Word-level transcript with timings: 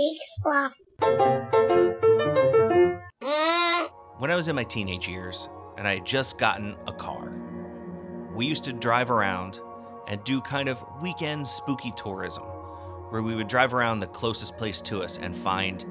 big. 0.00 0.16
When 4.18 4.30
I 4.30 4.36
was 4.36 4.48
in 4.48 4.56
my 4.56 4.64
teenage 4.64 5.08
years 5.08 5.48
and 5.76 5.88
I 5.88 5.94
had 5.94 6.06
just 6.06 6.38
gotten 6.38 6.76
a 6.86 6.92
car, 6.92 7.32
we 8.34 8.46
used 8.46 8.64
to 8.64 8.72
drive 8.72 9.10
around 9.10 9.60
and 10.06 10.22
do 10.24 10.40
kind 10.40 10.68
of 10.68 10.82
weekend 11.02 11.46
spooky 11.46 11.92
tourism, 11.96 12.42
where 13.10 13.22
we 13.22 13.34
would 13.34 13.48
drive 13.48 13.74
around 13.74 14.00
the 14.00 14.06
closest 14.08 14.56
place 14.56 14.80
to 14.82 15.02
us 15.02 15.18
and 15.18 15.34
find 15.36 15.84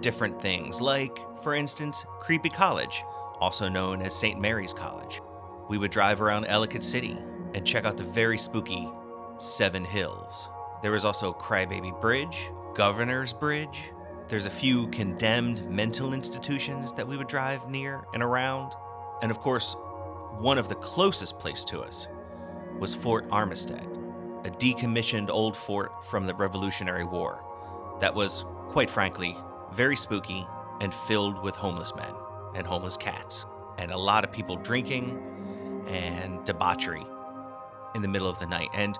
different 0.00 0.40
things, 0.40 0.80
like, 0.80 1.18
for 1.42 1.54
instance, 1.54 2.04
Creepy 2.20 2.48
College, 2.48 3.02
also 3.40 3.68
known 3.68 4.02
as 4.02 4.14
St. 4.14 4.40
Mary's 4.40 4.74
College. 4.74 5.20
We 5.68 5.78
would 5.78 5.90
drive 5.90 6.20
around 6.20 6.46
Ellicott 6.46 6.82
City 6.82 7.16
and 7.54 7.66
check 7.66 7.84
out 7.84 7.96
the 7.96 8.04
very 8.04 8.38
spooky 8.38 8.88
Seven 9.38 9.84
Hills. 9.84 10.48
There 10.82 10.92
was 10.92 11.04
also 11.04 11.32
Crybaby 11.32 12.00
Bridge, 12.00 12.50
Governor's 12.74 13.32
Bridge. 13.34 13.92
There's 14.28 14.46
a 14.46 14.50
few 14.50 14.88
condemned 14.88 15.68
mental 15.70 16.14
institutions 16.14 16.92
that 16.94 17.06
we 17.06 17.16
would 17.16 17.26
drive 17.26 17.68
near 17.68 18.04
and 18.14 18.22
around. 18.22 18.72
And 19.20 19.30
of 19.30 19.38
course, 19.40 19.76
one 20.38 20.56
of 20.56 20.68
the 20.68 20.74
closest 20.76 21.38
place 21.38 21.64
to 21.66 21.80
us 21.80 22.08
was 22.78 22.94
Fort 22.94 23.28
Armistead, 23.28 23.86
a 24.46 24.50
decommissioned 24.50 25.28
old 25.28 25.54
fort 25.54 25.92
from 26.06 26.26
the 26.26 26.34
Revolutionary 26.34 27.04
War 27.04 27.44
that 28.00 28.14
was, 28.14 28.44
quite 28.70 28.88
frankly, 28.88 29.36
very 29.74 29.96
spooky 29.96 30.46
and 30.80 30.94
filled 30.94 31.42
with 31.42 31.54
homeless 31.54 31.94
men 31.94 32.14
and 32.54 32.66
homeless 32.66 32.96
cats 32.96 33.44
and 33.78 33.90
a 33.90 33.98
lot 33.98 34.24
of 34.24 34.32
people 34.32 34.56
drinking 34.56 35.22
and 35.88 36.42
debauchery 36.44 37.04
in 37.94 38.00
the 38.00 38.08
middle 38.08 38.28
of 38.28 38.38
the 38.38 38.46
night. 38.46 38.68
And 38.72 38.98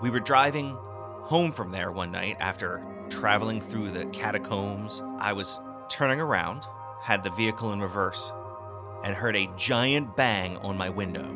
we 0.00 0.10
were 0.10 0.20
driving 0.20 0.76
home 1.22 1.52
from 1.52 1.70
there 1.70 1.90
one 1.90 2.12
night 2.12 2.36
after 2.40 2.84
traveling 3.12 3.60
through 3.60 3.90
the 3.90 4.06
catacombs. 4.06 5.02
I 5.18 5.34
was 5.34 5.58
turning 5.90 6.18
around, 6.18 6.64
had 7.02 7.22
the 7.22 7.30
vehicle 7.30 7.72
in 7.72 7.80
reverse, 7.80 8.32
and 9.04 9.14
heard 9.14 9.36
a 9.36 9.50
giant 9.58 10.16
bang 10.16 10.56
on 10.58 10.78
my 10.78 10.88
window. 10.88 11.30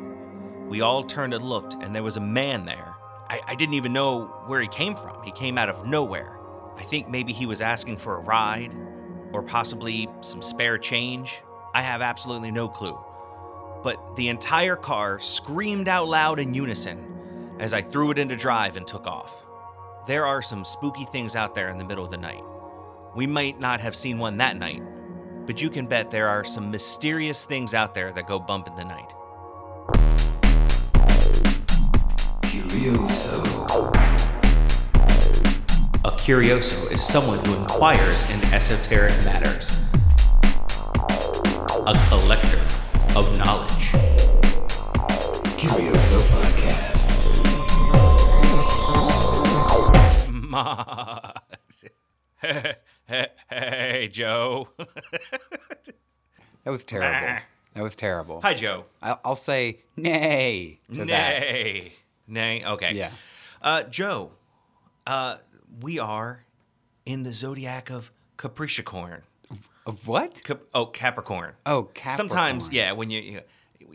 We 0.67 0.81
all 0.81 1.03
turned 1.03 1.35
and 1.35 1.45
looked, 1.45 1.75
and 1.75 1.95
there 1.95 2.03
was 2.03 2.17
a 2.17 2.21
man 2.21 2.65
there. 2.65 2.95
I, 3.29 3.41
I 3.47 3.55
didn't 3.55 3.75
even 3.75 3.93
know 3.93 4.25
where 4.47 4.59
he 4.59 4.67
came 4.67 4.95
from. 4.95 5.21
He 5.23 5.31
came 5.31 5.57
out 5.57 5.69
of 5.69 5.85
nowhere. 5.85 6.39
I 6.77 6.83
think 6.83 7.09
maybe 7.09 7.31
he 7.31 7.45
was 7.45 7.61
asking 7.61 7.97
for 7.97 8.15
a 8.15 8.21
ride 8.21 8.75
or 9.31 9.43
possibly 9.43 10.09
some 10.21 10.41
spare 10.41 10.79
change. 10.79 11.41
I 11.75 11.83
have 11.83 12.01
absolutely 12.01 12.49
no 12.49 12.67
clue. 12.67 12.97
But 13.83 14.15
the 14.15 14.29
entire 14.29 14.75
car 14.75 15.19
screamed 15.19 15.87
out 15.87 16.07
loud 16.07 16.39
in 16.39 16.55
unison 16.55 17.55
as 17.59 17.71
I 17.71 17.83
threw 17.83 18.09
it 18.11 18.17
into 18.17 18.35
drive 18.35 18.77
and 18.77 18.87
took 18.87 19.05
off. 19.05 19.46
There 20.07 20.25
are 20.25 20.41
some 20.41 20.63
spooky 20.63 21.03
things 21.03 21.35
out 21.35 21.53
there 21.53 21.67
in 21.67 21.77
the 21.77 21.83
middle 21.83 22.05
of 22.05 22.11
the 22.11 22.17
night. 22.17 22.41
We 23.13 23.27
might 23.27 23.59
not 23.59 23.81
have 23.81 23.93
seen 23.93 24.17
one 24.17 24.37
that 24.37 24.55
night, 24.55 24.81
but 25.45 25.61
you 25.61 25.69
can 25.69 25.85
bet 25.85 26.11
there 26.11 26.29
are 26.29 26.45
some 26.45 26.71
mysterious 26.71 27.43
things 27.43 27.73
out 27.73 27.93
there 27.93 28.13
that 28.13 28.25
go 28.25 28.39
bump 28.39 28.67
in 28.67 28.75
the 28.77 28.85
night. 28.85 29.11
Curioso. 32.43 33.43
A 36.05 36.11
curioso 36.11 36.89
is 36.89 37.05
someone 37.05 37.43
who 37.43 37.55
inquires 37.55 38.23
in 38.29 38.41
esoteric 38.53 39.11
matters. 39.25 39.77
A 41.85 41.93
collector 42.07 42.61
of 43.13 43.37
knowledge. 43.37 43.91
Curioso 45.57 46.21
Podcast. 46.29 46.97
Ma. 50.47 51.33
hey, 52.41 52.75
hey, 53.49 54.09
Joe. 54.11 54.69
That 56.63 56.71
was 56.71 56.83
terrible. 56.83 57.41
That 57.75 57.81
was 57.81 57.95
terrible. 57.95 58.41
Hi, 58.41 58.53
Joe. 58.53 58.83
I'll, 59.01 59.21
I'll 59.23 59.35
say 59.37 59.79
nay 59.95 60.81
to 60.91 61.05
that. 61.05 61.05
Nay. 61.05 61.93
Nay. 62.27 62.65
Okay. 62.65 62.93
Yeah. 62.93 63.11
Uh, 63.61 63.83
Joe, 63.83 64.31
uh, 65.05 65.37
we 65.79 65.97
are 65.97 66.43
in 67.05 67.23
the 67.23 67.31
zodiac 67.31 67.89
of 67.89 68.11
Capricorn. 68.37 69.21
Of 69.85 70.05
what? 70.09 70.43
Cap- 70.43 70.63
oh, 70.73 70.87
Capricorn. 70.87 71.53
Oh, 71.65 71.83
Capricorn. 71.83 72.29
Sometimes, 72.29 72.69
yeah, 72.69 72.91
when 72.91 73.09
you, 73.11 73.21
you, 73.21 73.41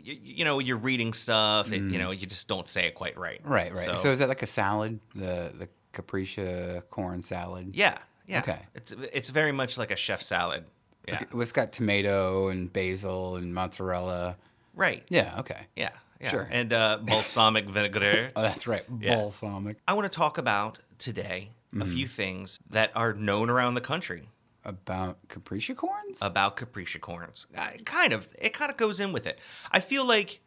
you, 0.01 0.17
you 0.23 0.45
know, 0.45 0.57
you're 0.57 0.77
reading 0.77 1.13
stuff, 1.13 1.71
it, 1.71 1.79
you 1.79 1.99
know, 1.99 2.09
you 2.09 2.25
just 2.25 2.47
don't 2.47 2.67
say 2.67 2.87
it 2.87 2.95
quite 2.95 3.15
right. 3.19 3.43
Mm. 3.43 3.49
Right, 3.51 3.75
right. 3.75 3.97
So, 3.99 4.09
is 4.09 4.17
that 4.17 4.29
like 4.29 4.41
a 4.41 4.47
salad? 4.47 4.99
The 5.13 5.51
the 5.53 5.69
capricia 5.93 6.83
corn 6.89 7.21
salad? 7.21 7.75
yeah, 7.75 7.97
yeah. 8.27 8.39
Okay. 8.39 8.59
It's 8.75 8.91
it's 8.91 9.29
very 9.29 9.51
much 9.51 9.77
like 9.77 9.91
a 9.91 9.95
chef 9.95 10.21
salad. 10.21 10.65
Yeah. 11.07 11.15
Okay, 11.15 11.25
It's 11.41 11.51
got 11.51 11.71
tomato 11.73 12.47
and 12.49 12.71
basil 12.71 13.35
and 13.35 13.53
mozzarella. 13.53 14.37
Right. 14.73 15.03
Yeah, 15.09 15.35
okay. 15.39 15.67
Yeah. 15.75 15.89
Yeah. 16.21 16.29
Sure. 16.29 16.47
And 16.49 16.71
uh, 16.71 16.99
balsamic 17.03 17.65
vinaigrette. 17.67 18.31
Oh, 18.37 18.41
that's 18.41 18.65
right. 18.67 18.85
Yeah. 18.99 19.15
Balsamic. 19.17 19.77
I 19.87 19.93
want 19.93 20.09
to 20.09 20.15
talk 20.17 20.37
about 20.37 20.79
today 20.97 21.49
a 21.73 21.75
Mm. 21.77 21.91
few 21.93 22.07
things 22.07 22.59
that 22.69 22.91
are 22.95 23.13
known 23.13 23.49
around 23.49 23.73
the 23.73 23.81
country 23.81 24.29
About 24.63 25.17
capricia 25.27 25.75
corns? 25.75 26.19
about 26.21 26.55
Capricorns. 26.55 27.47
Uh, 27.57 27.71
kind 27.83 28.13
of. 28.13 28.29
It 28.39 28.53
kind 28.53 28.69
of 28.71 28.77
goes 28.77 28.99
in 28.99 29.11
with 29.11 29.25
it. 29.27 29.39
I 29.71 29.79
feel 29.81 30.05
like 30.05 30.39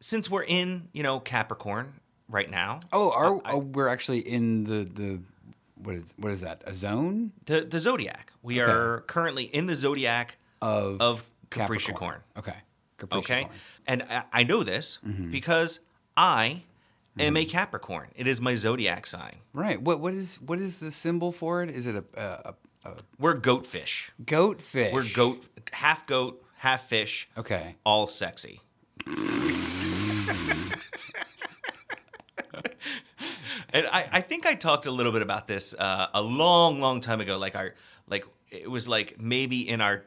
since 0.00 0.28
we're 0.28 0.42
in, 0.42 0.88
you 0.92 1.02
know, 1.04 1.20
Capricorn 1.20 2.00
right 2.32 2.50
now, 2.50 2.80
oh, 2.92 3.12
are, 3.12 3.40
oh, 3.44 3.58
we're 3.58 3.86
actually 3.88 4.18
in 4.20 4.64
the 4.64 4.82
the 4.84 5.20
what 5.76 5.94
is 5.94 6.14
what 6.16 6.32
is 6.32 6.40
that? 6.40 6.62
A 6.66 6.72
zone 6.74 7.30
the 7.46 7.60
the 7.60 7.78
zodiac. 7.78 8.32
We 8.42 8.60
Okay. 8.60 8.70
are 8.72 9.00
currently 9.06 9.44
in 9.44 9.66
the 9.66 9.76
zodiac 9.76 10.36
of 10.60 11.00
of 11.00 11.22
Capricorn. 11.50 12.20
Okay. 12.36 12.54
Capricorn. 12.98 13.38
Okay. 13.44 13.48
And 13.86 14.02
I, 14.10 14.22
I 14.32 14.42
know 14.44 14.62
this 14.64 14.98
Mm-hmm. 15.06 15.30
because 15.30 15.80
I 16.16 16.62
am 17.18 17.36
a 17.36 17.44
Capricorn. 17.44 18.08
It 18.16 18.26
is 18.26 18.40
my 18.40 18.54
zodiac 18.56 19.06
sign. 19.06 19.36
Right. 19.52 19.80
What 19.80 20.00
what 20.00 20.14
is 20.14 20.40
what 20.40 20.58
is 20.60 20.80
the 20.80 20.90
symbol 20.90 21.30
for 21.32 21.62
it? 21.62 21.70
Is 21.70 21.86
it 21.86 21.94
a, 21.96 22.04
a, 22.16 22.54
a, 22.84 22.90
a 22.90 22.94
We're 23.18 23.36
goatfish. 23.36 24.10
goatfish? 24.24 24.92
We're 24.92 25.04
goat, 25.14 25.44
half 25.72 26.06
goat, 26.06 26.42
half 26.56 26.88
fish, 26.88 27.28
Okay. 27.36 27.74
all 27.84 28.06
sexy. 28.06 28.60
and 33.72 33.86
I, 33.86 34.08
I 34.12 34.20
think 34.20 34.46
I 34.46 34.54
talked 34.54 34.86
a 34.86 34.90
little 34.90 35.12
bit 35.12 35.22
about 35.22 35.46
this 35.46 35.74
uh, 35.78 36.08
a 36.14 36.20
long, 36.22 36.80
long 36.80 37.00
time 37.00 37.20
ago. 37.20 37.38
Like 37.38 37.54
our, 37.56 37.74
like 38.08 38.24
it 38.50 38.70
was 38.70 38.86
like 38.88 39.20
maybe 39.20 39.68
in 39.68 39.80
our 39.80 40.04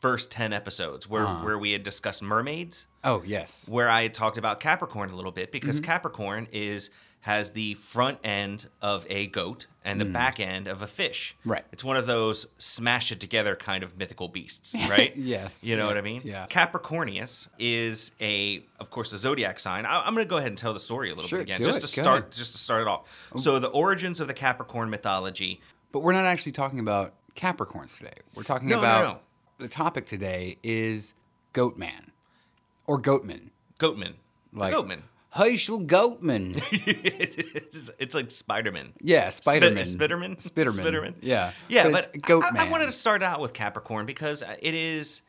first 0.00 0.30
ten 0.32 0.52
episodes 0.52 1.08
where 1.08 1.26
where 1.26 1.58
we 1.58 1.72
had 1.72 1.82
discussed 1.82 2.22
mermaids, 2.22 2.86
Oh 3.04 3.22
yes. 3.24 3.68
where 3.68 3.88
I 3.88 4.02
had 4.02 4.14
talked 4.14 4.38
about 4.38 4.58
Capricorn 4.60 5.10
a 5.10 5.16
little 5.16 5.32
bit 5.32 5.52
because 5.52 5.76
Mm-hmm. 5.76 5.84
Capricorn 5.86 6.48
is 6.52 6.90
has 7.22 7.50
the 7.50 7.74
front 7.74 8.18
end 8.24 8.66
of 8.80 9.04
a 9.10 9.26
goat 9.26 9.66
and 9.84 10.00
the 10.00 10.04
back 10.06 10.40
end 10.40 10.66
of 10.66 10.80
a 10.82 10.86
fish. 10.86 11.36
Mm. 11.44 11.50
Right. 11.50 11.64
It's 11.72 11.84
one 11.84 11.96
of 11.98 12.06
those 12.06 12.46
smash 12.58 13.12
it 13.12 13.20
together 13.20 13.54
kind 13.56 13.82
of 13.82 13.98
mythical 13.98 14.28
beasts, 14.28 14.74
right? 14.88 15.14
Yes, 15.16 15.62
You 15.64 15.76
know 15.76 15.82
yeah, 15.82 15.88
what 15.88 15.98
I 15.98 16.00
mean? 16.00 16.22
yeah. 16.24 16.46
Capricornius 16.48 17.48
is 17.58 18.12
a, 18.20 18.64
of 18.78 18.90
course, 18.90 19.12
a 19.12 19.18
zodiac 19.18 19.60
sign. 19.60 19.84
I, 19.86 20.00
I'm 20.06 20.14
going 20.14 20.24
to 20.26 20.30
go 20.30 20.36
ahead 20.38 20.48
and 20.48 20.58
tell 20.58 20.72
the 20.74 20.80
story 20.80 21.10
a 21.10 21.14
little 21.14 21.28
Sure, 21.28 21.38
bit 21.40 21.42
again, 21.44 21.58
just 21.58 21.78
it. 21.78 21.86
to 21.86 21.96
Go 21.96 22.02
start, 22.02 22.18
ahead. 22.20 22.30
Oh. 22.32 22.36
just 22.36 22.52
to 22.52 22.58
start 22.58 22.82
it 22.82 22.88
off. 22.88 23.06
So 23.38 23.58
the 23.58 23.68
origins 23.68 24.20
of 24.20 24.28
the 24.28 24.34
Capricorn 24.34 24.88
mythology. 24.90 25.60
But 25.92 26.00
we're 26.00 26.12
not 26.12 26.24
actually 26.24 26.52
talking 26.52 26.78
about 26.80 27.14
Capricorns 27.34 27.98
today. 27.98 28.12
We're 28.34 28.42
talking 28.44 28.68
No, 28.68 28.76
no, 28.76 28.80
about 28.82 29.02
no. 29.14 29.20
the 29.64 29.68
topic 29.68 30.06
today 30.06 30.56
is 30.62 31.14
Goatman 31.54 32.08
or 32.86 33.00
Goatman. 33.00 33.50
Goatman. 33.78 34.14
Like 34.52 34.72
Goatman. 34.74 35.02
Heischel 35.34 35.86
Goatman. 35.86 36.60
it's, 36.72 37.90
it's 37.98 38.14
like 38.14 38.30
Spider-Man. 38.30 38.92
Yeah, 39.00 39.28
Spiderman. 39.28 39.82
Spitterman? 39.82 40.36
Spitterman. 40.42 40.84
Spitterman. 40.84 41.14
Yeah. 41.20 41.52
Yeah, 41.68 41.88
But 41.88 42.10
but, 42.12 42.22
Goatman. 42.22 42.56
I, 42.58 42.66
I 42.66 42.70
wanted 42.70 42.86
to 42.86 42.92
start 42.92 43.22
out 43.22 43.40
with 43.40 43.52
Capricorn 43.52 44.06
because 44.06 44.42
uh, 44.42 44.56
it 44.60 44.74
is. 44.74 45.22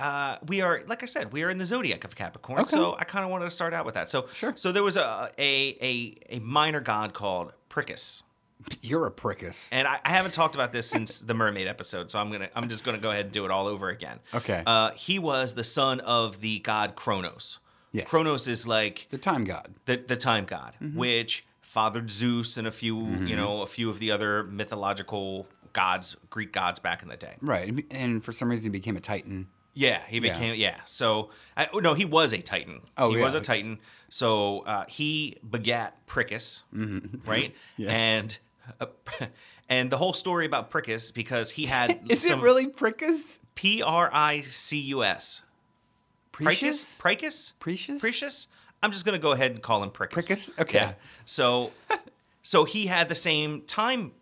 Uh, 0.00 0.36
we 0.46 0.60
are, 0.62 0.82
like 0.88 1.02
I 1.02 1.06
said, 1.06 1.32
we 1.32 1.42
are 1.44 1.50
in 1.50 1.58
the 1.58 1.66
zodiac 1.66 2.02
of 2.04 2.16
Capricorn, 2.16 2.60
Okay. 2.60 2.70
so 2.70 2.96
I 2.98 3.04
kind 3.04 3.24
of 3.24 3.30
wanted 3.30 3.44
to 3.44 3.50
start 3.52 3.72
out 3.72 3.84
with 3.84 3.94
that. 3.94 4.10
So, 4.10 4.26
Sure. 4.32 4.52
So 4.56 4.72
there 4.72 4.82
was 4.82 4.96
a 4.96 5.30
a 5.38 5.76
a, 5.80 6.36
a 6.36 6.38
minor 6.40 6.80
god 6.80 7.12
called 7.12 7.52
Prickus, 7.70 8.22
You're 8.80 9.06
a 9.06 9.12
prickus. 9.12 9.68
and 9.70 9.86
I, 9.86 10.00
I 10.04 10.10
haven't 10.10 10.32
talked 10.34 10.54
about 10.56 10.72
this 10.72 10.88
since 10.88 11.18
the 11.18 11.34
mermaid 11.34 11.68
episode, 11.68 12.10
so 12.10 12.18
I'm 12.18 12.32
gonna 12.32 12.48
I'm 12.56 12.68
just 12.68 12.82
gonna 12.84 12.98
go 12.98 13.10
ahead 13.10 13.26
and 13.26 13.32
do 13.32 13.44
it 13.44 13.50
all 13.52 13.66
over 13.68 13.90
again. 13.90 14.18
Okay. 14.34 14.62
Uh, 14.66 14.90
he 14.92 15.20
was 15.20 15.54
the 15.54 15.62
son 15.64 16.00
of 16.00 16.40
the 16.40 16.58
god 16.60 16.96
Kronos. 16.96 17.58
Yes. 17.92 18.08
Kronos 18.08 18.46
is 18.46 18.66
like 18.66 19.06
The 19.10 19.18
time 19.18 19.44
god. 19.44 19.74
the 19.86 19.96
the 19.96 20.16
time 20.16 20.44
god, 20.46 20.74
Mm-hmm. 20.82 20.98
which 20.98 21.44
fathered 21.60 22.10
Zeus 22.10 22.56
and 22.56 22.66
a 22.66 22.70
few 22.72 22.98
you 23.06 23.36
know 23.36 23.62
a 23.62 23.66
few 23.66 23.88
of 23.90 23.98
the 23.98 24.10
other 24.10 24.44
mythological 24.44 25.46
gods, 25.72 26.16
Greek 26.30 26.52
gods 26.52 26.78
back 26.78 27.02
in 27.02 27.08
the 27.08 27.16
day. 27.16 27.36
Right. 27.40 27.84
And- 27.90 28.22
for 28.24 28.32
some 28.32 28.50
reason 28.50 28.64
he 28.64 28.70
became 28.70 28.96
a 28.96 29.00
titan. 29.00 29.48
Yeah, 29.74 30.02
he 30.06 30.20
became 30.20 30.54
yeah. 30.56 30.80
So 30.84 31.30
I, 31.56 31.66
oh, 31.72 31.78
no, 31.78 31.94
he 31.94 32.04
was 32.04 32.34
a 32.34 32.42
titan. 32.42 32.82
Oh, 32.98 33.10
he 33.10 33.16
yeah, 33.18 33.24
was 33.24 33.34
a 33.34 33.40
titan. 33.40 33.78
So 34.10 34.60
uh, 34.60 34.84
he 34.86 35.38
begat 35.48 35.96
right? 36.14 36.60
Mm-hmm. 36.74 37.16
Yes. 37.78 37.90
And 37.90 38.38
uh, 38.80 38.86
And 39.70 39.90
the 39.90 39.96
whole 39.96 40.12
story 40.12 40.44
about 40.44 40.70
Prickus 40.70 41.14
because 41.14 41.52
he 41.52 41.64
had 41.66 42.00
Is 42.10 42.22
some 42.28 42.40
it 42.40 42.42
really 42.42 42.66
Prickus? 42.66 43.40
P 43.54 43.80
R 43.82 44.10
I 44.12 44.42
C 44.42 44.78
U 44.78 45.02
S. 45.04 45.40
Precious? 46.32 46.98
Prickus? 47.00 47.52
Precious? 47.58 48.00
Precious? 48.00 48.46
I'm 48.82 48.90
just 48.90 49.04
gonna 49.04 49.18
go 49.18 49.32
ahead 49.32 49.52
and 49.52 49.62
call 49.62 49.82
him 49.82 49.90
Prickus. 49.90 50.26
Prickus? 50.26 50.60
Okay. 50.60 50.78
Yeah. 50.78 50.92
So, 51.24 51.72
so 52.42 52.64
he 52.64 52.86
had 52.86 53.08
the 53.08 53.14
same 53.14 53.62
time 53.62 54.12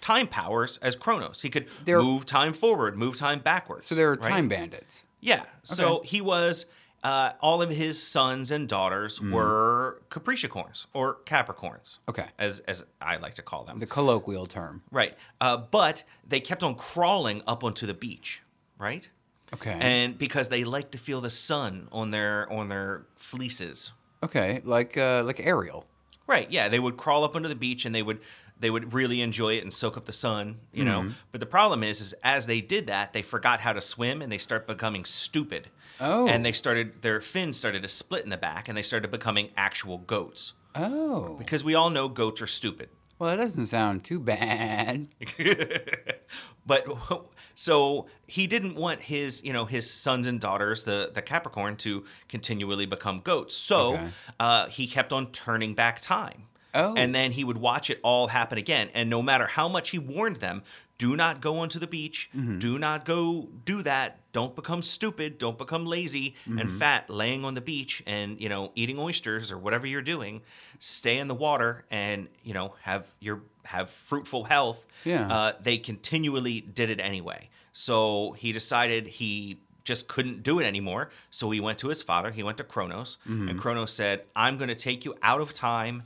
time 0.00 0.26
powers 0.28 0.78
as 0.82 0.96
Kronos. 0.96 1.40
He 1.42 1.50
could 1.50 1.66
They're- 1.84 2.00
move 2.00 2.24
time 2.26 2.52
forward, 2.52 2.96
move 2.96 3.16
time 3.16 3.40
backwards. 3.40 3.86
So 3.86 3.94
there 3.94 4.08
are 4.10 4.14
right? 4.14 4.22
time 4.30 4.48
bandits. 4.48 5.04
Yeah. 5.20 5.44
So 5.64 6.02
he 6.04 6.20
was. 6.20 6.66
Uh, 7.02 7.32
all 7.40 7.62
of 7.62 7.70
his 7.70 8.02
sons 8.02 8.50
and 8.50 8.68
daughters 8.68 9.22
were 9.22 10.02
Capricorns 10.10 10.84
or 10.92 11.16
Capricorns. 11.24 11.96
Mm. 11.96 11.98
Okay. 12.10 12.26
As 12.38 12.60
as 12.68 12.84
I 13.00 13.16
like 13.16 13.32
to 13.36 13.42
call 13.42 13.64
them. 13.64 13.78
The 13.78 13.86
colloquial 13.86 14.44
term. 14.44 14.82
right. 14.90 15.14
Uh, 15.40 15.56
but 15.56 16.04
they 16.28 16.40
kept 16.40 16.62
on 16.62 16.74
crawling 16.74 17.40
up 17.46 17.64
onto 17.64 17.86
the 17.86 17.94
beach. 17.94 18.42
Right. 18.78 19.08
Okay. 19.54 19.76
And 19.80 20.16
because 20.16 20.48
they 20.48 20.64
like 20.64 20.90
to 20.92 20.98
feel 20.98 21.20
the 21.20 21.30
sun 21.30 21.88
on 21.92 22.10
their 22.10 22.50
on 22.52 22.68
their 22.68 23.04
fleeces. 23.16 23.92
okay, 24.22 24.60
like 24.64 24.96
uh, 24.96 25.22
like 25.24 25.40
Ariel. 25.40 25.86
Right. 26.26 26.48
Yeah, 26.50 26.68
they 26.68 26.78
would 26.78 26.96
crawl 26.96 27.24
up 27.24 27.34
under 27.34 27.48
the 27.48 27.54
beach 27.56 27.84
and 27.84 27.94
they 27.94 28.02
would 28.02 28.20
they 28.58 28.70
would 28.70 28.92
really 28.92 29.22
enjoy 29.22 29.54
it 29.56 29.62
and 29.62 29.72
soak 29.72 29.96
up 29.96 30.04
the 30.04 30.12
sun, 30.12 30.58
you 30.72 30.84
Mm-hmm. 30.84 31.08
know. 31.08 31.14
But 31.32 31.40
the 31.40 31.46
problem 31.46 31.82
is 31.82 32.00
is 32.00 32.14
as 32.22 32.46
they 32.46 32.60
did 32.60 32.86
that, 32.86 33.12
they 33.12 33.22
forgot 33.22 33.60
how 33.60 33.72
to 33.72 33.80
swim 33.80 34.22
and 34.22 34.30
they 34.30 34.38
start 34.38 34.66
becoming 34.66 35.04
stupid. 35.04 35.68
Oh. 35.98 36.28
And 36.28 36.44
they 36.44 36.52
started 36.52 37.02
their 37.02 37.20
fins 37.20 37.56
started 37.56 37.82
to 37.82 37.88
split 37.88 38.22
in 38.24 38.30
the 38.30 38.36
back 38.36 38.68
and 38.68 38.76
they 38.78 38.82
started 38.82 39.10
becoming 39.10 39.48
actual 39.56 39.98
goats. 39.98 40.52
Oh. 40.74 41.34
Because 41.38 41.64
we 41.64 41.74
all 41.74 41.90
know 41.90 42.08
goats 42.08 42.40
are 42.40 42.46
stupid. 42.46 42.88
Well, 43.20 43.36
that 43.36 43.36
doesn't 43.42 43.66
sound 43.66 44.02
too 44.02 44.18
bad. 44.18 45.06
but 46.66 46.84
so 47.54 48.06
he 48.26 48.46
didn't 48.46 48.74
want 48.76 49.02
his 49.02 49.44
you 49.44 49.52
know 49.52 49.64
his 49.66 49.90
sons 49.90 50.26
and 50.26 50.40
daughters 50.40 50.84
the 50.84 51.10
the 51.14 51.22
capricorn 51.22 51.76
to 51.76 52.04
continually 52.28 52.86
become 52.86 53.20
goats 53.20 53.54
so 53.54 53.94
Okay. 53.94 54.08
uh, 54.38 54.66
he 54.68 54.86
kept 54.86 55.12
on 55.12 55.30
turning 55.32 55.74
back 55.74 56.00
time 56.00 56.44
Oh. 56.72 56.94
and 56.96 57.12
then 57.14 57.32
he 57.32 57.42
would 57.42 57.58
watch 57.58 57.90
it 57.90 57.98
all 58.04 58.28
happen 58.28 58.56
again 58.56 58.90
and 58.94 59.10
no 59.10 59.20
matter 59.22 59.46
how 59.48 59.68
much 59.68 59.90
he 59.90 59.98
warned 59.98 60.36
them 60.36 60.62
do 60.98 61.16
not 61.16 61.40
go 61.40 61.58
onto 61.58 61.78
the 61.80 61.86
beach 61.88 62.30
Mm-hmm. 62.36 62.58
do 62.60 62.78
not 62.78 63.04
go 63.04 63.48
do 63.64 63.82
that 63.82 64.19
don't 64.32 64.54
become 64.54 64.82
stupid 64.82 65.38
don't 65.38 65.58
become 65.58 65.84
lazy 65.86 66.34
Mm-hmm. 66.46 66.58
and 66.58 66.70
fat 66.70 67.10
laying 67.10 67.44
on 67.44 67.54
the 67.54 67.60
beach 67.60 68.02
and 68.06 68.40
you 68.40 68.48
know 68.48 68.70
eating 68.74 68.98
oysters 68.98 69.50
or 69.52 69.58
whatever 69.58 69.86
you're 69.86 70.02
doing 70.02 70.42
stay 70.78 71.18
in 71.18 71.28
the 71.28 71.34
water 71.34 71.84
and 71.90 72.28
you 72.44 72.54
know 72.54 72.74
have 72.82 73.04
your 73.20 73.42
have 73.64 73.90
fruitful 73.90 74.44
health 74.44 74.84
Yeah. 75.04 75.26
uh, 75.32 75.52
they 75.62 75.78
continually 75.78 76.60
did 76.60 76.90
it 76.90 76.98
anyway. 77.00 77.48
So 77.72 78.32
he 78.38 78.52
decided 78.52 79.06
he 79.06 79.58
just 79.84 80.08
couldn't 80.08 80.42
do 80.42 80.58
it 80.60 80.64
anymore. 80.64 81.10
So 81.30 81.50
he 81.50 81.60
went 81.60 81.78
to 81.80 81.88
his 81.88 82.02
father, 82.02 82.30
he 82.32 82.42
went 82.42 82.58
to 82.58 82.64
Kronos, 82.64 83.18
and 83.24 83.58
Kronos 83.58 83.92
said, 83.92 84.22
I'm 84.34 84.58
going 84.58 84.68
to 84.68 84.74
take 84.74 85.04
you 85.04 85.14
out 85.22 85.40
of 85.40 85.54
time. 85.54 86.02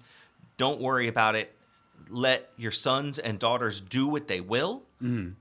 Don't 0.59 0.81
worry 0.81 1.09
about 1.09 1.35
it. 1.35 1.55
Let 2.09 2.51
your 2.57 2.71
sons 2.73 3.19
and 3.19 3.39
daughters 3.39 3.81
do 3.81 4.07
what 4.07 4.29
they 4.29 4.41
will. 4.41 4.83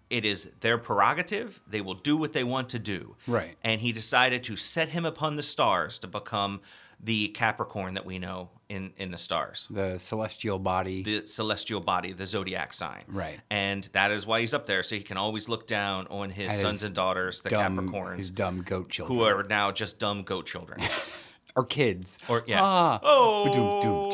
It 0.10 0.25
is 0.25 0.50
their 0.60 0.77
prerogative. 0.77 1.62
They 1.68 1.81
will 1.81 1.94
do 1.94 2.18
what 2.18 2.33
they 2.33 2.44
want 2.44 2.69
to 2.69 2.80
do. 2.80 3.15
Right. 3.27 3.56
And 3.63 3.80
he 3.81 3.92
decided 3.92 4.44
to 4.45 4.56
set 4.57 4.89
him 4.89 5.06
upon 5.06 5.36
the 5.38 5.44
stars 5.44 6.00
to 6.00 6.07
become 6.07 6.62
the 7.00 7.30
Capricorn 7.30 7.94
that 7.95 8.06
we 8.06 8.18
know 8.19 8.50
in, 8.69 8.94
in 8.98 9.12
the 9.12 9.18
stars 9.18 9.68
The 9.69 9.98
celestial 10.00 10.57
body. 10.57 11.04
the 11.04 11.27
celestial 11.27 11.81
body, 11.81 12.13
the 12.13 12.25
zodiac 12.25 12.74
sign. 12.74 13.04
Right. 13.07 13.39
And 13.50 13.83
that 13.94 14.12
is 14.12 14.25
why 14.25 14.39
he's 14.39 14.54
up 14.54 14.65
there, 14.65 14.83
so 14.83 14.95
he 14.95 15.01
can 15.01 15.18
always 15.18 15.50
look 15.50 15.68
down 15.68 16.07
on 16.07 16.30
his 16.30 16.50
At 16.50 16.60
sons 16.60 16.80
his 16.80 16.83
and 16.83 16.95
daughters, 16.95 17.42
the 17.42 17.50
dumb, 17.50 17.77
Capricorns, 17.77 18.18
his 18.18 18.30
dumb 18.30 18.62
goat 18.62 18.89
children. 18.89 19.18
who 19.18 19.24
are 19.25 19.44
now 19.44 19.71
just 19.71 20.00
dumb 20.00 20.24
goat 20.24 20.45
children. 20.45 20.81
or 21.56 21.65
kids. 21.65 22.19
Or 22.30 22.44
yeah. 22.48 22.60
Ah. 22.62 23.00
oh. 23.04 24.12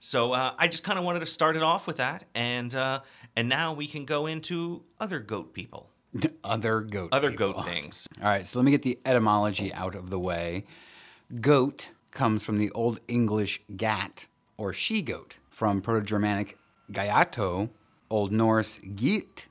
So 0.00 0.32
uh, 0.32 0.52
I 0.58 0.68
just 0.68 0.84
kind 0.84 0.98
of 0.98 1.04
wanted 1.04 1.20
to 1.20 1.26
start 1.26 1.56
it 1.56 1.62
off 1.62 1.86
with 1.86 1.96
that, 1.98 2.24
and 2.34 2.74
uh, 2.74 3.00
and 3.36 3.48
now 3.48 3.72
we 3.72 3.86
can 3.86 4.04
go 4.04 4.26
into 4.26 4.82
other 5.00 5.18
goat 5.18 5.52
people, 5.54 5.90
Other 6.44 6.80
goat. 6.82 7.08
other 7.12 7.30
people. 7.30 7.52
goat 7.54 7.64
things. 7.66 8.06
All 8.22 8.28
right, 8.28 8.46
so 8.46 8.58
let 8.58 8.64
me 8.64 8.70
get 8.70 8.82
the 8.82 8.98
etymology 9.04 9.72
out 9.72 9.94
of 9.94 10.10
the 10.10 10.18
way. 10.18 10.64
Goat 11.40 11.88
comes 12.10 12.44
from 12.44 12.58
the 12.58 12.70
Old 12.70 13.00
English 13.08 13.60
gat 13.76 14.26
or 14.56 14.72
she 14.72 15.02
goat, 15.02 15.36
from 15.50 15.80
Proto 15.80 16.04
Germanic 16.04 16.56
gayato, 16.92 17.70
Old 18.10 18.30
Norse 18.30 18.78
geit, 18.94 19.46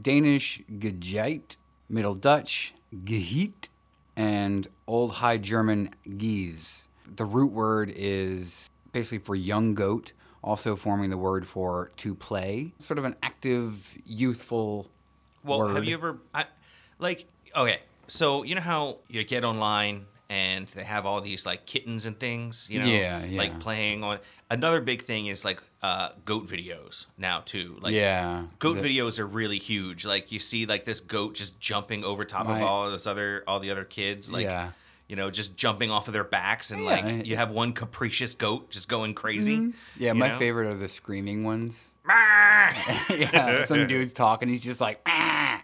Danish 0.00 0.60
gejeit, 0.78 1.56
Middle 1.88 2.14
Dutch 2.16 2.74
gehet, 3.04 3.68
and 4.16 4.66
Old 4.88 5.12
High 5.12 5.38
German 5.38 5.90
gies. 6.16 6.88
The 7.16 7.24
root 7.24 7.52
word 7.52 7.92
is 7.94 8.68
basically 8.90 9.18
for 9.18 9.34
young 9.36 9.74
goat, 9.74 10.12
also 10.42 10.76
forming 10.76 11.10
the 11.10 11.16
word 11.18 11.46
for 11.46 11.90
to 11.98 12.14
play, 12.14 12.72
sort 12.80 12.98
of 12.98 13.04
an 13.04 13.16
active, 13.22 13.94
youthful 14.06 14.88
Well, 15.44 15.58
word. 15.60 15.74
have 15.74 15.84
you 15.84 15.94
ever, 15.94 16.18
I, 16.34 16.44
like, 16.98 17.26
okay, 17.56 17.80
so 18.06 18.42
you 18.42 18.54
know 18.54 18.60
how 18.60 18.98
you 19.08 19.22
get 19.24 19.44
online 19.44 20.06
and 20.30 20.66
they 20.68 20.84
have 20.84 21.06
all 21.06 21.20
these 21.20 21.46
like 21.46 21.64
kittens 21.66 22.04
and 22.06 22.18
things, 22.18 22.66
you 22.70 22.80
know, 22.80 22.86
Yeah, 22.86 23.24
yeah. 23.24 23.38
like 23.38 23.58
playing 23.60 24.04
on. 24.04 24.18
Another 24.50 24.80
big 24.80 25.04
thing 25.04 25.26
is 25.26 25.44
like 25.44 25.62
uh, 25.82 26.10
goat 26.24 26.46
videos 26.46 27.06
now 27.16 27.40
too. 27.44 27.78
Like, 27.80 27.94
Yeah, 27.94 28.44
goat 28.58 28.74
the- 28.82 28.82
videos 28.88 29.18
are 29.18 29.26
really 29.26 29.58
huge. 29.58 30.04
Like 30.04 30.30
you 30.30 30.38
see 30.40 30.66
like 30.66 30.84
this 30.84 31.00
goat 31.00 31.34
just 31.34 31.58
jumping 31.60 32.04
over 32.04 32.24
top 32.26 32.46
My- 32.46 32.58
of 32.58 32.62
all 32.62 32.90
this 32.90 33.06
other 33.06 33.42
all 33.46 33.58
the 33.60 33.70
other 33.70 33.84
kids, 33.84 34.30
like. 34.30 34.44
Yeah. 34.44 34.70
You 35.08 35.16
know, 35.16 35.30
just 35.30 35.56
jumping 35.56 35.90
off 35.90 36.06
of 36.06 36.12
their 36.12 36.22
backs, 36.24 36.70
and 36.70 36.82
Yeah, 36.82 36.90
like 36.90 37.04
I- 37.04 37.22
you 37.24 37.36
have 37.36 37.50
one 37.50 37.72
capricious 37.72 38.34
goat 38.34 38.70
just 38.70 38.88
going 38.88 39.14
crazy. 39.14 39.72
Yeah, 39.96 40.12
my 40.12 40.28
know? 40.28 40.38
favorite 40.38 40.66
are 40.68 40.74
the 40.76 40.88
screaming 40.88 41.44
ones. 41.44 41.90
yeah, 43.10 43.64
some 43.66 43.86
dude's 43.86 44.12
talking, 44.12 44.48
he's 44.48 44.62
just 44.64 44.80
like, 44.80 45.00
"Ah, 45.06 45.62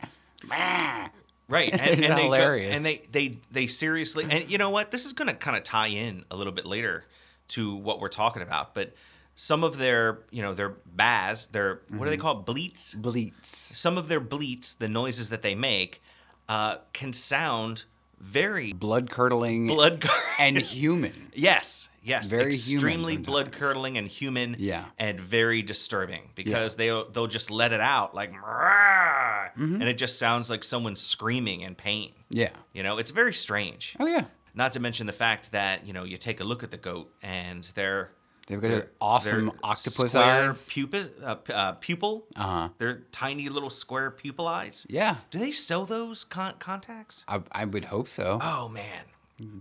ah." 0.50 1.10
and, 1.50 1.80
and 1.80 2.02
they 2.02 2.06
go, 2.08 2.22
hilarious. 2.24 2.74
and 2.74 2.84
they 2.84 3.02
they 3.12 3.38
they 3.50 3.66
seriously, 3.66 4.26
and 4.28 4.50
you 4.50 4.56
know 4.58 4.70
what? 4.70 4.90
This 4.90 5.04
is 5.04 5.12
going 5.12 5.28
to 5.28 5.34
kind 5.34 5.56
of 5.56 5.62
tie 5.62 5.88
in 5.88 6.24
a 6.30 6.36
little 6.36 6.52
bit 6.52 6.64
later 6.66 7.04
to 7.48 7.74
what 7.76 8.00
we're 8.00 8.08
talking 8.08 8.40
about, 8.42 8.74
but 8.74 8.94
some 9.36 9.62
of 9.64 9.76
their, 9.78 10.20
you 10.30 10.42
know, 10.42 10.54
their 10.54 10.70
baz, 10.86 11.46
their 11.48 11.74
what 11.74 11.92
Mm-hmm. 11.92 12.04
do 12.04 12.10
they 12.10 12.16
call 12.16 12.34
bleats? 12.36 12.94
bleats. 12.94 13.76
Some 13.76 13.98
of 13.98 14.08
their 14.08 14.20
bleats, 14.20 14.74
the 14.74 14.88
noises 14.88 15.28
that 15.30 15.42
they 15.42 15.54
make, 15.54 16.02
uh, 16.48 16.76
can 16.94 17.12
sound 17.12 17.84
very 18.20 18.72
Blood 18.72 19.10
curdling 19.10 19.66
blood 19.66 20.08
and 20.38 20.56
human. 20.76 21.30
Yes, 21.34 21.88
yes, 22.02 22.28
Very 22.30 22.54
extremely 22.54 23.16
blood 23.16 23.52
curdling 23.52 23.96
and 23.98 24.08
human, 24.08 24.56
Yeah. 24.58 24.84
and 24.98 25.20
very 25.20 25.62
disturbing 25.62 26.30
because 26.34 26.74
they'll 26.76 27.08
they'll 27.10 27.26
just 27.26 27.50
let 27.50 27.72
it 27.72 27.80
out 27.80 28.14
like, 28.14 28.32
Mm-hmm. 28.32 29.74
and 29.80 29.84
it 29.84 29.94
just 29.98 30.18
sounds 30.18 30.50
like 30.50 30.64
someone 30.64 30.96
screaming 30.96 31.60
in 31.60 31.74
pain. 31.74 32.12
Yeah. 32.30 32.50
You 32.72 32.82
know, 32.82 32.98
it's 32.98 33.10
very 33.12 33.32
strange. 33.32 33.94
Oh, 34.00 34.06
yeah. 34.06 34.24
Not 34.54 34.72
to 34.72 34.80
mention 34.80 35.06
the 35.06 35.12
fact 35.12 35.52
that 35.52 35.86
you 35.86 35.92
know 35.92 36.04
you 36.04 36.16
take 36.16 36.40
a 36.40 36.44
look 36.44 36.62
at 36.62 36.70
the 36.70 36.76
goat 36.76 37.12
and 37.22 37.64
their 37.74 38.10
They've 38.46 38.60
got 38.60 38.68
their 38.68 38.90
awesome 39.00 39.46
their 39.46 39.54
octopus 39.62 40.10
square 40.12 40.48
eyes. 40.50 40.66
Pupil, 40.68 41.04
uh, 41.22 41.36
uh, 41.52 41.72
pupil. 41.74 42.24
Uh-huh. 42.36 42.68
Their 42.78 43.02
tiny 43.10 43.48
little 43.48 43.70
square 43.70 44.10
pupil 44.10 44.46
eyes. 44.46 44.86
Yeah. 44.90 45.16
Do 45.30 45.38
they 45.38 45.50
sell 45.52 45.86
those 45.86 46.24
con- 46.24 46.54
contacts? 46.58 47.24
I, 47.26 47.40
I 47.50 47.64
would 47.64 47.86
hope 47.86 48.06
so. 48.08 48.38
Oh 48.42 48.68
man, 48.68 49.04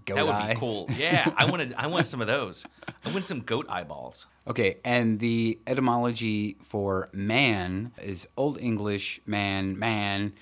Goat 0.06 0.16
that 0.16 0.26
would 0.26 0.36
eyes. 0.36 0.54
be 0.56 0.60
cool. 0.60 0.90
Yeah, 0.98 1.32
I 1.38 1.46
wanted. 1.50 1.74
I 1.78 1.88
want 1.88 2.08
some 2.08 2.20
of 2.22 2.28
those. 2.28 2.66
I 3.06 3.12
want 3.12 3.26
some 3.26 3.40
goat 3.42 3.66
eyeballs. 3.70 4.28
Okay, 4.48 4.76
and 4.84 5.20
the 5.20 5.58
etymology 5.66 6.58
for 6.66 7.08
man 7.14 7.94
is 8.02 8.28
Old 8.36 8.60
English 8.60 9.22
man, 9.26 9.80
man, 9.80 10.34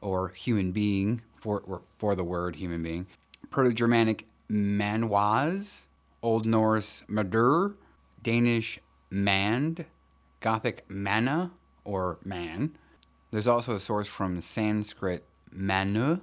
or 0.00 0.30
human 0.30 0.72
being 0.72 1.20
for 1.36 1.82
for 1.98 2.14
the 2.14 2.24
word 2.24 2.56
human 2.56 2.82
being. 2.82 3.06
Proto 3.50 3.72
Germanic 3.74 4.26
manwas, 4.50 5.86
Old 6.22 6.46
Norse 6.46 7.02
madur, 7.08 7.74
Danish 8.22 8.78
mand, 9.10 9.84
Gothic 10.40 10.84
mana 10.88 11.52
or 11.84 12.18
man. 12.24 12.76
There's 13.30 13.46
also 13.46 13.74
a 13.74 13.80
source 13.80 14.08
from 14.08 14.40
Sanskrit 14.40 15.24
manu 15.52 16.20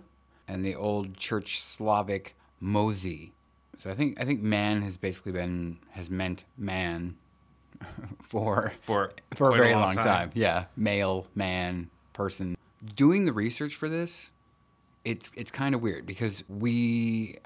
and 0.47 0.65
the 0.65 0.75
Old 0.75 1.17
Church 1.17 1.61
Slavic 1.61 2.35
mozi. 2.61 3.31
So 3.77 3.89
I 3.89 3.93
think 3.93 4.19
I 4.19 4.25
think 4.25 4.41
man 4.41 4.81
has 4.81 4.97
basically 4.97 5.31
been 5.31 5.77
has 5.91 6.09
meant 6.09 6.45
man 6.57 7.15
for 8.29 8.73
For 8.85 9.11
for 9.35 9.53
a 9.53 9.57
very 9.57 9.75
long, 9.75 9.93
time. 9.95 10.31
Yeah, 10.33 10.65
male, 10.75 11.27
man, 11.35 11.89
person. 12.13 12.57
Doing 12.95 13.25
the 13.25 13.33
research 13.33 13.75
for 13.75 13.87
this, 13.87 14.31
it's 15.05 15.31
it's 15.35 15.51
kind 15.51 15.75
of 15.75 15.81
weird 15.81 16.05
because 16.05 16.43
we 16.49 17.37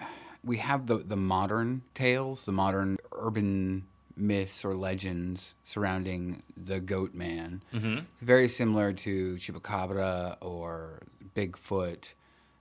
we 0.43 0.57
have 0.57 0.87
the 0.87 0.97
the 0.97 1.17
modern 1.17 1.83
tales, 1.93 2.45
the 2.45 2.51
modern 2.51 2.97
urban 3.11 3.87
myths 4.15 4.63
or 4.65 4.75
legends 4.75 5.55
surrounding 5.63 6.43
the 6.55 6.79
goat 6.79 7.13
man. 7.13 7.63
Mm-hmm. 7.73 7.99
It's 7.99 8.21
very 8.21 8.47
similar 8.47 8.93
to 8.93 9.35
Chupacabra 9.35 10.37
or 10.41 11.01
Bigfoot. 11.35 12.13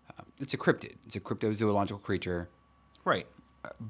Uh, 0.08 0.22
it's 0.38 0.54
a 0.54 0.58
cryptid. 0.58 0.94
It's 1.06 1.16
a 1.16 1.20
cryptozoological 1.20 2.02
creature. 2.02 2.48
Right. 3.04 3.26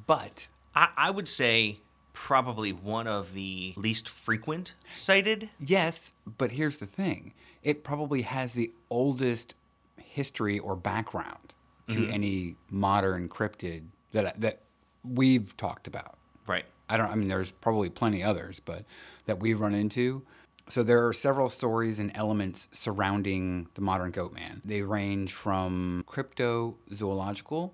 But 0.07 0.49
I, 0.75 0.89
I 0.97 1.11
would 1.11 1.29
say 1.29 1.79
probably 2.13 2.73
one 2.73 3.07
of 3.07 3.35
the 3.35 3.73
least 3.77 4.09
frequent 4.09 4.75
cited. 4.95 5.49
yes, 5.59 6.13
but 6.27 6.53
here's 6.53 6.79
the 6.79 6.87
thing: 6.87 7.35
it 7.63 7.85
probably 7.85 8.23
has 8.23 8.55
the 8.55 8.73
oldest 8.91 9.55
history 9.97 10.59
or 10.59 10.75
background 10.77 11.55
to 11.89 12.09
any 12.09 12.55
modern 12.71 13.29
cryptid 13.29 13.89
that 14.13 14.41
that 14.41 14.61
we've 15.05 15.57
talked 15.57 15.87
about. 15.87 16.17
Right. 16.47 16.65
I 16.91 16.97
don't. 16.97 17.11
I 17.11 17.15
mean, 17.15 17.29
there's 17.29 17.53
probably 17.53 17.89
plenty 17.89 18.23
others, 18.23 18.61
but 18.61 18.85
that 19.27 19.39
we've 19.39 19.61
run 19.61 19.75
into. 19.75 20.23
So 20.69 20.83
there 20.83 21.07
are 21.07 21.13
several 21.13 21.49
stories 21.49 21.99
and 21.99 22.13
elements 22.15 22.69
surrounding 22.73 23.69
the 23.75 23.81
modern 23.81 24.11
goat 24.11 24.33
man. 24.33 24.61
They 24.65 24.83
range 24.83 25.33
from 25.33 26.05
cryptozoological, 26.09 27.71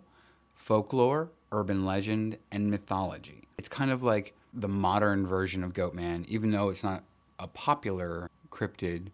folklore, 0.55 1.31
urban 1.53 1.85
legend, 1.85 2.39
and 2.53 2.71
mythology. 2.71 3.49
It's 3.59 3.69
kind 3.69 3.91
of 3.91 4.03
like 4.03 4.35
the 4.53 4.69
modern 4.69 5.27
version 5.27 5.65
of 5.65 5.75
goat 5.75 5.95
man, 5.95 6.25
even 6.29 6.51
though 6.51 6.69
it's 6.69 6.85
not 6.85 7.05
a 7.39 7.49
popular 7.49 8.31
cryptid. 8.51 9.09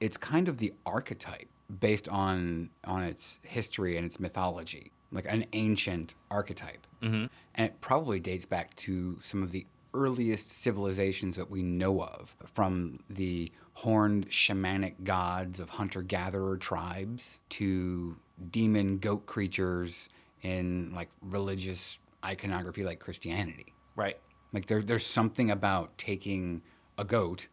It's 0.00 0.16
kind 0.16 0.48
of 0.48 0.58
the 0.58 0.72
archetype 0.84 1.48
based 1.80 2.08
on 2.08 2.70
on 2.84 3.02
its 3.02 3.38
history 3.42 3.96
and 3.96 4.04
its 4.06 4.20
mythology, 4.20 4.92
like 5.14 5.26
an 5.28 5.46
ancient 5.54 6.14
archetype. 6.30 6.86
Mm-hmm. 7.02 7.26
And 7.54 7.66
it 7.66 7.80
probably 7.80 8.20
dates 8.20 8.44
back 8.44 8.74
to 8.76 9.18
some 9.22 9.42
of 9.42 9.52
the 9.52 9.66
earliest 9.94 10.50
civilizations 10.50 11.36
that 11.36 11.48
we 11.50 11.62
know 11.62 12.02
of, 12.02 12.34
from 12.52 12.98
the 13.08 13.50
horned 13.74 14.28
shamanic 14.28 15.04
gods 15.04 15.60
of 15.60 15.70
hunter 15.70 16.02
gatherer 16.02 16.56
tribes 16.56 17.40
to 17.48 18.16
demon 18.50 18.98
goat 18.98 19.26
creatures 19.26 20.08
in 20.42 20.92
like 20.94 21.08
religious 21.22 21.98
iconography 22.24 22.84
like 22.84 22.98
Christianity. 22.98 23.72
Right. 23.96 24.18
Like 24.52 24.66
there, 24.66 24.82
there's 24.82 25.06
something 25.06 25.50
about 25.50 25.96
taking 25.96 26.62
a 26.98 27.04
goat 27.04 27.46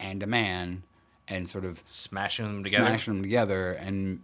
and 0.00 0.22
a 0.22 0.26
man 0.26 0.84
and 1.28 1.48
sort 1.48 1.64
of 1.64 1.82
Smashing 1.86 2.46
them 2.46 2.64
together. 2.64 2.84
smashing 2.86 3.14
them 3.14 3.22
together. 3.22 3.72
And 3.72 4.20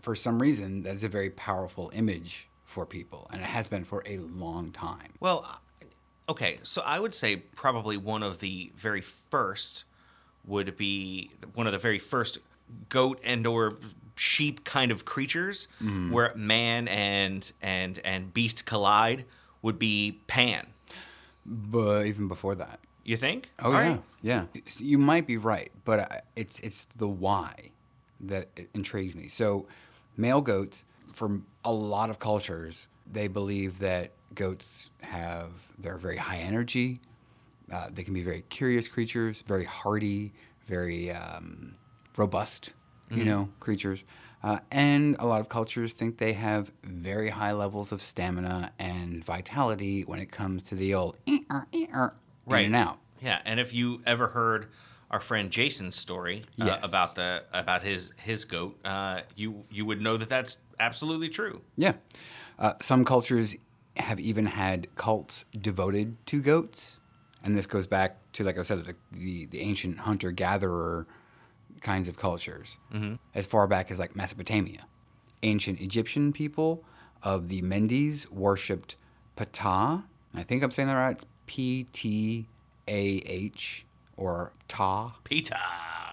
for 0.00 0.14
some 0.14 0.40
reason, 0.40 0.82
that 0.82 0.94
is 0.94 1.04
a 1.04 1.08
very 1.08 1.30
powerful 1.30 1.90
image 1.94 2.48
for 2.64 2.84
people, 2.86 3.28
and 3.32 3.40
it 3.40 3.46
has 3.46 3.68
been 3.68 3.84
for 3.84 4.02
a 4.06 4.18
long 4.18 4.70
time. 4.72 5.12
Well, 5.20 5.46
uh, 5.48 5.84
okay, 6.32 6.58
so 6.62 6.82
I 6.82 6.98
would 7.00 7.14
say 7.14 7.36
probably 7.36 7.96
one 7.96 8.22
of 8.22 8.40
the 8.40 8.70
very 8.76 9.00
first 9.00 9.84
would 10.46 10.76
be 10.76 11.30
one 11.54 11.66
of 11.66 11.72
the 11.72 11.78
very 11.78 11.98
first 11.98 12.38
goat 12.88 13.20
and 13.24 13.46
or 13.46 13.78
sheep 14.16 14.64
kind 14.64 14.90
of 14.90 15.04
creatures 15.04 15.68
where 16.10 16.32
man 16.34 16.88
and 16.88 17.50
and 17.62 18.00
and 18.04 18.34
beast 18.34 18.66
collide 18.66 19.24
would 19.62 19.78
be 19.78 20.18
Pan. 20.26 20.66
But 21.46 22.06
even 22.06 22.28
before 22.28 22.54
that, 22.56 22.80
You 23.04 23.16
think? 23.16 23.48
oh 23.60 23.66
All 23.66 23.72
yeah, 23.72 23.78
right. 23.92 24.02
yeah, 24.22 24.44
you 24.78 24.98
might 24.98 25.26
be 25.26 25.36
right, 25.36 25.70
but 25.84 26.24
it's 26.36 26.60
it's 26.60 26.84
the 26.96 27.08
why 27.08 27.70
that 28.20 28.48
intrigues 28.74 29.14
me. 29.14 29.28
So, 29.28 29.66
male 30.16 30.40
goats, 30.40 30.84
for 31.12 31.40
a 31.64 31.72
lot 31.72 32.10
of 32.10 32.18
cultures, 32.18 32.88
they 33.10 33.28
believe 33.28 33.78
that 33.80 34.12
goats 34.34 34.90
have 35.02 35.50
they're 35.78 35.96
very 35.96 36.16
high 36.16 36.38
energy. 36.38 37.00
Uh, 37.72 37.88
they 37.92 38.02
can 38.02 38.14
be 38.14 38.22
very 38.22 38.42
curious 38.48 38.88
creatures, 38.88 39.42
very 39.46 39.64
hardy, 39.64 40.32
very 40.66 41.10
um, 41.10 41.74
robust, 42.16 42.72
you 43.10 43.24
know, 43.24 43.48
creatures. 43.60 44.04
Uh, 44.42 44.58
and 44.70 45.16
a 45.18 45.26
lot 45.26 45.40
of 45.40 45.48
cultures 45.48 45.92
think 45.92 46.18
they 46.18 46.32
have 46.34 46.70
very 46.84 47.30
high 47.30 47.52
levels 47.52 47.90
of 47.90 48.00
stamina 48.00 48.72
and 48.78 49.24
vitality 49.24 50.02
when 50.02 50.20
it 50.20 50.30
comes 50.30 50.62
to 50.64 50.74
the 50.74 50.94
old 50.94 51.16
"Eh-er, 51.26 51.66
eh-er," 51.72 52.14
in 52.46 52.52
Right. 52.52 52.66
and 52.66 52.76
out. 52.76 52.98
Yeah, 53.20 53.40
and 53.44 53.58
if 53.58 53.74
you 53.74 54.00
ever 54.06 54.28
heard 54.28 54.68
our 55.10 55.20
friend 55.20 55.50
Jason's 55.50 55.96
story 55.96 56.42
uh, 56.60 56.66
Yes. 56.66 56.88
about 56.88 57.14
the 57.14 57.44
about 57.52 57.82
his 57.82 58.12
his 58.16 58.44
goat, 58.44 58.78
uh, 58.84 59.20
you 59.36 59.64
you 59.70 59.84
would 59.86 60.00
know 60.00 60.16
that 60.16 60.28
that's 60.28 60.58
absolutely 60.78 61.28
true. 61.28 61.62
Yeah. 61.76 61.94
Uh, 62.58 62.74
some 62.80 63.04
cultures 63.04 63.56
have 63.96 64.20
even 64.20 64.46
had 64.46 64.94
cults 64.96 65.44
devoted 65.60 66.16
to 66.26 66.40
goats. 66.42 67.00
And 67.42 67.56
this 67.56 67.66
goes 67.66 67.86
back 67.86 68.18
to, 68.32 68.42
like 68.44 68.58
I 68.58 68.62
said, 68.62 68.84
the, 68.84 68.96
the, 69.12 69.46
the 69.46 69.60
ancient 69.60 69.98
hunter 70.00 70.32
gatherer 70.32 71.06
kinds 71.80 72.08
of 72.08 72.16
cultures, 72.16 72.78
as 73.32 73.46
far 73.46 73.68
back 73.68 73.90
as 73.92 73.98
like 74.00 74.16
Mesopotamia. 74.16 74.86
Ancient 75.44 75.80
Egyptian 75.80 76.32
people 76.32 76.82
of 77.22 77.48
the 77.48 77.62
Mendes 77.62 78.28
worshipped 78.30 78.96
Ptah. 79.36 80.02
I 80.34 80.42
think 80.42 80.64
I'm 80.64 80.72
saying 80.72 80.88
that 80.88 80.96
right. 80.96 81.12
It's 81.12 81.26
P 81.46 81.86
T 81.92 82.48
A 82.88 83.22
H 83.24 83.84
or 84.18 84.52
Ta. 84.66 85.14
Peter. 85.24 85.56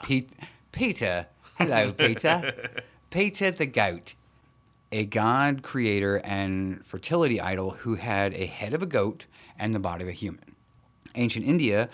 Pete, 0.04 0.30
Peter, 0.72 1.28
hello, 1.56 1.92
Peter. 1.98 2.70
Peter 3.10 3.52
the 3.52 3.66
goat, 3.66 4.14
a 4.92 5.06
god 5.06 5.64
creator 5.64 6.18
and 6.24 6.86
fertility 6.86 7.42
idol 7.42 7.72
who 7.72 7.96
had 7.96 8.34
a 8.36 8.46
head 8.46 8.74
of 8.74 8.82
a 8.82 8.86
goat 8.86 9.26
and 9.58 9.74
the 9.74 9.80
body 9.80 10.04
of 10.04 10.10
a 10.10 10.14
human. 10.14 10.56
Ancient 11.16 11.46
India, 11.46 11.90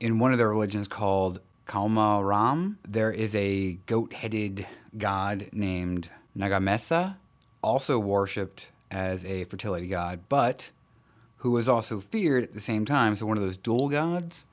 in 0.00 0.18
one 0.18 0.32
of 0.32 0.38
their 0.38 0.48
religions 0.48 0.86
called 0.86 1.40
Kalmaram, 1.66 2.76
there 2.86 3.10
is 3.10 3.34
a 3.34 3.78
goat 3.86 4.12
headed 4.12 4.66
god 4.96 5.48
named 5.52 6.08
Nagamesa, 6.36 7.16
also 7.62 7.98
worshipped 7.98 8.66
as 8.90 9.24
a 9.24 9.44
fertility 9.44 9.88
god, 9.88 10.20
but 10.28 10.70
who 11.38 11.50
was 11.50 11.68
also 11.68 12.00
feared 12.00 12.44
at 12.44 12.52
the 12.52 12.60
same 12.60 12.84
time. 12.84 13.16
So 13.16 13.26
one 13.26 13.36
of 13.36 13.42
those 13.42 13.56
dual 13.56 13.88
gods, 13.88 14.46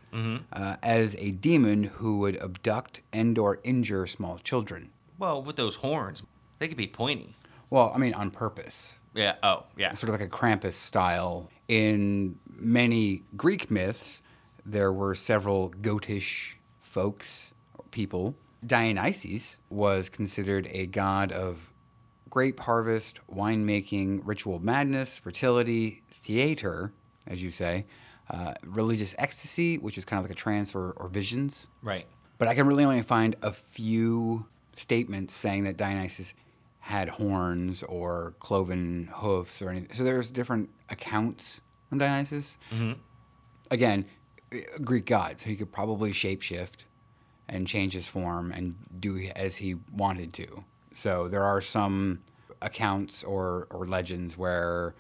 uh, 0.52 0.76
as 0.84 1.16
a 1.18 1.32
demon 1.32 1.84
who 1.86 2.20
would 2.20 2.36
abduct 2.42 3.02
and 3.12 3.38
or 3.38 3.60
injure 3.64 4.06
small 4.06 4.38
children. 4.38 4.90
Well, 5.18 5.42
with 5.42 5.56
those 5.56 5.76
horns, 5.78 6.24
they 6.60 6.68
could 6.68 6.78
be 6.78 6.88
pointy. 6.88 7.36
Well, 7.70 7.92
I 7.96 7.98
mean, 7.98 8.14
on 8.14 8.30
purpose, 8.30 9.02
Yeah. 9.16 9.36
Oh, 9.42 9.64
yeah. 9.78 9.94
sort 9.94 10.14
of 10.14 10.20
like 10.20 10.28
a 10.28 10.32
Krampus 10.32 10.74
style. 10.74 11.50
In 11.68 12.38
many 12.48 13.24
Greek 13.36 13.72
myths, 13.72 14.22
there 14.66 14.92
were 14.94 15.16
several 15.16 15.72
goatish 15.72 16.54
folks, 16.82 17.54
people. 17.92 18.36
Dionysus 18.66 19.60
was 19.70 20.10
considered 20.10 20.68
a 20.72 20.86
god 20.86 21.32
of 21.32 21.72
grape 22.30 22.60
harvest, 22.60 23.20
winemaking, 23.34 24.22
ritual 24.24 24.60
madness, 24.60 25.18
fertility, 25.18 26.02
theater, 26.12 26.92
as 27.28 27.42
you 27.44 27.50
say, 27.50 27.86
uh, 28.30 28.54
religious 28.64 29.14
ecstasy, 29.18 29.78
which 29.78 29.98
is 29.98 30.06
kind 30.06 30.20
of 30.20 30.26
like 30.26 30.32
a 30.32 30.36
trance 30.36 30.74
or, 30.76 30.92
or 30.92 31.08
visions. 31.08 31.68
Right. 31.82 32.06
But 32.38 32.48
I 32.48 32.56
can 32.56 32.68
really 32.68 32.84
only 32.84 33.02
find 33.02 33.36
a 33.42 33.52
few 33.52 34.46
statements 34.74 35.34
saying 35.34 35.66
that 35.66 35.78
Dionysus 35.78 36.34
had 36.80 37.08
horns 37.08 37.84
or 37.84 38.34
cloven 38.40 39.10
hoofs 39.14 39.62
or 39.62 39.70
anything. 39.70 39.96
So 39.96 40.04
there's 40.04 40.32
different 40.32 40.70
accounts 40.90 41.62
on 41.92 41.98
Dionysus. 41.98 42.58
Again, 43.72 44.06
a 44.52 44.80
Greek 44.80 45.06
god, 45.06 45.40
so 45.40 45.50
he 45.50 45.56
could 45.56 45.72
probably 45.72 46.12
shapeshift 46.12 46.84
and 47.48 47.68
change 47.68 47.94
his 47.94 48.08
form 48.08 48.52
and 48.52 48.76
do 49.00 49.18
as 49.36 49.58
he 49.58 49.76
wanted 49.94 50.34
to. 50.34 50.64
So 50.94 51.28
there 51.28 51.44
are 51.44 51.62
some 51.62 52.22
accounts 52.62 53.24
or, 53.24 53.68
or 53.70 53.86
legends 53.86 54.38
where 54.38 54.94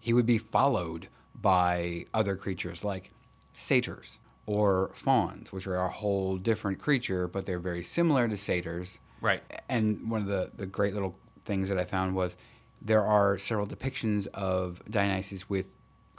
he 0.00 0.12
would 0.12 0.26
be 0.26 0.38
followed 0.38 1.08
by 1.42 2.06
other 2.14 2.36
creatures 2.36 2.84
like 2.84 3.10
satyrs 3.52 4.20
or 4.46 4.90
fauns, 4.94 5.52
which 5.52 5.66
are 5.66 5.76
a 5.76 5.88
whole 5.88 6.36
different 6.36 6.78
creature, 6.78 7.28
but 7.28 7.46
they're 7.46 7.58
very 7.58 7.82
similar 7.82 8.28
to 8.28 8.36
satyrs. 8.36 8.98
Right. 9.20 9.42
And 9.68 10.10
one 10.10 10.22
of 10.22 10.28
the, 10.28 10.50
the 10.56 10.66
great 10.66 10.94
little 10.94 11.16
things 11.44 11.68
that 11.68 11.78
I 11.78 11.84
found 11.84 12.14
was 12.14 12.36
there 12.80 13.04
are 13.04 13.38
several 13.38 13.66
depictions 13.66 14.26
of 14.28 14.82
Dionysus 14.90 15.48
with 15.48 15.76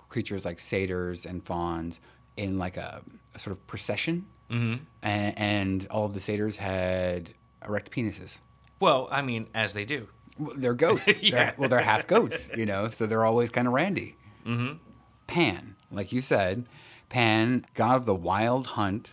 creatures 0.09 0.45
like 0.45 0.59
satyrs 0.59 1.25
and 1.25 1.43
fauns 1.43 1.99
in 2.37 2.57
like 2.57 2.77
a, 2.77 3.01
a 3.35 3.39
sort 3.39 3.51
of 3.51 3.65
procession. 3.67 4.25
Mm-hmm. 4.49 4.83
And, 5.01 5.39
and 5.39 5.87
all 5.89 6.05
of 6.05 6.13
the 6.13 6.19
satyrs 6.19 6.57
had 6.57 7.31
erect 7.65 7.91
penises. 7.91 8.39
Well, 8.79 9.07
I 9.11 9.21
mean, 9.21 9.47
as 9.53 9.73
they 9.73 9.85
do. 9.85 10.07
Well, 10.37 10.53
they're 10.55 10.73
goats. 10.73 11.21
Yeah. 11.23 11.31
they're, 11.31 11.55
well, 11.57 11.69
they're 11.69 11.79
half 11.81 12.07
goats, 12.07 12.51
you 12.55 12.65
know, 12.65 12.87
so 12.87 13.05
they're 13.05 13.25
always 13.25 13.49
kind 13.49 13.67
of 13.67 13.73
randy. 13.73 14.15
Mm-hmm. 14.45 14.77
Pan, 15.27 15.75
like 15.91 16.11
you 16.11 16.21
said, 16.21 16.65
Pan, 17.09 17.65
god 17.73 17.95
of 17.97 18.05
the 18.05 18.15
wild 18.15 18.67
hunt, 18.67 19.11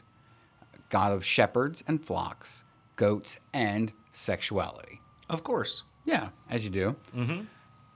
god 0.89 1.13
of 1.13 1.25
shepherds 1.25 1.83
and 1.87 2.05
flocks, 2.05 2.65
goats, 2.97 3.39
and 3.55 3.93
sexuality. 4.11 5.01
Of 5.29 5.45
course. 5.45 5.83
Yeah, 6.05 6.31
as 6.49 6.65
you 6.65 6.71
do. 6.71 6.97
Mm-hmm. 7.17 7.43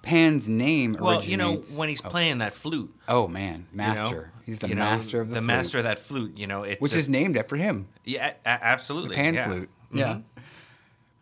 Pan's 0.02 0.49
name 0.49 0.97
Well, 1.00 1.14
originates. 1.16 1.28
you 1.30 1.37
know, 1.38 1.78
when 1.78 1.88
he's 1.88 2.02
playing 2.02 2.38
that 2.38 2.52
flute, 2.54 2.94
oh 3.09 3.26
man, 3.26 3.66
you 3.73 3.78
know, 3.78 3.85
master. 3.85 4.30
He's 4.44 4.59
the 4.59 4.68
you 4.68 4.75
know, 4.75 4.83
master 4.85 5.21
of 5.23 5.28
the, 5.28 5.37
the 5.37 5.40
flute, 5.40 5.47
master 5.47 5.78
of 5.78 5.85
that 5.85 5.99
flute. 5.99 6.37
You 6.37 6.47
know, 6.47 6.61
which 6.62 6.78
just- 6.80 6.94
is 6.94 7.09
named 7.09 7.38
after 7.38 7.56
him. 7.56 7.88
yeah, 8.04 8.35
a- 8.44 8.49
absolutely, 8.49 9.16
Pan 9.16 9.33
yeah. 9.35 9.47
flute. 9.49 9.71
Mhm. 9.92 9.99
Yeah. 9.99 10.18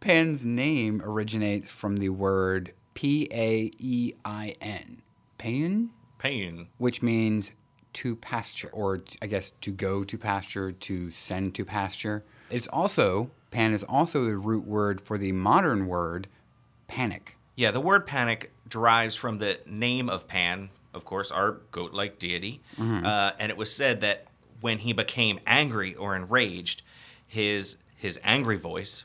Pan's 0.00 0.44
name 0.44 1.00
originates 1.04 1.70
from 1.70 1.96
the 1.96 2.08
word 2.08 2.74
P 2.94 3.28
A 3.30 3.70
E 3.78 4.14
I 4.24 4.56
N. 4.60 5.00
Pan, 5.38 5.90
Pain. 6.22 6.68
which 6.78 7.02
means 7.02 7.50
to 7.94 8.14
pasture, 8.16 8.70
or 8.72 9.00
I 9.20 9.26
guess 9.26 9.52
to 9.62 9.72
go 9.72 10.04
to 10.04 10.16
pasture, 10.16 10.70
to 10.70 11.10
send 11.10 11.54
to 11.56 11.64
pasture. 11.64 12.24
It's 12.48 12.68
also, 12.68 13.30
pan 13.50 13.72
is 13.72 13.82
also 13.82 14.24
the 14.24 14.36
root 14.36 14.64
word 14.64 15.00
for 15.00 15.18
the 15.18 15.32
modern 15.32 15.86
word 15.86 16.28
panic. 16.86 17.36
Yeah, 17.56 17.70
the 17.70 17.80
word 17.80 18.06
panic 18.06 18.52
derives 18.68 19.16
from 19.16 19.38
the 19.38 19.58
name 19.66 20.08
of 20.08 20.26
Pan, 20.28 20.70
of 20.94 21.04
course, 21.04 21.30
our 21.30 21.58
goat 21.70 21.92
like 21.92 22.18
deity. 22.18 22.60
Mm-hmm. 22.78 23.04
Uh, 23.04 23.32
and 23.38 23.50
it 23.50 23.56
was 23.56 23.74
said 23.74 24.00
that 24.00 24.26
when 24.60 24.78
he 24.78 24.92
became 24.92 25.40
angry 25.46 25.94
or 25.94 26.14
enraged, 26.16 26.82
his 27.26 27.76
his 27.96 28.18
angry 28.22 28.56
voice 28.56 29.04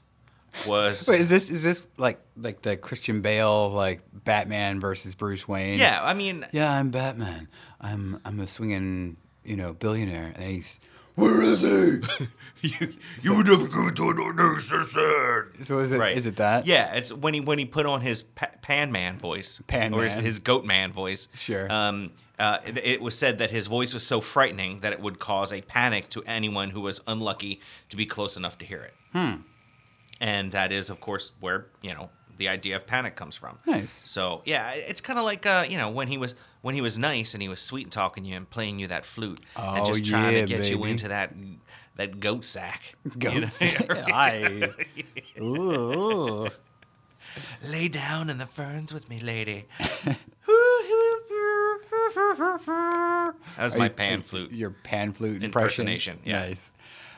was. 0.67 1.07
Wait, 1.07 1.21
is 1.21 1.29
this 1.29 1.49
is 1.49 1.63
this 1.63 1.85
like 1.97 2.19
like 2.35 2.61
the 2.61 2.77
Christian 2.77 3.21
Bale 3.21 3.69
like 3.69 4.01
Batman 4.11 4.79
versus 4.79 5.15
Bruce 5.15 5.47
Wayne? 5.47 5.79
yeah, 5.79 5.99
I 6.03 6.13
mean, 6.13 6.45
Yeah, 6.51 6.71
I'm 6.71 6.89
Batman. 6.89 7.47
I'm 7.79 8.19
I'm 8.25 8.39
a 8.39 8.47
swinging, 8.47 9.17
you 9.43 9.55
know, 9.55 9.73
billionaire, 9.73 10.33
and 10.35 10.43
he's 10.43 10.79
where 11.15 11.41
is 11.41 11.59
he? 11.59 12.27
you, 12.61 12.93
you 13.21 13.43
never 13.43 13.67
go 13.67 13.89
to 13.89 14.09
another 14.09 14.61
sir. 14.61 15.51
So 15.63 15.79
is 15.79 15.91
it 15.91 16.01
is 16.17 16.27
it 16.27 16.35
that? 16.37 16.65
Yeah, 16.65 16.93
it's 16.93 17.11
when 17.11 17.33
he 17.33 17.39
when 17.39 17.59
he 17.59 17.65
put 17.65 17.85
on 17.85 18.01
his 18.01 18.21
pa- 18.21 18.51
Pan 18.61 18.91
Man 18.91 19.17
voice, 19.17 19.61
Pan 19.67 19.93
or 19.93 20.03
his, 20.03 20.13
his 20.13 20.39
Goat 20.39 20.65
Man 20.65 20.91
voice. 20.91 21.27
Sure. 21.33 21.71
Um, 21.71 22.11
uh, 22.39 22.59
it, 22.65 22.77
it 22.77 23.01
was 23.01 23.17
said 23.17 23.39
that 23.39 23.49
his 23.49 23.65
voice 23.65 23.95
was 23.95 24.05
so 24.05 24.21
frightening 24.21 24.81
that 24.81 24.93
it 24.93 24.99
would 24.99 25.17
cause 25.17 25.51
a 25.51 25.61
panic 25.61 26.07
to 26.09 26.23
anyone 26.25 26.69
who 26.69 26.81
was 26.81 27.01
unlucky 27.07 27.59
to 27.89 27.97
be 27.97 28.05
close 28.05 28.37
enough 28.37 28.57
to 28.59 28.65
hear 28.65 28.81
it. 28.81 28.93
Hmm. 29.11 29.41
And 30.19 30.51
that 30.51 30.71
is, 30.71 30.89
of 30.89 30.99
course, 30.99 31.31
where 31.39 31.67
you 31.81 31.93
know 31.93 32.09
the 32.37 32.47
idea 32.49 32.75
of 32.75 32.85
panic 32.87 33.15
comes 33.15 33.35
from. 33.35 33.59
Nice. 33.65 33.91
So 33.91 34.41
yeah, 34.45 34.71
it's 34.71 35.01
kind 35.01 35.17
of 35.19 35.25
like 35.25 35.45
uh, 35.45 35.65
you 35.69 35.77
know 35.77 35.89
when 35.89 36.07
he 36.07 36.17
was 36.17 36.35
when 36.61 36.75
he 36.75 36.81
was 36.81 36.97
nice 36.97 37.33
and 37.33 37.41
he 37.41 37.49
was 37.49 37.59
sweet 37.59 37.83
and 37.85 37.91
talking 37.91 38.23
to 38.23 38.29
you 38.29 38.35
and 38.35 38.49
playing 38.49 38.79
you 38.79 38.87
that 38.87 39.05
flute 39.05 39.39
and 39.55 39.79
Oh, 39.79 39.85
just 39.85 40.05
trying 40.05 40.33
yeah, 40.35 40.41
to 40.41 40.47
get 40.47 40.69
you 40.69 40.83
into 40.85 41.07
that 41.07 41.33
that 41.95 42.19
goat 42.19 42.45
sack. 42.45 42.95
you 43.05 43.11
know? 43.33 43.41
Goats. 43.41 43.61
I. 43.89 44.71
Ooh. 45.41 46.49
Lay 47.63 47.87
down 47.87 48.29
in 48.31 48.39
the 48.39 48.45
ferns 48.47 48.91
with 48.93 49.09
me, 49.09 49.19
lady. 49.19 49.65
that 50.07 50.17
was 53.59 53.75
my 53.75 53.89
pan 53.89 54.21
flute. 54.21 54.51
Your 54.51 54.71
pan 54.71 55.13
flute 55.13 55.43
impression. 55.43 55.87
Impersonation, 55.87 56.19
yeah. 56.25 56.39
Nice. 56.39 56.71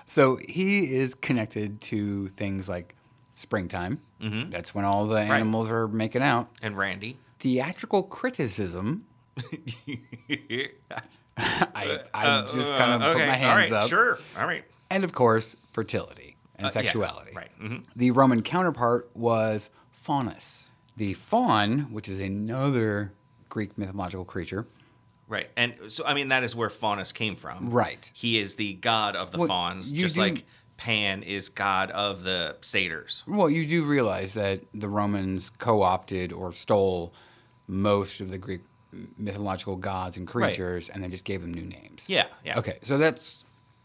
So 0.10 0.38
he 0.38 0.92
is 0.96 1.14
connected 1.14 1.82
to 1.82 2.28
things 2.30 2.68
like 2.68 2.96
springtime. 3.36 4.02
Mm-hmm. 4.20 4.50
That's 4.50 4.74
when 4.74 4.84
all 4.84 5.06
the 5.06 5.20
animals 5.22 5.70
are 5.70 5.88
making 5.88 6.24
out. 6.24 6.50
And 6.64 6.76
Randy. 6.76 7.18
Theatrical 7.40 8.02
criticism. 8.04 9.06
I, 11.38 12.00
I 12.14 12.42
just 12.54 12.74
kind 12.76 12.92
of 12.92 13.02
Uh, 13.02 13.14
put 13.14 13.28
my 13.28 13.36
hands 13.36 13.72
right, 13.72 13.84
up. 13.84 13.90
Sure. 13.90 14.20
All 14.38 14.46
right. 14.46 14.64
And 14.90 15.04
of 15.04 15.14
course, 15.14 15.56
fertility 15.72 16.36
and 16.56 16.66
Uh, 16.66 16.68
yeah, 16.70 16.82
sexuality. 16.82 17.32
right. 17.36 17.50
mhm. 17.62 17.84
The 17.96 18.12
Roman 18.12 18.42
counterpart 18.42 19.10
was 19.16 19.70
Faunus. 19.92 20.72
The 20.98 21.14
faun, 21.14 21.88
which 21.92 22.10
is 22.10 22.20
another 22.20 23.14
Greek 23.48 23.78
mythological 23.78 24.26
creature. 24.26 24.68
Right. 25.30 25.48
And 25.56 25.76
so, 25.88 26.04
I 26.06 26.14
mean, 26.16 26.28
that 26.30 26.44
is 26.44 26.56
where 26.56 26.70
Faunus 26.70 27.14
came 27.14 27.36
from. 27.38 27.70
Right. 27.70 28.12
He 28.14 28.38
is 28.40 28.56
the 28.56 28.74
god 28.74 29.16
of 29.16 29.32
the 29.32 29.38
Well, 29.38 29.48
fauns, 29.48 29.94
you 29.94 30.02
just 30.02 30.16
do- 30.16 30.22
like 30.22 30.44
Pan 30.76 31.24
is 31.24 31.48
god 31.50 31.92
of 31.92 32.24
the 32.24 32.56
satyrs. 32.62 33.24
Well, 33.28 33.50
you 33.50 33.66
do 33.66 33.86
realize 33.86 34.34
that 34.34 34.62
the 34.74 34.90
Romans 34.90 35.50
co 35.58 35.82
opted 35.84 36.34
or 36.34 36.52
stole 36.52 37.14
most 37.68 38.20
of 38.22 38.32
the 38.32 38.38
Greek 38.38 38.62
mythological 39.18 39.76
gods 39.76 40.18
and 40.18 40.28
creatures 40.28 40.90
and 40.90 41.04
then 41.04 41.12
just 41.12 41.26
gave 41.26 41.42
them 41.42 41.54
new 41.54 41.66
names. 41.66 42.06
Yeah. 42.08 42.26
Yeah. 42.44 42.58
Okay, 42.60 42.80
so 42.82 42.98
that's 42.98 43.44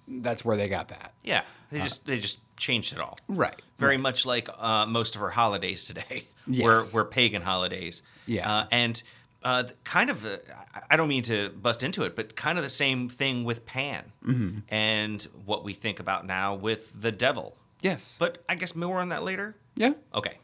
that's 0.08 0.44
where 0.44 0.56
they 0.56 0.68
got 0.68 0.88
that. 0.88 1.12
Yeah. 1.22 1.42
They 1.70 1.80
just 1.80 2.06
they 2.06 2.18
just 2.18 2.40
changed 2.56 2.92
it 2.92 3.00
all. 3.00 3.18
Right. 3.28 3.60
Very 3.78 3.96
much 3.98 4.24
like 4.24 4.48
uh, 4.58 4.86
most 4.86 5.16
of 5.16 5.22
our 5.22 5.30
holidays 5.30 5.84
today, 5.84 6.28
Yes. 6.46 6.64
were 6.64 6.84
were 7.02 7.04
pagan 7.04 7.42
holidays. 7.42 8.00
Yeah. 8.26 8.50
Uh, 8.50 8.66
and 8.70 9.02
uh, 9.44 9.64
kind 9.84 10.10
of, 10.10 10.24
uh, 10.24 10.38
I- 10.74 10.82
I 10.92 10.96
don't 10.96 11.08
mean 11.08 11.22
to 11.24 11.50
bust 11.50 11.82
into 11.82 12.02
it, 12.04 12.16
but 12.16 12.34
kind 12.36 12.56
of 12.58 12.64
the 12.64 12.70
same 12.70 13.08
thing 13.08 13.44
with 13.44 13.64
Pan 13.66 14.12
Mm-hmm. 14.24 14.58
and 14.68 15.22
what 15.44 15.64
we 15.64 15.72
think 15.74 16.00
about 16.00 16.26
now 16.26 16.54
with 16.54 16.92
the 17.00 17.12
devil. 17.12 17.56
Yes. 17.82 18.16
But 18.18 18.42
I 18.48 18.54
guess 18.54 18.74
more 18.74 19.00
on 19.00 19.10
that 19.10 19.22
later. 19.22 19.54
yeah. 19.76 19.92
Okay. 20.14 20.38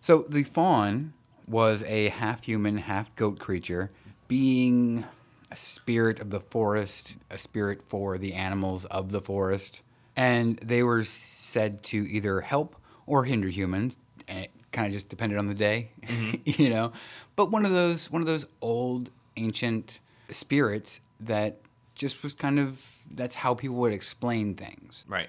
So 0.00 0.24
the 0.28 0.42
faun 0.44 1.12
was 1.46 1.82
a 1.84 2.08
half 2.08 2.44
human, 2.44 2.78
half 2.78 3.14
goat 3.16 3.38
creature, 3.38 3.90
being 4.28 5.04
a 5.50 5.56
spirit 5.56 6.18
of 6.20 6.30
the 6.30 6.40
forest, 6.40 7.16
a 7.30 7.36
spirit 7.38 7.82
for 7.86 8.16
the 8.18 8.32
animals 8.32 8.84
of 8.86 9.10
the 9.10 9.20
forest. 9.20 9.82
And 10.16 10.56
they 10.58 10.82
were 10.82 11.04
said 11.04 11.82
to 11.84 11.98
either 12.08 12.40
help 12.40 12.74
or 13.06 13.24
hinder 13.24 13.48
humans. 13.48 13.98
And 14.26 14.44
it 14.44 14.50
kind 14.72 14.86
of 14.86 14.92
just 14.92 15.08
depended 15.08 15.38
on 15.38 15.46
the 15.46 15.54
day, 15.54 15.90
mm-hmm. 16.02 16.36
you 16.62 16.70
know. 16.70 16.92
But 17.36 17.50
one 17.50 17.64
of 17.64 17.72
those 17.72 18.10
one 18.10 18.22
of 18.22 18.26
those 18.26 18.46
old 18.60 19.10
ancient 19.36 20.00
spirits 20.30 21.00
that 21.20 21.58
just 21.94 22.22
was 22.22 22.34
kind 22.34 22.58
of 22.58 22.80
that's 23.10 23.34
how 23.34 23.54
people 23.54 23.76
would 23.76 23.92
explain 23.92 24.54
things. 24.54 25.04
Right. 25.08 25.28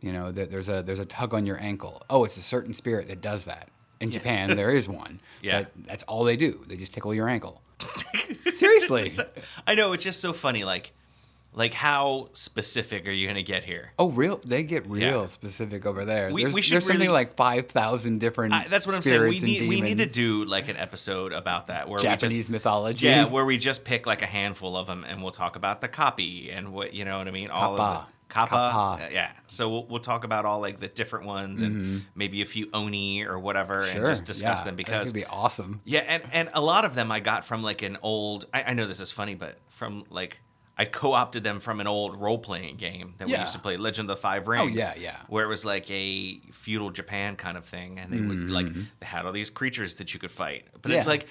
You 0.00 0.12
know, 0.12 0.32
that 0.32 0.50
there's 0.50 0.68
a 0.68 0.82
there's 0.82 1.00
a 1.00 1.06
tug 1.06 1.34
on 1.34 1.46
your 1.46 1.60
ankle. 1.60 2.02
Oh, 2.08 2.24
it's 2.24 2.36
a 2.36 2.42
certain 2.42 2.74
spirit 2.74 3.08
that 3.08 3.20
does 3.20 3.44
that. 3.46 3.68
In 4.00 4.10
Japan, 4.10 4.56
there 4.56 4.70
is 4.70 4.88
one. 4.88 5.20
Yeah. 5.42 5.62
That, 5.62 5.72
that's 5.86 6.02
all 6.04 6.24
they 6.24 6.36
do. 6.36 6.64
They 6.66 6.76
just 6.76 6.94
tickle 6.94 7.14
your 7.14 7.28
ankle. 7.28 7.60
Seriously. 8.52 9.12
I 9.66 9.74
know 9.74 9.92
it's 9.92 10.02
just 10.02 10.20
so 10.20 10.32
funny. 10.32 10.64
Like, 10.64 10.92
like 11.56 11.72
how 11.72 12.28
specific 12.32 13.06
are 13.08 13.12
you 13.12 13.26
gonna 13.26 13.42
get 13.42 13.64
here? 13.64 13.92
Oh, 13.98 14.10
real? 14.10 14.40
They 14.44 14.64
get 14.64 14.86
real 14.88 15.20
Yeah. 15.22 15.26
specific 15.26 15.86
over 15.86 16.04
there. 16.04 16.30
We- 16.30 16.42
there's 16.42 16.54
we 16.54 16.62
there's 16.62 16.86
something 16.86 17.10
like 17.10 17.36
five 17.36 17.68
thousand 17.68 18.18
different. 18.18 18.52
I, 18.54 18.68
that's 18.68 18.86
what 18.86 18.94
I'm 18.96 19.02
saying. 19.02 19.20
We 19.22 19.40
need 19.40 19.68
we 19.68 19.80
need 19.80 19.98
to 19.98 20.06
do 20.06 20.44
like 20.44 20.68
an 20.68 20.76
episode 20.76 21.32
about 21.32 21.68
that 21.68 21.88
where 21.88 21.98
we 21.98 22.02
Japanese 22.02 22.38
just, 22.38 22.50
mythology. 22.50 23.06
Yeah, 23.06 23.26
where 23.26 23.44
we 23.44 23.56
just 23.58 23.84
pick 23.84 24.06
like 24.06 24.22
a 24.22 24.26
handful 24.26 24.76
of 24.76 24.86
them 24.86 25.04
and 25.04 25.22
we'll 25.22 25.32
talk 25.32 25.56
about 25.56 25.80
the 25.80 25.88
kappa 25.88 26.22
and 26.50 26.72
what 26.72 26.92
you 26.94 27.04
know 27.04 27.18
what 27.18 27.28
I 27.28 27.30
mean. 27.30 27.50
All 27.50 27.72
of 27.72 27.76
the 27.78 27.82
kappa. 27.82 28.08
Kappa. 28.54 28.56
Uh, 29.04 29.08
yeah. 29.12 29.32
So 29.46 29.68
we'll, 29.70 29.86
we'll 29.86 30.00
talk 30.00 30.24
about 30.24 30.44
all 30.44 30.60
like 30.60 30.80
the 30.80 30.88
different 30.88 31.26
ones 31.26 31.60
and 31.60 32.04
maybe 32.16 32.42
a 32.42 32.46
few 32.46 32.68
oni 32.72 33.24
or 33.24 33.38
whatever 33.38 33.82
Mm-hmm. 33.82 33.92
Sure. 33.92 34.00
and 34.02 34.06
just 34.10 34.24
discuss 34.24 34.58
yeah, 34.60 34.64
them 34.64 34.74
because 34.76 35.06
would 35.08 35.14
be 35.14 35.24
awesome. 35.24 35.80
yeah, 35.84 36.00
and 36.00 36.22
and 36.32 36.50
a 36.52 36.60
lot 36.60 36.84
of 36.84 36.94
them 36.96 37.12
I 37.12 37.20
got 37.20 37.44
from 37.44 37.62
like 37.62 37.82
an 37.82 37.96
old. 38.02 38.46
I, 38.52 38.62
I 38.64 38.72
know 38.74 38.86
this 38.88 38.98
is 39.00 39.12
funny, 39.12 39.34
but 39.36 39.58
from 39.68 40.04
like. 40.10 40.40
I 40.76 40.84
co-opted 40.86 41.44
them 41.44 41.60
from 41.60 41.80
an 41.80 41.86
old 41.86 42.20
role-playing 42.20 42.76
game 42.78 43.14
that 43.18 43.28
we 43.28 43.36
used 43.36 43.52
to 43.52 43.58
play, 43.60 43.76
Legend 43.76 44.10
of 44.10 44.16
the 44.16 44.20
Five 44.20 44.48
Rings. 44.48 44.72
Oh 44.72 44.76
yeah, 44.76 44.94
yeah. 44.98 45.16
Where 45.28 45.44
it 45.44 45.48
was 45.48 45.64
like 45.64 45.88
a 45.90 46.40
feudal 46.52 46.90
Japan 46.90 47.36
kind 47.36 47.56
of 47.56 47.64
thing, 47.64 47.98
and 47.98 48.12
they 48.12 48.20
would 48.20 48.50
like 48.50 48.66
they 48.74 49.06
had 49.06 49.24
all 49.24 49.32
these 49.32 49.50
creatures 49.50 49.94
that 49.96 50.12
you 50.14 50.20
could 50.20 50.32
fight. 50.32 50.66
But 50.82 50.90
it's 50.90 51.02
Mm-hmm. 51.02 51.10
Like 51.10 51.26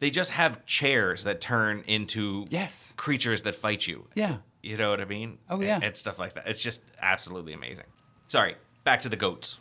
they 0.00 0.10
just 0.10 0.30
have 0.30 0.64
chairs 0.66 1.24
that 1.24 1.40
turn 1.40 1.82
into 1.86 2.44
Yes. 2.50 2.94
creatures 2.96 3.42
that 3.42 3.54
fight 3.54 3.86
you. 3.86 4.06
Yeah. 4.14 4.38
You 4.62 4.76
know 4.76 4.90
what 4.90 5.00
I 5.00 5.04
mean? 5.04 5.38
Oh, 5.50 5.60
yeah. 5.60 5.76
And, 5.76 5.84
and 5.84 5.96
stuff 5.96 6.18
like 6.18 6.34
that. 6.34 6.46
It's 6.46 6.62
just 6.62 6.82
absolutely 7.00 7.52
amazing. 7.52 7.84
Sorry, 8.26 8.56
back 8.84 9.02
to 9.02 9.08
the 9.08 9.16
goats. 9.16 9.58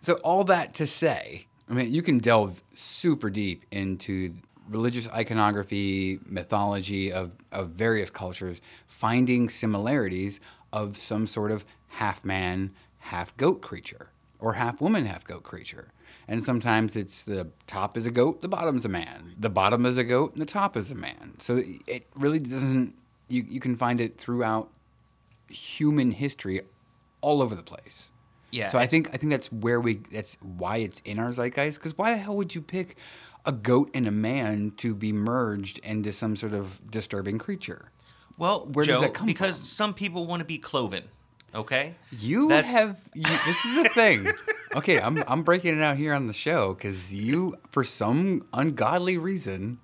So 0.00 0.14
all 0.24 0.44
that 0.44 0.74
to 0.74 0.86
say, 0.86 1.46
I 1.68 1.74
mean, 1.74 1.92
you 1.92 2.02
can 2.02 2.18
delve 2.18 2.62
super 2.74 3.28
deep 3.30 3.64
into 3.70 4.34
religious 4.72 5.08
iconography, 5.08 6.18
mythology 6.26 7.12
of, 7.12 7.32
of 7.50 7.70
various 7.70 8.10
cultures, 8.10 8.60
finding 8.86 9.48
similarities 9.48 10.40
of 10.72 10.96
some 10.96 11.26
sort 11.26 11.50
of 11.50 11.64
half 11.88 12.24
man, 12.24 12.72
half 12.98 13.36
goat 13.36 13.60
creature, 13.60 14.08
or 14.40 14.54
half 14.54 14.80
woman, 14.80 15.06
half 15.06 15.24
goat 15.24 15.42
creature. 15.42 15.92
And 16.26 16.42
sometimes 16.42 16.96
it's 16.96 17.24
the 17.24 17.48
top 17.66 17.96
is 17.96 18.06
a 18.06 18.10
goat, 18.10 18.40
the 18.40 18.48
bottom's 18.48 18.84
a 18.84 18.88
man. 18.88 19.34
The 19.38 19.50
bottom 19.50 19.84
is 19.86 19.98
a 19.98 20.04
goat, 20.04 20.32
and 20.32 20.40
the 20.40 20.46
top 20.46 20.76
is 20.76 20.90
a 20.90 20.94
man. 20.94 21.34
So 21.38 21.62
it 21.86 22.06
really 22.14 22.38
doesn't, 22.38 22.94
you, 23.28 23.44
you 23.48 23.60
can 23.60 23.76
find 23.76 24.00
it 24.00 24.18
throughout 24.18 24.70
human 25.48 26.12
history 26.12 26.60
all 27.20 27.42
over 27.42 27.54
the 27.54 27.62
place. 27.62 28.10
Yeah, 28.52 28.68
So 28.68 28.78
I 28.78 28.86
think 28.86 29.08
I 29.14 29.16
think 29.16 29.30
that's 29.30 29.50
where 29.50 29.80
we 29.80 29.94
that's 30.12 30.36
why 30.42 30.76
it's 30.76 31.00
in 31.06 31.18
our 31.18 31.30
zeitgeist. 31.30 31.78
Because 31.78 31.96
why 31.96 32.12
the 32.12 32.18
hell 32.18 32.36
would 32.36 32.54
you 32.54 32.60
pick 32.60 32.98
a 33.44 33.52
goat 33.52 33.90
and 33.94 34.06
a 34.06 34.10
man 34.12 34.72
to 34.78 34.94
be 34.94 35.12
merged 35.12 35.78
into 35.78 36.12
some 36.12 36.36
sort 36.36 36.52
of 36.52 36.80
disturbing 36.90 37.38
creature? 37.38 37.90
Well, 38.38 38.66
Where 38.72 38.84
Joe, 38.84 38.92
does 38.92 39.00
that 39.02 39.14
come 39.14 39.26
because 39.26 39.56
from? 39.56 39.64
some 39.64 39.94
people 39.94 40.26
want 40.26 40.40
to 40.40 40.44
be 40.44 40.58
cloven. 40.58 41.04
Okay. 41.54 41.94
You 42.10 42.48
That's- 42.48 42.72
have 42.72 42.98
you, 43.14 43.24
this 43.44 43.64
is 43.64 43.76
a 43.78 43.88
thing. 43.90 44.30
Okay, 44.74 44.98
I'm 44.98 45.22
I'm 45.28 45.42
breaking 45.42 45.76
it 45.78 45.82
out 45.82 45.98
here 45.98 46.14
on 46.14 46.28
the 46.28 46.32
show 46.32 46.72
because 46.72 47.12
you, 47.12 47.56
for 47.70 47.84
some 47.84 48.46
ungodly 48.54 49.18
reason, 49.18 49.80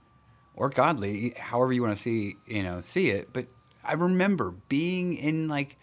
or 0.57 0.71
godly, 0.71 1.35
however 1.37 1.75
you 1.75 1.83
want 1.83 1.95
to 1.95 2.01
see 2.03 2.37
you 2.47 2.63
know 2.63 2.81
see 2.81 3.11
it, 3.11 3.29
but 3.35 3.49
I 3.85 3.93
remember 3.93 4.55
being 4.71 5.13
in 5.15 5.47
like 5.47 5.77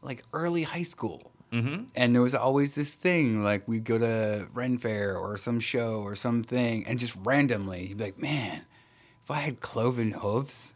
like 0.00 0.24
early 0.32 0.62
high 0.62 0.82
school. 0.82 1.30
Mm-hmm. 1.52 1.84
And 1.94 2.14
there 2.14 2.22
was 2.22 2.34
always 2.34 2.74
this 2.74 2.92
thing, 2.92 3.42
like 3.42 3.66
we'd 3.66 3.84
go 3.84 3.98
to 3.98 4.48
Ren 4.52 4.78
Fair 4.78 5.16
or 5.16 5.38
some 5.38 5.60
show 5.60 6.00
or 6.00 6.14
something, 6.14 6.84
and 6.86 6.98
just 6.98 7.16
randomly, 7.22 7.86
you'd 7.86 7.98
be 7.98 8.04
like, 8.04 8.18
man, 8.18 8.62
if 9.24 9.30
I 9.30 9.36
had 9.40 9.60
cloven 9.60 10.10
hooves, 10.12 10.74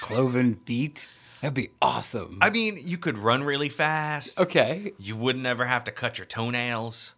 cloven 0.00 0.54
feet, 0.54 1.06
that'd 1.42 1.54
be 1.54 1.70
awesome. 1.82 2.38
I 2.40 2.50
mean, 2.50 2.78
you 2.82 2.96
could 2.98 3.18
run 3.18 3.42
really 3.42 3.68
fast. 3.68 4.40
okay. 4.40 4.92
You 4.98 5.16
wouldn't 5.16 5.46
ever 5.46 5.66
have 5.66 5.84
to 5.84 5.92
cut 5.92 6.18
your 6.18 6.26
toenails. 6.26 7.14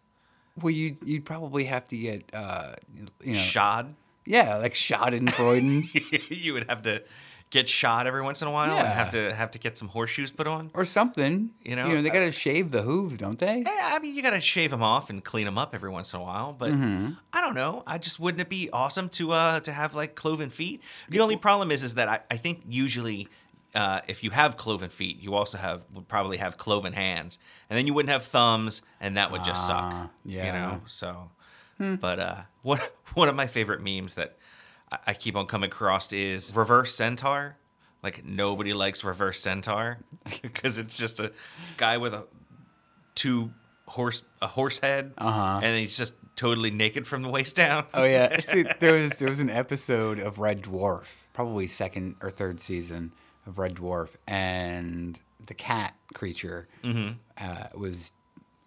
Well, 0.61 0.71
you 0.71 0.97
you'd 1.05 1.25
probably 1.25 1.65
have 1.65 1.87
to 1.89 1.97
get, 1.97 2.29
uh, 2.35 2.75
you 3.23 3.33
know, 3.35 3.39
Shod. 3.39 3.95
yeah, 4.27 4.57
like 4.57 4.75
Schadenfreude 4.75 6.29
you 6.29 6.53
would 6.55 6.69
have 6.69 6.83
to 6.83 7.03
get 7.51 7.69
shot 7.69 8.07
every 8.07 8.23
once 8.23 8.41
in 8.43 8.49
a 8.49 8.51
while 8.51 8.77
and 8.79 8.87
Yeah. 8.87 8.95
have 8.95 9.11
to 9.11 9.35
have 9.35 9.51
to 9.53 9.59
get 9.59 9.77
some 9.77 9.89
horseshoes 9.89 10.31
put 10.31 10.47
on. 10.47 10.71
or 10.73 10.85
something. 10.85 11.51
You 11.65 11.75
know, 11.77 11.89
you 11.89 11.95
know, 11.97 12.03
they 12.03 12.11
uh, 12.11 12.13
got 12.15 12.21
to 12.21 12.33
shave 12.33 12.71
the 12.71 12.83
hooves, 12.83 13.19
don't 13.19 13.39
they? 13.39 13.63
Yeah, 13.67 13.91
I 13.95 13.99
mean, 13.99 14.15
you 14.15 14.23
got 14.23 14.31
to 14.31 14.41
shave 14.41 14.71
them 14.71 14.83
off 14.83 15.11
and 15.11 15.25
clean 15.25 15.47
them 15.47 15.59
up 15.59 15.75
every 15.75 15.91
once 15.91 16.13
in 16.15 16.21
a 16.21 16.23
while. 16.23 16.53
But 16.53 16.71
Mm-hmm. 16.73 17.11
I 17.33 17.41
don't 17.41 17.55
know. 17.55 17.83
I 17.87 17.99
just 17.99 18.21
wouldn't 18.21 18.41
it 18.41 18.49
be 18.49 18.71
awesome 18.73 19.09
to 19.11 19.33
uh 19.33 19.61
to 19.61 19.73
have 19.73 19.95
like 19.95 20.15
cloven 20.15 20.51
feet? 20.51 20.81
The 21.09 21.21
only 21.21 21.37
problem 21.37 21.71
is 21.71 21.83
is 21.83 21.95
that 21.95 22.09
I, 22.09 22.21
I 22.31 22.37
think 22.37 22.63
usually 22.69 23.29
uh, 23.75 24.01
if 24.09 24.25
you 24.25 24.31
have 24.31 24.57
cloven 24.57 24.89
feet, 24.91 25.21
you 25.21 25.35
also 25.35 25.57
have 25.59 25.85
would 25.95 26.09
probably 26.09 26.37
have 26.39 26.57
cloven 26.57 26.93
hands, 26.93 27.39
and 27.69 27.77
then 27.79 27.87
you 27.87 27.95
wouldn't 27.95 28.11
have 28.13 28.25
thumbs, 28.25 28.83
and 29.01 29.17
that 29.17 29.31
would 29.31 29.45
just 29.45 29.65
suck. 29.67 29.85
Ah, 29.85 30.11
You 30.25 30.43
know. 30.53 30.81
So, 30.89 31.31
but 31.79 32.19
uh, 32.19 32.35
one 32.63 32.81
one 33.15 33.29
of 33.29 33.35
my 33.37 33.47
favorite 33.47 33.81
memes 33.81 34.15
that 34.17 34.37
I 35.07 35.15
keep 35.15 35.37
on 35.37 35.47
coming 35.47 35.69
across 35.71 36.13
is 36.13 36.55
reverse 36.55 36.95
centaur. 36.95 37.57
Like 38.03 38.25
nobody 38.25 38.73
likes 38.73 39.05
reverse 39.05 39.41
centaur 39.41 39.99
because 40.43 40.79
it's 40.79 40.97
just 40.97 41.21
a 41.21 41.33
guy 41.77 41.99
with 41.99 42.15
a 42.15 42.27
two 43.15 43.51
horse 43.87 44.23
a 44.41 44.47
horse 44.47 44.79
head, 44.79 45.13
Uh-huh. 45.19 45.61
and 45.63 45.79
he's 45.79 45.97
just 45.97 46.15
totally 46.37 46.71
naked 46.71 47.07
from 47.07 47.23
the 47.23 47.29
waist 47.29 47.57
down. 47.57 47.85
Oh 47.93 48.05
yeah, 48.05 48.41
See, 48.41 48.65
there 48.81 48.95
was 48.95 49.13
there 49.19 49.29
was 49.29 49.41
an 49.41 49.51
episode 49.51 50.19
of 50.19 50.39
Red 50.39 50.63
Dwarf, 50.63 51.07
probably 51.33 51.67
second 51.67 52.17
or 52.23 52.31
third 52.31 52.61
season 52.61 53.13
of 53.47 53.59
Red 53.59 53.75
Dwarf, 53.75 54.11
and 54.27 55.21
the 55.45 55.55
cat 55.55 55.95
creature 56.15 56.69
Mm-hmm. 56.83 57.13
uh, 57.39 57.67
was, 57.79 58.13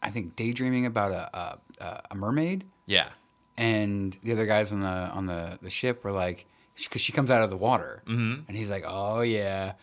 I 0.01 0.09
think, 0.09 0.35
daydreaming 0.35 0.85
about 0.85 1.11
a 1.11 1.59
a, 1.83 2.01
a 2.11 2.15
mermaid, 2.15 2.65
yeah, 2.85 3.09
and 3.57 4.17
the 4.23 4.31
other 4.31 4.45
guys 4.45 4.71
on 4.71 4.81
the 4.81 4.87
on 4.87 5.25
the, 5.25 5.59
the 5.61 5.69
ship 5.69 6.03
were 6.03 6.11
like, 6.11 6.47
because 6.75 7.01
she 7.01 7.11
comes 7.11 7.29
out 7.29 7.43
of 7.43 7.49
the 7.49 7.57
water, 7.57 8.03
mm-hmm. 8.05 8.41
and 8.47 8.57
he's 8.57 8.71
like, 8.71 8.83
oh 8.87 9.21
yeah. 9.21 9.73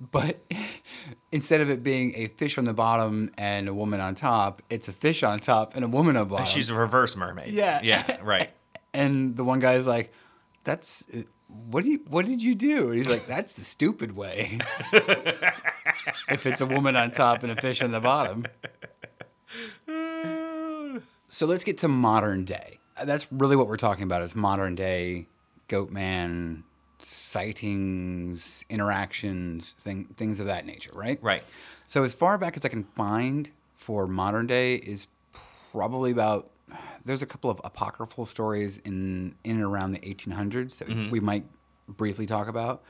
But 0.00 0.42
instead 1.32 1.60
of 1.60 1.68
it 1.70 1.82
being 1.82 2.14
a 2.16 2.26
fish 2.26 2.56
on 2.58 2.64
the 2.64 2.72
bottom 2.72 3.30
and 3.36 3.68
a 3.68 3.74
woman 3.74 4.00
on 4.00 4.14
top, 4.14 4.62
it's 4.70 4.88
a 4.88 4.92
fish 4.92 5.22
on 5.22 5.40
top 5.40 5.76
and 5.76 5.84
a 5.84 5.88
woman 5.88 6.16
on 6.16 6.28
bottom. 6.28 6.46
she's 6.46 6.70
a 6.70 6.74
reverse 6.74 7.16
mermaid. 7.16 7.50
Yeah. 7.50 7.80
yeah, 7.82 8.16
right. 8.22 8.50
And 8.92 9.36
the 9.36 9.44
one 9.44 9.60
guy's 9.60 9.86
like, 9.86 10.12
"That's 10.64 11.06
what 11.46 11.84
do 11.84 11.90
you 11.90 12.00
what 12.08 12.26
did 12.26 12.42
you 12.42 12.56
do?" 12.56 12.88
And 12.88 12.96
he's 12.96 13.08
like, 13.08 13.28
"That's 13.28 13.54
the 13.54 13.62
stupid 13.62 14.16
way. 14.16 14.58
if 14.92 16.44
it's 16.44 16.60
a 16.60 16.66
woman 16.66 16.96
on 16.96 17.12
top 17.12 17.44
and 17.44 17.52
a 17.52 17.54
fish 17.54 17.82
on 17.82 17.92
the 17.92 18.00
bottom." 18.00 18.46
So 21.28 21.46
let's 21.46 21.62
get 21.62 21.78
to 21.78 21.88
modern 21.88 22.44
day. 22.44 22.79
That's 23.04 23.30
really 23.32 23.56
what 23.56 23.66
we're 23.68 23.76
talking 23.76 24.04
about 24.04 24.22
is 24.22 24.34
modern 24.34 24.74
day 24.74 25.26
Goatman 25.68 26.64
sightings, 26.98 28.64
interactions, 28.68 29.72
thing, 29.78 30.04
things 30.16 30.40
of 30.40 30.46
that 30.46 30.66
nature, 30.66 30.90
right? 30.94 31.18
Right. 31.22 31.42
So 31.86 32.02
as 32.02 32.12
far 32.14 32.36
back 32.38 32.56
as 32.56 32.64
I 32.64 32.68
can 32.68 32.84
find 32.84 33.50
for 33.74 34.06
modern 34.06 34.46
day 34.46 34.74
is 34.74 35.06
probably 35.72 36.10
about. 36.10 36.50
There's 37.04 37.22
a 37.22 37.26
couple 37.26 37.50
of 37.50 37.60
apocryphal 37.64 38.26
stories 38.26 38.78
in 38.78 39.34
in 39.42 39.56
and 39.56 39.64
around 39.64 39.92
the 39.92 39.98
1800s 40.00 40.78
that 40.78 40.88
Mm-hmm. 40.88 41.10
we 41.10 41.18
might 41.20 41.44
briefly 41.88 42.26
talk 42.26 42.46
about, 42.46 42.82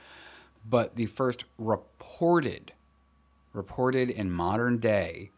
but 0.68 0.96
the 0.96 1.06
first 1.06 1.44
reported 1.56 2.72
reported 3.52 4.10
in 4.10 4.30
modern 4.30 4.78
day 4.78 5.30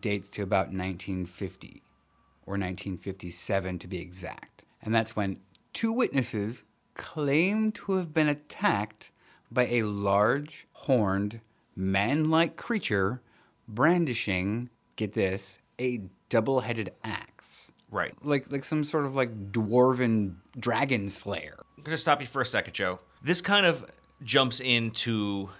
dates 0.00 0.30
to 0.30 0.42
about 0.42 0.66
1950 0.72 1.82
or 2.48 2.56
1957 2.56 3.78
to 3.80 3.86
be 3.86 4.00
exact, 4.00 4.64
and 4.82 4.94
that's 4.94 5.14
when 5.14 5.40
two 5.72 5.92
witnesses 5.92 6.64
claim 6.94 7.70
to 7.72 7.92
have 7.92 8.12
been 8.14 8.28
attacked 8.28 9.10
by 9.50 9.66
a 9.66 9.82
large 9.82 10.66
horned 10.72 11.40
man-like 11.76 12.56
creature 12.56 13.22
brandishing 13.68 14.68
get 14.96 15.12
this 15.12 15.58
a 15.80 16.00
double-headed 16.28 16.92
axe 17.04 17.70
Right. 17.90 18.12
like 18.24 18.50
like 18.50 18.64
some 18.64 18.82
sort 18.82 19.04
of 19.06 19.14
like 19.14 19.52
dwarven 19.52 20.36
dragon 20.58 21.08
slayer 21.08 21.58
I'm 21.78 21.84
gonna 21.84 21.96
stop 21.96 22.20
you 22.20 22.26
for 22.26 22.42
a 22.42 22.46
second, 22.46 22.74
Joe. 22.74 22.98
This 23.22 23.40
kind 23.40 23.64
of 23.64 23.84
jumps 24.24 24.58
into 24.58 25.50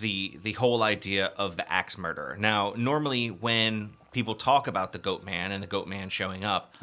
the 0.00 0.36
the 0.42 0.52
whole 0.54 0.82
idea 0.82 1.26
of 1.36 1.56
the 1.56 1.70
axe 1.72 1.96
murderer. 1.96 2.36
Now, 2.36 2.74
normally 2.76 3.28
when 3.30 3.90
people 4.12 4.34
talk 4.34 4.66
about 4.66 4.92
the 4.92 4.98
Goat 4.98 5.24
Man 5.24 5.52
and 5.52 5.62
the 5.62 5.66
Goat 5.66 5.86
Man 5.88 6.08
showing 6.08 6.44
up, 6.44 6.74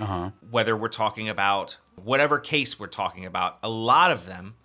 whether 0.50 0.76
we're 0.78 0.88
talking 0.90 1.28
about 1.30 1.78
whatever 1.96 2.40
case 2.40 2.80
we're 2.80 2.88
talking 2.88 3.26
about, 3.26 3.58
a 3.64 3.70
lot 3.70 4.12
of 4.12 4.26
them, 4.26 4.56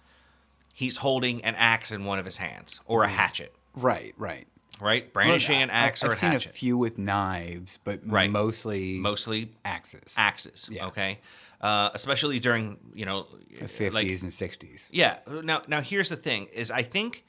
he's 0.73 0.99
holding 0.99 1.45
an 1.45 1.55
axe 1.57 1.91
in 1.91 2.05
one 2.05 2.19
of 2.19 2.25
his 2.25 2.37
hands 2.39 2.81
or 2.87 3.05
a 3.05 3.09
hatchet, 3.09 3.55
right 3.75 4.15
right 4.17 4.47
right? 4.81 5.13
Brandishing 5.13 5.61
an 5.63 5.69
axe 5.71 5.73
I- 5.73 5.87
axe 5.87 6.03
I've 6.05 6.09
or 6.11 6.13
a 6.13 6.17
seen 6.17 6.31
hatchet. 6.33 6.51
a 6.51 6.53
few 6.55 6.79
with 6.79 6.97
knives 6.99 7.79
but 7.85 8.01
Right. 8.05 8.31
mostly 8.31 8.95
Mostly 8.95 9.51
axes 9.65 10.15
axes. 10.17 10.69
Yeah. 10.73 10.87
Okay. 10.87 11.19
Uh, 11.61 11.91
especially 11.93 12.41
during 12.41 12.79
you 12.95 13.05
know 13.05 13.27
the 13.59 13.67
50s 13.67 13.93
like 13.95 14.07
and 14.07 14.33
60s 14.33 14.89
Yeah. 14.91 15.19
Now, 15.29 15.63
now 15.69 15.83
here's 15.83 16.09
the 16.09 16.17
thing: 16.17 16.47
is 16.47 16.71
I 16.71 16.83
think 16.83 17.25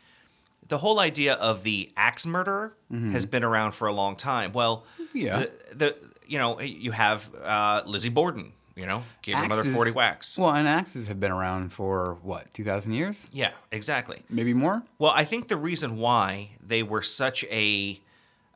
the 0.67 0.77
whole 0.77 0.99
idea 0.99 1.33
of 1.33 1.63
the 1.63 1.91
axe 1.97 2.25
murderer 2.25 2.73
has 3.11 3.25
been 3.25 3.43
around 3.43 3.73
for 3.73 3.87
a 3.87 3.93
long 3.93 4.15
time. 4.15 4.53
Well, 4.53 4.85
Mm-hmm. 4.99 5.17
Yeah. 5.17 5.39
The, 5.39 5.75
the 5.75 5.95
you 6.25 6.37
know 6.37 6.61
you 6.61 6.91
have 6.91 7.27
uh, 7.43 7.81
Lizzie 7.85 8.09
Borden. 8.09 8.53
You 8.73 8.85
know, 8.85 9.03
gave 9.21 9.35
her 9.35 9.47
mother 9.47 9.65
forty 9.65 9.91
whacks. 9.91 10.37
well 10.37 10.51
and 10.51 10.65
axes 10.67 11.07
have 11.07 11.19
been 11.19 11.31
around 11.31 11.73
for 11.73 12.17
what 12.23 12.51
2000 12.53 12.93
years 12.93 13.27
yeah, 13.33 13.51
exactly. 13.71 14.23
maybe 14.29 14.53
more 14.53 14.81
Well, 14.97 15.11
I 15.13 15.25
think 15.25 15.49
the 15.49 15.57
reason 15.57 15.97
why 15.97 16.51
they 16.65 16.81
were 16.81 17.01
such 17.01 17.43
a 17.51 17.99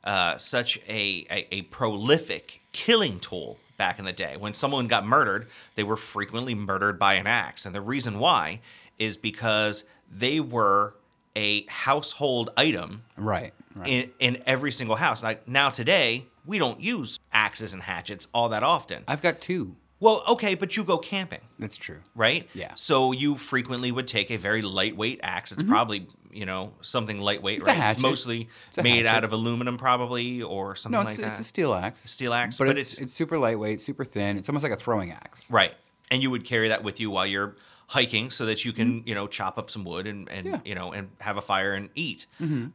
uh, 0.05 0.37
such 0.37 0.77
a, 0.87 1.27
a 1.29 1.47
a 1.51 1.61
prolific 1.63 2.61
killing 2.71 3.19
tool 3.19 3.59
back 3.77 3.99
in 3.99 4.05
the 4.05 4.13
day, 4.13 4.37
when 4.37 4.53
someone 4.53 4.87
got 4.87 5.05
murdered, 5.05 5.47
they 5.75 5.83
were 5.83 5.97
frequently 5.97 6.55
murdered 6.55 6.97
by 6.97 7.15
an 7.15 7.27
axe, 7.27 7.65
and 7.65 7.75
the 7.75 7.81
reason 7.81 8.17
why 8.17 8.61
is 8.97 9.17
because 9.17 9.83
they 10.09 10.39
were 10.39 10.95
a 11.35 11.65
household 11.67 12.49
item 12.57 13.03
right 13.17 13.53
right 13.75 13.87
in 13.87 14.11
in 14.19 14.43
every 14.45 14.71
single 14.71 14.95
house. 14.95 15.23
Like 15.23 15.47
now 15.47 15.69
today, 15.69 16.25
we 16.45 16.57
don't 16.59 16.79
use 16.79 17.19
axes 17.33 17.73
and 17.73 17.81
hatchets 17.81 18.27
all 18.33 18.49
that 18.49 18.63
often. 18.63 19.03
i've 19.07 19.21
got 19.21 19.41
two 19.41 19.75
Well, 19.99 20.23
okay, 20.29 20.55
but 20.55 20.75
you 20.77 20.83
go 20.83 20.97
camping 20.97 21.41
that's 21.59 21.77
true 21.77 21.99
right? 22.15 22.47
Yeah. 22.53 22.73
So 22.75 23.11
you 23.11 23.35
frequently 23.37 23.91
would 23.91 24.07
take 24.07 24.29
a 24.31 24.37
very 24.37 24.61
lightweight 24.61 25.19
axe. 25.23 25.51
It's 25.51 25.63
probably 25.63 26.07
you 26.31 26.45
know 26.45 26.73
something 26.81 27.19
lightweight, 27.19 27.61
Mm-hmm. 27.61 27.69
It's 27.69 27.79
a 27.79 27.81
right? 27.81 27.91
It's 27.91 27.99
mostly 28.01 28.49
It's 28.69 28.77
a 28.77 28.83
made 28.83 29.05
hatchet. 29.05 29.17
out 29.17 29.23
of 29.23 29.31
aluminum, 29.33 29.77
probably, 29.77 30.41
or 30.41 30.75
something 30.75 30.99
no 30.99 31.05
like 31.05 31.13
it's, 31.15 31.21
that. 31.21 31.31
it's 31.31 31.39
a 31.39 31.43
steel 31.45 31.73
axe 31.73 32.09
Steel 32.11 32.33
axe, 32.33 32.57
but, 32.57 32.65
but 32.65 32.77
it's- 32.77 32.97
it's 32.97 33.13
super 33.13 33.37
lightweight 33.39 33.81
super 33.81 34.05
thin 34.05 34.37
it's 34.37 34.49
almost 34.49 34.63
like 34.63 34.71
a 34.73 34.77
throwing 34.77 35.11
axe 35.11 35.49
right, 35.49 35.73
and 36.11 36.21
you 36.21 36.29
would 36.31 36.43
carry 36.45 36.67
that 36.69 36.83
with 36.83 36.99
you 36.99 37.09
while 37.09 37.25
you're 37.25 37.55
hiking, 37.87 38.29
so 38.31 38.45
that 38.47 38.65
you 38.65 38.73
can 38.73 39.03
you 39.05 39.13
know 39.13 39.27
chop 39.27 39.57
up 39.57 39.69
some 39.69 39.83
wood 39.83 40.07
and 40.07 40.27
and 40.29 40.45
Mm-hmm. 40.47 40.55
Yeah. 40.55 40.61
you 40.65 40.75
know 40.75 40.91
and 40.91 41.09
have 41.21 41.37
a 41.37 41.41
fire 41.41 41.73
and 41.73 41.89
eat. 41.95 42.27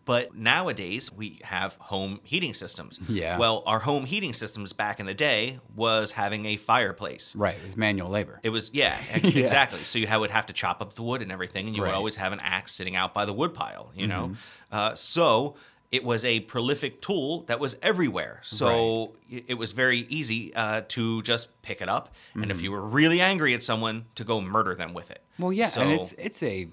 But 0.05 0.35
nowadays 0.35 1.13
we 1.13 1.41
have 1.43 1.75
home 1.81 2.21
heating 2.25 2.55
systems. 2.55 3.01
Yeah. 3.09 3.39
Well, 3.39 3.63
our 3.67 3.79
home 3.81 4.05
heating 4.07 4.33
systems 4.33 4.73
back 4.73 5.01
in 5.01 5.07
the 5.07 5.15
day 5.15 5.59
was 5.75 6.13
having 6.13 6.47
a 6.47 6.57
fireplace. 6.57 7.35
right 7.37 7.57
it 7.57 7.63
was 7.65 7.77
manual 7.77 8.11
labor 8.11 8.41
It 8.43 8.51
was 8.51 8.73
yeah, 8.75 8.97
ex- 9.11 9.35
exactly. 9.37 9.85
So 9.85 9.99
you 9.99 10.09
would 10.19 10.31
have 10.31 10.47
to 10.47 10.53
chop 10.53 10.81
up 10.81 10.95
the 10.95 11.03
wood 11.03 11.23
and 11.23 11.31
everything, 11.33 11.67
and 11.67 11.77
you 11.77 11.83
Right. 11.83 11.89
would 11.91 11.97
always 11.97 12.17
have 12.17 12.33
an 12.33 12.41
axe 12.41 12.75
sitting 12.75 12.97
out 12.97 13.15
by 13.15 13.25
the 13.25 13.33
wood 13.33 13.55
pile. 13.55 13.93
You 13.95 14.07
know, 14.07 14.23
Mm-hmm. 14.29 14.35
uh, 14.77 14.95
so 14.95 15.57
it 15.93 16.05
was 16.05 16.25
a 16.25 16.41
prolific 16.41 17.03
tool 17.03 17.43
that 17.49 17.59
was 17.59 17.77
everywhere. 17.83 18.41
So 18.45 19.13
it 19.29 19.45
it 19.49 19.55
was 19.55 19.73
very 19.73 20.01
easy 20.09 20.55
uh, 20.55 20.83
to 20.89 21.23
just 21.23 21.49
pick 21.63 21.81
it 21.83 21.89
up, 21.89 22.15
and 22.35 22.43
Mm-hmm. 22.45 22.51
if 22.53 22.63
you 22.63 22.71
were 22.73 22.83
really 22.87 23.21
angry 23.21 23.55
at 23.55 23.63
someone, 23.63 24.05
to 24.15 24.25
go 24.25 24.41
murder 24.41 24.75
them 24.75 24.95
with 24.95 25.11
it. 25.11 25.23
well 25.39 25.53
yeah 25.53 25.69
So, 25.69 25.81
and 25.83 25.93
it's 25.93 26.13
it's 26.13 26.43
a 26.43 26.69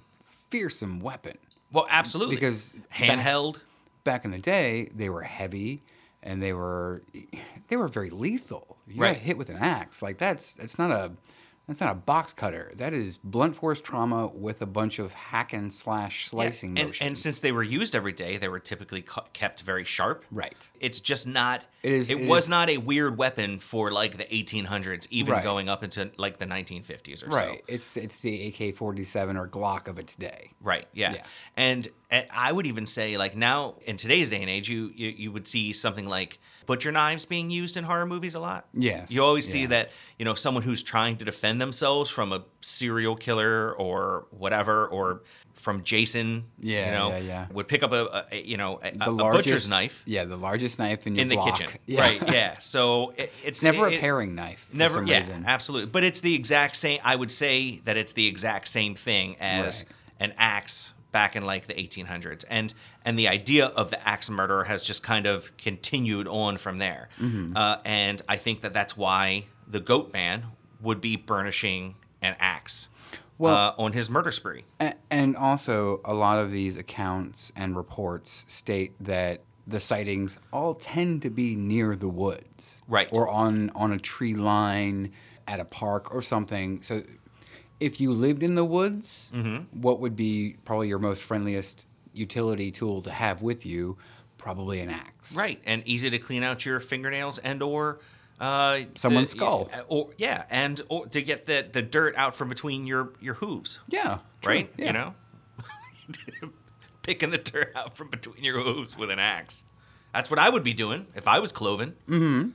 fearsome 0.50 1.00
weapon 1.02 1.38
well, 1.72 1.86
absolutely 1.90 2.36
because 2.36 2.74
handheld. 2.94 3.60
back 4.04 4.24
in 4.24 4.32
the 4.32 4.40
day 4.40 4.90
they 4.96 5.10
were 5.10 5.24
heavy 5.24 5.82
and 6.24 6.42
they 6.42 6.54
were 6.54 7.02
they 7.68 7.76
were 7.76 7.88
very 7.90 8.10
lethal 8.10 8.78
You 8.88 9.02
Right. 9.02 9.14
got 9.16 9.22
hit 9.24 9.38
with 9.38 9.50
an 9.50 9.58
axe. 9.58 10.02
Like 10.02 10.18
that's 10.18 10.54
that's 10.54 10.78
not 10.80 10.92
a 10.92 11.12
that's 11.68 11.82
not 11.82 11.92
a 11.92 11.96
box 11.96 12.34
cutter. 12.34 12.72
That 12.78 12.94
is 12.94 13.18
blunt 13.18 13.58
force 13.58 13.82
trauma 13.82 14.28
with 14.28 14.62
a 14.62 14.66
bunch 14.66 15.00
of 15.00 15.14
hack 15.14 15.52
and 15.52 15.72
slash 15.74 16.24
Yeah, 16.26 16.30
slicing 16.30 16.78
and, 16.78 16.88
motions. 16.88 17.02
and 17.08 17.18
since 17.18 17.40
they 17.40 17.52
were 17.52 17.64
used 17.64 17.94
every 17.94 18.14
day, 18.14 18.38
they 18.38 18.48
were 18.48 18.60
typically 18.60 19.04
kept 19.34 19.62
very 19.64 19.84
sharp. 19.84 20.24
Right. 20.32 20.68
It's 20.80 21.02
just 21.02 21.28
not. 21.28 21.66
It 21.84 21.92
is- 21.92 22.10
It, 22.10 22.22
it 22.22 22.28
was 22.28 22.46
is- 22.46 22.50
not 22.50 22.70
a 22.70 22.78
weird 22.78 23.18
weapon 23.18 23.60
for 23.60 23.92
like 23.92 24.16
the 24.18 24.24
1800s, 24.26 25.08
even 25.10 25.34
Right. 25.34 25.44
going 25.44 25.68
up 25.68 25.84
into 25.84 26.10
like 26.18 26.38
the 26.38 26.46
1950s 26.46 27.24
or 27.24 27.28
right, 27.28 27.58
so. 27.60 27.64
it's 27.68 27.98
it's 27.98 28.20
the 28.20 28.48
AK 28.48 28.76
forty 28.76 29.04
seven 29.04 29.36
or 29.36 29.48
Glock 29.48 29.88
of 29.90 30.00
its 30.00 30.16
day. 30.16 30.54
Right. 30.62 30.88
Yeah. 30.94 31.16
Yeah. 31.16 31.24
And 31.58 31.88
I 32.12 32.52
would 32.52 32.66
even 32.66 32.86
say 32.86 33.18
like 33.18 33.36
now 33.36 33.76
in 33.86 33.98
today's 33.98 34.30
day 34.30 34.42
and 34.42 34.50
age, 34.50 34.70
you 34.70 34.92
you, 34.96 35.10
you 35.10 35.32
would 35.32 35.46
see 35.48 35.74
something 35.74 36.08
like 36.08 36.40
butcher 36.66 36.92
knives 36.92 37.26
being 37.26 37.50
used 37.50 37.76
in 37.78 37.84
horror 37.84 38.06
movies 38.06 38.36
a 38.36 38.40
lot. 38.40 38.66
Yes, 38.74 39.12
You 39.12 39.24
always 39.24 39.50
see 39.50 39.66
that 39.68 39.92
you 40.18 40.26
know 40.26 40.34
someone 40.34 40.64
who's 40.64 40.84
trying 40.84 41.18
to 41.18 41.26
defend 41.26 41.60
themselves 41.62 42.10
from 42.10 42.32
a 42.32 42.44
serial 42.62 43.16
killer 43.16 43.74
or 43.74 44.28
whatever 44.32 44.88
or 44.88 45.24
from 45.54 45.84
Jason. 45.84 46.46
Yeah, 46.60 46.86
You 46.86 46.92
know, 46.92 47.10
yeah, 47.10 47.18
yeah. 47.18 47.48
Would 47.52 47.68
pick 47.68 47.84
up 47.84 47.92
a, 47.92 48.26
a 48.32 48.42
you 48.42 48.56
know 48.58 48.80
a, 48.82 48.92
The 48.98 49.10
a 49.10 49.12
largest 49.12 49.46
butcher's 49.48 49.70
knife 49.70 50.04
Yeah, 50.06 50.24
the 50.26 50.38
largest 50.38 50.80
knife 50.80 51.08
in 51.08 51.16
your 51.16 51.24
in 51.24 51.30
the 51.30 51.36
block. 51.36 51.58
kitchen. 51.60 51.78
Yeah. 51.88 52.00
Right. 52.02 52.30
Yeah. 52.32 52.56
So 52.62 53.10
it, 53.18 53.18
it's 53.18 53.34
It's 53.44 53.64
never 53.64 53.88
it- 53.90 53.96
a 53.96 54.00
paring 54.00 54.34
knife. 54.36 54.68
For 54.70 54.78
Never, 54.78 54.94
some 54.96 55.08
yeah, 55.08 55.18
reason. 55.20 55.44
absolutely. 55.46 55.90
But 55.90 56.04
it's 56.06 56.22
the 56.22 56.36
exact 56.36 56.76
same. 56.78 57.00
I 57.04 57.16
would 57.18 57.32
say 57.32 57.82
that 57.86 57.98
it's 57.98 58.14
the 58.14 58.28
exact 58.28 58.68
same 58.70 58.96
thing 58.96 59.36
as 59.42 59.84
Right. 59.84 59.86
an 60.20 60.34
axe 60.38 60.94
back 61.18 61.36
in 61.36 61.44
like 61.46 61.66
the 61.66 61.74
1800s, 61.74 62.46
and 62.48 62.74
and 63.04 63.18
the 63.18 63.28
idea 63.28 63.66
of 63.82 63.90
the 63.90 64.00
axe 64.08 64.30
murderer 64.30 64.66
has 64.66 64.84
just 64.84 65.02
kind 65.02 65.26
of 65.26 65.50
continued 65.58 66.28
on 66.28 66.58
from 66.58 66.78
there. 66.78 67.10
Mm-hmm. 67.20 67.58
Uh, 67.58 67.78
and 67.86 68.22
I 68.30 68.36
think 68.38 68.62
that 68.62 68.72
that's 68.72 68.96
why 68.96 69.46
the 69.68 69.80
Goat 69.80 70.14
Man 70.14 70.44
would 70.80 71.02
be 71.02 71.16
burnishing 71.16 71.96
an 72.22 72.36
axe 72.40 72.90
Well- 73.40 73.56
uh, 73.56 73.84
on 73.84 73.94
his 73.94 74.10
murder 74.12 74.32
spree. 74.32 74.66
A- 74.80 74.94
And 75.10 75.36
also, 75.36 76.02
a 76.06 76.14
lot 76.14 76.38
of 76.38 76.52
these 76.52 76.78
accounts 76.78 77.52
and 77.56 77.76
reports 77.76 78.46
state 78.48 78.92
that 79.00 79.42
the 79.66 79.80
sightings 79.80 80.38
all 80.54 80.76
tend 80.76 81.24
to 81.24 81.30
be 81.32 81.56
near 81.56 81.96
the 81.96 82.08
woods, 82.10 82.82
Right. 82.88 83.10
or 83.12 83.28
on 83.28 83.72
on 83.72 83.92
a 83.92 83.98
tree 84.00 84.36
line 84.36 85.12
at 85.48 85.60
a 85.60 85.66
park 85.66 86.14
or 86.14 86.22
something. 86.22 86.82
So, 86.84 87.02
if 87.80 88.00
you 88.02 88.12
lived 88.14 88.44
in 88.44 88.56
the 88.56 88.66
woods, 88.66 89.30
Mm-hmm. 89.34 89.80
what 89.82 90.00
would 90.00 90.16
be 90.16 90.58
probably 90.66 90.88
your 90.88 91.00
most 91.00 91.24
friendliest 91.24 91.86
utility 92.14 92.72
tool 92.72 93.02
to 93.04 93.12
have 93.12 93.42
with 93.42 93.66
you? 93.66 93.98
Probably 94.38 94.80
an 94.80 94.90
axe. 94.90 95.36
Right, 95.36 95.60
and 95.66 95.82
easy 95.86 96.10
to 96.10 96.20
clean 96.20 96.44
out 96.44 96.66
your 96.66 96.80
fingernails 96.80 97.38
and 97.40 97.62
or 97.62 98.00
uh, 98.40 98.82
Someone's 98.96 99.32
the- 99.32 99.38
skull. 99.38 99.70
or 99.88 100.10
yeah, 100.18 100.44
and 100.50 100.80
or 100.90 101.08
to 101.08 101.22
get 101.22 101.46
the 101.48 101.66
the 101.72 101.82
dirt 101.82 102.16
out 102.16 102.36
from 102.36 102.50
between 102.50 102.86
your 102.86 103.14
your 103.20 103.34
hooves. 103.36 103.80
Yeah. 103.90 104.20
true, 104.42 104.54
right? 104.54 104.72
yeah. 104.78 104.86
You 104.88 104.94
know, 104.94 105.14
picking 107.02 107.32
the 107.32 107.38
dirt 107.38 107.72
out 107.76 107.98
from 107.98 108.10
between 108.10 108.44
your 108.44 108.62
hooves 108.62 108.98
with 108.98 109.10
an 109.10 109.20
axe. 109.20 109.64
That's 110.14 110.30
what 110.30 110.40
I 110.40 110.50
would 110.50 110.64
be 110.64 110.74
doing 110.74 111.08
if 111.16 111.28
I 111.28 111.40
was 111.40 111.52
Cloven. 111.52 111.96
Mm. 112.08 112.52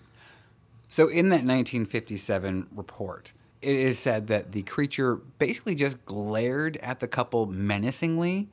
So, 0.88 1.08
in 1.08 1.28
that 1.30 1.36
1957 1.44 2.68
report, 2.74 3.32
it 3.62 3.76
is 3.76 3.98
said 3.98 4.26
that 4.26 4.52
the 4.52 4.62
creature 4.62 5.16
basically 5.38 5.74
just 5.74 6.04
glared 6.04 6.76
at 6.78 7.00
the 7.00 7.08
couple 7.08 7.46
menacingly 7.46 8.48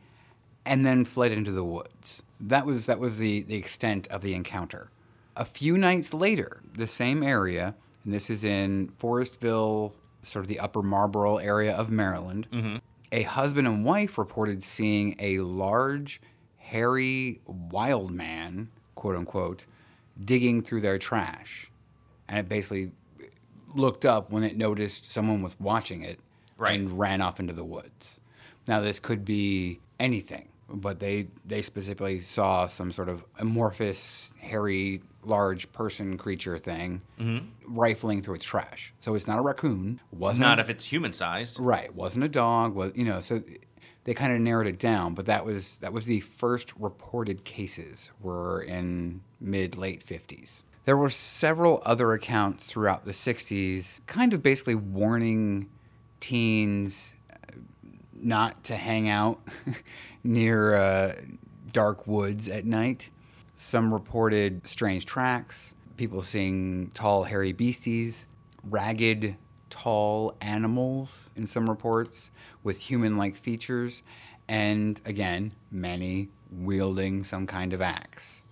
and 0.66 0.86
then 0.86 1.04
fled 1.04 1.32
into 1.32 1.52
the 1.52 1.64
woods. 1.64 2.22
That 2.40 2.66
was, 2.66 2.86
that 2.86 3.00
was 3.00 3.18
the, 3.18 3.42
the 3.42 3.56
extent 3.56 4.08
of 4.10 4.22
the 4.22 4.36
encounter. 4.36 4.92
A 5.36 5.46
few 5.46 5.78
nights 5.78 6.14
later, 6.14 6.62
the 6.76 6.88
same 6.88 7.24
area, 7.24 7.76
and 8.04 8.14
this 8.14 8.30
is 8.30 8.44
in 8.44 8.92
Forestville, 9.00 9.94
sort 10.22 10.46
of 10.46 10.48
the 10.48 10.60
upper 10.60 10.82
Marlboro 10.82 11.38
area 11.38 11.74
of 11.76 11.90
Maryland, 11.90 12.48
mm-hmm. 12.52 12.78
a 13.12 13.24
husband 13.24 13.68
and 13.68 13.84
wife 13.84 14.18
reported 14.18 14.62
seeing 14.62 15.16
a 15.20 15.40
large, 15.40 16.22
hairy 16.58 17.42
wild 17.48 18.12
man, 18.12 18.70
quote 18.96 19.16
unquote, 19.16 19.66
digging 20.24 20.62
through 20.62 20.82
their 20.82 20.98
trash. 20.98 21.72
And 22.28 22.38
it 22.38 22.50
basically 22.50 22.92
looked 23.76 24.06
up 24.06 24.32
when 24.32 24.44
it 24.44 24.58
noticed 24.58 25.06
someone 25.06 25.42
was 25.42 25.60
watching 25.60 26.02
it 26.02 26.20
Right. 26.58 26.78
and 26.78 27.00
ran 27.00 27.22
off 27.22 27.40
into 27.40 27.54
the 27.54 27.64
woods. 27.64 28.20
Now, 28.68 28.82
this 28.82 29.00
could 29.00 29.24
be 29.24 29.80
anything, 29.98 30.50
but 30.68 31.00
they, 31.00 31.28
they 31.46 31.62
specifically 31.62 32.20
saw 32.20 32.68
some 32.68 32.92
sort 32.92 33.08
of 33.08 33.24
amorphous, 33.40 34.34
hairy, 34.40 35.02
large 35.24 35.72
person 35.72 36.18
creature 36.18 36.58
thing 36.58 37.02
mm-hmm. 37.20 37.46
rifling 37.74 38.22
through 38.22 38.36
its 38.36 38.46
trash. 38.46 38.94
So 39.00 39.16
it's 39.16 39.28
not 39.28 39.40
a 39.40 39.42
raccoon. 39.42 40.00
Wasn't 40.12 40.42
Not 40.42 40.60
if 40.60 40.70
it's 40.70 40.84
human 40.86 41.14
sized. 41.14 41.60
Right, 41.60 41.94
wasn't 41.94 42.26
a 42.26 42.30
dog. 42.30 42.76
Was 42.76 42.92
you 42.96 43.06
know, 43.06 43.20
so 43.22 43.42
they 44.06 44.14
kind 44.14 44.34
of 44.34 44.40
narrowed 44.40 44.68
it 44.68 44.80
down. 44.80 45.14
But 45.14 45.26
that 45.28 45.46
was 45.46 45.78
that 45.78 45.94
was 45.94 46.06
the 46.06 46.20
first 46.22 46.74
reported 46.78 47.44
cases 47.44 48.12
were 48.22 48.62
in 48.62 49.22
mid 49.40 49.78
late 49.78 50.04
fifties. 50.04 50.64
There 50.86 50.98
were 50.98 51.10
several 51.10 51.82
other 51.86 52.14
accounts 52.14 52.66
throughout 52.66 53.06
the 53.06 53.12
'60s, 53.12 54.02
kind 54.08 54.34
of 54.34 54.42
basically 54.42 54.76
warning 54.76 55.70
teens 56.20 57.16
uh, 57.32 57.58
not 58.14 58.64
to 58.66 58.76
hang 58.76 59.10
out 59.10 59.40
near 60.24 60.76
uh, 60.76 61.16
dark 61.72 62.08
woods 62.08 62.48
at 62.48 62.66
night. 62.66 63.10
Some 63.56 63.94
reported 63.94 64.66
strange 64.66 65.06
tracks, 65.06 65.76
people 65.98 66.22
seeing 66.22 66.92
tall, 66.94 67.24
hairy 67.24 67.52
beasties, 67.52 68.28
ragged, 68.64 69.36
tall 69.70 70.36
animals 70.42 71.30
in 71.36 71.46
some 71.46 71.70
reports 71.70 72.32
with 72.64 72.80
human 72.80 73.18
like 73.18 73.36
features, 73.36 74.04
and 74.48 75.00
again, 75.06 75.54
many 75.72 76.30
wielding 76.52 77.24
some 77.24 77.46
kind 77.46 77.74
of 77.74 77.82
axe. 77.82 78.44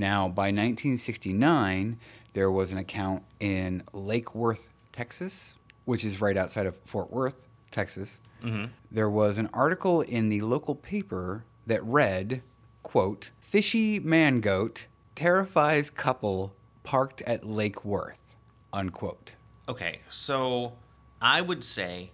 Now, 0.00 0.28
by 0.28 0.44
1969, 0.44 1.98
there 2.32 2.50
was 2.50 2.72
an 2.72 2.78
account 2.78 3.22
in 3.38 3.82
Lake 3.92 4.34
Worth, 4.34 4.70
Texas, 4.92 5.58
which 5.84 6.06
is 6.06 6.22
right 6.22 6.38
outside 6.38 6.64
of 6.64 6.74
Fort 6.86 7.12
Worth, 7.12 7.46
Texas. 7.70 8.18
Mm-hmm. 8.42 8.72
There 8.90 9.10
was 9.10 9.36
an 9.36 9.50
article 9.52 10.00
in 10.00 10.30
the 10.30 10.40
local 10.40 10.74
paper 10.74 11.44
that 11.66 11.84
read, 11.84 12.40
quote, 12.82 13.28
Fishy 13.40 14.00
man 14.00 14.40
goat 14.40 14.86
terrifies 15.14 15.90
couple 15.90 16.54
parked 16.82 17.20
at 17.22 17.46
Lake 17.46 17.84
Worth, 17.84 18.38
unquote. 18.72 19.34
Okay, 19.68 20.00
so 20.08 20.72
I 21.20 21.42
would 21.42 21.62
say 21.62 22.10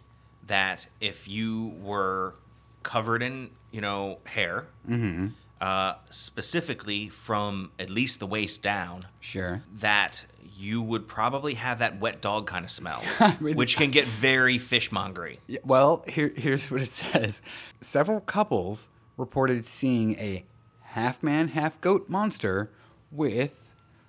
that 0.48 0.88
if 1.00 1.28
you 1.28 1.76
were 1.80 2.34
covered 2.82 3.22
in, 3.22 3.50
you 3.70 3.80
know, 3.80 4.18
hair, 4.24 4.66
mm-hmm. 4.88 5.28
Uh, 5.60 5.94
specifically 6.10 7.08
from 7.08 7.70
at 7.78 7.90
least 7.90 8.20
the 8.20 8.26
waist 8.26 8.62
down, 8.62 9.00
Sure. 9.20 9.62
that 9.78 10.24
you 10.58 10.82
would 10.82 11.06
probably 11.08 11.54
have 11.54 11.78
that 11.80 11.98
wet 12.00 12.20
dog 12.20 12.46
kind 12.46 12.64
of 12.64 12.70
smell, 12.70 13.00
which 13.40 13.76
can 13.76 13.90
get 13.90 14.06
very 14.06 14.58
fishmongery. 14.58 15.38
Well, 15.64 16.04
here, 16.08 16.32
here's 16.36 16.70
what 16.70 16.80
it 16.82 16.88
says. 16.90 17.42
Several 17.80 18.20
couples 18.20 18.88
reported 19.16 19.64
seeing 19.64 20.18
a 20.18 20.44
half 20.82 21.22
man, 21.22 21.48
half 21.48 21.80
goat 21.80 22.08
monster 22.08 22.70
with 23.10 23.52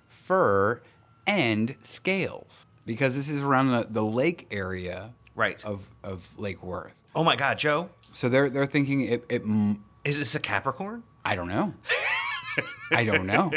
fur 0.06 0.80
and 1.26 1.76
scales. 1.82 2.66
Because 2.86 3.14
this 3.14 3.28
is 3.28 3.42
around 3.42 3.68
the, 3.70 3.86
the 3.90 4.02
lake 4.04 4.46
area 4.50 5.10
Right. 5.34 5.62
of, 5.64 5.86
of 6.02 6.26
Lake 6.38 6.62
Worth. 6.62 6.98
Oh 7.14 7.22
my 7.22 7.36
God, 7.36 7.58
Joe, 7.58 7.90
So 8.12 8.28
they're, 8.28 8.48
they're 8.50 8.66
thinking 8.66 9.02
it, 9.02 9.24
it, 9.28 9.42
is 10.04 10.18
this 10.18 10.34
a 10.34 10.40
Capricorn? 10.40 11.02
I 11.28 11.34
don't 11.34 11.48
know. 11.48 11.74
I 12.90 13.04
don't 13.04 13.26
know. 13.26 13.52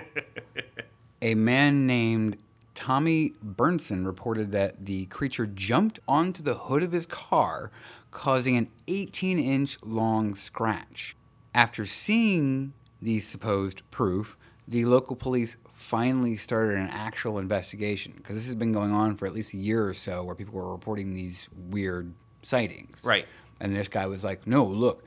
A 1.21 1.35
man 1.35 1.87
named 1.87 2.37
Tommy 2.75 3.31
Burnson 3.41 4.05
reported 4.05 4.51
that 4.51 4.85
the 4.85 5.05
creature 5.05 5.45
jumped 5.45 5.97
onto 6.05 6.43
the 6.43 6.55
hood 6.55 6.83
of 6.83 6.91
his 6.91 7.05
car, 7.05 7.71
causing 8.11 8.57
an 8.57 8.69
18 8.89 9.39
inch 9.39 9.77
long 9.83 10.35
scratch. 10.35 11.15
After 11.55 11.85
seeing 11.85 12.73
the 13.01 13.21
supposed 13.21 13.89
proof, 13.89 14.37
the 14.67 14.83
local 14.83 15.15
police 15.15 15.55
finally 15.69 16.35
started 16.35 16.77
an 16.77 16.89
actual 16.89 17.39
investigation 17.39 18.11
because 18.17 18.35
this 18.35 18.47
has 18.47 18.55
been 18.55 18.73
going 18.73 18.91
on 18.91 19.15
for 19.15 19.25
at 19.25 19.33
least 19.33 19.53
a 19.53 19.57
year 19.57 19.87
or 19.87 19.93
so 19.93 20.25
where 20.25 20.35
people 20.35 20.55
were 20.55 20.73
reporting 20.73 21.13
these 21.13 21.47
weird 21.69 22.13
sightings. 22.43 23.01
Right. 23.05 23.25
And 23.61 23.73
this 23.73 23.87
guy 23.87 24.07
was 24.07 24.25
like, 24.25 24.45
no, 24.45 24.65
look, 24.65 25.05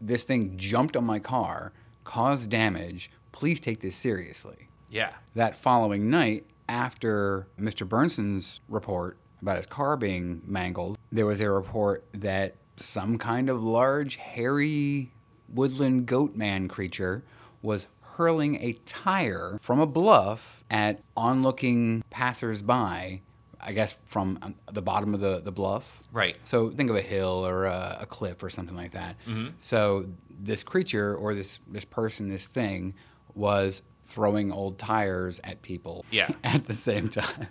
this 0.00 0.24
thing 0.24 0.56
jumped 0.56 0.96
on 0.96 1.04
my 1.04 1.20
car, 1.20 1.72
caused 2.04 2.50
damage. 2.50 3.10
Please 3.32 3.60
take 3.60 3.80
this 3.80 3.94
seriously. 3.94 4.68
Yeah. 4.88 5.12
That 5.34 5.56
following 5.56 6.10
night, 6.10 6.46
after 6.68 7.46
Mr. 7.58 7.88
Burnson's 7.88 8.60
report 8.68 9.16
about 9.42 9.56
his 9.56 9.66
car 9.66 9.96
being 9.96 10.42
mangled, 10.44 10.98
there 11.10 11.26
was 11.26 11.40
a 11.40 11.50
report 11.50 12.04
that 12.12 12.54
some 12.76 13.18
kind 13.18 13.48
of 13.48 13.62
large, 13.62 14.16
hairy 14.16 15.12
woodland 15.48 16.06
goat 16.06 16.36
man 16.36 16.68
creature 16.68 17.22
was 17.62 17.86
hurling 18.02 18.56
a 18.62 18.74
tire 18.86 19.58
from 19.60 19.80
a 19.80 19.86
bluff 19.86 20.64
at 20.70 21.00
onlooking 21.16 22.02
passersby. 22.10 23.22
I 23.62 23.72
guess 23.72 23.94
from 24.06 24.38
um, 24.42 24.54
the 24.72 24.82
bottom 24.82 25.14
of 25.14 25.20
the, 25.20 25.40
the 25.40 25.52
bluff. 25.52 26.02
Right. 26.12 26.36
So 26.44 26.70
think 26.70 26.90
of 26.90 26.96
a 26.96 27.02
hill 27.02 27.46
or 27.46 27.66
a, 27.66 27.98
a 28.00 28.06
cliff 28.06 28.42
or 28.42 28.50
something 28.50 28.76
like 28.76 28.92
that. 28.92 29.16
So 29.58 30.06
this 30.38 30.62
creature 30.62 31.14
or 31.14 31.34
this 31.34 31.58
this 31.68 31.84
person, 31.84 32.28
this 32.28 32.46
thing, 32.46 32.94
was 33.34 33.82
throwing 34.02 34.52
old 34.52 34.78
tires 34.78 35.40
at 35.44 35.62
people. 35.62 36.04
Yeah. 36.10 36.30
at 36.44 36.64
the 36.64 36.74
same 36.74 37.08
time. 37.08 37.48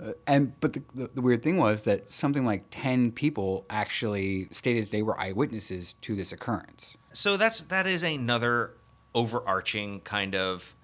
Uh, 0.00 0.12
and 0.26 0.58
but 0.60 0.72
the, 0.72 0.82
the, 0.94 1.10
the 1.14 1.20
weird 1.20 1.42
thing 1.42 1.56
was 1.56 1.82
that 1.82 2.10
something 2.10 2.44
like 2.44 2.64
ten 2.70 3.12
people 3.12 3.64
actually 3.70 4.48
stated 4.50 4.90
they 4.90 5.02
were 5.02 5.18
eyewitnesses 5.20 5.94
to 6.00 6.16
this 6.16 6.32
occurrence. 6.32 6.96
So 7.12 7.36
that's 7.36 7.60
that 7.62 7.86
is 7.86 8.02
another 8.02 8.72
overarching 9.14 10.00
kind 10.00 10.34
of 10.34 10.74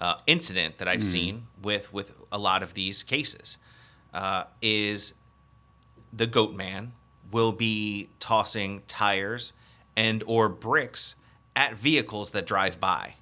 uh, 0.00 0.16
incident 0.26 0.78
that 0.78 0.86
I've 0.86 1.02
seen 1.02 1.46
with 1.62 1.92
with 1.92 2.14
a 2.30 2.38
lot 2.38 2.62
of 2.62 2.74
these 2.74 3.02
cases. 3.02 3.56
Uh, 4.12 4.44
is 4.62 5.14
the 6.12 6.26
goat 6.26 6.54
man 6.54 6.92
will 7.30 7.52
be 7.52 8.08
tossing 8.20 8.82
tires 8.88 9.52
and 9.96 10.22
or 10.26 10.48
bricks 10.48 11.14
at 11.54 11.74
vehicles 11.74 12.30
that 12.30 12.46
drive 12.46 12.80
by. 12.80 13.14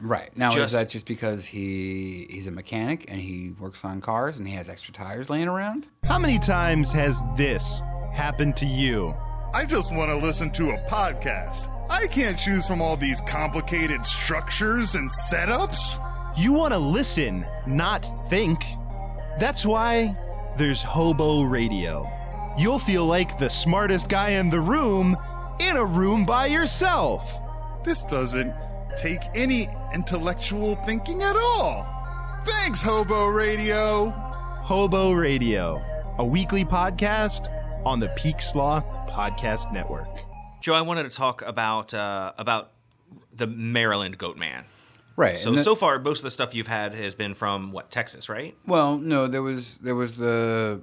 Right 0.00 0.30
now, 0.36 0.50
Just- 0.50 0.66
is 0.66 0.72
that 0.72 0.88
just 0.90 1.06
because 1.06 1.46
he 1.46 2.26
he's 2.30 2.46
a 2.46 2.52
mechanic 2.52 3.06
and 3.10 3.20
he 3.20 3.52
works 3.58 3.84
on 3.84 4.00
cars 4.00 4.38
and 4.38 4.46
he 4.46 4.54
has 4.54 4.68
extra 4.68 4.94
tires 4.94 5.28
laying 5.28 5.48
around? 5.48 5.88
How 6.04 6.18
many 6.20 6.38
times 6.38 6.92
has 6.92 7.22
this 7.36 7.82
happened 8.12 8.56
to 8.58 8.66
you? 8.66 9.14
I 9.52 9.64
just 9.64 9.92
want 9.92 10.10
to 10.10 10.16
listen 10.16 10.50
to 10.52 10.70
a 10.70 10.78
podcast. 10.88 11.68
I 11.90 12.06
can't 12.06 12.38
choose 12.38 12.66
from 12.66 12.80
all 12.80 12.96
these 12.96 13.20
complicated 13.22 14.04
structures 14.06 14.94
and 14.94 15.10
setups. 15.10 16.04
You 16.36 16.52
want 16.52 16.72
to 16.74 16.78
listen, 16.78 17.44
not 17.66 18.06
think. 18.28 18.62
That's 19.40 19.64
why 19.64 20.16
there's 20.58 20.82
Hobo 20.82 21.42
Radio. 21.42 22.10
You'll 22.58 22.80
feel 22.80 23.06
like 23.06 23.38
the 23.38 23.48
smartest 23.48 24.08
guy 24.08 24.30
in 24.30 24.50
the 24.50 24.58
room 24.60 25.16
in 25.60 25.76
a 25.76 25.84
room 25.84 26.26
by 26.26 26.46
yourself. 26.46 27.40
This 27.84 28.02
doesn't 28.02 28.52
take 28.96 29.20
any 29.36 29.68
intellectual 29.94 30.74
thinking 30.84 31.22
at 31.22 31.36
all. 31.36 31.86
Thanks, 32.44 32.82
Hobo 32.82 33.28
Radio. 33.28 34.10
Hobo 34.10 35.12
Radio, 35.12 35.80
a 36.18 36.24
weekly 36.24 36.64
podcast 36.64 37.46
on 37.86 38.00
the 38.00 38.08
Peak 38.08 38.42
Sloth 38.42 38.84
Podcast 39.08 39.72
Network. 39.72 40.08
Joe, 40.60 40.74
I 40.74 40.80
wanted 40.80 41.04
to 41.04 41.10
talk 41.10 41.40
about 41.42 41.94
uh, 41.94 42.32
about 42.36 42.72
the 43.32 43.46
Maryland 43.46 44.18
goat 44.18 44.36
man. 44.36 44.64
Right. 45.18 45.36
So 45.38 45.50
the- 45.50 45.64
so 45.64 45.74
far, 45.74 45.98
most 45.98 46.20
of 46.20 46.24
the 46.24 46.30
stuff 46.30 46.54
you've 46.54 46.68
had 46.68 46.94
has 46.94 47.14
been 47.16 47.34
from 47.34 47.72
what 47.72 47.90
Texas, 47.90 48.28
right? 48.28 48.56
Well, 48.66 48.96
no, 48.98 49.26
there 49.26 49.42
was 49.42 49.76
there 49.82 49.94
was 49.96 50.16
the 50.16 50.80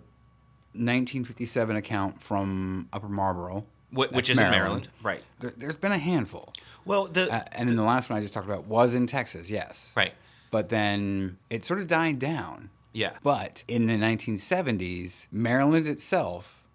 1957 0.74 1.76
account 1.76 2.22
from 2.22 2.90
Upper 2.92 3.08
Marlboro, 3.10 3.66
Wh- 3.92 4.12
which 4.14 4.30
is 4.30 4.38
in 4.38 4.50
Maryland, 4.50 4.90
right? 5.02 5.24
There, 5.40 5.54
there's 5.56 5.78
been 5.78 5.92
a 5.94 5.98
handful, 5.98 6.54
Well, 6.84 7.08
the 7.08 7.34
uh, 7.34 7.44
and 7.54 7.70
then 7.70 7.76
the 7.78 7.84
last 7.84 8.10
one 8.10 8.20
I 8.20 8.22
just 8.22 8.34
talked 8.34 8.46
about 8.46 8.66
was 8.66 8.94
in 8.94 9.08
Texas, 9.08 9.50
yes, 9.50 9.94
right, 9.96 10.14
But 10.52 10.70
then 10.70 11.38
it 11.50 11.64
sort 11.66 11.80
of 11.80 11.88
died 11.88 12.20
down. 12.20 12.70
yeah, 12.94 13.12
But 13.24 13.64
in 13.70 13.88
the 13.88 13.94
1970s, 13.98 15.28
Maryland 15.32 15.88
itself, 15.88 16.66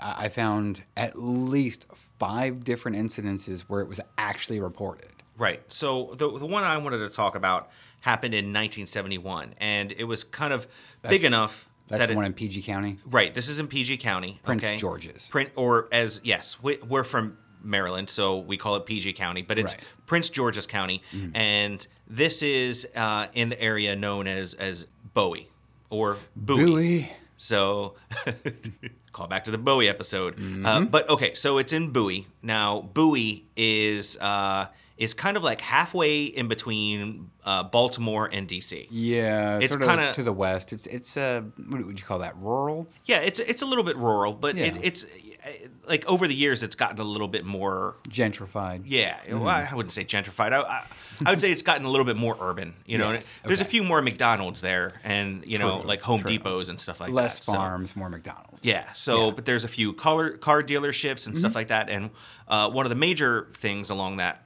I 0.00 0.26
I 0.26 0.28
found 0.28 0.82
at 0.96 1.18
least 1.20 1.86
five 2.18 2.62
different 2.64 2.96
incidences 2.96 3.62
where 3.62 3.80
it 3.80 3.88
was 3.88 4.00
actually 4.16 4.60
reported. 4.60 5.10
Right. 5.38 5.62
So 5.72 6.14
the 6.16 6.38
the 6.38 6.46
one 6.46 6.64
I 6.64 6.76
wanted 6.78 6.98
to 6.98 7.08
talk 7.08 7.34
about 7.36 7.70
happened 8.00 8.34
in 8.34 8.46
1971, 8.46 9.54
and 9.58 9.92
it 9.92 10.04
was 10.04 10.22
kind 10.24 10.52
of 10.52 10.66
big 11.08 11.24
enough 11.24 11.68
That's 11.88 12.00
that 12.00 12.06
the 12.08 12.12
it- 12.12 12.16
one 12.16 12.24
in 12.26 12.32
PG 12.34 12.62
County. 12.62 12.98
Right. 13.06 13.34
This 13.34 13.48
is 13.48 13.58
in 13.58 13.66
PG 13.68 13.96
County. 13.98 14.38
Prince 14.42 14.64
okay? 14.64 14.76
George's. 14.76 15.26
Print 15.28 15.50
or 15.56 15.88
as 15.92 16.20
yes, 16.24 16.56
we, 16.62 16.76
we're 16.86 17.04
from 17.04 17.38
Maryland, 17.62 18.08
so 18.10 18.38
we 18.38 18.56
call 18.56 18.76
it 18.76 18.86
PG 18.86 19.14
County, 19.14 19.42
but 19.42 19.58
it's 19.58 19.72
Right. 19.74 19.82
Prince 20.06 20.28
George's 20.30 20.66
County, 20.66 21.02
and 21.34 21.84
this 22.06 22.42
is 22.42 22.86
uh, 22.94 23.26
in 23.34 23.48
the 23.48 23.60
area 23.60 23.96
known 23.96 24.26
as 24.26 24.54
as 24.54 24.86
Bowie 25.14 25.50
or 25.90 26.16
Bowie. 26.36 26.64
Bowie. 26.64 27.12
So 27.40 27.94
call 29.12 29.26
back 29.28 29.44
to 29.44 29.50
the 29.50 29.58
Bowie 29.58 29.88
episode. 29.88 30.34
Uh, 30.34 30.38
Mm-hmm. 30.40 30.84
but 30.86 31.08
okay, 31.08 31.34
so 31.34 31.58
it's 31.58 31.72
in 31.72 31.90
Bowie. 31.90 32.26
Now 32.42 32.80
Bowie 32.80 33.44
is 33.56 34.16
uh, 34.20 34.66
is 34.98 35.14
kind 35.14 35.36
of 35.36 35.42
like 35.44 35.60
halfway 35.60 36.24
in 36.24 36.48
between 36.48 37.30
uh, 37.44 37.62
Baltimore 37.62 38.28
and 38.30 38.46
DC. 38.48 38.88
Yeah, 38.90 39.58
It's 39.58 39.72
sort 39.72 39.82
of 39.82 39.88
kinda- 39.88 40.12
to 40.12 40.22
the 40.22 40.32
west. 40.32 40.72
It's 40.72 40.86
it's 40.88 41.16
uh, 41.16 41.42
what 41.68 41.86
would 41.86 41.98
you 41.98 42.04
call 42.04 42.18
that? 42.18 42.36
Rural. 42.36 42.86
Yeah, 43.06 43.18
it's 43.20 43.38
it's 43.38 43.62
a 43.62 43.66
little 43.66 43.84
bit 43.84 43.96
rural, 43.96 44.32
but 44.32 44.58
it, 44.58 44.76
it's 44.82 45.04
uh, 45.04 45.08
like 45.86 46.04
over 46.06 46.26
the 46.26 46.34
years 46.34 46.62
it's 46.64 46.74
gotten 46.74 46.98
a 46.98 47.04
little 47.04 47.28
bit 47.28 47.44
more. 47.44 47.96
gentrified. 48.08 48.82
Yeah, 48.86 49.16
Mm-hmm. 49.20 49.40
well, 49.40 49.48
I 49.48 49.72
wouldn't 49.74 49.92
say 49.92 50.04
gentrified. 50.04 50.52
I, 50.52 50.60
I, 50.62 50.84
I 51.26 51.30
would 51.30 51.40
say 51.40 51.50
it's 51.52 51.62
gotten 51.62 51.86
a 51.86 51.90
little 51.90 52.04
bit 52.04 52.16
more 52.16 52.36
urban. 52.40 52.74
You 52.84 52.98
know, 52.98 53.12
Yes, 53.12 53.38
there's 53.44 53.60
a 53.60 53.64
few 53.64 53.84
more 53.84 54.02
McDonald's 54.02 54.60
there, 54.60 55.00
and 55.04 55.44
you 55.46 55.58
know, 55.58 55.78
like 55.78 56.00
Home 56.02 56.20
true. 56.22 56.38
Depots 56.38 56.68
and 56.68 56.80
stuff 56.80 57.00
like 57.00 57.12
Less 57.12 57.38
that. 57.38 57.44
so- 57.44 57.52
farms, 57.52 57.94
more 57.96 58.10
McDonald's. 58.10 58.64
Yeah. 58.66 58.92
So, 58.94 59.14
Yeah. 59.14 59.22
Mm-hmm. 59.26 59.36
but 59.36 59.44
there's 59.46 59.64
a 59.64 59.68
few 59.68 59.92
car 59.92 60.30
car 60.30 60.62
dealerships 60.62 61.26
and 61.28 61.38
stuff 61.38 61.54
like 61.54 61.68
that, 61.68 61.88
and 61.88 62.10
uh, 62.48 62.68
one 62.70 62.84
of 62.84 62.90
the 62.90 62.96
major 62.96 63.46
things 63.54 63.90
along 63.90 64.16
that 64.18 64.42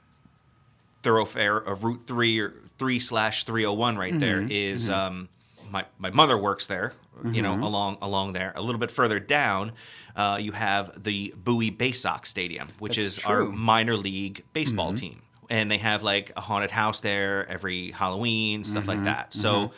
thoroughfare 1.03 1.57
of 1.57 1.83
Route 1.83 2.07
Three 2.07 2.39
or 2.39 2.53
three 2.79 2.99
slash 2.99 3.43
three 3.43 3.63
hundred 3.63 3.77
one 3.77 3.97
right 3.97 4.19
there 4.19 4.41
is 4.41 4.89
Mm-hmm. 4.89 4.93
um, 4.93 5.29
my 5.69 5.85
my 5.99 6.09
mother 6.09 6.37
works 6.37 6.65
there. 6.67 6.93
You 7.23 7.41
know, 7.43 7.53
Mm-hmm. 7.53 7.63
along 7.63 7.97
along 8.01 8.33
there. 8.33 8.53
A 8.55 8.61
little 8.61 8.79
bit 8.79 8.89
further 8.89 9.19
down, 9.19 9.73
uh, 10.15 10.39
you 10.41 10.51
have 10.51 11.03
the 11.03 11.33
Bowie 11.37 11.69
Baysox 11.71 12.25
Stadium, 12.25 12.67
which 12.79 12.95
That's 12.95 13.19
is 13.19 13.25
our 13.25 13.37
true. 13.43 13.47
Mm-hmm. 13.49 13.59
minor 13.59 13.95
league 13.97 14.43
baseball 14.53 14.93
team, 14.95 15.21
and 15.49 15.69
they 15.69 15.77
have 15.77 16.01
like 16.01 16.31
a 16.35 16.41
haunted 16.41 16.71
house 16.71 17.01
there 17.01 17.47
every 17.47 17.91
Halloween, 17.91 18.63
stuff 18.63 18.81
Mm-hmm. 18.85 18.89
like 18.89 19.03
that. 19.03 19.33
So. 19.33 19.71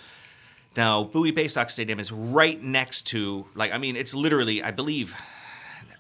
Now, 0.78 1.06
Bowie 1.06 1.32
Baysox 1.32 1.72
Stadium 1.72 2.02
is 2.02 2.12
right 2.12 2.62
next 2.62 3.04
to, 3.04 3.46
like, 3.56 3.72
I 3.72 3.78
mean, 3.78 3.96
it's 3.96 4.14
literally, 4.14 4.62
I 4.62 4.72
believe, 4.72 5.16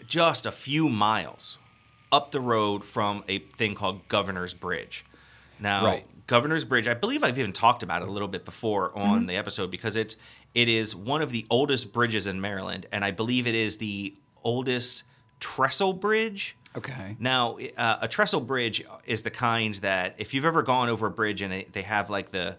just 0.05 0.45
a 0.45 0.51
few 0.51 0.89
miles 0.89 1.57
up 2.11 2.31
the 2.31 2.41
road 2.41 2.83
from 2.83 3.23
a 3.29 3.39
thing 3.39 3.73
called 3.75 4.05
Governor's 4.09 4.53
Bridge. 4.53 5.05
Now, 5.59 5.85
Right. 5.85 6.05
Governor's 6.27 6.65
Bridge, 6.65 6.87
I 6.87 6.95
believe 6.95 7.23
I've 7.23 7.37
even 7.37 7.53
talked 7.53 7.83
about 7.83 8.01
it 8.01 8.07
a 8.07 8.11
little 8.11 8.27
bit 8.27 8.45
before 8.45 8.97
on 8.97 9.27
the 9.27 9.35
episode 9.35 9.69
because 9.69 9.95
it's 9.95 10.17
it 10.55 10.67
is 10.69 10.95
one 10.95 11.21
of 11.21 11.31
the 11.31 11.45
oldest 11.49 11.93
bridges 11.93 12.25
in 12.25 12.41
Maryland, 12.41 12.87
and 12.91 13.05
I 13.05 13.11
believe 13.11 13.45
it 13.45 13.53
is 13.55 13.77
the 13.77 14.15
oldest 14.43 15.03
trestle 15.39 15.93
bridge. 15.93 16.55
Okay. 16.75 17.15
Now, 17.19 17.57
uh, 17.77 17.97
a 18.01 18.07
trestle 18.07 18.41
bridge 18.41 18.83
is 19.05 19.21
the 19.23 19.29
kind 19.31 19.75
that 19.75 20.15
if 20.17 20.33
you've 20.33 20.45
ever 20.45 20.61
gone 20.63 20.89
over 20.89 21.07
a 21.07 21.11
bridge 21.11 21.41
and 21.41 21.53
it, 21.53 21.73
they 21.73 21.83
have 21.83 22.09
like 22.09 22.31
the 22.31 22.57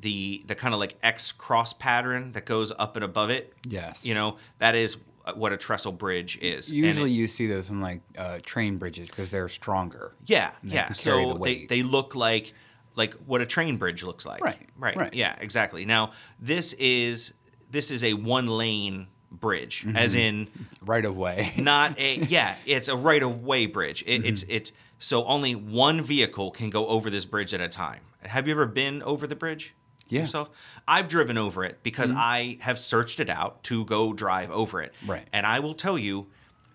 the 0.00 0.42
the 0.46 0.54
kind 0.54 0.74
of 0.74 0.80
like 0.80 0.96
X 1.02 1.30
cross 1.32 1.72
pattern 1.72 2.32
that 2.32 2.44
goes 2.44 2.72
up 2.76 2.96
and 2.96 3.04
above 3.04 3.30
it. 3.30 3.52
Yes. 3.68 4.04
You 4.04 4.14
know, 4.14 4.38
that 4.58 4.74
is 4.74 4.96
what 5.34 5.52
a 5.52 5.56
trestle 5.56 5.92
bridge 5.92 6.38
is. 6.42 6.70
Usually, 6.70 7.10
it- 7.10 7.14
you 7.14 7.26
see 7.26 7.46
those 7.46 7.70
in 7.70 7.80
like 7.80 8.02
uh, 8.18 8.38
train 8.44 8.78
bridges 8.78 9.08
because 9.10 9.30
they're 9.30 9.48
stronger. 9.48 10.14
yeah, 10.26 10.52
yeah. 10.62 10.88
carry 10.92 11.24
the 11.24 11.32
So 11.34 11.38
they, 11.38 11.66
they 11.66 11.82
look 11.82 12.14
like 12.14 12.54
like 12.94 13.14
what 13.26 13.40
a 13.40 13.46
train 13.46 13.76
bridge 13.78 14.02
looks 14.02 14.26
like. 14.26 14.42
Right, 14.44 14.68
Right. 14.76 14.96
right. 14.96 15.14
Yeah, 15.14 15.34
exactly. 15.40 15.84
Now, 15.84 16.12
this 16.38 16.72
is 16.74 17.32
this 17.70 17.90
is 17.90 18.04
a 18.04 18.14
one 18.14 18.46
lane 18.48 19.06
bridge 19.30 19.84
Mm-hmm. 19.86 19.96
as 19.96 20.14
in 20.14 20.46
Right 20.84 21.04
of 21.04 21.16
way. 21.16 21.52
not 21.56 21.98
a 21.98 22.16
yeah 22.28 22.54
it's 22.66 22.88
a 22.88 22.96
right 22.96 23.22
of 23.22 23.42
way 23.42 23.64
bridge 23.66 24.02
it, 24.06 24.24
it's 24.26 24.42
Mm-hmm. 24.42 24.52
it's 24.52 24.72
so 24.98 25.24
only 25.24 25.54
one 25.54 26.02
vehicle 26.02 26.50
can 26.50 26.68
go 26.70 26.86
over 26.86 27.08
this 27.10 27.24
bridge 27.24 27.54
at 27.54 27.60
a 27.62 27.68
time 27.68 28.00
have 28.22 28.46
you 28.46 28.52
ever 28.52 28.66
been 28.66 29.02
over 29.04 29.26
the 29.26 29.34
bridge 29.34 29.74
Yeah. 30.08 30.18
Mm-hmm. 30.18 30.24
yourself 30.26 30.50
i've 30.86 31.08
driven 31.08 31.38
over 31.38 31.64
it 31.64 31.78
because 31.82 32.10
i 32.10 32.58
have 32.60 32.78
searched 32.78 33.18
it 33.20 33.30
out 33.30 33.62
to 33.64 33.84
go 33.86 34.12
drive 34.12 34.50
over 34.50 34.82
it 34.82 34.92
Right. 35.06 35.26
and 35.32 35.46
i 35.46 35.60
will 35.60 35.74
tell 35.74 35.96
you 35.98 36.26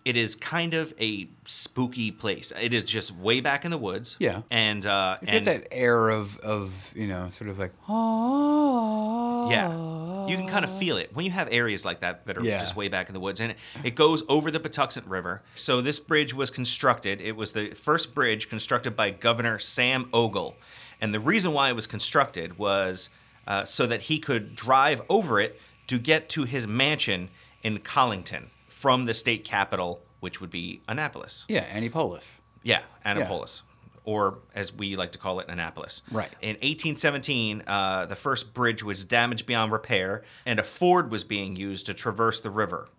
it 0.05 0.15
is 0.15 0.35
kind 0.35 0.73
of 0.73 0.93
a 0.99 1.27
spooky 1.45 2.11
place 2.11 2.51
it 2.59 2.73
is 2.73 2.83
just 2.85 3.13
way 3.13 3.41
back 3.41 3.65
in 3.65 3.71
the 3.71 3.77
woods 3.77 4.15
Yeah. 4.19 4.41
and 4.49 4.85
uh 4.85 5.17
It's 5.21 5.33
and 5.33 5.45
got 5.45 5.53
that 5.53 5.67
air 5.71 6.09
of 6.09 6.37
of 6.39 6.93
you 6.95 7.07
know 7.07 7.29
sort 7.29 7.49
of 7.49 7.59
like 7.59 7.73
oh 7.89 9.49
Yeah, 9.49 10.27
you 10.27 10.35
can 10.37 10.47
kind 10.47 10.65
of 10.65 10.77
feel 10.77 10.97
it 10.97 11.13
when 11.15 11.23
you 11.25 11.31
have 11.31 11.47
areas 11.51 11.85
like 11.85 12.01
that 12.01 12.25
that 12.25 12.37
are 12.37 12.43
Yeah. 12.43 12.59
just 12.59 12.75
way 12.75 12.89
back 12.89 13.07
in 13.09 13.13
the 13.13 13.19
woods, 13.19 13.39
and 13.39 13.51
it, 13.51 13.57
it 13.83 13.95
goes 13.95 14.23
over 14.27 14.51
the 14.51 14.59
Patuxent 14.59 15.07
River. 15.07 15.41
So 15.55 15.79
this 15.81 15.99
bridge 15.99 16.33
was 16.33 16.49
constructed. 16.51 17.21
It 17.21 17.35
was 17.35 17.53
the 17.53 17.71
first 17.73 18.13
bridge 18.13 18.49
constructed 18.49 18.95
by 18.95 19.11
Governor 19.11 19.57
Sam 19.59 20.09
Ogle, 20.11 20.57
and 21.01 21.13
the 21.13 21.19
reason 21.19 21.51
why 21.53 21.69
it 21.69 21.73
was 21.75 21.87
constructed 21.87 22.57
was 22.57 23.09
uh, 23.47 23.63
so 23.65 23.85
that 23.87 24.03
he 24.03 24.19
could 24.19 24.55
drive 24.55 25.01
over 25.09 25.39
it 25.39 25.59
to 25.87 25.97
get 25.99 26.27
to 26.29 26.43
his 26.43 26.67
mansion 26.67 27.29
in 27.63 27.79
Collington 27.79 28.47
from 28.67 29.05
the 29.05 29.13
state 29.13 29.43
capital, 29.45 30.01
which 30.19 30.39
would 30.41 30.49
be 30.49 30.81
Annapolis. 30.87 31.45
yeah 31.47 31.65
Annapolis 31.73 32.41
Yeah, 32.63 32.81
Annapolis. 33.05 33.61
or 34.03 34.39
as 34.53 34.73
we 34.73 34.95
like 34.95 35.11
to 35.13 35.17
call 35.17 35.39
it, 35.39 35.47
Annapolis. 35.49 36.01
Right. 36.11 36.29
In 36.41 36.55
1817, 36.55 37.63
uh, 37.67 38.05
the 38.05 38.15
first 38.15 38.53
bridge 38.53 38.83
was 38.83 39.03
damaged 39.05 39.45
beyond 39.45 39.71
repair, 39.71 40.23
and 40.45 40.59
a 40.59 40.63
ford 40.63 41.11
was 41.11 41.23
being 41.23 41.55
used 41.55 41.85
to 41.87 41.93
traverse 41.93 42.41
the 42.41 42.49
river. 42.49 42.89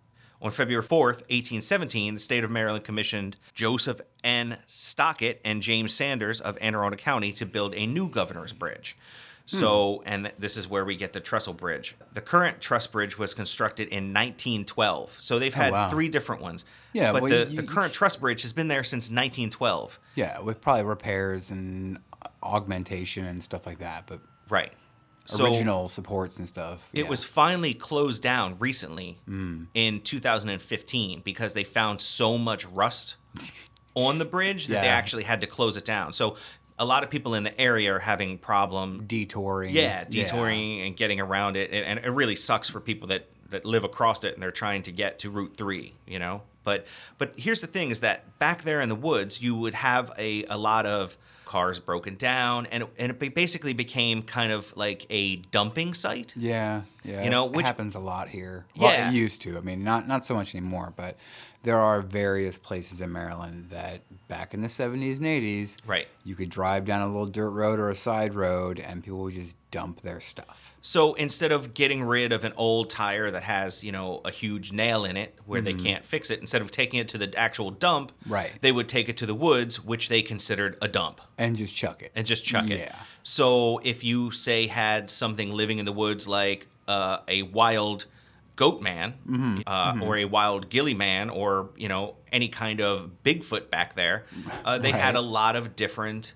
On 0.41 0.51
February 0.51 0.83
4th, 0.83 1.21
1817, 1.27 2.13
the 2.13 2.19
state 2.19 2.43
of 2.43 2.51
Maryland 2.51 2.85
commissioned 2.85 3.35
Joseph 3.53 3.99
N. 4.23 4.57
Stockett 4.65 5.41
and 5.43 5.61
James 5.61 5.93
Sanders 5.93 6.39
of 6.39 6.57
Anne 6.61 6.75
Arundel 6.75 6.97
County 6.97 7.33
to 7.33 7.45
build 7.45 7.75
a 7.75 7.85
new 7.85 8.09
governor's 8.09 8.53
bridge. 8.53 8.97
So, 9.47 9.95
hmm. 9.97 10.03
and 10.05 10.31
this 10.37 10.55
is 10.55 10.67
where 10.67 10.85
we 10.85 10.95
get 10.95 11.11
the 11.11 11.19
trestle 11.19 11.53
bridge. 11.53 11.95
The 12.13 12.21
current 12.21 12.61
truss 12.61 12.85
bridge 12.85 13.17
was 13.17 13.33
constructed 13.33 13.87
in 13.87 14.13
1912. 14.13 15.17
So 15.19 15.39
they've 15.39 15.53
oh, 15.53 15.59
had 15.59 15.73
wow. 15.73 15.89
three 15.89 16.07
different 16.07 16.41
ones. 16.41 16.65
Yeah, 16.93 17.11
but 17.11 17.23
well, 17.23 17.31
the, 17.31 17.49
you- 17.49 17.55
the 17.57 17.63
current 17.63 17.91
truss 17.91 18.15
bridge 18.15 18.43
has 18.43 18.53
been 18.53 18.67
there 18.67 18.83
since 18.83 19.05
1912. 19.05 19.99
Yeah, 20.15 20.39
with 20.41 20.61
probably 20.61 20.83
repairs 20.83 21.49
and 21.49 21.99
augmentation 22.43 23.25
and 23.25 23.43
stuff 23.43 23.65
like 23.65 23.79
that, 23.79 24.05
but 24.05 24.19
Right. 24.49 24.73
So 25.37 25.45
original 25.45 25.87
supports 25.87 26.37
and 26.39 26.47
stuff. 26.47 26.89
It 26.93 27.03
yeah. 27.03 27.09
was 27.09 27.23
finally 27.23 27.73
closed 27.73 28.23
down 28.23 28.57
recently 28.59 29.17
Mm. 29.27 29.67
in 29.73 30.01
2015 30.01 31.21
because 31.23 31.53
they 31.53 31.63
found 31.63 32.01
so 32.01 32.37
much 32.37 32.65
rust 32.67 33.15
on 33.95 34.17
the 34.17 34.25
bridge 34.25 34.67
that 34.67 34.81
they 34.81 34.87
actually 34.87 35.23
had 35.23 35.41
to 35.41 35.47
close 35.47 35.77
it 35.77 35.85
down. 35.85 36.13
So 36.13 36.35
a 36.77 36.85
lot 36.85 37.03
of 37.03 37.09
people 37.09 37.33
in 37.35 37.43
the 37.43 37.59
area 37.59 37.93
are 37.95 37.99
having 37.99 38.37
problem 38.37 39.03
detouring. 39.05 39.73
yeah, 39.75 40.03
detouring 40.05 40.81
and 40.81 40.95
getting 40.95 41.19
around 41.19 41.57
it, 41.57 41.71
and, 41.71 41.85
and 41.85 42.05
it 42.05 42.09
really 42.11 42.35
sucks 42.35 42.69
for 42.69 42.79
people 42.79 43.07
that 43.09 43.27
that 43.49 43.65
live 43.65 43.83
across 43.83 44.23
it 44.23 44.35
and 44.35 44.43
they're 44.43 44.51
trying 44.51 44.83
to 44.83 44.91
get 44.91 45.19
to 45.19 45.29
Route 45.29 45.57
Three. 45.57 45.93
You 46.07 46.19
know, 46.19 46.43
but 46.63 46.85
but 47.17 47.33
here's 47.37 47.61
the 47.61 47.67
thing: 47.67 47.91
is 47.91 47.99
that 47.99 48.37
back 48.39 48.63
there 48.63 48.79
in 48.79 48.89
the 48.89 48.95
woods, 48.95 49.41
you 49.41 49.55
would 49.55 49.73
have 49.73 50.11
a 50.17 50.45
a 50.45 50.57
lot 50.57 50.85
of 50.85 51.17
cars 51.49 51.79
broken 51.79 52.15
down, 52.15 52.67
and 52.67 52.83
it, 52.83 52.89
and 52.99 53.11
it 53.11 53.33
basically 53.35 53.73
became 53.73 54.21
kind 54.21 54.51
of 54.51 54.71
like 54.77 55.07
a 55.09 55.37
dumping 55.51 55.95
site. 55.95 56.31
Yeah, 56.37 56.83
yeah. 57.03 57.23
You 57.23 57.31
know, 57.31 57.45
which- 57.45 57.65
happens 57.65 57.95
a 57.95 57.99
lot 57.99 58.29
here. 58.29 58.65
Well, 58.77 58.93
Yeah. 58.93 59.09
it 59.09 59.13
used 59.15 59.41
to. 59.41 59.57
I 59.57 59.61
mean, 59.61 59.83
not 59.83 60.07
not 60.07 60.25
so 60.27 60.35
much 60.35 60.53
anymore, 60.53 60.93
but 60.95 61.17
there 61.63 61.77
are 61.79 62.01
various 62.01 62.57
places 62.57 63.01
in 63.01 63.11
Maryland 63.11 63.67
that 63.69 64.01
back 64.27 64.53
in 64.53 64.61
the 64.61 64.67
70s 64.69 65.17
and 65.17 65.25
80s, 65.25 65.77
Right. 65.85 66.07
you 66.23 66.35
could 66.35 66.49
drive 66.49 66.85
down 66.85 67.01
a 67.01 67.07
little 67.07 67.25
dirt 67.25 67.49
road 67.49 67.79
or 67.79 67.89
a 67.89 67.95
side 67.95 68.33
road 68.33 68.79
and 68.79 69.03
people 69.03 69.19
would 69.19 69.33
just 69.33 69.55
dump 69.71 70.01
their 70.01 70.21
stuff. 70.21 70.75
So 70.81 71.15
instead 71.15 71.51
of 71.51 71.73
getting 71.73 72.03
rid 72.03 72.31
of 72.31 72.45
an 72.45 72.53
old 72.55 72.89
tire 72.89 73.29
that 73.31 73.43
has, 73.43 73.83
you 73.83 73.91
know, 73.91 74.21
a 74.23 74.31
huge 74.31 74.71
nail 74.71 75.03
in 75.03 75.17
it 75.17 75.35
where 75.45 75.59
they 75.61 75.73
can't 75.73 76.05
fix 76.05 76.29
it, 76.31 76.39
instead 76.39 76.61
of 76.61 76.71
taking 76.71 76.99
it 77.01 77.09
to 77.09 77.17
the 77.17 77.33
actual 77.37 77.69
dump, 77.71 78.11
Mm-hmm. 78.21 78.33
Right. 78.33 78.51
they 78.61 78.71
would 78.71 78.87
take 78.87 79.09
it 79.09 79.17
to 79.17 79.25
the 79.25 79.35
woods, 79.35 79.83
which 79.83 80.07
they 80.07 80.21
considered 80.21 80.77
a 80.81 80.87
dump. 80.87 81.19
And 81.37 81.55
just 81.57 81.75
chuck 81.75 82.01
it. 82.01 82.11
and 82.15 82.25
just 82.25 82.45
chuck 82.45 82.69
it. 82.69 82.79
Yeah. 82.79 82.95
So 83.23 83.79
if 83.79 84.03
you 84.03 84.31
say 84.31 84.67
had 84.67 85.09
something 85.09 85.51
living 85.51 85.79
in 85.79 85.85
the 85.85 85.91
woods 85.91 86.27
like 86.27 86.67
uh, 86.87 87.19
a 87.27 87.41
wild 87.43 88.05
goat 88.63 88.79
man 88.81 89.13
Mm-hmm. 89.27 89.61
Uh, 89.65 90.05
or 90.05 90.17
a 90.17 90.25
wild 90.25 90.69
gilly 90.69 90.93
man 91.07 91.29
or 91.29 91.69
you 91.83 91.87
know 91.91 92.03
any 92.31 92.49
kind 92.49 92.79
of 92.81 92.91
Bigfoot 93.25 93.69
back 93.69 93.89
there, 93.95 94.17
uh, 94.65 94.77
they 94.77 94.91
had 94.91 95.15
a 95.15 95.21
lot 95.39 95.55
of 95.55 95.63
different 95.75 96.33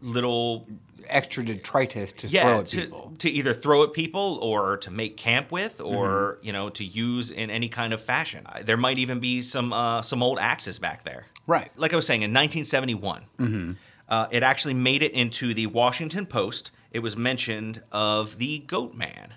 little 0.00 0.66
Extra 1.06 1.44
detritus 1.44 2.14
to 2.14 2.26
yeah 2.28 2.42
throw 2.44 2.60
at 2.60 2.66
to, 2.66 2.76
people. 2.80 3.12
to 3.18 3.28
either 3.30 3.52
throw 3.52 3.82
at 3.84 3.92
people 3.92 4.38
or 4.40 4.78
to 4.78 4.90
make 4.90 5.18
camp 5.18 5.52
with 5.52 5.78
or 5.80 6.06
Mm-hmm. 6.08 6.46
you 6.46 6.52
know 6.54 6.70
to 6.70 6.84
use 6.84 7.30
in 7.30 7.50
any 7.50 7.68
kind 7.68 7.92
of 7.92 8.00
fashion. 8.02 8.46
There 8.64 8.78
might 8.78 8.96
even 8.98 9.20
be 9.20 9.42
some 9.42 9.72
uh, 9.74 10.00
some 10.02 10.22
old 10.22 10.38
axes 10.38 10.78
back 10.78 11.04
there 11.04 11.26
Right. 11.46 11.70
like 11.76 11.92
I 11.92 11.96
was 11.96 12.06
saying, 12.06 12.22
in 12.22 12.30
1971, 12.32 13.76
uh, 14.08 14.26
it 14.30 14.42
actually 14.42 14.72
made 14.74 15.02
it 15.02 15.12
into 15.12 15.52
the 15.52 15.66
Washington 15.66 16.24
Post. 16.24 16.70
It 16.90 17.00
was 17.00 17.16
mentioned 17.18 17.82
of 17.92 18.38
the 18.38 18.60
Goat 18.60 18.94
Man. 18.94 19.34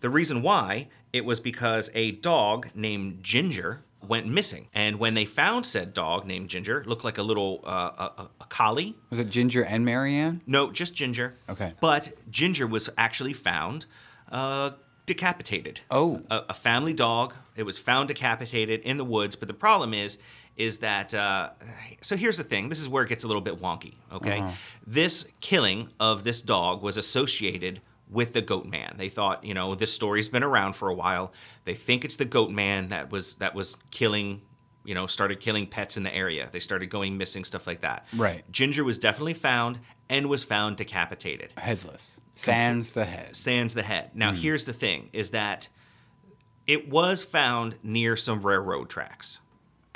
The 0.00 0.10
reason 0.10 0.42
why 0.42 0.88
it 1.12 1.24
was 1.24 1.40
because 1.40 1.90
a 1.94 2.12
dog 2.12 2.68
named 2.74 3.22
Ginger 3.22 3.82
went 4.06 4.26
missing, 4.26 4.68
and 4.74 4.98
when 4.98 5.14
they 5.14 5.24
found 5.24 5.66
said 5.66 5.92
dog 5.92 6.24
named 6.26 6.48
Ginger, 6.48 6.84
looked 6.86 7.04
like 7.04 7.18
a 7.18 7.22
little 7.22 7.60
uh, 7.66 7.90
a, 8.18 8.22
a- 8.22 8.30
a 8.42 8.44
collie. 8.46 8.96
Was 9.10 9.18
it 9.20 9.28
Ginger 9.28 9.64
and 9.64 9.84
Marianne? 9.84 10.40
No, 10.46 10.70
just 10.70 10.94
Ginger. 10.94 11.34
Okay. 11.48 11.72
But 11.80 12.12
Ginger 12.30 12.66
was 12.66 12.88
actually 12.96 13.32
found 13.32 13.86
uh, 14.30 14.70
decapitated. 15.06 15.80
Oh. 15.90 16.22
A, 16.30 16.42
a 16.50 16.54
family 16.54 16.92
dog. 16.92 17.34
It 17.56 17.64
was 17.64 17.78
found 17.78 18.08
decapitated 18.08 18.80
in 18.82 18.98
the 18.98 19.04
woods. 19.04 19.34
But 19.34 19.48
the 19.48 19.54
problem 19.54 19.92
is, 19.92 20.18
is 20.56 20.78
that 20.78 21.12
uh, 21.12 21.50
so 22.00 22.16
here's 22.16 22.36
the 22.36 22.44
thing. 22.44 22.68
This 22.68 22.80
is 22.80 22.88
where 22.88 23.02
it 23.02 23.08
gets 23.08 23.24
a 23.24 23.26
little 23.26 23.42
bit 23.42 23.56
wonky. 23.56 23.94
Okay. 24.12 24.38
Uh-huh. 24.40 24.52
This 24.86 25.26
killing 25.40 25.88
of 25.98 26.22
this 26.24 26.40
dog 26.42 26.82
was 26.82 26.96
associated 26.96 27.80
with 28.10 28.32
the 28.32 28.42
goat 28.42 28.66
man. 28.66 28.94
They 28.96 29.08
thought, 29.08 29.44
you 29.44 29.54
know, 29.54 29.74
this 29.74 29.92
story's 29.92 30.28
been 30.28 30.42
around 30.42 30.74
for 30.74 30.88
a 30.88 30.94
while. 30.94 31.32
They 31.64 31.74
think 31.74 32.04
it's 32.04 32.16
the 32.16 32.24
goat 32.24 32.50
man 32.50 32.88
that 32.88 33.10
was 33.10 33.36
that 33.36 33.54
was 33.54 33.76
killing 33.90 34.42
you 34.84 34.94
know, 34.94 35.06
started 35.06 35.38
killing 35.38 35.66
pets 35.66 35.98
in 35.98 36.02
the 36.02 36.14
area. 36.14 36.48
They 36.50 36.60
started 36.60 36.88
going 36.88 37.18
missing, 37.18 37.44
stuff 37.44 37.66
like 37.66 37.82
that. 37.82 38.06
Right. 38.16 38.42
Ginger 38.50 38.84
was 38.84 38.98
definitely 38.98 39.34
found 39.34 39.80
and 40.08 40.30
was 40.30 40.44
found 40.44 40.78
decapitated. 40.78 41.52
Headless. 41.58 42.18
Sans 42.32 42.92
the 42.92 43.04
head. 43.04 43.36
Sans 43.36 43.74
the 43.74 43.82
head. 43.82 44.12
Now, 44.14 44.30
hmm. 44.30 44.36
here's 44.36 44.64
the 44.64 44.72
thing: 44.72 45.10
is 45.12 45.32
that 45.32 45.68
it 46.66 46.88
was 46.88 47.22
found 47.22 47.74
near 47.82 48.16
some 48.16 48.40
railroad 48.40 48.88
tracks. 48.88 49.40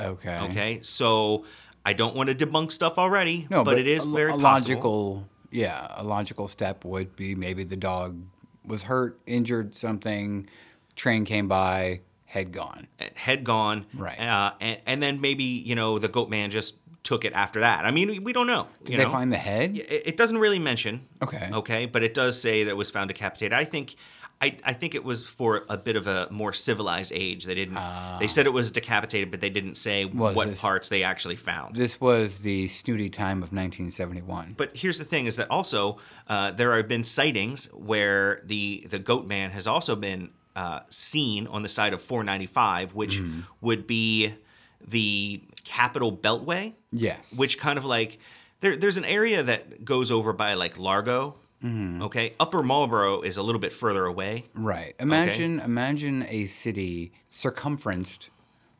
Okay. 0.00 0.38
Okay, 0.40 0.80
so 0.82 1.46
I 1.86 1.92
don't 1.92 2.14
want 2.14 2.28
to 2.28 2.34
debunk 2.34 2.72
stuff 2.72 2.98
already, 2.98 3.46
No, 3.50 3.64
but, 3.64 3.78
it 3.78 3.86
is 3.86 4.04
a, 4.04 4.08
very 4.08 4.32
a 4.32 4.36
logical. 4.36 5.28
Yeah, 5.52 5.86
a 5.96 6.02
logical 6.02 6.48
step 6.48 6.84
would 6.84 7.14
be 7.14 7.34
maybe 7.34 7.62
the 7.62 7.76
dog 7.76 8.20
was 8.64 8.82
hurt, 8.84 9.20
injured, 9.26 9.74
something. 9.74 10.48
Train 10.96 11.24
came 11.24 11.46
by, 11.46 12.00
head 12.24 12.52
gone. 12.52 12.88
head 13.14 13.44
gone, 13.44 13.86
Right. 13.94 14.18
Uh, 14.18 14.52
and, 14.60 14.80
and 14.86 15.02
then 15.02 15.20
maybe 15.20 15.44
you 15.44 15.74
know 15.74 15.98
the 15.98 16.08
goat 16.08 16.30
man 16.30 16.50
just 16.50 16.76
took 17.04 17.24
it 17.24 17.32
after 17.32 17.60
that. 17.60 17.84
I 17.84 17.90
mean, 17.90 18.08
we, 18.08 18.18
we 18.18 18.32
don't 18.32 18.46
know. 18.46 18.68
Did 18.84 18.98
they 18.98 19.04
know? 19.04 19.10
find 19.10 19.32
the 19.32 19.36
head? 19.36 19.76
It, 19.76 20.02
it 20.06 20.16
doesn't 20.16 20.38
really 20.38 20.58
mention. 20.58 21.06
Okay. 21.22 21.50
Okay, 21.52 21.86
but 21.86 22.02
it 22.02 22.14
does 22.14 22.40
say 22.40 22.64
that 22.64 22.70
it 22.70 22.76
was 22.76 22.90
found 22.90 23.08
decapitated. 23.08 23.52
I 23.52 23.64
think. 23.64 23.96
I, 24.42 24.56
I 24.64 24.72
think 24.72 24.94
it 24.96 25.04
was 25.04 25.22
for 25.22 25.64
a 25.68 25.78
bit 25.78 25.94
of 25.94 26.08
a 26.08 26.26
more 26.30 26.52
civilized 26.52 27.12
age. 27.14 27.44
They 27.44 27.54
didn't. 27.54 27.78
they 28.18 28.26
said 28.26 28.44
it 28.46 28.52
was 28.52 28.70
decapitated, 28.72 29.30
but 29.30 29.40
they 29.40 29.50
didn't 29.50 29.76
say 29.76 30.04
what 30.04 30.48
this- 30.48 30.60
parts 30.60 30.88
they 30.88 31.04
actually 31.04 31.36
found. 31.36 31.76
This 31.76 32.00
was 32.00 32.38
the 32.40 32.66
snooty 32.68 33.08
time 33.08 33.38
of 33.38 33.52
1971. 33.52 34.54
But 34.56 34.76
here's 34.76 34.98
the 34.98 35.04
thing: 35.04 35.26
is 35.26 35.36
that 35.36 35.48
also 35.50 35.98
uh, 36.28 36.50
there 36.50 36.76
have 36.76 36.88
been 36.88 37.04
sightings 37.04 37.66
where 37.72 38.42
the 38.44 38.84
the 38.90 38.98
goat 38.98 39.26
man 39.26 39.50
has 39.52 39.66
also 39.66 39.94
been 39.96 40.30
uh, 40.56 40.80
seen 40.90 41.46
on 41.46 41.62
the 41.62 41.68
side 41.68 41.92
of 41.94 42.02
495, 42.02 42.94
which 42.94 43.18
Mm-hmm. 43.18 43.40
would 43.60 43.86
be 43.86 44.34
the 44.86 45.40
Capital 45.64 46.10
Beltway, 46.16 46.74
yes. 46.90 47.32
which 47.36 47.58
kind 47.58 47.78
of 47.78 47.84
like 47.84 48.18
there, 48.60 48.76
there's 48.76 48.96
an 48.96 49.04
area 49.04 49.42
that 49.42 49.84
goes 49.84 50.10
over 50.10 50.32
by 50.32 50.54
like 50.54 50.76
Largo. 50.78 51.36
Mm-hmm. 51.62 52.02
Okay, 52.02 52.34
Upper 52.40 52.62
Marlboro 52.62 53.22
is 53.22 53.36
a 53.36 53.42
little 53.42 53.60
bit 53.60 53.72
further 53.72 54.04
away. 54.06 54.46
Right. 54.54 54.94
Imagine 54.98 55.60
imagine 55.60 56.26
a 56.28 56.46
city 56.46 57.12
circumferenced, 57.28 58.30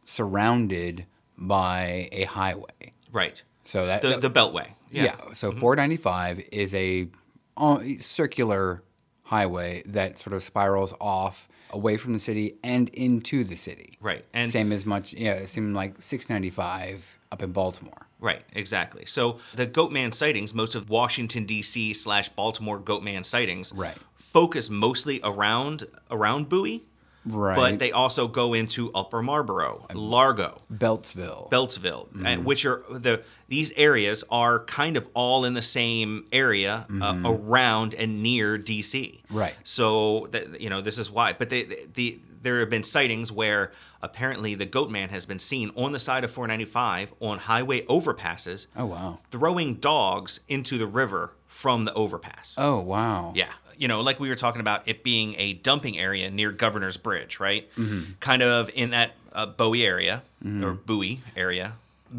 surrounded 0.05 1.07
by 1.37 2.09
a 2.13 2.25
highway. 2.25 2.93
Right. 3.11 3.43
So 3.65 3.87
that 3.87 4.03
The 4.03 4.19
the 4.19 4.31
Beltway. 4.31 4.69
yeah. 4.91 5.05
Yeah. 5.05 5.33
So 5.33 5.53
495 5.53 6.43
is 6.53 6.75
a 6.75 7.09
uh, 7.57 7.81
circular 8.01 8.83
highway 9.25 9.83
that 9.87 10.19
sort 10.19 10.35
of 10.35 10.43
spirals 10.43 10.93
off 11.01 11.49
away 11.71 11.97
from 11.97 12.13
the 12.13 12.19
city 12.19 12.57
and 12.63 12.89
into 12.91 13.45
the 13.45 13.57
city. 13.57 13.97
Right. 14.01 14.25
And 14.35 14.51
Same 14.51 14.73
as 14.73 14.85
much. 14.85 15.15
Yeah. 15.15 15.35
It 15.35 15.49
seemed 15.49 15.75
like 15.75 16.03
695 16.03 17.19
up 17.31 17.43
in 17.43 17.53
Baltimore. 17.53 18.09
Right, 18.23 18.43
exactly. 18.55 19.05
So 19.07 19.41
the 19.55 19.67
Goatman 19.67 20.15
sightings, 20.15 20.55
most 20.55 20.75
of 20.77 20.89
Washington 20.89 21.45
D.C. 21.45 21.93
slash 21.93 22.29
Baltimore 22.31 22.79
Goatman 22.79 23.25
sightings, 23.27 23.73
Right. 23.75 23.97
focus 24.17 24.71
mostly 24.71 25.21
around 25.25 25.87
around 26.11 26.49
Bowie, 26.49 26.85
Right. 27.25 27.57
but 27.57 27.79
they 27.79 27.91
also 27.93 28.27
go 28.29 28.53
into 28.55 28.91
Upper 28.95 29.23
Marlboro, 29.23 29.87
Largo, 29.95 30.59
Beltsville. 30.73 31.51
Beltsville, 31.51 32.09
Mm-hmm. 32.11 32.27
and 32.27 32.45
which 32.45 32.65
are 32.65 32.83
the 32.91 33.23
these 33.49 33.73
areas 33.77 34.25
are 34.31 34.65
kind 34.65 34.97
of 34.97 35.09
all 35.15 35.45
in 35.45 35.55
the 35.55 35.63
same 35.63 36.25
area 36.33 36.87
uh, 37.03 37.21
around 37.25 37.93
and 37.95 38.23
near 38.23 38.57
D.C. 38.57 39.21
Mm-hmm. 39.25 39.37
Right. 39.37 39.55
So 39.65 40.29
that 40.31 40.61
you 40.61 40.71
know 40.71 40.81
this 40.81 40.97
is 40.99 41.11
why, 41.11 41.33
but 41.33 41.51
they, 41.51 41.65
the, 41.65 41.79
the 41.95 42.21
there 42.43 42.59
have 42.61 42.71
been 42.71 42.83
sightings 42.85 43.31
where 43.31 43.71
apparently 44.03 44.55
the 44.55 44.67
goat 44.67 44.91
man 44.91 45.09
has 45.11 45.25
been 45.27 45.39
seen 45.39 45.71
on 45.77 45.93
the 45.93 45.99
side 45.99 46.25
of 46.25 46.31
495 46.31 47.13
on 47.21 47.39
highway 47.39 47.83
overpasses. 47.87 48.67
Oh, 48.77 48.87
wow. 48.87 49.19
Throwing 49.31 49.75
dogs 49.77 50.41
into 50.49 50.79
the 50.79 50.87
river 50.87 51.33
from 51.47 51.85
the 51.85 51.93
overpass. 51.95 52.55
oh 52.59 52.81
wow. 52.81 53.33
Yeah. 53.37 53.53
You 53.77 53.89
know, 53.89 54.01
like 54.01 54.21
we 54.21 54.29
were 54.29 54.37
talking 54.37 54.61
about 54.61 54.83
it 54.87 55.03
being 55.03 55.35
a 55.39 55.55
dumping 55.55 55.99
area 55.99 56.31
near 56.31 56.53
Governor's 56.53 56.97
Bridge, 56.97 57.41
right? 57.41 57.69
Mm-hmm. 57.77 58.13
Kind 58.21 58.43
of 58.43 58.71
in 58.75 58.91
that 58.91 59.13
uh, 59.33 59.47
Bowie 59.47 59.85
area 59.85 60.23
or 60.45 60.73
Bowie 60.75 61.21
area. 61.37 61.75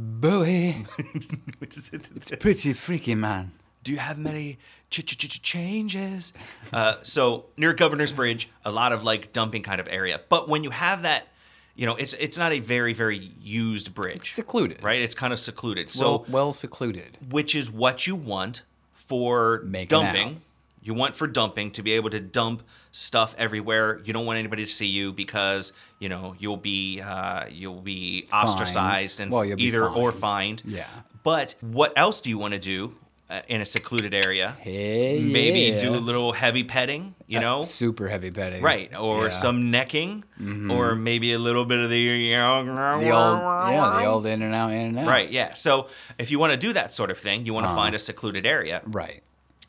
Is 1.62 1.90
it's 1.94 2.32
pretty 2.38 2.74
freaky, 2.74 3.16
man. 3.16 3.52
do 3.84 3.92
you 3.92 3.98
have 4.00 4.18
many 4.18 4.58
ch- 4.90 5.06
ch- 5.06 5.18
ch- 5.18 5.42
changes? 5.42 6.34
Uh, 6.72 6.96
so 7.04 7.46
near 7.58 7.74
Governor's 7.74 8.12
Bridge, 8.12 8.50
a 8.66 8.72
lot 8.72 8.92
of 8.92 9.04
like 9.04 9.34
dumping 9.34 9.64
kind 9.64 9.80
of 9.80 9.88
area. 9.90 10.20
But 10.30 10.50
when 10.50 10.64
you 10.64 10.70
have 10.72 11.02
that, 11.04 11.28
you 11.76 11.86
know, 11.86 11.96
it's 11.96 12.14
it's 12.14 12.38
not 12.38 12.52
a 12.54 12.60
very 12.60 12.94
very 12.94 13.32
used 13.42 13.94
bridge, 13.96 14.18
It's 14.18 14.30
Secluded. 14.32 14.84
right? 14.84 15.02
It's 15.02 15.16
kind 15.16 15.34
of 15.34 15.40
secluded. 15.40 15.90
So 15.90 16.02
well, 16.06 16.26
well 16.30 16.54
secluded. 16.54 17.18
which 17.30 17.56
is 17.56 17.70
what 17.72 18.06
you 18.08 18.16
want 18.16 18.62
for 18.94 19.62
Making 19.66 19.88
dumping. 19.88 20.42
You 20.82 20.94
want 20.94 21.16
for 21.16 21.28
dumping 21.28 21.72
to 21.72 21.82
be 21.82 21.94
able 21.94 22.10
to 22.10 22.20
dump 22.20 22.62
stuff 22.92 23.34
everywhere. 23.38 24.02
You 24.04 24.12
don't 24.14 24.26
want 24.26 24.38
anybody 24.40 24.66
to 24.66 24.72
see 24.72 24.86
you 24.88 25.14
because 25.14 25.72
you 26.00 26.10
know 26.10 26.36
you'll 26.40 26.58
be 26.58 27.00
uh, 27.02 27.46
you'll 27.50 27.82
be 27.82 28.28
ostracized 28.34 29.20
and 29.20 29.32
Well, 29.32 29.46
you'll 29.46 29.60
either 29.60 29.88
or 29.88 30.12
fined. 30.12 30.62
fined. 30.62 30.64
Yeah. 30.66 30.88
But 31.24 31.56
what 31.62 31.94
else 31.96 32.20
do 32.20 32.30
you 32.30 32.38
want 32.38 32.54
to 32.54 32.60
do 32.60 32.96
Uh, 33.34 33.42
in 33.48 33.62
a 33.62 33.66
secluded 33.66 34.14
area? 34.14 34.56
Hey, 34.60 35.20
Maybe 35.20 35.62
yeah. 35.62 35.80
do 35.80 35.96
a 35.96 35.98
little 36.10 36.34
heavy 36.34 36.64
petting. 36.64 37.16
You 37.26 37.40
uh, 37.40 37.42
know. 37.42 37.64
super 37.64 38.08
heavy 38.08 38.30
petting. 38.30 38.62
Right, 38.62 38.94
or 38.96 39.26
Yeah. 39.26 39.30
some 39.32 39.72
necking, 39.72 40.24
mm-hmm. 40.40 40.70
or 40.70 40.94
maybe 40.94 41.34
a 41.34 41.40
little 41.40 41.66
bit 41.66 41.80
of 41.80 41.90
the 41.90 42.04
the 42.06 42.36
old 42.36 42.68
yeah, 42.68 43.98
the 44.00 44.06
old 44.06 44.26
in 44.28 44.42
and 44.44 44.54
out, 44.54 44.72
in 44.72 44.80
and 44.90 45.00
out. 45.00 45.08
Right, 45.08 45.32
yeah. 45.32 45.54
So 45.54 45.88
if 46.20 46.30
you 46.30 46.38
want 46.38 46.52
to 46.52 46.58
do 46.58 46.74
that 46.74 46.94
sort 46.94 47.10
of 47.10 47.18
thing, 47.18 47.46
you 47.48 47.54
want 47.56 47.64
to 47.66 47.70
Uh-huh. 47.70 47.78
find 47.84 47.96
a 47.96 48.00
secluded 48.00 48.46
area. 48.46 48.82
Right. 48.86 49.24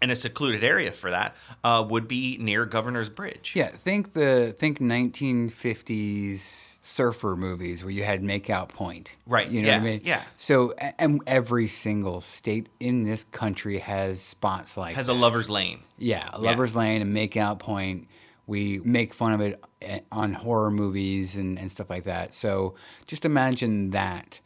And 0.05 0.13
a 0.13 0.17
secluded 0.17 0.63
area 0.63 0.93
for 0.93 1.11
that 1.11 1.35
uh, 1.65 1.83
would 1.89 2.07
be 2.07 2.37
near 2.39 2.67
Governor's 2.67 3.09
Bridge. 3.09 3.55
Yeah, 3.57 3.69
think 3.69 4.13
the 4.13 4.55
think 4.59 4.79
1950s 4.79 6.75
surfer 6.85 7.37
movies 7.37 7.83
where 7.83 7.91
you 7.91 8.05
had 8.05 8.23
Makeout 8.23 8.69
Point. 8.69 9.17
Right, 9.27 9.49
You 9.49 9.63
know 9.63 9.69
yeah, 9.69 9.79
what 9.79 9.87
I 9.87 9.91
mean? 9.93 10.01
yeah. 10.05 10.23
So 10.37 10.75
and 10.99 11.23
every 11.27 11.69
single 11.69 12.21
state 12.21 12.69
in 12.79 13.05
this 13.05 13.25
country 13.25 13.79
has 13.79 14.21
spots 14.21 14.77
like 14.77 14.95
Has 14.97 15.09
a 15.09 15.15
lover's 15.15 15.49
lane. 15.49 15.81
Yeah, 15.97 16.29
a 16.35 16.39
Lover's 16.39 16.77
Lane 16.77 17.01
and 17.01 17.17
Makeout 17.17 17.59
Point. 17.59 18.07
We 18.47 18.81
make 18.85 19.15
fun 19.15 19.33
of 19.33 19.41
it 19.41 19.65
eh, 19.81 20.01
on 20.13 20.35
horror 20.35 20.71
movies 20.71 21.37
and, 21.37 21.59
and 21.59 21.73
stuff 21.73 21.89
like 21.89 22.05
that. 22.05 22.35
So 22.35 22.75
just 23.07 23.25
imagine 23.25 23.93
that 23.93 24.41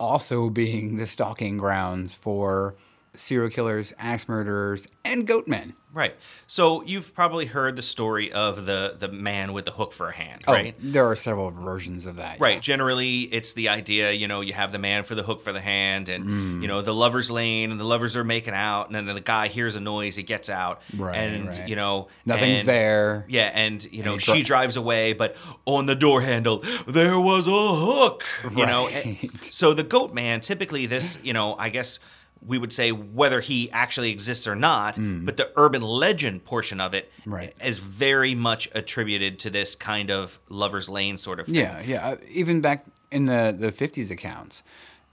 also 0.00 0.48
being 0.62 0.96
the 0.96 1.06
stalking 1.06 1.58
grounds 1.58 2.14
for 2.14 2.76
serial 3.14 3.50
killers, 3.50 3.92
axe 3.98 4.28
murderers, 4.28 4.86
and 5.04 5.26
goat 5.26 5.46
men. 5.46 5.74
Right. 5.94 6.16
So 6.46 6.82
you've 6.84 7.12
probably 7.12 7.44
heard 7.44 7.76
the 7.76 7.82
story 7.82 8.32
of 8.32 8.64
the 8.64 8.96
the 8.98 9.08
man 9.08 9.52
with 9.52 9.66
the 9.66 9.70
hook 9.72 9.92
for 9.92 10.08
a 10.08 10.16
hand, 10.18 10.42
right? 10.48 10.74
Oh, 10.78 10.80
there 10.82 11.04
are 11.06 11.14
several 11.14 11.50
versions 11.50 12.06
of 12.06 12.16
that. 12.16 12.40
Right. 12.40 12.62
Generally, 12.62 13.24
it's 13.24 13.52
the 13.52 13.68
idea, 13.68 14.10
you 14.12 14.26
know, 14.26 14.40
you 14.40 14.54
have 14.54 14.72
the 14.72 14.78
man 14.78 15.04
for 15.04 15.14
the 15.14 15.22
hook 15.22 15.42
for 15.42 15.52
the 15.52 15.60
hand, 15.60 16.08
and, 16.08 16.24
Mm. 16.24 16.62
you 16.62 16.68
know, 16.68 16.80
the 16.80 16.94
lover's 16.94 17.30
lane, 17.30 17.70
and 17.70 17.78
the 17.78 17.84
lovers 17.84 18.16
are 18.16 18.24
making 18.24 18.54
out, 18.54 18.86
and 18.90 18.96
then 18.96 19.14
the 19.14 19.20
guy 19.20 19.48
hears 19.48 19.76
a 19.76 19.80
noise, 19.80 20.16
he 20.16 20.22
gets 20.22 20.48
out. 20.48 20.80
Right, 20.96 21.14
And, 21.18 21.48
right. 21.48 21.68
you 21.68 21.76
know, 21.76 22.08
Nothing's 22.24 22.60
and- 22.60 22.68
there. 22.70 23.26
Yeah. 23.28 23.50
And, 23.52 23.84
you 23.92 24.02
know, 24.02 24.14
he 24.14 24.20
she 24.20 24.32
dri- 24.32 24.42
drives 24.44 24.76
away, 24.78 25.12
but 25.12 25.36
on 25.66 25.84
the 25.84 25.94
door 25.94 26.22
handle, 26.22 26.64
there 26.86 27.20
was 27.20 27.46
a 27.46 27.50
hook, 27.76 28.24
you 28.56 28.64
know. 28.64 28.86
Right. 28.86 29.28
so 29.50 29.74
the 29.74 29.82
goat 29.84 30.14
man, 30.14 30.40
typically, 30.40 30.86
this, 30.86 31.18
you 31.22 31.34
know, 31.34 31.54
I 31.58 31.68
guess 31.68 31.98
we 32.46 32.58
would 32.58 32.72
say 32.72 32.90
whether 32.92 33.40
he 33.40 33.70
actually 33.70 34.10
exists 34.10 34.46
or 34.46 34.56
not, 34.56 34.96
but 34.98 35.36
the 35.36 35.50
urban 35.56 35.82
legend 35.82 36.44
portion 36.44 36.80
of 36.80 36.92
it 36.94 37.10
is 37.20 37.26
Mm. 37.26 37.32
Right. 37.32 37.54
very 37.78 38.34
much 38.34 38.68
attributed 38.74 39.38
to 39.40 39.50
this 39.50 39.74
kind 39.76 40.10
of 40.10 40.38
lover's 40.48 40.88
lane 40.88 41.18
sort 41.18 41.38
of 41.40 41.46
thing. 41.46 41.54
Yeah, 41.56 41.80
yeah. 41.82 42.06
Uh, 42.08 42.16
Even 42.32 42.60
back 42.60 42.84
in 43.10 43.26
the, 43.26 43.54
the 43.56 43.70
50s 43.70 44.10
accounts, 44.10 44.62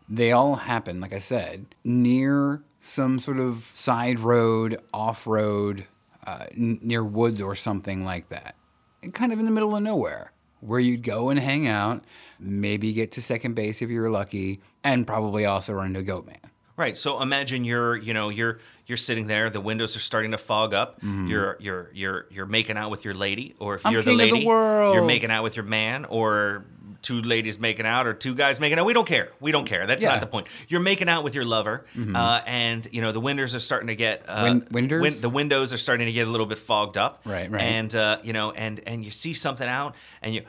they 0.08 0.32
all 0.32 0.56
happen, 0.56 1.00
like 1.00 1.14
I 1.14 1.20
said, 1.20 1.66
near 1.84 2.64
some 2.80 3.20
sort 3.20 3.38
of 3.40 3.70
side 3.76 4.20
road, 4.20 4.78
off 4.94 5.28
road, 5.28 5.86
uh, 6.26 6.46
n- 6.52 6.80
near 6.82 7.04
woods 7.04 7.42
or 7.42 7.54
something 7.56 8.04
like 8.04 8.30
that. 8.30 8.56
And 9.04 9.14
kind 9.14 9.32
of 9.32 9.40
in 9.40 9.46
the 9.46 9.52
middle 9.52 9.76
of 9.76 9.84
nowhere, 9.84 10.32
where 10.62 10.80
you'd 10.80 11.04
go 11.04 11.30
and 11.30 11.40
hang 11.40 11.68
out, 11.68 12.04
maybe 12.40 12.92
get 12.94 13.12
to 13.14 13.22
second 13.22 13.54
base 13.54 13.82
if 13.82 13.90
you 13.90 14.02
were 14.02 14.10
lucky, 14.10 14.62
and 14.84 15.06
probably 15.06 15.46
also 15.46 15.74
run 15.74 15.88
into 15.88 16.00
a 16.00 16.04
goat 16.04 16.26
man. 16.26 16.38
Right. 16.80 16.96
So 16.98 17.22
imagine 17.22 17.66
you're, 17.66 17.98
you 17.98 18.14
know, 18.14 18.30
you're 18.30 18.60
you're 18.88 18.98
sitting 18.98 19.28
there. 19.28 19.50
The 19.50 19.60
windows 19.62 19.96
are 19.98 20.00
starting 20.00 20.32
to 20.32 20.38
fog 20.38 20.74
up. 20.74 21.00
You're 21.04 21.58
you're 21.60 21.92
you're 21.94 22.26
you're 22.32 22.46
making 22.46 22.78
out 22.78 22.90
with 22.90 23.04
your 23.06 23.14
lady, 23.14 23.56
or 23.60 23.76
if 23.76 23.82
Mm-hmm. 23.82 23.88
I'm 23.88 23.94
you're 23.94 24.02
the 24.02 24.12
the 24.12 24.16
lady, 24.18 24.46
world. 24.46 24.96
you're 24.96 25.06
making 25.06 25.30
out 25.30 25.44
with 25.44 25.56
your 25.58 25.66
man, 25.66 26.06
or 26.06 26.64
two 27.02 27.22
ladies 27.22 27.60
making 27.60 27.86
out, 27.86 28.08
or 28.08 28.14
two 28.14 28.34
guys 28.34 28.60
making 28.60 28.80
out. 28.80 28.86
We 28.86 28.94
don't 28.94 29.08
care. 29.08 29.30
We 29.40 29.52
don't 29.52 29.66
care. 29.66 29.86
That's 29.88 30.02
Yeah. 30.04 30.10
Mm-hmm. 30.10 30.16
not 30.16 30.22
the 30.22 30.28
point. 30.28 30.48
You're 30.70 30.80
making 30.82 31.08
out 31.10 31.24
with 31.26 31.36
your 31.36 31.46
lover, 31.46 31.86
uh, 32.16 32.42
and 32.46 32.88
you 32.92 33.02
know 33.02 33.12
the 33.12 33.20
windows 33.20 33.54
are 33.54 33.60
starting 33.60 33.88
to 33.88 33.96
get 33.96 34.24
uh, 34.28 34.42
Win- 34.48 34.68
winders? 34.72 35.22
the 35.22 35.30
windows 35.30 35.72
are 35.74 35.78
starting 35.78 36.08
to 36.08 36.14
get 36.14 36.28
a 36.28 36.32
little 36.32 36.46
bit 36.48 36.60
fogged 36.60 36.98
up. 36.98 37.22
Right, 37.26 37.52
right. 37.52 37.62
And 37.62 37.94
uh, 37.94 38.20
you 38.24 38.32
know, 38.34 38.52
and 38.52 38.80
and 38.88 39.04
you 39.04 39.12
see 39.12 39.34
something 39.34 39.68
out, 39.68 39.96
and 40.22 40.34
you, 40.34 40.42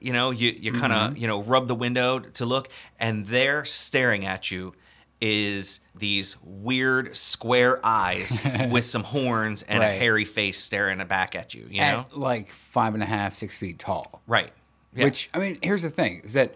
you 0.00 0.12
know, 0.12 0.30
you 0.30 0.50
you 0.58 0.72
kind 0.72 0.92
of 0.92 1.00
Mm-hmm. 1.00 1.16
you 1.20 1.26
know 1.28 1.42
rub 1.42 1.68
the 1.68 1.74
window 1.74 2.18
to 2.20 2.44
look, 2.46 2.68
and 2.98 3.26
they're 3.26 3.64
staring 3.64 4.24
at 4.26 4.50
you 4.50 4.72
is 5.20 5.80
these 5.94 6.36
weird 6.42 7.16
square 7.16 7.80
eyes 7.84 8.38
with 8.70 8.86
some 8.86 9.04
horns 9.04 9.62
and 9.62 9.82
a 9.82 9.88
hairy 9.88 10.24
face 10.24 10.58
staring 10.60 11.04
back 11.06 11.34
at 11.34 11.54
you. 11.54 11.66
You 11.70 11.80
know, 11.80 12.06
At 12.10 12.16
like 12.18 12.48
five 12.48 12.94
and 12.94 13.02
a 13.02 13.06
half, 13.06 13.34
six 13.34 13.58
feet 13.58 13.78
tall. 13.78 14.22
right? 14.26 14.50
Yeah. 14.94 15.04
Which, 15.04 15.30
I 15.34 15.38
mean, 15.38 15.58
here's 15.62 15.82
the 15.82 15.90
thing 15.90 16.22
is 16.24 16.32
that 16.32 16.54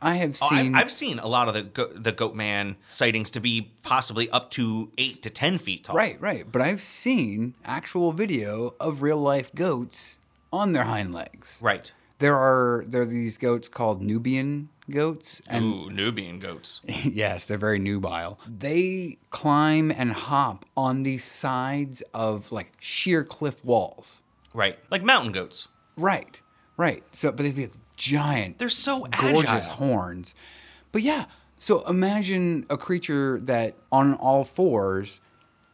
I 0.00 0.14
have 0.16 0.38
Oh, 0.42 0.48
I've, 0.50 0.58
seen. 0.64 0.74
I've 0.74 0.92
seen 0.92 1.18
a 1.18 1.26
lot 1.26 1.48
of 1.48 1.54
the 1.54 1.62
go- 1.62 1.92
the 1.92 2.12
goat 2.12 2.34
man 2.34 2.76
sightings 2.86 3.30
to 3.32 3.40
be 3.40 3.72
possibly 3.82 4.28
up 4.30 4.50
to 4.52 4.90
eight 4.98 5.22
to 5.22 5.30
ten 5.30 5.58
feet 5.58 5.84
tall. 5.84 5.96
Right, 5.96 6.20
right. 6.20 6.44
But 6.50 6.62
I've 6.62 6.80
seen 6.80 7.54
actual 7.64 8.12
video 8.12 8.74
of 8.80 9.02
real 9.02 9.18
life 9.18 9.54
goats 9.54 10.18
on 10.52 10.72
their 10.72 10.84
hind 10.84 11.12
legs. 11.14 11.58
right. 11.62 11.90
There 12.20 12.36
are 12.36 12.84
there 12.86 13.02
are 13.02 13.06
these 13.06 13.36
goats 13.36 13.68
called 13.68 14.00
Nubian 14.00 14.68
goats, 14.90 15.40
and 15.46 15.64
Ooh, 15.64 15.90
Nubian 15.90 16.38
goats. 16.38 16.80
yes, 16.86 17.44
they're 17.44 17.58
very 17.58 17.78
nubile. 17.78 18.38
They 18.48 19.16
climb 19.30 19.90
and 19.90 20.12
hop 20.12 20.64
on 20.76 21.02
the 21.02 21.18
sides 21.18 22.02
of 22.12 22.52
like 22.52 22.72
sheer 22.80 23.24
cliff 23.24 23.64
walls. 23.64 24.22
Right, 24.52 24.78
like 24.90 25.02
mountain 25.02 25.32
goats. 25.32 25.68
Right, 25.96 26.40
right. 26.76 27.02
So, 27.12 27.30
but 27.30 27.38
they 27.38 27.46
have 27.48 27.56
these 27.56 27.78
giant, 27.96 28.58
They're 28.58 28.68
so 28.68 29.06
gorgeous 29.20 29.50
agile. 29.50 29.70
horns. 29.72 30.34
But 30.92 31.02
yeah, 31.02 31.26
so 31.58 31.84
imagine 31.88 32.66
a 32.70 32.76
creature 32.76 33.40
that 33.44 33.74
on 33.90 34.14
all 34.14 34.44
fours 34.44 35.20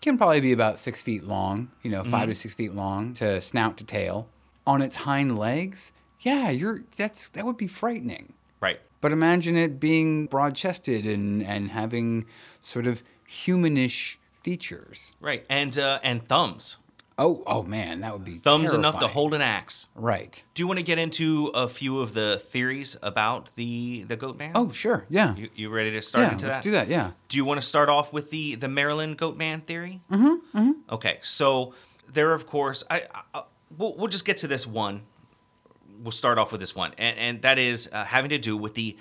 can 0.00 0.16
probably 0.16 0.40
be 0.40 0.52
about 0.52 0.78
six 0.78 1.02
feet 1.02 1.24
long, 1.24 1.70
you 1.82 1.90
know, 1.90 2.04
5 2.04 2.12
Mm-hmm. 2.12 2.28
to 2.30 2.34
six 2.34 2.54
feet 2.54 2.74
long 2.74 3.12
to 3.14 3.40
snout 3.40 3.76
to 3.78 3.84
tail. 3.84 4.28
On 4.66 4.80
its 4.82 4.96
hind 4.96 5.38
legs, 5.38 5.92
yeah, 6.20 6.48
you're 6.50 6.84
that's 6.96 7.28
that 7.30 7.44
would 7.44 7.56
be 7.56 7.66
frightening. 7.66 8.34
Right. 8.60 8.80
But 9.00 9.12
imagine 9.12 9.56
it 9.56 9.80
being 9.80 10.26
broad 10.26 10.54
chested 10.54 11.06
and, 11.06 11.42
and 11.42 11.70
having 11.70 12.26
sort 12.60 12.86
of 12.86 13.02
humanish 13.28 14.16
features. 14.42 15.14
Right. 15.20 15.46
And 15.48 15.78
uh, 15.78 16.00
and 16.02 16.26
thumbs. 16.28 16.76
Oh, 17.20 17.42
oh 17.46 17.62
man, 17.62 18.00
that 18.00 18.14
would 18.14 18.24
be 18.24 18.38
Thumbs 18.38 18.72
enough 18.72 18.98
to 19.00 19.06
hold 19.06 19.34
an 19.34 19.42
axe. 19.42 19.88
Right. 19.94 20.42
Do 20.54 20.62
you 20.62 20.66
want 20.66 20.78
to 20.78 20.82
get 20.82 20.98
into 20.98 21.50
a 21.52 21.68
few 21.68 22.00
of 22.00 22.14
the 22.14 22.42
theories 22.48 22.96
about 23.02 23.50
the 23.56 24.04
the 24.04 24.16
goat 24.16 24.38
man? 24.38 24.52
Oh, 24.54 24.70
sure. 24.70 25.04
Yeah. 25.10 25.36
You, 25.36 25.50
you 25.54 25.68
ready 25.68 25.90
to 25.90 26.00
start 26.00 26.32
into 26.32 26.46
that? 26.46 26.46
yeah, 26.46 26.46
into 26.46 26.46
let's 26.46 26.56
that? 26.56 26.62
do 26.62 26.70
that. 26.70 26.88
Yeah. 26.88 27.10
Do 27.28 27.36
you 27.36 27.44
want 27.44 27.60
to 27.60 27.66
start 27.66 27.90
off 27.90 28.10
with 28.10 28.30
the 28.30 28.54
the 28.54 28.68
Maryland 28.68 29.18
goat 29.18 29.36
man 29.36 29.60
theory? 29.60 30.00
Mm-hmm. 30.10 30.58
mm-hmm. 30.58 30.72
Okay, 30.88 31.18
so 31.22 31.74
there, 32.10 32.32
of 32.32 32.46
course, 32.46 32.84
I, 32.90 33.02
I 33.34 33.42
we'll, 33.76 33.96
we'll 33.96 34.08
just 34.08 34.24
get 34.24 34.38
to 34.38 34.48
this 34.48 34.66
one. 34.66 35.02
We'll 36.02 36.12
start 36.12 36.38
off 36.38 36.52
with 36.52 36.60
this 36.60 36.74
one, 36.74 36.92
and 36.98 37.18
and 37.18 37.42
that 37.42 37.58
is 37.58 37.88
uh, 37.92 38.04
having 38.04 38.30
to 38.30 38.38
do 38.38 38.56
with 38.56 38.74
the 38.74 38.96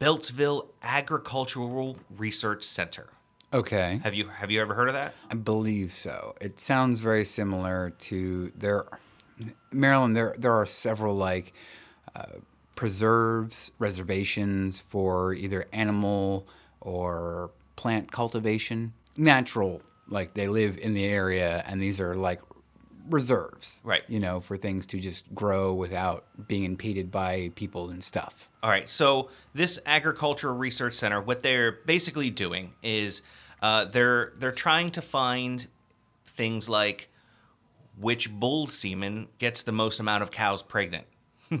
Beltsville 0.00 0.68
Agricultural 0.82 1.96
Research 2.16 2.64
Center. 2.64 3.08
Okay. 3.54 4.00
Have 4.02 4.14
you 4.14 4.28
have 4.28 4.50
you 4.50 4.60
ever 4.60 4.74
heard 4.74 4.88
of 4.88 4.94
that? 4.94 5.14
I 5.30 5.34
believe 5.34 5.92
so. 5.92 6.34
It 6.40 6.58
sounds 6.58 7.00
very 7.00 7.24
similar 7.24 7.90
to 7.90 8.50
there, 8.56 8.86
Maryland. 9.70 10.16
There, 10.16 10.34
there 10.38 10.52
are 10.52 10.64
several 10.64 11.16
like 11.16 11.52
uh, 12.16 12.38
preserves, 12.74 13.70
reservations 13.78 14.80
for 14.80 15.34
either 15.34 15.66
animal 15.72 16.46
or 16.80 17.50
plant 17.76 18.10
cultivation, 18.10 18.94
natural. 19.16 19.82
Like 20.08 20.34
they 20.34 20.48
live 20.48 20.78
in 20.78 20.94
the 20.94 21.04
area, 21.04 21.62
and 21.66 21.80
these 21.80 22.00
are 22.00 22.14
like 22.14 22.40
reserves, 23.08 23.80
Right. 23.84 24.02
You 24.08 24.20
know, 24.20 24.40
for 24.40 24.56
things 24.56 24.86
to 24.86 24.98
just 24.98 25.32
grow 25.34 25.72
without 25.74 26.24
being 26.48 26.64
impeded 26.64 27.10
by 27.10 27.50
people 27.54 27.90
and 27.90 28.02
stuff. 28.02 28.48
All 28.62 28.70
right. 28.70 28.88
So 28.88 29.28
this 29.54 29.78
agricultural 29.86 30.56
research 30.56 30.94
center, 30.94 31.20
what 31.20 31.42
they're 31.42 31.72
basically 31.72 32.30
doing 32.30 32.72
is 32.82 33.22
uh, 33.60 33.84
they're 33.86 34.32
they're 34.38 34.52
trying 34.52 34.90
to 34.90 35.02
find 35.02 35.66
things 36.26 36.68
like 36.68 37.08
which 37.98 38.30
bull 38.32 38.66
semen 38.66 39.28
gets 39.38 39.62
the 39.62 39.72
most 39.72 40.00
amount 40.00 40.22
of 40.22 40.30
cows 40.30 40.62
pregnant. 40.62 41.06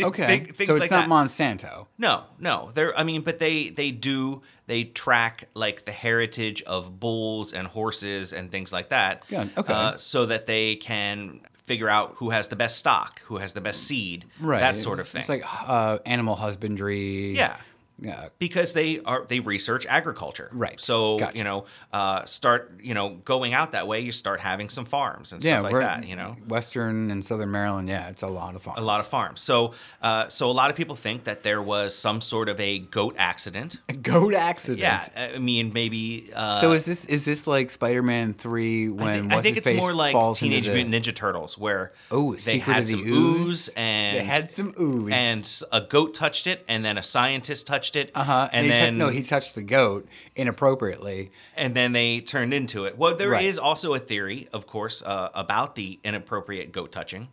Okay, 0.00 0.38
Thi- 0.40 0.52
things 0.52 0.66
so 0.68 0.74
it's 0.74 0.80
like 0.80 0.90
not 0.90 1.08
that. 1.08 1.08
Monsanto. 1.08 1.86
No, 1.98 2.24
no. 2.40 2.70
They're 2.74 2.98
I 2.98 3.04
mean, 3.04 3.22
but 3.22 3.38
they 3.38 3.68
they 3.68 3.90
do 3.92 4.42
they 4.66 4.84
track 4.84 5.48
like 5.54 5.84
the 5.84 5.92
heritage 5.92 6.62
of 6.62 6.98
bulls 7.00 7.52
and 7.52 7.66
horses 7.68 8.32
and 8.32 8.50
things 8.50 8.72
like 8.72 8.88
that. 8.90 9.22
Yeah, 9.28 9.46
okay. 9.56 9.72
Uh, 9.72 9.96
so 9.96 10.26
that 10.26 10.46
they 10.46 10.76
can 10.76 11.40
figure 11.64 11.88
out 11.88 12.14
who 12.16 12.30
has 12.30 12.48
the 12.48 12.56
best 12.56 12.78
stock, 12.78 13.20
who 13.22 13.38
has 13.38 13.52
the 13.52 13.60
best 13.60 13.82
seed, 13.84 14.24
Right. 14.40 14.60
that 14.60 14.76
sort 14.76 15.00
of 15.00 15.08
thing. 15.08 15.20
It's 15.20 15.28
like 15.28 15.44
uh, 15.68 15.98
animal 16.06 16.36
husbandry. 16.36 17.34
yeah. 17.36 17.56
Yeah. 17.98 18.28
Because 18.38 18.72
they 18.74 19.00
are 19.00 19.24
they 19.26 19.40
research 19.40 19.86
agriculture, 19.86 20.50
Right. 20.52 20.78
So 20.78 21.18
Gotcha. 21.18 21.38
you 21.38 21.44
know, 21.44 21.64
uh, 21.92 22.24
start 22.26 22.78
you 22.82 22.92
know 22.94 23.10
going 23.24 23.54
out 23.54 23.72
that 23.72 23.88
way. 23.88 24.00
You 24.00 24.12
start 24.12 24.40
having 24.40 24.68
some 24.68 24.84
farms 24.84 25.32
and 25.32 25.42
Yeah, 25.42 25.60
stuff 25.60 25.72
like 25.72 25.80
that. 25.82 26.06
You 26.06 26.16
know, 26.16 26.36
Western 26.48 27.10
and 27.10 27.24
Southern 27.24 27.50
Maryland. 27.50 27.88
Yeah, 27.88 28.08
it's 28.08 28.22
a 28.22 28.26
lot 28.28 28.54
of 28.54 28.62
fun. 28.62 28.74
a 28.76 28.80
lot 28.82 29.00
of 29.00 29.06
farms. 29.06 29.40
So, 29.40 29.72
uh, 30.02 30.28
so 30.28 30.50
a 30.50 30.52
lot 30.52 30.70
of 30.70 30.76
people 30.76 30.94
think 30.94 31.24
that 31.24 31.42
there 31.42 31.62
was 31.62 31.96
some 31.96 32.20
sort 32.20 32.48
of 32.50 32.60
a 32.60 32.80
goat 32.80 33.14
accident. 33.18 33.76
goat 34.02 34.34
accident. 34.34 34.80
Yeah, 34.80 35.30
I 35.34 35.38
mean 35.38 35.72
maybe. 35.72 36.30
Uh, 36.34 36.60
So 36.60 36.72
is 36.72 36.84
this 36.84 37.04
is 37.06 37.24
this 37.24 37.46
like 37.46 37.70
Spider-Man 37.70 38.34
three 38.34 38.88
when 38.90 39.08
I 39.08 39.12
think, 39.20 39.32
I 39.32 39.42
think 39.42 39.56
it's 39.56 39.70
more 39.70 39.94
like 39.94 40.14
Teenage 40.36 40.66
the, 40.66 40.74
Mutant 40.74 40.94
Ninja 40.94 41.14
Turtles, 41.14 41.56
where 41.56 41.92
Oh, 42.10 42.32
they 42.32 42.38
Secret 42.58 42.72
had 42.74 42.88
some 42.88 43.00
Ooze? 43.06 43.48
ooze 43.48 43.68
and 43.76 44.18
They 44.18 44.24
had 44.24 44.50
some 44.50 44.74
ooze. 44.78 45.12
and 45.12 45.62
a 45.72 45.80
goat 45.80 46.12
touched 46.14 46.46
it, 46.46 46.64
and 46.68 46.84
then 46.84 46.98
a 46.98 47.02
scientist 47.02 47.66
touched 47.66 47.85
it, 47.94 48.10
uh 48.16 48.24
huh. 48.24 48.48
and 48.52 48.66
tou- 48.66 48.72
then 48.74 48.98
no, 48.98 49.08
he 49.10 49.22
touched 49.22 49.54
the 49.54 49.62
goat 49.62 50.08
inappropriately. 50.34 51.30
and 51.56 51.76
then 51.76 51.92
they 51.92 52.18
turned 52.20 52.52
into 52.52 52.86
it. 52.86 52.98
Well, 52.98 53.14
there 53.14 53.34
is 53.34 53.58
Right. 53.58 53.64
also 53.64 53.94
a 53.94 54.00
theory, 54.00 54.48
of 54.52 54.66
course, 54.66 55.02
uh, 55.06 55.28
about 55.34 55.76
the 55.76 56.00
inappropriate 56.02 56.72
goat 56.72 56.90
touching. 56.90 57.28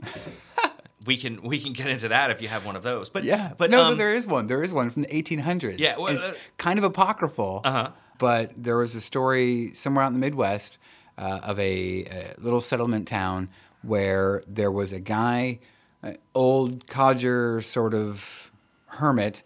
we 1.05 1.17
can 1.17 1.41
we 1.41 1.59
can 1.59 1.73
get 1.73 1.87
into 1.87 2.09
that 2.09 2.29
if 2.31 2.41
you 2.41 2.47
have 2.47 2.65
one 2.65 2.75
of 2.75 2.83
those. 2.83 3.09
But 3.09 3.23
Yeah, 3.23 3.53
but 3.57 3.71
no, 3.71 3.87
um, 3.87 3.97
there 3.97 4.13
is 4.13 4.27
one. 4.27 4.47
There 4.47 4.63
is 4.63 4.71
one 4.73 4.89
from 4.89 5.01
the 5.03 5.09
1800s. 5.09 5.79
Yeah, 5.79 5.95
well, 5.97 6.07
it's 6.15 6.27
uh, 6.27 6.33
kind 6.57 6.77
of 6.77 6.83
apocryphal. 6.85 7.61
Uh-huh. 7.63 7.89
But 8.19 8.51
there 8.55 8.77
was 8.77 8.93
a 8.95 9.01
story 9.01 9.73
somewhere 9.73 10.03
out 10.03 10.07
in 10.07 10.13
the 10.13 10.19
Midwest 10.19 10.77
uh, 11.17 11.39
of 11.43 11.59
a, 11.59 12.05
a 12.05 12.33
little 12.37 12.61
settlement 12.61 13.07
town 13.07 13.49
where 13.81 14.43
there 14.47 14.71
was 14.71 14.93
a 14.93 14.99
guy, 14.99 15.59
an 16.03 16.15
old 16.33 16.87
codger 16.87 17.59
sort 17.59 17.93
of 17.93 18.51
hermit, 18.85 19.41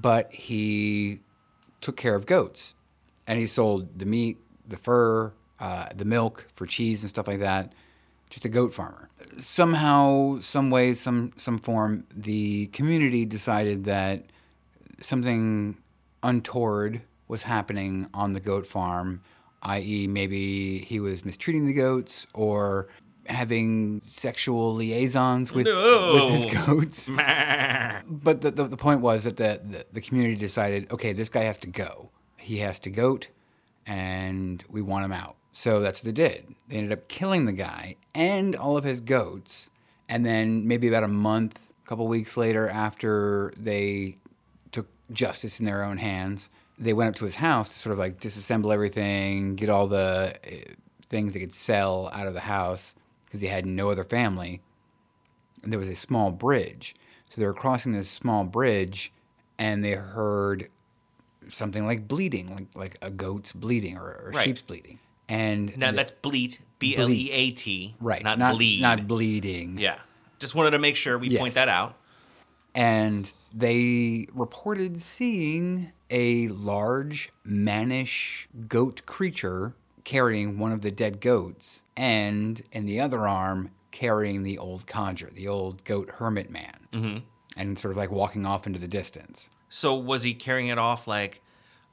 but 0.00 0.32
he 0.32 1.20
took 1.80 1.96
care 1.96 2.14
of 2.14 2.26
goats, 2.26 2.74
and 3.26 3.38
he 3.38 3.46
sold 3.46 3.98
the 3.98 4.06
meat, 4.06 4.38
the 4.66 4.76
fur, 4.76 5.32
uh, 5.60 5.86
the 5.94 6.04
milk 6.04 6.46
for 6.54 6.66
cheese 6.66 7.02
and 7.02 7.10
stuff 7.10 7.26
like 7.26 7.40
that. 7.40 7.72
Just 8.30 8.44
a 8.44 8.48
goat 8.48 8.74
farmer. 8.74 9.08
Somehow, 9.38 10.40
some 10.40 10.70
way, 10.70 10.94
some 10.94 11.32
some 11.36 11.58
form, 11.58 12.06
the 12.14 12.66
community 12.68 13.24
decided 13.24 13.84
that 13.84 14.24
something 15.00 15.78
untoward 16.22 17.02
was 17.26 17.42
happening 17.42 18.08
on 18.12 18.32
the 18.34 18.40
goat 18.40 18.66
farm, 18.66 19.22
i.e., 19.62 20.06
maybe 20.06 20.78
he 20.78 21.00
was 21.00 21.24
mistreating 21.24 21.66
the 21.66 21.72
goats 21.72 22.26
or 22.34 22.88
having 23.28 24.02
sexual 24.06 24.74
liaisons 24.74 25.52
with, 25.52 25.66
with 25.66 26.32
his 26.32 26.46
goats. 26.46 27.10
But 28.10 28.40
the, 28.40 28.50
the, 28.50 28.64
the 28.64 28.76
point 28.76 29.00
was 29.00 29.24
that 29.24 29.36
the, 29.36 29.60
the, 29.62 29.86
the 29.92 30.00
community 30.00 30.36
decided, 30.36 30.90
okay, 30.90 31.12
this 31.12 31.28
guy 31.28 31.42
has 31.42 31.58
to 31.58 31.66
go. 31.66 32.10
He 32.36 32.58
has 32.58 32.78
to 32.80 32.90
goat, 32.90 33.28
and 33.86 34.64
we 34.68 34.80
want 34.80 35.04
him 35.04 35.12
out. 35.12 35.36
So 35.52 35.80
that's 35.80 36.00
what 36.00 36.04
they 36.04 36.28
did. 36.28 36.54
They 36.68 36.76
ended 36.76 36.92
up 36.92 37.08
killing 37.08 37.46
the 37.46 37.52
guy 37.52 37.96
and 38.14 38.54
all 38.56 38.76
of 38.76 38.84
his 38.84 39.00
goats. 39.00 39.70
And 40.08 40.24
then 40.24 40.66
maybe 40.66 40.88
about 40.88 41.04
a 41.04 41.08
month, 41.08 41.60
a 41.84 41.88
couple 41.88 42.06
weeks 42.06 42.36
later, 42.36 42.68
after 42.68 43.52
they 43.56 44.18
took 44.72 44.86
justice 45.12 45.60
in 45.60 45.66
their 45.66 45.82
own 45.82 45.98
hands, 45.98 46.48
they 46.78 46.92
went 46.92 47.08
up 47.08 47.16
to 47.16 47.24
his 47.24 47.36
house 47.36 47.68
to 47.70 47.78
sort 47.78 47.92
of 47.92 47.98
like 47.98 48.20
disassemble 48.20 48.72
everything, 48.72 49.56
get 49.56 49.68
all 49.68 49.86
the 49.86 50.34
uh, 50.46 50.72
things 51.06 51.34
they 51.34 51.40
could 51.40 51.54
sell 51.54 52.08
out 52.12 52.26
of 52.26 52.34
the 52.34 52.40
house 52.40 52.94
because 53.28 53.40
he 53.42 53.46
had 53.48 53.66
no 53.66 53.90
other 53.90 54.04
family 54.04 54.60
and 55.62 55.70
there 55.72 55.78
was 55.78 55.88
a 55.88 55.96
small 55.96 56.30
bridge. 56.30 56.94
So 57.28 57.40
they 57.40 57.46
were 57.46 57.52
crossing 57.54 57.92
this 57.92 58.08
small 58.08 58.44
bridge, 58.44 59.12
and 59.58 59.84
they 59.84 59.92
heard 59.92 60.68
something 61.50 61.84
like 61.86 62.08
bleeding, 62.08 62.54
like 62.54 62.66
like 62.74 62.98
a 63.02 63.10
goat's 63.10 63.52
bleeding 63.52 63.98
or, 63.98 64.02
or 64.24 64.30
Right. 64.34 64.44
sheep's 64.44 64.62
bleeding. 64.62 64.98
And 65.28 65.76
now 65.76 65.90
the- 65.90 65.96
that's 65.98 66.12
bleat, 66.22 66.60
B 66.78 66.96
L 66.96 67.10
E 67.10 67.30
A 67.32 67.50
T, 67.50 67.94
right, 68.00 68.22
not, 68.22 68.38
not 68.38 68.54
bleed, 68.54 68.80
not 68.80 69.06
bleeding. 69.06 69.78
Yeah, 69.78 69.98
just 70.38 70.54
wanted 70.54 70.70
to 70.70 70.78
make 70.78 70.96
sure 70.96 71.18
we 71.18 71.36
point 71.36 71.54
that 71.54 71.68
out. 71.68 71.96
and 72.74 73.30
they 73.52 74.26
reported 74.32 75.00
seeing 75.00 75.90
a 76.10 76.48
large 76.48 77.30
mannish 77.44 78.48
goat 78.68 79.04
creature 79.06 79.74
carrying 80.08 80.58
one 80.58 80.72
of 80.72 80.80
the 80.80 80.90
dead 80.90 81.20
goats, 81.20 81.82
and 81.94 82.62
in 82.72 82.86
the 82.86 82.98
other 82.98 83.28
arm 83.28 83.70
carrying 83.90 84.42
the 84.42 84.56
old 84.56 84.86
conjure, 84.86 85.28
the 85.34 85.46
old 85.46 85.84
goat 85.84 86.08
hermit 86.12 86.48
man, 86.50 86.78
mm-hmm. 86.94 87.18
and 87.58 87.78
sort 87.78 87.92
of 87.92 87.98
like 87.98 88.10
walking 88.10 88.46
off 88.46 88.66
into 88.66 88.78
the 88.78 88.88
distance. 88.88 89.50
So 89.68 89.94
was 89.94 90.22
he 90.22 90.32
carrying 90.32 90.68
it 90.68 90.78
off 90.78 91.06
like 91.06 91.42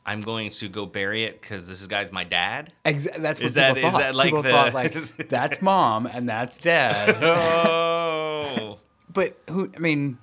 I'm 0.06 0.22
going 0.22 0.50
to 0.50 0.70
go 0.70 0.86
bury 0.86 1.26
it 1.26 1.42
because 1.42 1.68
this 1.68 1.86
guy's 1.88 2.10
my 2.14 2.24
dad? 2.24 2.72
Exa- 2.86 3.18
that's 3.18 3.42
what 3.42 3.48
Is 3.48 3.54
that- 3.56 3.76
people 3.76 3.90
is 3.90 3.98
that 3.98 4.16
like 4.16 4.28
people 4.28 4.44
the- 4.44 4.50
thought 4.50 4.74
like 4.74 4.94
that's 5.28 5.62
mom 5.62 6.06
and 6.06 6.30
that's 6.30 6.58
dad. 6.58 7.22
Oh, 7.22 8.80
but 9.12 9.38
who? 9.50 9.70
I 9.76 9.80
mean, 9.80 10.20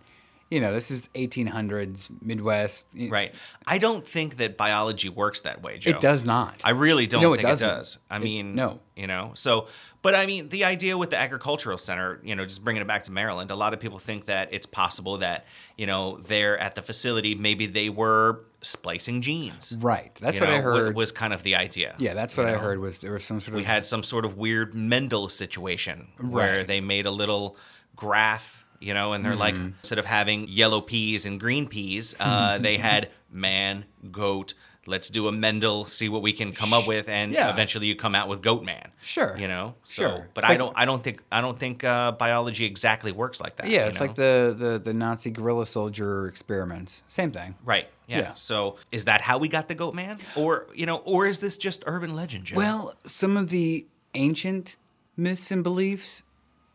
you 0.53 0.61
know, 0.61 0.73
this 0.73 0.91
is 0.91 1.09
1800s 1.15 2.11
Midwest. 2.23 2.87
right. 3.09 3.35
I 3.67 3.79
don't 3.79 4.07
think 4.07 4.37
that 4.37 4.57
biology 4.57 5.09
works 5.09 5.41
that 5.43 5.63
way, 5.63 5.79
Joe. 5.79 5.91
It 5.91 6.01
does 6.01 6.25
not. 6.25 6.61
I 6.65 6.71
really 6.71 7.07
don't 7.07 7.23
No, 7.23 7.33
it 7.33 7.39
think 7.39 7.45
it, 7.49 7.53
doesn't. 7.53 7.69
does. 7.69 7.99
I 8.11 8.17
It- 8.17 8.23
mean, 8.23 8.55
no. 8.55 8.81
you 8.97 9.07
know. 9.07 9.33
So, 9.35 9.69
but 10.03 10.15
I 10.15 10.27
mean, 10.27 10.49
the 10.51 10.65
idea 10.65 10.99
with 10.99 11.11
the 11.11 11.19
agricultural 11.19 11.79
center, 11.79 12.21
you 12.23 12.35
know, 12.37 12.45
just 12.45 12.63
bringing 12.65 12.83
it 12.83 12.89
back 12.89 13.05
to 13.05 13.13
Maryland, 13.13 13.51
a 13.51 13.55
lot 13.55 13.73
of 13.73 13.81
people 13.81 13.99
think 13.99 14.27
that 14.27 14.49
it's 14.53 14.67
possible 14.67 15.19
that 15.19 15.47
you 15.79 15.87
know 15.87 16.19
they're 16.27 16.59
at 16.59 16.75
the 16.75 16.83
facility, 16.83 17.35
maybe 17.35 17.67
they 17.67 17.89
were 17.89 18.41
splicing 18.63 19.23
genes. 19.23 19.75
right. 19.79 20.15
That's 20.21 20.39
what 20.39 20.49
I 20.51 20.59
know, 20.59 20.65
wa- 20.71 20.77
heard. 20.77 20.97
Was 20.97 21.13
kind 21.13 21.33
of 21.33 21.43
the 21.45 21.55
idea. 21.57 21.95
yeah, 21.99 22.15
that's 22.15 22.37
you 22.37 22.43
what 22.43 22.51
I 22.51 22.55
know? 22.55 22.59
heard. 22.59 22.79
Was 22.81 22.99
there 22.99 23.13
was 23.13 23.25
some 23.25 23.41
sort 23.41 23.55
of 23.55 23.61
we 23.61 23.65
had 23.65 23.87
some 23.87 24.03
sort 24.03 24.25
of 24.25 24.37
weird 24.37 24.75
Mendel 24.75 25.29
situation 25.29 26.09
where 26.21 26.63
they 26.65 26.81
made 26.81 27.07
a 27.07 27.11
little 27.11 27.57
graph, 27.97 28.62
you 28.83 28.95
know, 28.95 29.13
and 29.13 29.25
they're 29.25 29.37
like 29.37 29.55
Mm-hmm. 29.55 29.79
instead 29.83 29.99
of 29.99 30.05
having 30.07 30.49
yellow 30.49 30.81
peas 30.81 31.25
and 31.27 31.39
green 31.41 31.67
peas, 31.69 32.15
uh, 32.21 32.59
they 32.67 32.77
had 32.79 33.11
man, 33.31 33.85
goat. 34.11 34.55
Let's 34.85 35.11
do 35.11 35.29
a 35.29 35.33
Mendel, 35.33 35.87
see 35.87 36.09
what 36.09 36.23
we 36.23 36.33
can 36.33 36.51
come 36.51 36.73
up 36.73 36.89
with, 36.89 37.09
and 37.09 37.31
Yeah. 37.33 37.53
eventually 37.53 37.87
you 37.87 37.95
come 37.95 38.17
out 38.17 38.29
with 38.29 38.43
Goat 38.43 38.65
Man. 38.65 38.91
Sure. 39.01 39.37
you 39.39 39.47
know. 39.47 39.77
So, 39.85 40.03
Sure. 40.03 40.29
but 40.35 40.43
It's 40.43 40.49
I 40.49 40.53
like- 40.55 40.59
don't, 40.59 40.73
I 40.77 40.85
don't 40.87 41.05
think, 41.05 41.21
I 41.31 41.41
don't 41.41 41.57
think 41.57 41.85
uh, 41.85 42.11
biology 42.13 42.65
exactly 42.65 43.13
works 43.13 43.41
like 43.41 43.55
that. 43.59 43.69
Yeah, 43.69 43.87
it's 43.87 44.01
like 44.01 44.17
the, 44.17 44.53
the 44.59 44.81
the 44.81 44.93
Nazi 44.93 45.31
guerrilla 45.31 45.67
soldier 45.67 46.27
experiments. 46.27 47.05
Same 47.07 47.31
thing. 47.31 47.55
right. 47.65 47.87
Yeah. 48.09 48.19
Yeah. 48.19 48.35
So, 48.35 48.77
is 48.91 49.05
that 49.05 49.21
how 49.21 49.39
we 49.39 49.47
got 49.49 49.69
the 49.69 49.77
Goat 49.77 49.95
Man, 49.95 50.19
or 50.35 50.67
you 50.75 50.85
know, 50.87 50.97
or 50.97 51.27
is 51.27 51.39
this 51.39 51.57
just 51.57 51.85
urban 51.87 52.17
legend, 52.17 52.47
Joe? 52.47 52.57
Well, 52.57 52.95
some 53.05 53.37
of 53.37 53.51
the 53.51 53.87
ancient 54.15 54.75
myths 55.17 55.51
and 55.53 55.63
beliefs, 55.63 56.25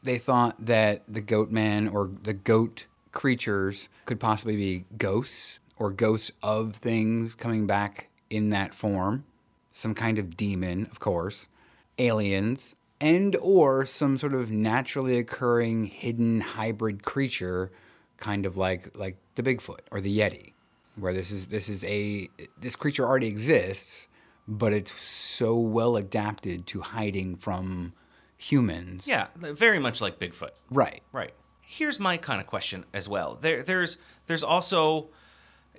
they 0.08 0.18
thought 0.18 0.66
that 0.66 1.04
the 1.08 1.22
goat 1.22 1.52
man 1.52 1.88
or 1.88 2.10
the 2.24 2.34
goat 2.34 2.86
creatures 3.12 3.90
could 4.06 4.20
possibly 4.20 4.56
be 4.56 4.86
ghosts 4.98 5.60
or 5.78 5.92
ghosts 5.92 6.32
of 6.42 6.76
things 6.76 7.36
coming 7.36 7.68
back 7.68 8.10
in 8.30 8.50
that 8.50 8.74
form, 8.74 9.26
some 9.72 9.94
kind 9.94 10.18
of 10.18 10.36
demon, 10.36 10.88
of 10.92 11.00
course, 11.00 11.48
aliens, 11.98 12.76
and 13.00 13.36
or 13.38 13.86
some 13.86 14.18
sort 14.18 14.34
of 14.34 14.52
naturally 14.52 15.18
occurring 15.18 15.86
hidden 15.86 16.42
hybrid 16.42 17.04
creature 17.04 17.72
kind 18.18 18.46
of 18.46 18.58
like 18.58 18.98
like 18.98 19.18
the 19.36 19.44
Bigfoot 19.44 19.82
or 19.92 20.02
the 20.02 20.18
Yeti, 20.18 20.54
where 20.96 21.14
this 21.14 21.32
is 21.32 21.48
this 21.48 21.70
is 21.70 21.84
a 21.84 22.30
this 22.60 22.76
creature 22.76 23.06
already 23.06 23.28
exists, 23.28 24.08
but 24.48 24.74
it's 24.74 25.00
so 25.00 25.56
well 25.56 25.96
adapted 25.96 26.66
to 26.68 26.82
hiding 26.82 27.36
from 27.36 27.94
humans. 28.38 29.08
yeah, 29.08 29.28
very 29.38 29.80
much 29.80 30.00
like 30.02 30.20
Bigfoot. 30.20 30.52
Right. 30.70 31.02
Right. 31.12 31.34
Here's 31.62 32.00
my 32.00 32.18
kind 32.18 32.40
of 32.40 32.48
question 32.48 32.86
as 32.94 33.10
well. 33.10 33.38
There, 33.42 33.62
there's, 33.64 33.98
there's 34.28 34.44
also, 34.44 35.10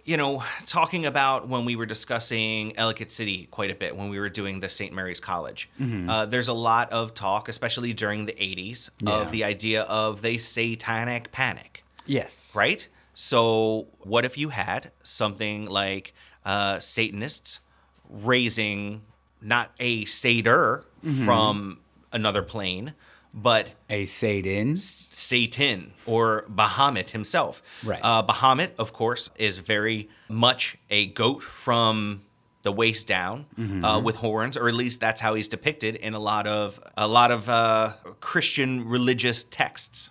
you 0.05 0.17
know, 0.17 0.43
talking 0.67 1.07
about 1.07 1.49
when 1.49 1.65
we 1.65 1.77
were 1.77 1.87
discussing 1.87 2.77
Ellicott 2.77 3.11
City 3.11 3.47
quite 3.51 3.71
a 3.71 3.75
bit 3.75 3.97
when 3.97 4.11
we 4.11 4.19
were 4.19 4.29
doing 4.29 4.61
the 4.61 4.69
St. 4.69 4.93
Mary's 4.93 5.21
College. 5.21 5.71
Uh, 5.81 6.27
there's 6.27 6.49
a 6.49 6.53
lot 6.53 6.93
of 6.93 7.15
talk, 7.15 7.49
especially 7.49 7.93
during 7.95 8.27
the 8.27 8.33
'80s, 8.35 8.91
Yeah. 9.01 9.13
of 9.15 9.31
the 9.33 9.45
idea 9.45 9.83
of 9.83 10.21
the 10.23 10.37
satanic 10.39 11.33
panic. 11.33 11.85
Yes. 12.07 12.53
Right. 12.57 12.87
So, 13.15 13.89
what 14.01 14.25
if 14.25 14.37
you 14.39 14.51
had 14.51 14.91
something 15.03 15.67
like 15.67 16.15
uh, 16.45 16.79
Satanists 16.81 17.61
raising 18.09 19.03
not 19.41 19.71
a 19.81 20.05
satyr 20.07 20.85
from 21.25 21.81
another 22.13 22.43
plane, 22.43 22.95
but 23.35 23.73
A 23.91 24.07
Satan. 24.07 24.77
Satan 24.77 25.93
or 26.07 26.45
Baphomet 26.49 27.11
himself. 27.11 27.63
Right. 27.85 28.01
Uh, 28.03 28.23
Baphomet, 28.23 28.75
of 28.79 28.93
course, 28.93 29.31
is 29.37 29.59
very 29.59 30.09
much 30.29 30.77
a 30.91 31.07
goat 31.07 31.43
from 31.43 32.23
the 32.63 32.73
waist 32.73 33.07
down 33.07 33.47
Mm-hmm. 33.59 33.85
uh, 33.85 34.01
with 34.01 34.17
horns, 34.17 34.57
or 34.57 34.69
at 34.69 34.75
least 34.75 35.01
that's 35.01 35.21
how 35.21 35.35
he's 35.35 35.49
depicted 35.49 35.95
in 35.97 36.15
a 36.15 36.19
lot 36.19 36.47
of 36.47 36.81
a 36.97 37.07
lot 37.07 37.31
of 37.31 37.49
uh, 37.49 37.93
Christian 38.21 38.85
religious 38.89 39.45
texts. 39.45 40.11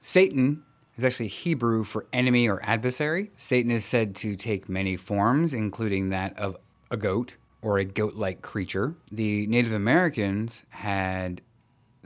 Satan 0.00 0.62
is 0.96 1.04
actually 1.04 1.28
Hebrew 1.28 1.82
for 1.84 2.06
enemy 2.12 2.48
or 2.48 2.60
adversary. 2.62 3.30
Satan 3.36 3.70
is 3.70 3.84
said 3.84 4.14
to 4.16 4.36
take 4.36 4.68
many 4.68 4.96
forms, 4.96 5.52
including 5.54 6.10
that 6.10 6.38
of 6.38 6.56
a 6.90 6.96
goat 6.96 7.36
or 7.62 7.78
a 7.78 7.84
goat 7.84 8.14
like 8.14 8.42
creature. 8.42 8.94
The 9.12 9.46
Native 9.46 9.72
Americans 9.72 10.64
had 10.70 11.42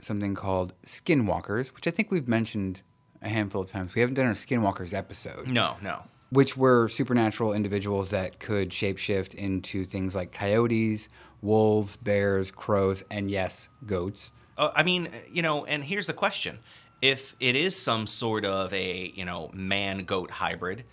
something 0.01 0.35
called 0.35 0.73
skinwalkers, 0.85 1.73
which 1.73 1.87
I 1.87 1.91
think 1.91 2.11
we've 2.11 2.27
mentioned 2.27 2.81
a 3.21 3.29
handful 3.29 3.61
of 3.61 3.69
times. 3.69 3.95
We 3.95 4.01
haven't 4.01 4.15
done 4.15 4.27
a 4.27 4.31
skinwalkers 4.33 4.93
episode, 4.93 5.47
No, 5.47 5.77
no. 5.81 6.03
which 6.29 6.55
were 6.57 6.87
supernatural 6.89 7.53
individuals 7.53 8.09
that 8.11 8.39
could 8.39 8.69
shapeshift 8.69 9.33
into 9.33 9.85
things 9.85 10.13
like 10.15 10.31
coyotes, 10.31 11.07
wolves, 11.41 11.97
bears, 11.97 12.51
crows, 12.51 13.03
and 13.09 13.31
yes, 13.31 13.69
goats. 13.85 14.31
Uh, 14.57 14.71
I 14.75 14.83
mean, 14.83 15.09
you 15.31 15.41
know, 15.41 15.65
and 15.65 15.83
here's 15.83 16.07
the 16.07 16.13
question: 16.13 16.59
If 17.01 17.35
it 17.39 17.55
is 17.55 17.75
some 17.75 18.05
sort 18.07 18.45
of 18.45 18.73
a 18.73 19.11
you 19.15 19.25
know 19.25 19.49
man 19.53 19.99
goat 20.05 20.29
hybrid, 20.31 20.83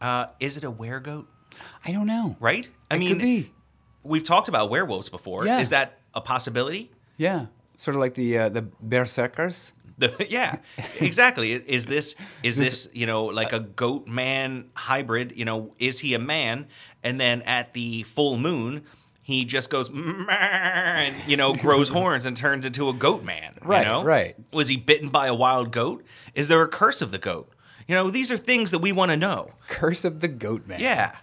uh, 0.00 0.26
is 0.40 0.56
it 0.56 0.64
a 0.64 0.70
weregoat? 0.70 1.26
I 1.84 1.92
don't 1.92 2.06
know. 2.06 2.36
Right? 2.40 2.68
I 2.90 2.96
It 2.96 2.98
mean, 2.98 3.08
could 3.10 3.22
be. 3.22 3.52
We've 4.02 4.24
talked 4.24 4.48
about 4.48 4.70
werewolves 4.70 5.08
before. 5.08 5.46
Yeah. 5.46 5.60
Is 5.60 5.70
that 5.70 5.98
a 6.14 6.20
possibility? 6.20 6.90
Yeah, 7.16 7.46
sort 7.76 7.94
of 7.94 8.00
like 8.00 8.14
the 8.14 8.38
uh, 8.38 8.48
the 8.48 8.62
berserkers. 8.80 9.72
The, 9.98 10.26
yeah, 10.28 10.56
exactly. 11.00 11.52
Is 11.52 11.86
this 11.86 12.14
is 12.42 12.56
this 12.56 12.88
you 12.92 13.06
know 13.06 13.26
like 13.26 13.52
a 13.52 13.60
goat 13.60 14.06
man 14.08 14.70
hybrid? 14.74 15.32
You 15.36 15.44
know, 15.44 15.74
is 15.78 15.98
he 16.00 16.14
a 16.14 16.18
man? 16.18 16.66
And 17.04 17.20
then 17.20 17.42
at 17.42 17.74
the 17.74 18.02
full 18.04 18.38
moon, 18.38 18.84
he 19.22 19.44
just 19.44 19.70
goes 19.70 19.90
and 19.90 21.14
you 21.26 21.36
know 21.36 21.54
grows 21.54 21.88
horns 21.98 22.26
and 22.26 22.36
turns 22.36 22.64
into 22.66 22.88
a 22.88 22.92
goat 22.92 23.22
man. 23.24 23.54
Right, 23.62 23.80
You 23.80 23.92
know? 23.92 24.04
right. 24.04 24.34
Was 24.52 24.68
he 24.68 24.76
bitten 24.76 25.08
by 25.08 25.26
a 25.28 25.34
wild 25.34 25.70
goat? 25.72 26.04
Is 26.34 26.48
there 26.48 26.62
a 26.62 26.68
curse 26.68 27.02
of 27.02 27.12
the 27.12 27.18
goat? 27.18 27.48
You 27.88 27.96
know, 27.96 28.10
these 28.10 28.30
are 28.32 28.36
things 28.36 28.70
that 28.70 28.78
we 28.78 28.92
want 28.92 29.10
to 29.10 29.16
know. 29.16 29.50
Curse 29.66 30.04
of 30.04 30.20
the 30.20 30.28
Goat 30.28 30.68
Man. 30.68 30.78
Yeah. 30.80 31.16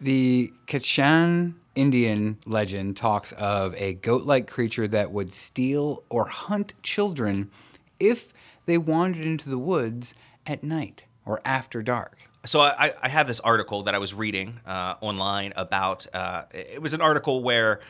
The 0.00 0.52
Kachan 0.68 1.54
Indian 1.74 2.38
legend 2.46 2.96
talks 2.96 3.32
of 3.32 3.74
a 3.76 3.94
goat 3.94 4.24
like 4.24 4.46
creature 4.46 4.86
that 4.88 5.10
would 5.12 5.32
steal 5.32 6.02
or 6.08 6.26
hunt 6.26 6.74
children 6.82 7.50
if 7.98 8.32
they 8.66 8.78
wandered 8.78 9.24
into 9.24 9.48
the 9.48 9.58
woods 9.58 10.14
at 10.46 10.62
night 10.62 11.06
or 11.24 11.40
after 11.44 11.82
dark. 11.82 12.18
So 12.46 12.60
I, 12.60 12.92
I 13.00 13.08
have 13.08 13.26
this 13.26 13.40
article 13.40 13.82
that 13.84 13.94
I 13.94 13.98
was 13.98 14.12
reading 14.12 14.60
uh, 14.66 14.96
online 15.00 15.54
about. 15.56 16.06
Uh, 16.12 16.44
it 16.52 16.82
was 16.82 16.92
an 16.92 17.00
article 17.00 17.42
where 17.42 17.80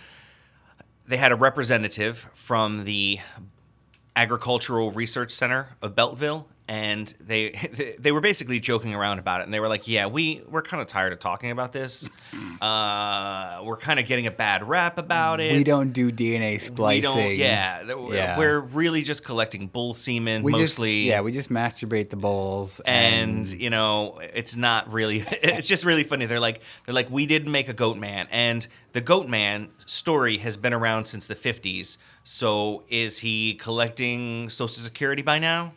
they 1.07 1.16
had 1.16 1.32
a 1.32 1.37
representative 1.37 2.28
from 2.35 2.85
the 2.85 3.18
Agricultural 4.14 4.93
Research 4.93 5.32
Center 5.32 5.70
of 5.82 5.97
Beltsville, 5.97 6.47
and 6.69 7.07
they 7.21 7.97
they 7.99 8.12
were 8.12 8.21
basically 8.21 8.59
joking 8.61 8.95
around 8.95 9.19
about 9.19 9.41
it. 9.41 9.45
And 9.45 9.53
they 9.53 9.61
were 9.61 9.69
like, 9.69 9.87
"Yeah, 9.87 10.07
we 10.07 10.43
we're 10.49 10.62
kind 10.62 10.81
of 10.81 10.87
tired 10.87 11.12
of 11.12 11.19
talking 11.19 11.51
about 11.51 11.73
this. 11.73 12.09
Uh, 12.65 13.61
we're 13.65 13.77
kind 13.77 14.01
of 14.01 14.07
getting 14.07 14.27
a 14.27 14.31
bad 14.31 14.67
rap 14.67 14.97
about 14.97 15.41
it. 15.41 15.53
We 15.53 15.65
don't 15.65 15.93
do 15.93 16.11
DNA 16.11 16.59
splicing. 16.61 17.15
We 17.15 17.23
don't. 17.23 17.37
Yeah, 17.37 17.83
Yeah. 18.11 18.39
we're 18.39 18.61
really 18.61 19.03
just 19.03 19.23
collecting 19.25 19.67
bull 19.67 19.93
semen 19.95 20.43
We 20.43 20.53
mostly. 20.53 21.01
Just, 21.03 21.09
yeah, 21.09 21.21
we 21.21 21.33
just 21.33 21.51
masturbate 21.51 22.09
the 22.11 22.17
bulls. 22.17 22.81
and 22.87 23.47
you 23.49 23.69
know 23.71 24.19
it's 24.33 24.57
not 24.57 24.93
really 24.93 25.19
it's 25.31 25.67
just 25.69 25.85
really 25.85 26.05
funny 26.05 26.27
they're 26.27 26.41
like 26.41 26.61
they're 26.87 26.95
like 26.95 27.11
we 27.11 27.27
didn't 27.27 27.51
make 27.53 27.69
a 27.69 27.73
goat 27.75 27.99
man 27.99 28.27
and 28.31 28.67
the 28.93 29.01
goat 29.01 29.29
man 29.29 29.69
story 29.87 30.39
has 30.39 30.57
been 30.57 30.73
around 30.73 31.05
since 31.07 31.27
the 31.27 31.35
50s 31.35 31.97
so 32.25 32.83
is 32.89 33.19
he 33.19 33.55
collecting 33.55 34.49
social 34.49 34.83
security 34.83 35.23
by 35.23 35.39
now 35.39 35.75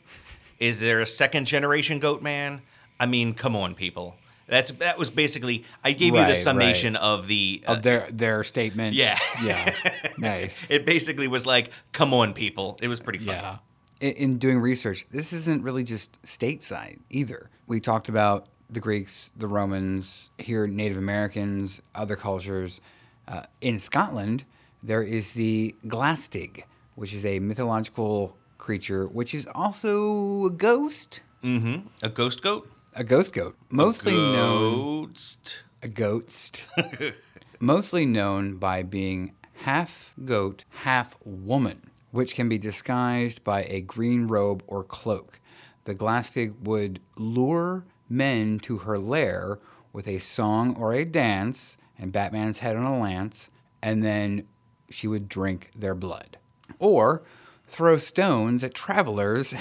is 0.60 0.80
there 0.80 1.00
a 1.02 1.06
second 1.06 1.46
generation 1.46 2.00
goat 2.00 2.22
man 2.22 2.62
i 3.00 3.06
mean 3.06 3.34
come 3.34 3.56
on 3.56 3.76
people 3.76 4.16
that's 4.48 4.72
that 4.74 4.98
was 4.98 5.10
basically 5.10 5.66
i 5.84 5.92
gave 5.92 6.14
you 6.14 6.20
Right, 6.20 6.24
the 6.28 6.34
right. 6.34 6.38
summation 6.38 6.96
of 6.96 7.28
the 7.28 7.64
uh, 7.68 7.74
of 7.74 7.84
their 7.84 8.08
their 8.12 8.44
statement. 8.44 8.96
Yeah. 8.96 9.20
Yeah. 9.44 9.74
nice. 10.18 10.70
it 10.72 10.86
basically 10.86 11.28
was 11.28 11.46
like 11.46 11.70
come 11.92 12.14
on 12.14 12.34
people 12.34 12.78
it 12.82 12.88
was 12.88 13.00
pretty 13.00 13.20
funny 13.20 13.38
Yeah. 13.38 13.58
In, 14.00 14.12
in 14.14 14.38
doing 14.38 14.60
research, 14.60 15.06
this 15.12 15.34
isn't 15.34 15.64
really 15.64 15.84
just 15.84 16.22
stateside 16.24 17.00
either. 17.10 17.50
We 17.66 17.80
talked 17.80 18.10
about 18.10 18.46
the 18.70 18.80
Greeks, 18.80 19.32
the 19.36 19.48
Romans, 19.48 20.30
here 20.38 20.68
Native 20.68 20.98
Americans, 20.98 21.82
other 21.96 22.16
cultures. 22.16 22.80
Uh, 23.28 23.42
in 23.60 23.80
Scotland, 23.80 24.46
there 24.84 25.02
is 25.02 25.32
the 25.34 25.76
Glaistig, 25.88 26.64
which 26.96 27.12
is 27.14 27.26
a 27.26 27.40
mythological 27.40 28.38
creature, 28.58 29.08
which 29.08 29.34
is 29.34 29.48
also 29.54 30.46
a 30.46 30.50
ghost, 30.52 31.22
mm-hmm 31.44 31.88
a 32.02 32.10
ghost 32.10 32.42
goat 32.42 32.70
a 32.96 33.04
ghost 33.04 33.32
goat, 33.34 33.56
mostly 33.70 34.14
known 34.16 35.06
Ghost. 35.06 35.64
a 35.84 35.88
ghost, 35.88 36.64
mostly 37.60 38.06
known 38.08 38.58
by 38.58 38.82
being 38.82 39.34
half 39.54 40.16
goat, 40.26 40.66
half 40.70 41.16
woman, 41.24 41.92
which 42.12 42.34
can 42.34 42.50
be 42.50 42.58
disguised 42.58 43.44
by 43.44 43.64
a 43.66 43.82
green 43.82 44.26
robe 44.26 44.64
or 44.66 44.84
cloak. 44.84 45.40
The 45.86 45.94
Glaistig 45.94 46.60
would 46.64 47.00
lure 47.16 47.86
men 48.10 48.60
to 48.62 48.80
her 48.80 48.98
lair 48.98 49.60
with 49.94 50.08
a 50.08 50.18
song 50.20 50.76
or 50.76 50.94
a 50.94 51.06
dance 51.06 51.78
and 52.00 52.12
Batman's 52.12 52.60
head 52.60 52.76
on 52.76 52.84
a 52.84 53.00
lance, 53.00 53.52
and 53.82 54.04
then 54.04 54.48
she 54.90 55.08
would 55.08 55.30
drink 55.30 55.72
their 55.76 55.96
blood. 55.96 56.38
Or 56.80 57.22
throw 57.68 57.98
stones 57.98 58.64
at 58.64 58.74
travelers. 58.74 59.54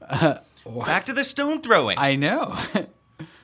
Back 0.00 1.06
to 1.06 1.12
the 1.12 1.24
stone 1.24 1.60
throwing. 1.62 1.98
I 1.98 2.16
know. 2.16 2.56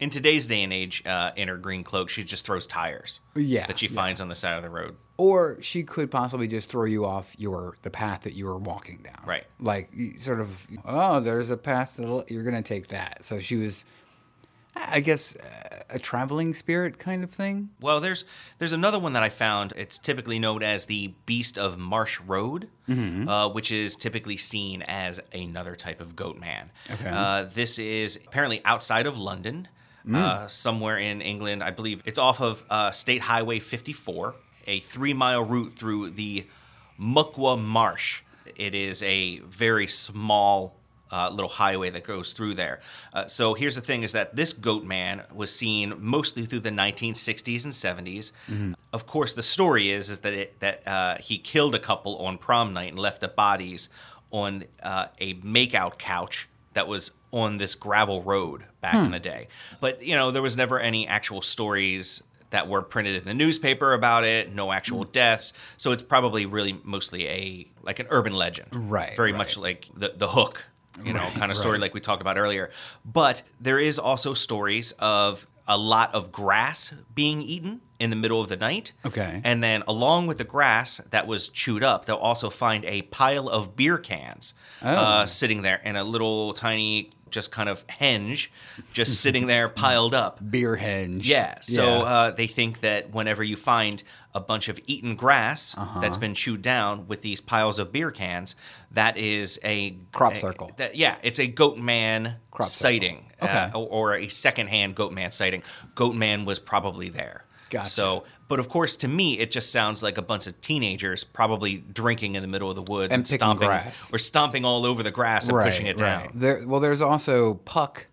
In 0.00 0.08
today's 0.10 0.46
day 0.46 0.62
and 0.62 0.72
age, 0.72 1.02
uh, 1.06 1.30
in 1.36 1.48
her 1.48 1.58
green 1.58 1.84
cloak, 1.84 2.08
she 2.08 2.24
just 2.24 2.44
throws 2.46 2.66
tires. 2.66 3.20
Yeah, 3.36 3.66
That 3.66 3.78
she 3.78 3.86
yeah. 3.86 3.94
finds 3.94 4.20
on 4.22 4.28
the 4.28 4.34
side 4.34 4.56
of 4.56 4.62
the 4.62 4.70
road. 4.70 4.96
or 5.18 5.58
she 5.60 5.82
could 5.84 6.10
possibly 6.10 6.48
just 6.48 6.70
throw 6.70 6.84
you 6.86 7.04
off 7.04 7.34
your 7.38 7.76
the 7.82 7.90
path 7.90 8.22
that 8.22 8.32
you 8.32 8.46
were 8.46 8.56
walking 8.58 8.98
down. 9.02 9.22
Right. 9.26 9.44
Like 9.60 9.90
sort 10.16 10.40
of, 10.40 10.66
oh, 10.86 11.20
there's 11.20 11.50
a 11.50 11.56
path 11.58 11.96
that 11.98 12.30
you're 12.30 12.42
gonna 12.44 12.62
take 12.62 12.88
that. 12.88 13.24
So 13.26 13.40
she 13.40 13.56
was, 13.56 13.84
I 14.76 15.00
guess, 15.00 15.34
uh, 15.36 15.82
a 15.90 15.98
traveling 15.98 16.54
spirit 16.54 16.98
kind 16.98 17.24
of 17.24 17.30
thing. 17.30 17.70
Well, 17.80 18.00
there's 18.00 18.24
there's 18.58 18.72
another 18.72 18.98
one 18.98 19.12
that 19.14 19.22
I 19.22 19.28
found. 19.28 19.72
It's 19.76 19.98
typically 19.98 20.38
known 20.38 20.62
as 20.62 20.86
the 20.86 21.12
Beast 21.26 21.58
of 21.58 21.78
Marsh 21.78 22.20
Road, 22.20 22.68
Mm-hmm. 22.88 23.28
uh, 23.28 23.48
which 23.48 23.70
is 23.72 23.96
typically 23.96 24.36
seen 24.36 24.82
as 24.82 25.20
another 25.32 25.76
type 25.76 26.00
of 26.00 26.14
goat 26.16 26.38
man. 26.38 26.70
Okay. 26.90 27.08
Uh, 27.12 27.44
this 27.52 27.78
is 27.78 28.16
apparently 28.26 28.60
outside 28.64 29.06
of 29.06 29.16
London, 29.18 29.68
Mm. 30.06 30.14
uh, 30.16 30.48
somewhere 30.48 30.96
in 30.98 31.20
England. 31.20 31.62
I 31.62 31.70
believe 31.70 32.00
it's 32.06 32.18
off 32.18 32.40
of 32.40 32.64
uh, 32.70 32.90
State 32.90 33.20
Highway 33.20 33.58
54, 33.58 34.34
a 34.66 34.80
three 34.80 35.12
mile 35.12 35.44
route 35.44 35.74
through 35.74 36.10
the 36.10 36.46
Muckwa 36.98 37.62
Marsh. 37.62 38.22
It 38.56 38.74
is 38.74 39.02
a 39.02 39.38
very 39.40 39.86
small 39.86 40.74
uh, 41.10 41.28
little 41.32 41.48
highway 41.48 41.90
that 41.90 42.04
goes 42.04 42.32
through 42.32 42.54
there. 42.54 42.80
Uh, 43.12 43.26
so 43.26 43.54
here's 43.54 43.74
the 43.74 43.80
thing: 43.80 44.02
is 44.02 44.12
that 44.12 44.36
this 44.36 44.52
goat 44.52 44.84
man 44.84 45.22
was 45.32 45.54
seen 45.54 45.94
mostly 45.98 46.46
through 46.46 46.60
the 46.60 46.70
1960s 46.70 47.64
and 47.64 47.72
70s. 47.72 48.32
Of 48.92 49.06
course, 49.06 49.34
the 49.34 49.42
story 49.42 49.90
is 49.90 50.10
is 50.10 50.20
that 50.20 50.32
it, 50.32 50.60
that 50.60 50.82
uh, 50.86 51.16
he 51.18 51.38
killed 51.38 51.74
a 51.74 51.78
couple 51.78 52.16
on 52.18 52.38
prom 52.38 52.72
night 52.72 52.88
and 52.88 52.98
left 52.98 53.20
the 53.20 53.28
bodies 53.28 53.88
on 54.30 54.64
uh, 54.82 55.06
a 55.20 55.34
makeout 55.34 55.98
couch 55.98 56.48
that 56.74 56.86
was 56.86 57.10
on 57.32 57.58
this 57.58 57.74
gravel 57.74 58.22
road 58.22 58.64
back 58.80 58.94
in 58.94 59.10
the 59.10 59.18
day. 59.20 59.48
But 59.80 60.02
you 60.02 60.14
know, 60.16 60.30
there 60.30 60.42
was 60.42 60.56
never 60.56 60.78
any 60.80 61.06
actual 61.06 61.42
stories 61.42 62.22
that 62.50 62.68
were 62.68 62.82
printed 62.82 63.14
in 63.16 63.24
the 63.24 63.34
newspaper 63.34 63.92
about 63.92 64.24
it. 64.24 64.52
No 64.52 64.72
actual 64.72 65.04
deaths. 65.04 65.52
So 65.76 65.92
it's 65.92 66.02
probably 66.02 66.46
really 66.46 66.80
mostly 66.82 67.28
a 67.28 67.66
like 67.82 67.98
an 68.00 68.06
urban 68.10 68.32
legend, 68.34 68.68
Right, 68.72 69.14
Very 69.16 69.32
right. 69.32 69.38
much 69.38 69.56
like 69.56 69.86
the 69.96 70.12
the 70.16 70.28
hook, 70.28 70.64
you 71.04 71.12
know, 71.12 71.26
kind 71.34 71.50
of 71.50 71.56
story 71.56 71.72
right. 71.72 71.80
like 71.80 71.94
we 71.94 72.00
talked 72.00 72.20
about 72.20 72.36
earlier. 72.36 72.70
But 73.04 73.42
there 73.60 73.78
is 73.78 73.98
also 73.98 74.34
stories 74.34 74.92
of 74.98 75.46
a 75.66 75.78
lot 75.78 76.12
of 76.14 76.32
grass 76.32 76.92
being 77.14 77.42
eaten 77.42 77.80
in 78.00 78.10
the 78.10 78.16
middle 78.16 78.40
of 78.40 78.48
the 78.48 78.56
night. 78.56 78.92
Okay. 79.06 79.40
And 79.44 79.62
then 79.62 79.84
along 79.86 80.26
with 80.26 80.38
the 80.38 80.44
grass 80.44 81.00
that 81.10 81.26
was 81.26 81.48
chewed 81.48 81.84
up, 81.84 82.06
they'll 82.06 82.16
also 82.16 82.50
find 82.50 82.84
a 82.84 83.02
pile 83.02 83.48
of 83.48 83.76
beer 83.76 83.96
cans 83.96 84.52
uh, 84.82 85.26
sitting 85.26 85.62
there 85.62 85.80
and 85.84 85.96
a 85.96 86.02
little 86.02 86.54
tiny 86.54 87.10
just 87.30 87.52
kind 87.52 87.68
of 87.68 87.86
henge 87.86 88.48
just 88.92 89.20
sitting 89.20 89.46
there 89.46 89.68
piled 89.84 90.14
up. 90.14 90.38
Beer 90.50 90.76
henge. 90.76 91.20
Yeah. 91.22 91.60
So 91.60 91.84
Yeah. 91.84 92.02
Uh, 92.02 92.30
they 92.32 92.48
think 92.48 92.80
that 92.80 93.12
whenever 93.12 93.44
you 93.44 93.56
find 93.56 94.02
a 94.34 94.40
bunch 94.40 94.68
of 94.68 94.78
eaten 94.86 95.16
grass 95.16 95.74
Uh-huh. 95.76 96.00
that's 96.00 96.16
been 96.16 96.34
chewed 96.34 96.62
down 96.62 97.06
with 97.08 97.22
these 97.22 97.40
piles 97.40 97.78
of 97.78 97.90
beer 97.92 98.10
cans. 98.10 98.54
That 98.92 99.16
is 99.16 99.58
a 99.64 99.96
Crop 100.12 100.34
a- 100.34 100.38
circle. 100.38 100.70
that- 100.76 100.94
yeah, 100.96 101.16
it's 101.22 101.38
a 101.40 101.46
goat 101.46 101.78
man 101.78 102.36
Crop 102.50 102.68
sighting, 102.68 103.24
Okay. 103.42 103.52
uh, 103.74 103.78
or, 103.78 104.12
or 104.12 104.14
a 104.14 104.28
secondhand 104.28 104.94
goat 104.94 105.12
man 105.12 105.32
sighting. 105.32 105.62
Goat 105.94 106.14
man 106.14 106.44
was 106.44 106.58
probably 106.58 107.08
there. 107.08 107.44
Gotcha. 107.70 107.90
So, 107.90 108.24
but 108.48 108.58
of 108.58 108.68
course, 108.68 108.96
to 108.98 109.08
me, 109.08 109.38
it 109.38 109.50
just 109.52 109.70
sounds 109.70 110.02
like 110.02 110.18
a 110.18 110.22
bunch 110.22 110.46
of 110.48 110.60
teenagers 110.60 111.22
probably 111.22 111.76
drinking 111.92 112.34
in 112.34 112.42
the 112.42 112.48
middle 112.48 112.68
of 112.68 112.74
the 112.74 112.82
woods 112.82 113.12
And 113.14 113.20
and, 113.20 113.24
picking 113.24 113.38
stomping 113.38 113.68
grass. 113.68 114.10
or 114.12 114.18
stomping 114.18 114.64
all 114.64 114.84
over 114.86 115.02
the 115.04 115.12
grass 115.12 115.48
and 115.48 115.56
pushing 115.56 115.86
it 115.86 115.96
down. 115.96 116.30
There, 116.34 116.66
well, 116.66 116.80
there's 116.80 117.00
also 117.00 117.54
Puck 117.54 118.06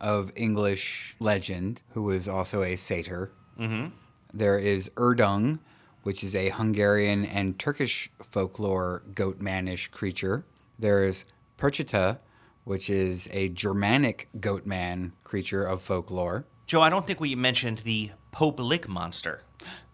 of 0.00 0.32
English 0.36 1.14
legend, 1.20 1.82
who 1.94 2.02
was 2.02 2.26
also 2.28 2.62
a 2.64 2.74
satyr. 2.76 3.30
Mm-hmm. 3.58 3.94
Is 4.40 4.88
Erdung, 4.96 5.58
which 6.02 6.22
is 6.22 6.34
a 6.34 6.50
Hungarian 6.50 7.24
and 7.24 7.58
Turkish 7.58 8.10
folklore 8.22 9.02
goat 9.14 9.40
manish 9.40 9.90
creature. 9.90 10.44
There 10.78 11.04
is 11.04 11.24
Perchita, 11.58 12.18
which 12.64 12.90
is 12.90 13.28
a 13.30 13.48
Germanic 13.48 14.28
goat 14.40 14.66
man 14.66 15.12
creature 15.22 15.64
of 15.64 15.82
folklore. 15.82 16.44
Joe, 16.66 16.80
I 16.80 16.88
don't 16.90 17.06
think 17.06 17.20
we 17.20 17.34
mentioned 17.34 17.78
the 17.78 18.10
Pope 18.32 18.58
Lick 18.58 18.88
monster, 18.88 19.42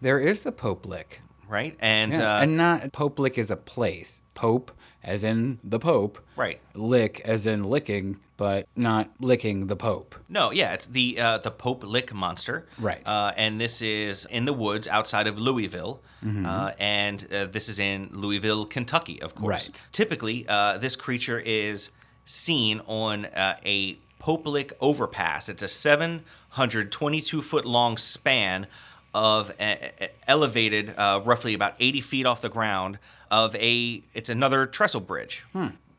There 0.01 0.19
is 0.19 0.43
the 0.43 0.51
Pope 0.51 0.85
Lick. 0.85 1.21
right? 1.47 1.77
And 1.79 2.13
Yeah, 2.13 2.37
uh, 2.37 2.41
and 2.41 2.57
not 2.57 2.91
Pope 2.93 3.19
Lick 3.19 3.37
is 3.37 3.51
a 3.51 3.57
place. 3.57 4.21
Pope, 4.33 4.71
as 5.03 5.23
in 5.23 5.59
the 5.63 5.79
Pope. 5.79 6.19
Right. 6.35 6.59
Lick, 6.73 7.21
as 7.25 7.45
in 7.45 7.63
licking, 7.63 8.19
but 8.37 8.67
not 8.75 9.09
licking 9.19 9.67
the 9.67 9.75
Pope. 9.75 10.15
No, 10.29 10.51
yeah, 10.51 10.73
it's 10.73 10.87
the 10.87 11.19
uh, 11.19 11.37
the 11.39 11.51
Pope 11.51 11.83
Lick 11.83 12.13
monster. 12.13 12.67
Right. 12.79 13.01
Uh, 13.05 13.31
and 13.37 13.59
this 13.59 13.81
is 13.81 14.25
in 14.25 14.45
the 14.45 14.53
woods 14.53 14.87
outside 14.87 15.27
of 15.27 15.37
Louisville, 15.37 16.01
uh, 16.23 16.71
and 16.79 17.25
uh, 17.33 17.45
this 17.45 17.69
is 17.69 17.79
in 17.79 18.09
Louisville, 18.11 18.65
Kentucky, 18.65 19.21
of 19.21 19.35
course. 19.35 19.69
Right. 19.69 19.81
Typically, 19.91 20.45
uh, 20.47 20.77
this 20.77 20.95
creature 20.95 21.39
is 21.39 21.91
seen 22.25 22.81
on 22.85 23.25
uh, 23.25 23.57
a 23.65 23.97
Pope 24.19 24.45
Lick 24.45 24.73
overpass. 24.79 25.49
It's 25.49 25.63
a 25.63 25.67
722 25.67 27.41
foot 27.41 27.65
long 27.65 27.97
span 27.97 28.67
of 29.13 29.51
uh, 29.59 29.63
uh, 29.63 30.07
elevated, 30.27 30.93
uh, 30.97 31.21
roughly 31.25 31.53
about 31.53 31.75
80 31.79 32.01
feet 32.01 32.25
off 32.25 32.41
the 32.41 32.49
ground, 32.49 32.99
of 33.29 33.55
a. 33.55 34.03
It's 34.13 34.29
another 34.29 34.65
trestle 34.65 35.01
bridge. 35.01 35.45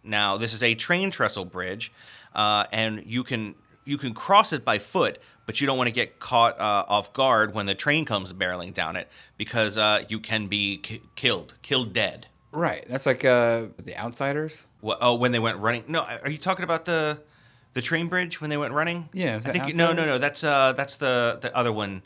Now, 0.04 0.36
this 0.36 0.52
is 0.52 0.62
a 0.62 0.74
train 0.74 1.10
trestle 1.10 1.44
bridge, 1.44 1.92
uh, 2.34 2.66
and 2.72 3.02
you 3.06 3.24
can 3.24 3.54
you 3.84 3.98
can 3.98 4.14
cross 4.14 4.52
it 4.52 4.64
by 4.64 4.78
foot, 4.78 5.18
but 5.46 5.60
you 5.60 5.66
don't 5.66 5.76
want 5.78 5.88
to 5.88 5.92
get 5.92 6.18
caught 6.20 6.58
uh, 6.60 6.84
off 6.88 7.12
guard 7.12 7.54
when 7.54 7.66
the 7.66 7.74
train 7.74 8.04
comes 8.04 8.32
barreling 8.32 8.74
down 8.74 8.96
it 8.96 9.08
because 9.36 9.78
uh, 9.78 10.04
you 10.08 10.20
can 10.20 10.46
be 10.46 10.78
ki- 10.78 11.02
killed, 11.16 11.54
killed 11.62 11.92
dead. 11.92 12.26
Right. 12.52 12.84
That's 12.88 13.06
like 13.06 13.24
uh, 13.24 13.66
the 13.82 13.96
Outsiders. 13.96 14.66
Oh, 14.82 15.14
when 15.16 15.32
they 15.32 15.38
went 15.38 15.58
running? 15.58 15.84
No, 15.88 16.02
are 16.02 16.30
you 16.30 16.38
talking 16.38 16.64
about 16.64 16.84
the 16.84 17.18
the 17.74 17.80
train 17.80 18.08
bridge 18.08 18.40
when 18.40 18.50
they 18.50 18.56
went 18.56 18.74
running? 18.74 19.08
Yeah, 19.12 19.36
I 19.36 19.38
think 19.52 19.74
no, 19.74 19.92
no, 19.92 20.04
no. 20.04 20.18
That's 20.18 20.44
uh, 20.44 20.72
that's 20.76 20.96
the 20.96 21.38
the 21.40 21.54
other 21.56 21.72
one 21.72 22.02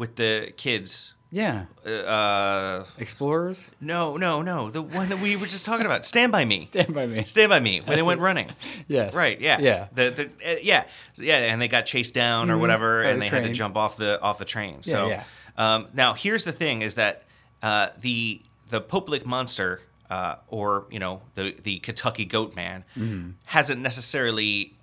with 0.00 0.16
the 0.16 0.52
kids. 0.56 1.12
Yeah. 1.30 1.66
Uh, 1.86 2.84
Explorers. 2.98 3.70
no, 3.80 4.16
no, 4.16 4.42
no. 4.42 4.70
The 4.70 4.82
one 4.82 5.08
that 5.10 5.20
we 5.20 5.36
were 5.36 5.46
just 5.46 5.64
talking 5.64 5.86
about. 5.86 6.04
Stand 6.04 6.32
by 6.32 6.44
me. 6.44 6.60
Stand 6.72 6.92
by 6.92 7.06
me. 7.06 7.24
Stand 7.24 7.50
by 7.50 7.60
me 7.60 7.80
when 7.82 7.96
they 7.96 8.02
went 8.02 8.20
it. 8.20 8.24
running. 8.24 8.50
Yes. 8.88 9.14
Right. 9.14 9.40
Yeah. 9.40 9.60
Yeah. 9.60 9.86
The, 9.94 10.10
the, 10.10 10.52
uh, 10.54 10.56
yeah. 10.62 10.84
Yeah. 11.16 11.36
And 11.36 11.60
they 11.62 11.68
got 11.68 11.86
chased 11.86 12.14
down 12.14 12.50
or 12.50 12.58
whatever, 12.58 13.02
By 13.04 13.10
and 13.10 13.22
the 13.22 13.26
they 13.26 13.28
had 13.28 13.44
to 13.44 13.52
jump 13.52 13.76
off 13.76 13.96
the 13.96 14.20
off 14.20 14.38
the 14.38 14.44
train. 14.44 14.80
Yeah, 14.82 14.92
so 14.94 15.08
yeah. 15.08 15.24
Um, 15.56 15.86
now 15.94 16.14
here's 16.14 16.44
the 16.44 16.52
thing: 16.52 16.82
is 16.82 16.94
that 16.94 17.22
uh, 17.62 17.90
the 18.00 18.40
the 18.70 18.80
Pope 18.80 19.08
Lick 19.08 19.24
monster, 19.26 19.82
uh, 20.08 20.36
or 20.48 20.86
you 20.90 20.98
know 20.98 21.22
the 21.34 21.54
the 21.62 21.78
Kentucky 21.80 22.24
Goat 22.24 22.56
Man, 22.56 22.84
Mm-hmm. 22.98 23.30
hasn't 23.44 23.80
necessarily. 23.80 24.74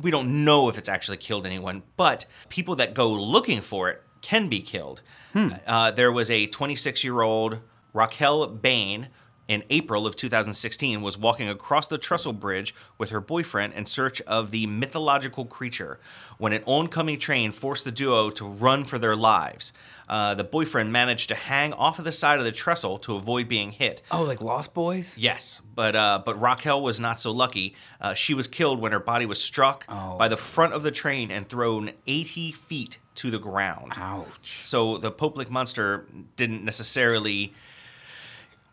We 0.00 0.12
don't 0.12 0.44
know 0.44 0.68
if 0.68 0.78
it's 0.78 0.88
actually 0.88 1.16
killed 1.16 1.44
anyone, 1.44 1.82
but 1.96 2.24
people 2.50 2.76
that 2.76 2.94
go 2.94 3.10
looking 3.12 3.60
for 3.62 3.88
it 3.90 4.00
can 4.20 4.48
be 4.48 4.60
killed. 4.60 5.02
Hmm. 5.32 5.48
Uh, 5.66 5.90
there 5.90 6.12
was 6.12 6.30
a 6.30 6.46
26 6.46 7.04
year 7.04 7.20
old 7.20 7.58
Raquel 7.92 8.46
Bain 8.46 9.08
in 9.48 9.64
April 9.70 10.06
of 10.06 10.14
2016 10.14 11.00
was 11.00 11.16
walking 11.16 11.48
across 11.48 11.86
the 11.86 11.96
trestle 11.96 12.34
bridge 12.34 12.74
with 12.98 13.08
her 13.10 13.20
boyfriend 13.20 13.72
in 13.72 13.86
search 13.86 14.20
of 14.22 14.50
the 14.50 14.66
mythological 14.66 15.46
creature 15.46 15.98
when 16.36 16.52
an 16.52 16.62
oncoming 16.66 17.18
train 17.18 17.50
forced 17.50 17.84
the 17.86 17.90
duo 17.90 18.28
to 18.28 18.44
run 18.46 18.84
for 18.84 18.98
their 18.98 19.16
lives. 19.16 19.72
Uh, 20.06 20.34
the 20.34 20.44
boyfriend 20.44 20.92
managed 20.92 21.28
to 21.28 21.34
hang 21.34 21.72
off 21.72 21.98
of 21.98 22.04
the 22.04 22.12
side 22.12 22.38
of 22.38 22.44
the 22.44 22.52
trestle 22.52 22.98
to 22.98 23.16
avoid 23.16 23.48
being 23.48 23.70
hit. 23.70 24.02
Oh, 24.10 24.22
like 24.22 24.40
Lost 24.42 24.72
Boys. 24.74 25.16
Yes, 25.18 25.60
but 25.74 25.94
uh, 25.96 26.22
but 26.24 26.40
Raquel 26.40 26.80
was 26.82 27.00
not 27.00 27.18
so 27.20 27.30
lucky. 27.30 27.74
Uh, 28.00 28.14
she 28.14 28.32
was 28.34 28.46
killed 28.46 28.80
when 28.80 28.92
her 28.92 29.00
body 29.00 29.26
was 29.26 29.42
struck 29.42 29.84
Oh. 29.88 30.16
by 30.18 30.28
the 30.28 30.36
front 30.36 30.72
of 30.74 30.82
the 30.82 30.90
train 30.90 31.30
and 31.30 31.48
thrown 31.48 31.90
80 32.06 32.52
feet 32.52 32.98
to 33.16 33.30
the 33.30 33.38
ground. 33.38 33.92
Ouch. 33.96 34.58
So 34.62 34.96
the 34.98 35.10
Pope 35.10 35.36
Lick 35.36 35.50
monster 35.50 36.06
didn't 36.36 36.64
necessarily 36.64 37.52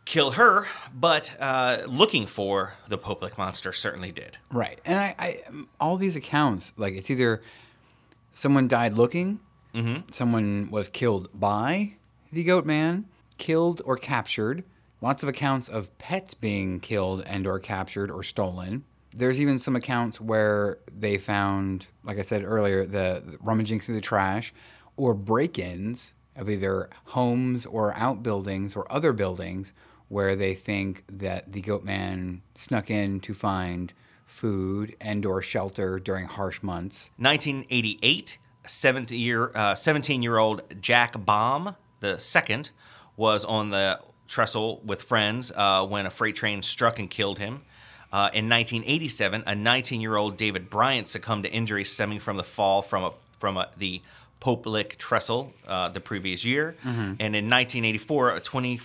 kill 0.06 0.32
her, 0.32 0.68
but 0.94 1.36
uh, 1.40 1.80
looking 1.88 2.26
for 2.28 2.74
the 2.88 2.98
Pope 2.98 3.22
Lick 3.22 3.38
monster 3.38 3.74
certainly 3.74 4.12
did. 4.12 4.38
Right. 4.52 4.80
And 4.86 5.00
I, 5.00 5.16
I, 5.18 5.44
all 5.80 5.98
these 5.98 6.16
accounts, 6.16 6.74
like 6.78 6.94
it's 6.94 7.10
either 7.10 7.42
someone 8.32 8.68
died 8.68 8.94
looking, 8.94 9.40
someone 10.12 10.70
was 10.72 10.88
killed 10.88 11.30
by 11.34 11.96
the 12.32 12.44
goat 12.44 12.66
man, 12.66 13.06
killed 13.38 13.82
or 13.84 13.98
captured. 13.98 14.64
Lots 15.02 15.24
of 15.24 15.30
accounts 15.30 15.68
of 15.68 15.96
pets 15.98 16.34
being 16.34 16.80
killed 16.80 17.24
and 17.26 17.46
or 17.46 17.60
captured 17.60 18.10
or 18.10 18.24
stolen. 18.24 18.86
There's 19.14 19.40
even 19.40 19.60
some 19.60 19.76
accounts 19.76 20.22
where 20.22 20.80
they 20.98 21.18
found, 21.18 21.88
like 22.04 22.18
I 22.18 22.22
said 22.22 22.44
earlier, 22.44 22.86
the, 22.86 23.24
the 23.26 23.38
rummaging 23.42 23.82
through 23.82 23.96
the 23.96 24.02
trash 24.02 24.54
or 24.98 25.14
break-ins 25.14 26.14
of 26.36 26.50
either 26.50 26.90
homes 27.06 27.66
or 27.66 27.94
outbuildings 27.96 28.76
or 28.76 28.92
other 28.92 29.14
buildings 29.14 29.74
where 30.08 30.36
they 30.36 30.54
think 30.54 31.04
that 31.08 31.52
the 31.52 31.62
goat 31.62 31.84
man 31.84 32.42
snuck 32.56 32.90
in 32.90 33.20
to 33.22 33.34
find 33.34 33.94
food 34.26 34.96
and 35.00 35.26
or 35.26 35.42
shelter 35.42 36.00
during 36.00 36.26
harsh 36.26 36.62
months. 36.62 37.10
1988, 37.18 38.38
17 38.66 39.20
year 39.20 39.52
uh, 39.56 39.76
17 39.76 40.24
year 40.24 40.38
old 40.38 40.62
Jack 40.82 41.14
Bahm 41.14 41.76
the 42.00 42.18
second 42.18 42.72
was 43.16 43.46
on 43.46 43.70
the 43.70 44.00
trestle 44.28 44.82
with 44.84 45.02
friends 45.04 45.52
uh, 45.56 45.86
when 45.86 46.06
a 46.06 46.10
freight 46.10 46.36
train 46.36 46.62
struck 46.62 47.00
and 47.00 47.10
killed 47.10 47.40
him. 47.40 47.62
Uh, 48.12 48.30
in 48.34 48.48
1987, 48.50 49.44
a 49.46 49.56
19 49.56 50.02
year 50.02 50.16
old 50.16 50.38
David 50.38 50.70
Bryant 50.70 51.08
succumbed 51.08 51.44
to 51.44 51.52
injuries 51.52 51.92
stemming 51.92 52.20
from 52.20 52.38
the 52.38 52.44
fall 52.44 52.82
from 52.82 53.04
a, 53.04 53.14
from 53.38 53.58
a, 53.58 53.70
the 53.78 54.02
Pope 54.40 54.66
Lick 54.66 54.98
trestle 54.98 55.54
uh, 55.68 55.90
the 55.90 56.00
previous 56.00 56.46
year. 56.46 56.76
And 57.20 57.36
in 57.36 57.50
1984, 57.50 58.36
a 58.36 58.40
20 58.40 58.80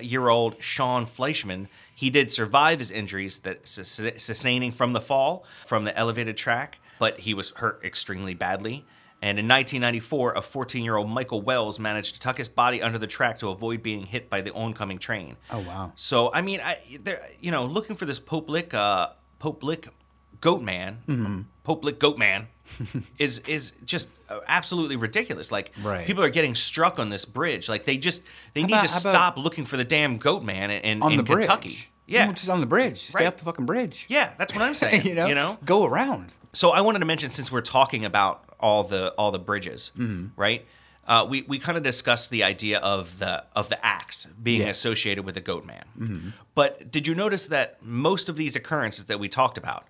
year 0.00 0.28
old 0.28 0.62
Sean 0.62 1.06
Fleischman 1.06 1.68
he 1.98 2.10
did 2.10 2.30
survive 2.30 2.78
his 2.78 2.92
injuries 2.92 3.40
that 3.40 3.66
sustaining 3.66 4.70
from 4.70 4.92
the 4.92 5.00
fall 5.00 5.44
from 5.66 5.82
the 5.82 5.98
elevated 5.98 6.36
track, 6.36 6.78
but 7.00 7.18
he 7.18 7.34
was 7.34 7.50
hurt 7.56 7.80
extremely 7.82 8.34
badly. 8.34 8.86
And 9.20 9.36
in 9.36 9.48
1994, 9.48 10.34
a 10.34 10.42
14 10.42 10.84
year 10.84 10.94
old 10.94 11.10
Michael 11.10 11.42
Wells 11.42 11.80
managed 11.80 12.14
to 12.14 12.20
tuck 12.20 12.38
his 12.38 12.48
body 12.48 12.80
under 12.80 12.98
the 12.98 13.08
track 13.08 13.40
to 13.40 13.48
avoid 13.48 13.82
being 13.82 14.06
hit 14.06 14.30
by 14.30 14.42
the 14.42 14.52
oncoming 14.52 15.00
train. 15.00 15.38
Oh, 15.50 15.58
wow. 15.58 15.92
So 15.96 16.32
I 16.32 16.40
mean, 16.40 16.60
I 16.60 16.78
there 17.02 17.28
you 17.40 17.50
know 17.50 17.66
looking 17.66 17.96
for 17.96 18.06
this 18.06 18.20
Pope 18.20 18.48
Lick, 18.48 18.74
uh, 18.74 19.08
Pope 19.40 19.64
Lick 19.64 19.88
goat 20.40 20.62
man, 20.62 20.98
Mm-hmm. 21.08 21.40
Pope 21.68 21.84
Lick 21.84 21.98
goat 21.98 22.16
man, 22.16 22.46
is 23.18 23.40
is 23.40 23.72
just 23.84 24.08
uh, 24.30 24.40
absolutely 24.46 24.96
ridiculous. 24.96 25.52
Like 25.52 25.70
Right. 25.82 26.06
people 26.06 26.22
are 26.24 26.30
getting 26.30 26.54
struck 26.54 26.98
on 26.98 27.10
this 27.10 27.24
bridge. 27.26 27.68
Like 27.68 27.84
they 27.84 27.98
just 27.98 28.22
they 28.54 28.62
need 28.62 28.72
about- 28.72 28.86
to 28.86 28.92
how 28.92 28.98
stop 28.98 29.36
looking 29.36 29.64
for 29.66 29.76
the 29.76 29.84
damn 29.84 30.16
goat 30.16 30.42
man 30.42 30.70
in, 30.70 30.80
in, 30.82 31.02
On 31.02 31.10
in 31.12 31.18
the 31.18 31.22
bridge. 31.22 31.46
Kentucky. 31.46 31.76
Yeah, 32.06 32.32
just 32.32 32.48
on 32.48 32.60
the 32.60 32.66
bridge. 32.66 32.98
Stay 33.02 33.18
Right. 33.24 33.26
up 33.28 33.36
the 33.36 33.44
fucking 33.44 33.66
bridge. 33.66 34.06
yeah, 34.08 34.32
that's 34.38 34.54
what 34.54 34.62
I'm 34.62 34.74
saying. 34.82 35.04
you 35.06 35.14
know? 35.14 35.26
you 35.26 35.34
know. 35.34 35.58
Go 35.66 35.84
around. 35.84 36.32
So 36.54 36.70
I 36.70 36.80
wanted 36.80 37.00
to 37.00 37.04
mention 37.04 37.30
since 37.30 37.52
we're 37.52 37.60
talking 37.60 38.04
about 38.06 38.44
all 38.58 38.82
the 38.84 39.10
all 39.18 39.30
the 39.30 39.38
bridges, 39.38 39.90
Mm-hmm. 39.98 40.28
right? 40.40 40.64
Uh, 41.06 41.26
we 41.28 41.42
we 41.42 41.58
kind 41.58 41.76
of 41.78 41.84
discussed 41.84 42.30
the 42.30 42.44
idea 42.44 42.78
of 42.80 43.18
the 43.18 43.44
of 43.54 43.68
the 43.68 43.78
axe 43.84 44.26
being 44.42 44.60
Yes. 44.60 44.66
Mm-hmm. 44.66 44.70
associated 44.88 45.24
with 45.26 45.34
the 45.34 45.42
goat 45.42 45.64
man. 45.66 46.32
But 46.54 46.90
did 46.90 47.06
you 47.06 47.14
notice 47.14 47.46
that 47.48 47.76
most 47.82 48.28
of 48.30 48.36
these 48.36 48.56
occurrences 48.56 49.04
that 49.06 49.18
we 49.20 49.28
talked 49.28 49.58
about 49.58 49.86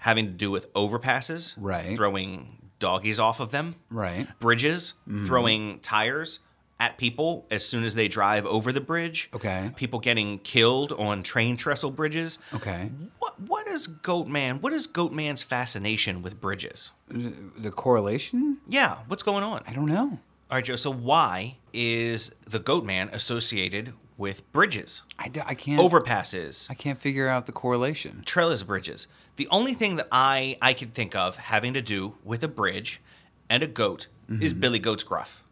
having 0.00 0.26
to 0.26 0.32
do 0.32 0.50
with 0.50 0.72
overpasses, 0.74 1.54
Right. 1.56 1.94
throwing 1.96 2.58
doggies 2.78 3.18
off 3.20 3.40
of 3.40 3.50
them, 3.50 3.76
Right. 3.90 4.26
bridges, 4.40 4.94
Mm-hmm. 5.08 5.26
throwing 5.26 5.80
tires 5.80 6.38
at 6.78 6.96
people 6.96 7.46
as 7.50 7.64
soon 7.66 7.84
as 7.84 7.94
they 7.94 8.08
drive 8.08 8.46
over 8.46 8.72
the 8.72 8.80
bridge. 8.80 9.28
Okay. 9.34 9.70
People 9.76 9.98
getting 9.98 10.38
killed 10.38 10.92
on 10.92 11.22
train 11.22 11.58
trestle 11.58 11.90
bridges. 11.90 12.38
Okay. 12.54 12.90
What 13.18 13.38
what 13.40 13.66
is 13.68 13.86
Goat 13.86 14.26
Man? 14.28 14.60
What 14.62 14.72
is 14.72 14.86
Goat 14.86 15.12
Man's 15.12 15.42
fascination 15.42 16.22
with 16.22 16.40
bridges? 16.40 16.90
The 17.08 17.70
correlation? 17.70 18.58
Yeah, 18.68 18.98
what's 19.08 19.22
going 19.22 19.44
on? 19.44 19.62
I 19.66 19.72
don't 19.74 19.86
know. 19.86 20.18
All 20.50 20.56
right, 20.56 20.64
Joe. 20.64 20.76
So 20.76 20.90
why 20.92 21.56
is 21.72 22.32
the 22.44 22.58
goat 22.58 22.84
man 22.84 23.08
associated 23.12 23.92
with 24.16 24.50
bridges, 24.52 25.02
I, 25.18 25.28
d- 25.28 25.40
I 25.46 25.54
can't 25.54 25.80
overpasses, 25.80 26.68
I 26.70 26.74
can't 26.74 27.00
figure 27.00 27.26
out 27.28 27.46
the 27.46 27.52
correlation. 27.52 28.22
trellis 28.26 28.62
bridges. 28.62 29.06
The 29.36 29.48
only 29.50 29.74
thing 29.74 29.96
that 29.96 30.08
I 30.12 30.56
I 30.60 30.72
can 30.74 30.90
think 30.90 31.14
of 31.16 31.36
having 31.36 31.74
to 31.74 31.82
do 31.82 32.14
with 32.24 32.42
a 32.44 32.48
bridge 32.48 33.00
and 33.48 33.62
a 33.62 33.66
goat 33.66 34.06
is 34.28 34.52
Mm-hmm. 34.52 34.60
Billy 34.60 34.78
Goat's 34.78 35.02
Gruff. 35.02 35.42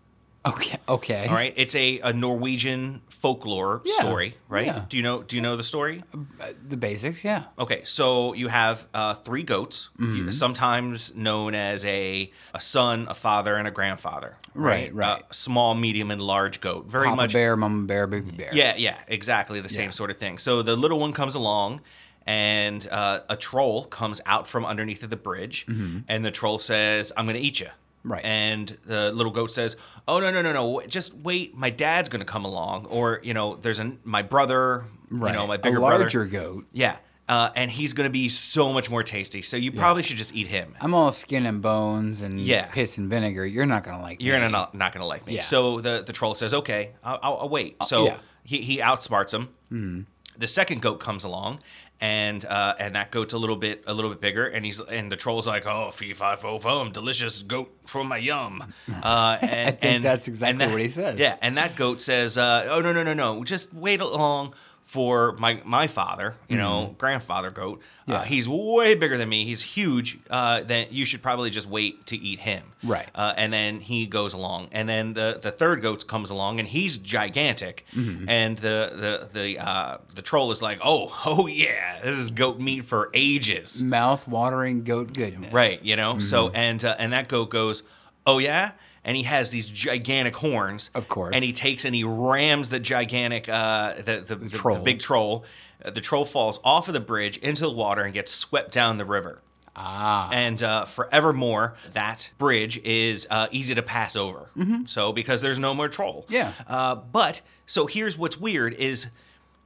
Okay. 0.46 0.78
Okay. 0.88 1.26
All 1.26 1.34
right, 1.34 1.52
it's 1.56 1.74
a, 1.74 1.98
a 1.98 2.12
Norwegian 2.12 3.02
folklore 3.10 3.82
Yeah, 3.84 3.94
story, 4.00 4.36
right? 4.48 4.66
yeah. 4.66 4.84
Do 4.88 4.96
you 4.96 5.02
know 5.02 5.22
Do 5.22 5.34
you 5.36 5.42
know 5.42 5.56
the 5.56 5.64
story? 5.64 6.04
Uh, 6.14 6.46
the 6.66 6.76
basics, 6.76 7.24
yeah. 7.24 7.42
Okay, 7.58 7.82
so 7.84 8.32
you 8.34 8.48
have 8.48 8.86
uh, 8.94 9.14
three 9.14 9.42
goats, 9.42 9.88
Mm-hmm. 9.98 10.30
sometimes 10.30 11.14
known 11.14 11.54
as 11.54 11.84
a 11.84 12.30
a 12.54 12.60
son, 12.60 13.06
a 13.10 13.14
father, 13.14 13.56
and 13.56 13.66
a 13.66 13.70
grandfather. 13.72 14.36
Right, 14.54 14.94
right. 14.94 15.18
Uh, 15.18 15.32
small, 15.32 15.74
medium, 15.74 16.10
and 16.10 16.22
large 16.22 16.60
goat. 16.60 16.86
Very 16.86 17.06
Papa 17.08 17.16
much. 17.16 17.32
bear, 17.32 17.56
mama 17.56 17.84
bear, 17.84 18.06
baby 18.06 18.30
bear. 18.30 18.50
Yeah, 18.52 18.74
yeah, 18.76 18.96
exactly 19.08 19.60
the 19.60 19.68
same 19.68 19.86
Yeah. 19.86 19.90
sort 20.00 20.10
of 20.10 20.18
thing. 20.18 20.38
So 20.38 20.62
the 20.62 20.76
little 20.76 21.00
one 21.00 21.12
comes 21.12 21.34
along, 21.34 21.80
and 22.28 22.86
uh, 22.90 23.20
a 23.30 23.36
troll 23.36 23.84
comes 23.86 24.20
out 24.26 24.46
from 24.46 24.66
underneath 24.66 25.02
of 25.02 25.08
the 25.10 25.16
bridge, 25.16 25.64
and 25.66 26.24
the 26.24 26.30
troll 26.30 26.58
says, 26.58 27.10
"I'm 27.16 27.24
going 27.24 27.34
to 27.36 27.40
eat 27.42 27.58
you." 27.58 27.66
Mm-hmm. 27.66 28.12
Right. 28.12 28.24
And 28.24 28.68
the 28.86 29.10
little 29.12 29.32
goat 29.32 29.50
says, 29.50 29.76
"Oh 30.06 30.20
no, 30.20 30.30
no, 30.30 30.42
no, 30.42 30.52
no! 30.52 30.82
Just 30.86 31.14
wait. 31.14 31.56
My 31.56 31.70
dad's 31.70 32.08
going 32.10 32.20
to 32.20 32.30
come 32.30 32.44
along, 32.44 32.86
or 32.86 33.20
you 33.24 33.34
know, 33.34 33.56
there's 33.56 33.78
a 33.80 33.92
my 34.04 34.22
brother, 34.22 34.84
Right. 35.10 35.32
you 35.32 35.38
know, 35.38 35.46
my 35.46 35.56
bigger 35.56 35.78
a 35.78 35.80
brother." 35.80 36.00
larger 36.04 36.26
goat. 36.26 36.66
Yeah. 36.72 36.96
Uh, 37.28 37.50
and 37.56 37.70
he's 37.70 37.92
going 37.92 38.08
to 38.08 38.12
be 38.12 38.28
so 38.30 38.72
much 38.72 38.88
more 38.88 39.02
tasty. 39.02 39.42
So 39.42 39.58
you 39.58 39.70
probably 39.72 40.02
should 40.02 40.16
just 40.16 40.34
eat 40.34 40.46
him. 40.48 40.74
I'm 40.80 40.94
all 40.94 41.12
skin 41.12 41.44
and 41.44 41.60
bones 41.60 42.22
and 42.22 42.40
Yeah. 42.40 42.66
piss 42.66 42.96
and 42.96 43.10
vinegar. 43.10 43.44
You're 43.44 43.66
not 43.66 43.84
gonna 43.84 44.00
like 44.00 44.18
me. 44.18 44.24
You're 44.26 44.40
me. 44.40 44.50
not 44.50 44.74
not 44.74 44.92
going 44.94 45.02
to 45.02 45.06
like 45.06 45.26
me. 45.26 45.34
Yeah. 45.36 45.42
So 45.42 45.80
the 45.80 46.02
the 46.06 46.12
troll 46.12 46.34
says, 46.34 46.54
"Okay, 46.54 46.92
I'll, 47.04 47.18
I'll, 47.22 47.48
wait." 47.48 47.76
So 47.86 48.06
yeah. 48.06 48.16
he 48.44 48.58
he 48.62 48.78
outsmarts 48.78 49.32
him. 49.34 49.48
Mm-hmm. 49.72 50.00
The 50.38 50.46
second 50.46 50.80
goat 50.82 51.00
comes 51.00 51.24
along, 51.24 51.58
and 52.00 52.44
uh, 52.44 52.74
and 52.78 52.94
that 52.94 53.10
goat's 53.10 53.32
a 53.34 53.38
little 53.38 53.56
bit 53.56 53.82
a 53.86 53.92
little 53.94 54.10
bit 54.10 54.20
bigger, 54.20 54.46
and 54.46 54.64
he's 54.64 54.78
and 54.80 55.10
the 55.10 55.16
troll's 55.16 55.46
like, 55.46 55.66
"Oh, 55.66 55.90
fee 55.90 56.14
fi 56.14 56.36
fo 56.36 56.58
fum, 56.58 56.92
delicious 56.92 57.42
goat 57.42 57.72
for 57.86 58.04
my 58.04 58.18
yum." 58.18 58.72
Uh, 59.02 59.38
and, 59.42 59.80
think 59.80 59.94
and- 59.96 60.04
that's 60.04 60.28
exactly 60.28 60.64
that- 60.64 60.72
what 60.72 60.80
he 60.80 60.88
says. 60.88 61.18
Yeah, 61.18 61.36
and 61.42 61.56
that 61.56 61.76
goat 61.76 62.00
says, 62.00 62.36
uh, 62.38 62.66
"Oh 62.68 62.80
no 62.80 62.92
no 62.92 63.02
no 63.02 63.14
no, 63.14 63.44
just 63.44 63.72
wait 63.74 64.00
along." 64.00 64.54
For 64.88 65.32
my 65.36 65.60
my 65.66 65.86
father, 65.86 66.36
you 66.48 66.56
know, 66.56 66.94
grandfather 66.96 67.50
goat, 67.50 67.82
uh, 68.06 68.12
Mm-hmm. 68.20 68.24
He's 68.24 68.48
way 68.48 68.94
bigger 68.94 69.18
than 69.18 69.28
me. 69.28 69.44
He's 69.44 69.60
huge. 69.60 70.18
Uh, 70.30 70.62
then 70.62 70.86
you 70.90 71.04
should 71.04 71.20
probably 71.22 71.50
just 71.50 71.66
wait 71.68 72.06
to 72.06 72.16
eat 72.16 72.38
him. 72.40 72.62
Right. 72.82 73.06
Uh, 73.14 73.34
and 73.36 73.52
then 73.52 73.80
he 73.80 74.06
goes 74.06 74.32
along, 74.32 74.68
and 74.72 74.88
then 74.88 75.12
the 75.12 75.38
the 75.42 75.50
third 75.52 75.82
goat 75.82 76.06
comes 76.06 76.30
along, 76.30 76.58
and 76.58 76.66
he's 76.66 76.96
gigantic. 76.96 77.84
Mm-hmm. 77.94 78.30
And 78.30 78.58
the 78.58 79.28
the 79.32 79.38
the 79.38 79.58
uh, 79.58 79.98
the 80.14 80.22
troll 80.22 80.52
is 80.52 80.62
like, 80.62 80.78
oh 80.82 81.14
oh 81.26 81.46
yeah, 81.46 82.00
this 82.02 82.16
is 82.16 82.30
goat 82.30 82.58
meat 82.58 82.86
for 82.86 83.10
ages, 83.12 83.82
Mouth 83.82 84.26
watering 84.26 84.84
goat 84.84 85.12
goodness. 85.12 85.52
right? 85.52 85.84
You 85.84 85.96
know. 85.96 86.12
Mm-hmm. 86.12 86.20
So 86.22 86.48
and 86.48 86.82
uh, 86.82 86.96
and 86.98 87.12
that 87.12 87.28
goat 87.28 87.50
goes, 87.50 87.82
oh 88.26 88.38
yeah. 88.38 88.72
And 89.08 89.16
he 89.16 89.22
has 89.22 89.48
these 89.48 89.64
gigantic 89.64 90.36
horns, 90.36 90.90
Of 90.94 91.08
course. 91.08 91.34
And 91.34 91.42
he 91.42 91.54
takes 91.54 91.86
and 91.86 91.94
he 91.94 92.04
rams 92.04 92.68
the 92.68 92.78
gigantic, 92.78 93.48
uh, 93.48 93.94
the 93.94 94.20
the, 94.20 94.36
the, 94.36 94.50
troll. 94.50 94.76
the 94.76 94.82
big 94.82 95.00
troll. 95.00 95.46
Uh, 95.82 95.88
the 95.88 96.02
troll 96.02 96.26
falls 96.26 96.60
off 96.62 96.88
of 96.88 96.92
the 96.94 97.00
bridge 97.00 97.38
into 97.38 97.62
the 97.62 97.70
water 97.70 98.02
and 98.02 98.12
gets 98.12 98.30
swept 98.30 98.70
down 98.70 98.98
the 98.98 99.06
river. 99.06 99.40
Ah. 99.74 100.28
And 100.30 100.62
uh, 100.62 100.84
forevermore, 100.84 101.76
that 101.92 102.30
bridge 102.36 102.76
is 102.84 103.26
uh, 103.30 103.46
easy 103.50 103.74
to 103.74 103.82
pass 103.82 104.14
over. 104.14 104.50
So 104.84 105.12
because 105.12 105.40
there's 105.40 105.58
no 105.58 105.72
more 105.72 105.88
troll. 105.88 106.24
Mm-hmm. 106.24 106.34
Yeah. 106.34 106.52
Uh, 106.66 106.96
but 106.96 107.40
so 107.66 107.86
here's 107.86 108.18
what's 108.18 108.36
weird 108.38 108.74
is 108.74 109.06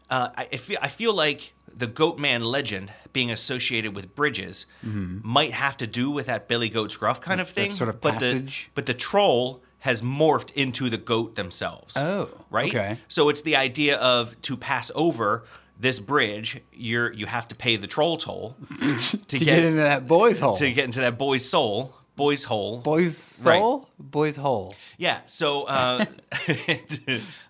uh, 0.08 0.28
I, 0.36 0.48
I 0.52 0.56
feel 0.56 0.78
I 0.80 0.88
feel 0.88 1.14
like 1.14 1.52
the 1.76 1.86
Goatman 1.86 2.42
legend 2.44 2.92
being 3.12 3.30
associated 3.30 3.94
with 3.94 4.14
bridges 4.14 4.66
might 4.82 5.52
have 5.52 5.76
to 5.78 5.86
do 5.86 6.10
with 6.10 6.26
that 6.26 6.48
Billy 6.48 6.68
Goat's 6.68 6.96
Gruff 6.96 7.20
kind 7.20 7.40
of 7.40 7.48
Mm-hmm. 7.48 7.54
Thing. 7.54 7.70
sort 7.70 7.88
of 7.88 8.00
but 8.00 8.14
passage? 8.14 8.64
the 8.66 8.70
but 8.74 8.86
the 8.86 8.94
troll 8.94 9.62
has 9.80 10.00
morphed 10.00 10.52
into 10.52 10.88
the 10.88 10.96
goat 10.96 11.34
themselves. 11.34 11.96
Oh, 11.96 12.28
right. 12.50 12.68
okay. 12.68 12.98
So 13.08 13.28
it's 13.28 13.42
the 13.42 13.56
idea 13.56 13.96
of 13.98 14.40
to 14.42 14.56
pass 14.56 14.92
over 14.94 15.44
this 15.78 15.98
bridge, 15.98 16.60
you're 16.72 17.12
you 17.12 17.26
have 17.26 17.48
to 17.48 17.56
pay 17.56 17.76
the 17.76 17.88
troll 17.88 18.16
toll 18.16 18.56
to, 18.80 19.16
to 19.16 19.38
get, 19.38 19.58
into 19.64 19.80
that 19.82 20.06
boy's 20.06 20.38
hole. 20.38 20.56
to 20.56 20.70
get 20.72 20.84
into 20.84 21.00
that 21.00 21.18
boy's 21.18 21.48
soul, 21.48 21.96
boy's 22.16 22.44
hole. 22.44 22.78
boy's 22.80 23.42
Right. 23.44 23.80
boy's 23.98 24.36
hole. 24.36 24.74
Yeah. 24.98 25.20
So, 25.26 25.64
uh, 25.64 26.04
oh, 26.48 26.82
it's 26.84 26.98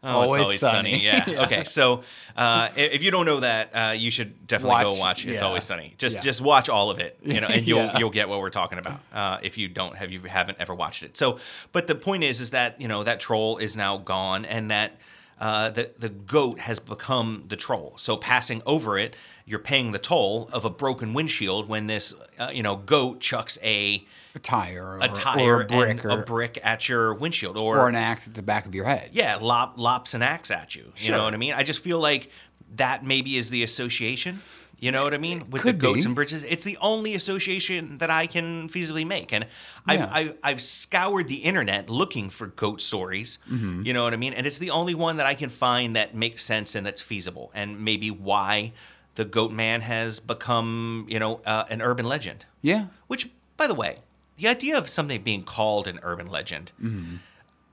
Always 0.02 0.60
sunny. 0.60 0.98
sunny. 0.98 1.04
Yeah. 1.04 1.24
Yeah. 1.28 1.42
Okay. 1.44 1.64
So, 1.64 2.02
uh, 2.36 2.68
if 2.76 3.02
you 3.02 3.10
don't 3.10 3.26
know 3.26 3.40
that, 3.40 3.70
uh, 3.74 3.92
you 3.92 4.10
should 4.10 4.46
definitely 4.46 4.82
go 4.82 4.90
Watch, 4.90 4.98
watch. 5.00 5.26
It's 5.26 5.40
yeah. 5.42 5.46
always 5.48 5.64
sunny. 5.64 5.94
Just 5.98 6.16
Yeah. 6.16 6.22
just 6.22 6.40
watch 6.40 6.68
all 6.68 6.90
of 6.90 6.98
it, 6.98 7.18
you 7.22 7.40
know, 7.40 7.46
and 7.48 7.66
you'll 7.66 7.90
you'll 7.98 8.10
get 8.10 8.28
what 8.28 8.40
we're 8.40 8.50
talking 8.50 8.78
about. 8.78 9.00
Uh, 9.12 9.38
if 9.42 9.58
you 9.58 9.68
don't 9.68 9.96
have 9.96 10.10
you 10.10 10.20
haven't 10.20 10.58
ever 10.60 10.74
watched 10.74 11.02
it. 11.02 11.16
So, 11.16 11.38
but 11.72 11.86
the 11.86 11.94
point 11.94 12.24
is, 12.24 12.40
is 12.40 12.50
that 12.50 12.80
you 12.80 12.88
know 12.88 13.02
that 13.04 13.20
troll 13.20 13.58
is 13.58 13.76
now 13.76 13.98
gone, 13.98 14.44
and 14.44 14.70
that. 14.70 14.96
Uh, 15.40 15.70
the 15.70 15.90
the 15.98 16.08
goat 16.08 16.60
has 16.60 16.78
become 16.78 17.42
the 17.48 17.56
troll. 17.56 17.94
So 17.96 18.16
passing 18.16 18.62
over 18.64 18.96
it, 18.96 19.16
you're 19.44 19.58
paying 19.58 19.90
the 19.90 19.98
toll 19.98 20.48
of 20.52 20.64
a 20.64 20.70
broken 20.70 21.14
windshield 21.14 21.68
when 21.68 21.88
this 21.88 22.14
uh, 22.38 22.50
you 22.52 22.62
know 22.62 22.76
goat 22.76 23.18
chucks 23.20 23.58
a 23.60 24.06
A 24.34 24.38
tire, 24.38 24.82
or, 24.96 24.98
a 25.00 25.08
tire 25.08 25.56
or 25.58 25.60
a 25.62 25.66
brick, 25.66 26.04
or, 26.04 26.08
a 26.10 26.16
brick 26.18 26.58
at 26.62 26.88
your 26.88 27.12
windshield, 27.14 27.56
or, 27.56 27.78
or 27.78 27.88
an 27.88 27.94
axe 27.94 28.26
at 28.26 28.34
the 28.34 28.42
back 28.42 28.64
of 28.66 28.74
your 28.74 28.86
head. 28.86 29.10
yeah, 29.12 29.36
lop, 29.36 29.74
lops 29.76 30.14
an 30.14 30.22
axe 30.22 30.50
at 30.50 30.74
you. 30.74 30.84
You 30.84 30.92
Sure. 30.94 31.16
know 31.16 31.24
what 31.24 31.34
I 31.34 31.36
mean? 31.36 31.52
I 31.54 31.62
just 31.62 31.80
feel 31.80 32.00
like 32.00 32.30
that 32.76 33.04
maybe 33.04 33.36
is 33.36 33.50
the 33.50 33.62
association. 33.62 34.40
You 34.78 34.90
know 34.90 35.04
what 35.04 35.14
I 35.14 35.18
mean 35.18 35.48
with 35.50 35.62
could 35.62 35.76
the 35.78 35.82
goats 35.82 36.00
be. 36.00 36.06
and 36.06 36.14
bridges? 36.16 36.42
It's 36.42 36.64
the 36.64 36.76
only 36.80 37.14
association 37.14 37.98
that 37.98 38.10
I 38.10 38.26
can 38.26 38.68
feasibly 38.68 39.06
make, 39.06 39.32
and 39.32 39.46
I've. 39.86 40.00
I've 40.10 40.34
I've 40.42 40.60
scoured 40.62 41.28
the 41.28 41.36
internet 41.36 41.88
looking 41.88 42.30
for 42.30 42.48
goat 42.48 42.80
stories. 42.80 43.38
Mm-hmm. 43.48 43.82
You 43.86 43.92
know 43.92 44.02
what 44.02 44.12
I 44.12 44.16
mean? 44.16 44.32
And 44.32 44.44
it's 44.44 44.58
the 44.58 44.70
only 44.70 44.94
one 44.96 45.18
that 45.18 45.26
I 45.26 45.34
can 45.34 45.50
find 45.50 45.94
that 45.94 46.16
makes 46.16 46.42
sense 46.42 46.74
and 46.74 46.84
that's 46.84 47.00
feasible, 47.00 47.52
and 47.54 47.78
maybe 47.84 48.10
why 48.10 48.72
the 49.14 49.24
goat 49.24 49.52
man 49.52 49.82
has 49.82 50.18
become 50.18 51.06
you 51.08 51.20
know 51.20 51.40
uh, 51.46 51.64
an 51.70 51.80
urban 51.80 52.06
legend. 52.06 52.44
Yeah. 52.60 52.86
Which, 53.06 53.28
by 53.56 53.68
the 53.68 53.74
way, 53.74 53.98
the 54.36 54.48
idea 54.48 54.76
of 54.76 54.88
something 54.88 55.22
being 55.22 55.42
called 55.44 55.86
an 55.86 56.00
urban 56.02 56.28
legend, 56.28 56.72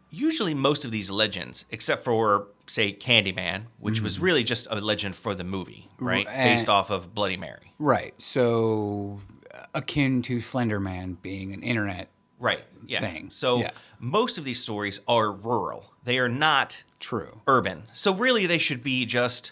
usually 0.09 0.53
most 0.53 0.85
of 0.85 0.91
these 0.91 1.09
legends, 1.09 1.65
except 1.69 2.03
for, 2.03 2.47
say, 2.67 2.93
Candyman, 2.93 3.63
which 3.79 4.01
was 4.01 4.15
mm-hmm. 4.15 4.25
really 4.25 4.43
just 4.43 4.67
a 4.69 4.75
legend 4.75 5.15
for 5.15 5.35
the 5.35 5.43
movie, 5.43 5.89
right? 5.99 6.27
R- 6.27 6.33
Based 6.33 6.69
off 6.69 6.89
of 6.89 7.13
Bloody 7.13 7.37
Mary. 7.37 7.73
Right. 7.79 8.13
So 8.17 9.21
akin 9.73 10.21
to 10.23 10.41
Slender 10.41 10.79
Man 10.79 11.17
being 11.21 11.53
an 11.53 11.63
internet. 11.63 12.09
Right. 12.39 12.63
Yeah. 12.85 13.01
Thing. 13.01 13.29
So 13.29 13.59
Yeah. 13.59 13.71
most 13.99 14.37
of 14.37 14.45
these 14.45 14.61
stories 14.61 15.01
are 15.07 15.31
rural. 15.31 15.93
They 16.03 16.17
are 16.19 16.29
not 16.29 16.83
True. 16.99 17.41
urban. 17.47 17.83
So 17.93 18.13
really 18.13 18.45
they 18.45 18.57
should 18.57 18.81
be 18.81 19.05
just 19.05 19.51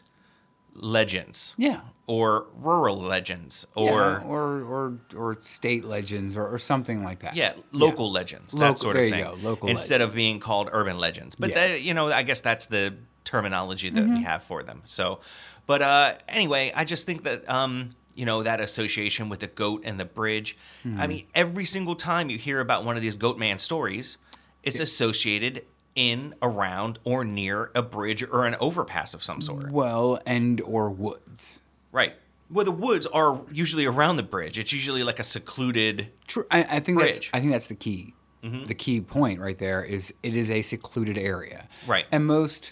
legends. 0.78 1.54
Yeah. 1.58 1.82
Or 2.08 2.48
rural 2.56 2.98
legends. 3.02 3.68
Yeah, 3.76 3.84
Or 3.84 4.20
or 4.22 4.62
or 4.62 5.00
or 5.16 5.38
state 5.42 5.84
legends 5.84 6.38
or, 6.38 6.48
or 6.48 6.58
something 6.58 7.04
like 7.04 7.20
that. 7.20 7.36
Yeah, 7.36 7.54
local 7.74 8.10
legends, 8.12 8.54
that 8.54 8.60
Local- 8.60 8.76
sort 8.78 8.96
of 8.96 9.10
thing. 9.10 9.24
go, 9.24 9.38
local 9.42 9.68
instead 9.70 10.00
of 10.02 10.16
being 10.16 10.40
called 10.40 10.70
urban 10.72 10.98
legends. 10.98 11.36
But 11.36 11.50
Yes. 11.50 11.58
Mm-hmm. 11.60 11.74
that, 11.74 11.82
you 11.82 11.94
know, 11.94 12.12
I 12.12 12.24
guess 12.24 12.40
that's 12.42 12.68
the 12.68 12.96
terminology 13.26 13.90
that 13.90 14.06
we 14.08 14.24
have 14.24 14.42
for 14.44 14.64
them. 14.64 14.84
So, 14.86 15.20
but 15.66 15.82
uh, 15.82 16.16
anyway, 16.30 16.72
I 16.74 16.86
just 16.86 17.06
think 17.06 17.24
that 17.24 17.48
um, 17.50 17.90
you 18.16 18.26
know 18.26 18.42
that 18.44 18.62
association 18.62 19.28
with 19.28 19.42
the 19.42 19.48
goat 19.48 19.82
and 19.84 20.00
the 20.00 20.06
bridge. 20.06 20.58
Mm-hmm. 20.86 21.02
I 21.02 21.08
mean, 21.08 21.28
every 21.36 21.66
single 21.66 21.96
time 21.96 22.30
you 22.30 22.38
hear 22.38 22.62
about 22.62 22.86
one 22.86 22.96
of 22.96 23.02
these 23.02 23.16
goat 23.16 23.38
man 23.38 23.60
stories, 23.60 24.18
it's 24.64 24.80
associated 24.80 25.66
in, 25.98 26.36
around, 26.42 27.00
or 27.04 27.26
near 27.26 27.72
a 27.76 27.82
bridge 27.82 28.24
or 28.24 28.46
an 28.46 28.56
overpass 28.62 29.14
of 29.14 29.22
some 29.22 29.42
sort. 29.42 29.72
Well, 29.72 30.22
and 30.26 30.62
or 30.62 30.90
woods. 30.90 31.64
Right. 31.92 32.14
Well, 32.50 32.64
the 32.64 32.72
woods 32.72 33.06
are 33.08 33.42
usually 33.52 33.86
around 33.86 34.16
the 34.16 34.24
bridge. 34.24 34.58
It's 34.58 34.72
usually 34.72 35.04
like 35.04 35.20
a 35.20 35.24
secluded. 35.24 36.10
True. 36.28 36.46
I, 36.50 36.64
I 36.64 36.80
think 36.80 37.00
that's 37.00 37.30
I 37.34 37.42
think 37.42 37.52
that's 37.52 37.68
the 37.68 37.76
key. 37.76 38.14
The 38.44 38.76
key 38.76 39.02
point 39.02 39.42
right 39.42 39.58
there 39.58 39.84
is 39.84 40.14
it 40.24 40.34
is 40.34 40.50
a 40.50 40.62
secluded 40.62 41.18
area. 41.18 41.68
Right. 41.86 42.06
And 42.14 42.26
most 42.26 42.72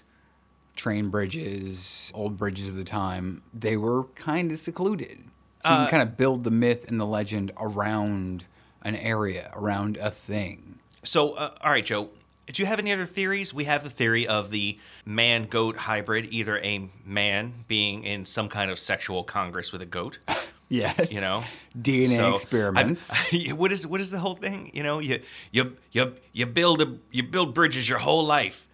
train 0.77 1.09
bridges, 1.09 2.13
old 2.15 2.37
bridges 2.37 2.69
of 2.69 2.75
the 2.75 2.85
time, 2.85 3.41
they 3.53 3.75
were 3.75 4.05
kind 4.15 4.53
of 4.53 4.59
secluded. 4.59 5.17
So 5.65 5.71
you 5.71 5.77
can 5.77 5.87
kind 5.87 6.03
of 6.03 6.15
build 6.15 6.45
the 6.45 6.51
myth 6.51 6.87
and 6.87 6.97
the 6.97 7.05
legend 7.05 7.51
around 7.59 8.45
an 8.83 8.95
area, 8.95 9.51
around 9.53 9.97
a 9.97 10.11
thing. 10.11 10.79
So, 11.03 11.31
uh, 11.31 11.55
all 11.59 11.71
right, 11.71 11.85
Joe. 11.85 12.09
Do 12.47 12.61
you 12.61 12.67
have 12.67 12.77
any 12.79 12.93
other 12.93 13.05
theories? 13.07 13.53
We 13.53 13.63
have 13.65 13.83
the 13.83 13.89
theory 13.89 14.27
of 14.27 14.51
the 14.51 14.77
man 15.05 15.45
goat 15.45 15.77
hybrid, 15.77 16.27
either 16.31 16.59
a 16.59 16.89
man 17.05 17.53
being 17.67 18.03
in 18.03 18.25
some 18.25 18.49
kind 18.49 18.69
of 18.69 18.77
sexual 18.79 19.23
congress 19.23 19.71
with 19.71 19.81
a 19.81 19.85
goat. 19.87 20.19
Yes. 20.67 21.11
You 21.11 21.21
know, 21.21 21.43
DNA 21.79 22.15
So, 22.15 22.33
experiments. 22.33 23.11
I'm- 23.31 23.55
what 23.55 23.71
is 23.71 23.85
what 23.85 24.01
is 24.01 24.09
the 24.09 24.17
whole 24.17 24.33
thing? 24.33 24.71
You 24.73 24.81
know, 24.81 24.97
you 24.97 25.21
you 25.51 25.77
you 25.91 26.15
you 26.33 26.47
build 26.47 26.81
a 26.81 26.95
you 27.11 27.21
build 27.21 27.53
bridges 27.53 27.87
your 27.87 27.99
whole 27.99 28.25
life. 28.25 28.67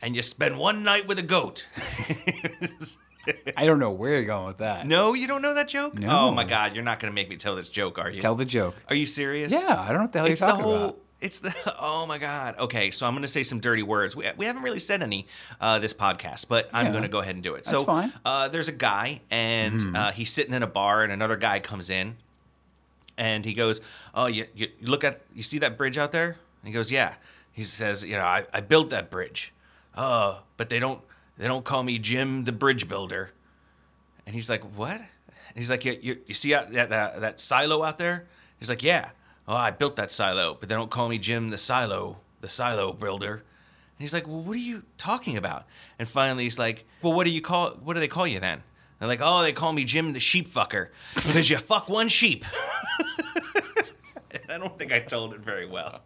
and 0.00 0.16
you 0.16 0.22
spend 0.22 0.58
one 0.58 0.82
night 0.82 1.06
with 1.06 1.18
a 1.18 1.22
goat. 1.22 1.66
I 3.56 3.66
don't 3.66 3.78
know 3.78 3.90
where 3.90 4.14
you're 4.14 4.24
going 4.24 4.46
with 4.46 4.58
that. 4.58 4.86
no, 4.86 5.12
you 5.12 5.26
don't 5.26 5.42
know 5.42 5.52
that 5.52 5.68
joke? 5.68 5.94
No. 5.98 6.08
Oh 6.08 6.30
my 6.30 6.44
god, 6.44 6.74
you're 6.74 6.82
not 6.84 7.00
gonna 7.00 7.12
make 7.12 7.28
me 7.28 7.36
tell 7.36 7.54
this 7.54 7.68
joke, 7.68 7.98
are 7.98 8.10
you? 8.10 8.18
Tell 8.20 8.34
the 8.34 8.46
joke. 8.46 8.74
Are 8.88 8.94
you 8.94 9.04
serious? 9.06 9.52
Yeah, 9.52 9.76
I 9.78 9.88
don't 9.88 9.96
know 9.96 10.02
what 10.04 10.12
the 10.12 10.18
hell 10.20 10.28
it's 10.28 10.40
you're 10.40 10.46
the 10.48 10.52
talking 10.52 10.64
whole. 10.64 10.74
about. 10.84 10.98
It's 11.20 11.38
the 11.40 11.54
oh 11.78 12.06
my 12.06 12.18
god. 12.18 12.56
Okay, 12.58 12.90
so 12.90 13.06
I'm 13.06 13.12
going 13.12 13.22
to 13.22 13.28
say 13.28 13.42
some 13.42 13.60
dirty 13.60 13.82
words. 13.82 14.16
We, 14.16 14.26
we 14.36 14.46
haven't 14.46 14.62
really 14.62 14.80
said 14.80 15.02
any 15.02 15.26
uh, 15.60 15.78
this 15.78 15.92
podcast, 15.92 16.46
but 16.48 16.70
I'm 16.72 16.86
Yeah. 16.86 16.92
going 16.92 17.02
to 17.02 17.08
go 17.10 17.18
ahead 17.20 17.34
and 17.34 17.42
do 17.42 17.54
it. 17.54 17.64
That's 17.64 17.70
so 17.70 17.84
fine. 17.84 18.12
Uh, 18.24 18.48
there's 18.48 18.68
a 18.68 18.72
guy, 18.72 19.20
and 19.30 19.96
uh, 19.96 20.12
he's 20.12 20.32
sitting 20.32 20.54
in 20.54 20.62
a 20.62 20.66
bar, 20.66 21.02
and 21.02 21.12
another 21.12 21.36
guy 21.36 21.60
comes 21.60 21.90
in, 21.90 22.16
and 23.18 23.44
he 23.44 23.52
goes, 23.54 23.80
"Oh, 24.14 24.26
you, 24.26 24.46
you 24.54 24.68
you 24.80 24.86
look 24.86 25.04
at 25.04 25.20
you 25.34 25.42
see 25.42 25.58
that 25.58 25.76
bridge 25.76 25.98
out 25.98 26.12
there?" 26.12 26.28
And 26.62 26.68
he 26.68 26.72
goes, 26.72 26.90
"Yeah." 26.90 27.14
He 27.52 27.64
says, 27.64 28.02
"You 28.04 28.16
know, 28.16 28.24
I, 28.24 28.46
I 28.54 28.60
built 28.60 28.90
that 28.90 29.10
bridge, 29.10 29.52
uh, 29.94 30.38
but 30.56 30.70
they 30.70 30.78
don't 30.78 31.02
they 31.36 31.46
don't 31.46 31.64
call 31.64 31.82
me 31.82 31.98
Jim 31.98 32.44
the 32.44 32.52
Bridge 32.52 32.88
Builder." 32.88 33.32
And 34.26 34.34
he's 34.34 34.48
like, 34.48 34.62
"What?" 34.76 34.96
And 35.00 35.56
he's 35.56 35.68
like, 35.68 35.84
"You, 35.84 35.98
you, 36.00 36.18
you 36.26 36.34
see 36.34 36.52
that, 36.52 36.72
that 36.72 37.20
that 37.20 37.40
silo 37.40 37.82
out 37.82 37.98
there?" 37.98 38.26
He's 38.58 38.70
like, 38.70 38.82
"Yeah." 38.82 39.10
Oh, 39.50 39.56
I 39.56 39.72
built 39.72 39.96
that 39.96 40.12
silo, 40.12 40.56
but 40.60 40.68
they 40.68 40.76
don't 40.76 40.92
call 40.92 41.08
me 41.08 41.18
Jim 41.18 41.48
the 41.50 41.58
silo, 41.58 42.18
the 42.40 42.48
silo 42.48 42.92
builder. 42.92 43.32
And 43.32 43.42
he's 43.98 44.12
like, 44.12 44.28
"Well, 44.28 44.42
what 44.42 44.54
are 44.54 44.60
you 44.60 44.84
talking 44.96 45.36
about?" 45.36 45.66
And 45.98 46.08
finally, 46.08 46.44
he's 46.44 46.56
like, 46.56 46.86
"Well, 47.02 47.12
what 47.14 47.24
do 47.24 47.30
you 47.30 47.42
call? 47.42 47.72
What 47.72 47.94
do 47.94 48.00
they 48.00 48.06
call 48.06 48.28
you 48.28 48.38
then?" 48.38 48.62
They're 49.00 49.08
like, 49.08 49.18
"Oh, 49.20 49.42
they 49.42 49.52
call 49.52 49.72
me 49.72 49.82
Jim 49.82 50.12
the 50.12 50.20
sheep 50.20 50.46
fucker 50.46 50.90
because 51.16 51.50
you 51.50 51.58
fuck 51.58 51.88
one 51.88 52.08
sheep." 52.08 52.44
I 54.48 54.56
don't 54.56 54.78
think 54.78 54.92
I 54.92 55.00
told 55.00 55.34
it 55.34 55.40
very 55.40 55.66
well. 55.66 56.02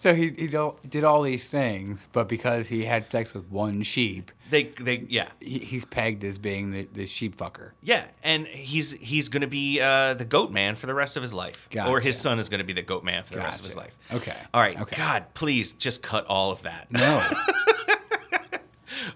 So 0.00 0.14
he, 0.14 0.30
he 0.30 0.48
did 0.88 1.04
all 1.04 1.20
these 1.20 1.44
things, 1.44 2.08
but 2.12 2.26
because 2.26 2.68
he 2.68 2.86
had 2.86 3.10
sex 3.10 3.34
with 3.34 3.50
one 3.50 3.82
sheep, 3.82 4.32
They, 4.48 4.62
they, 4.80 5.04
yeah, 5.10 5.28
he, 5.40 5.58
he's 5.58 5.84
pegged 5.84 6.24
as 6.24 6.38
being 6.38 6.70
the, 6.70 6.88
the 6.90 7.04
sheep 7.04 7.36
fucker. 7.36 7.72
yeah, 7.82 8.04
and 8.22 8.46
he's 8.46 8.92
he's 8.92 9.28
gonna 9.28 9.46
be 9.46 9.78
uh, 9.78 10.14
the 10.14 10.24
goat 10.24 10.50
man 10.52 10.74
for 10.76 10.86
the 10.86 10.94
rest 10.94 11.18
of 11.18 11.22
his 11.22 11.34
life, 11.34 11.68
or 11.86 12.00
his 12.00 12.18
son 12.18 12.38
is 12.38 12.48
gonna 12.48 12.64
be 12.64 12.72
the 12.72 12.80
goat 12.80 13.04
man 13.04 13.24
for 13.24 13.34
the 13.34 13.40
rest 13.40 13.58
of 13.58 13.66
his 13.66 13.76
life. 13.76 13.94
Okay. 14.10 14.36
All 14.54 14.62
right. 14.62 14.80
Okay. 14.80 14.96
God, 14.96 15.26
please 15.34 15.74
just 15.74 16.02
cut 16.02 16.24
all 16.28 16.50
of 16.50 16.62
that. 16.62 16.90
No. 16.90 17.22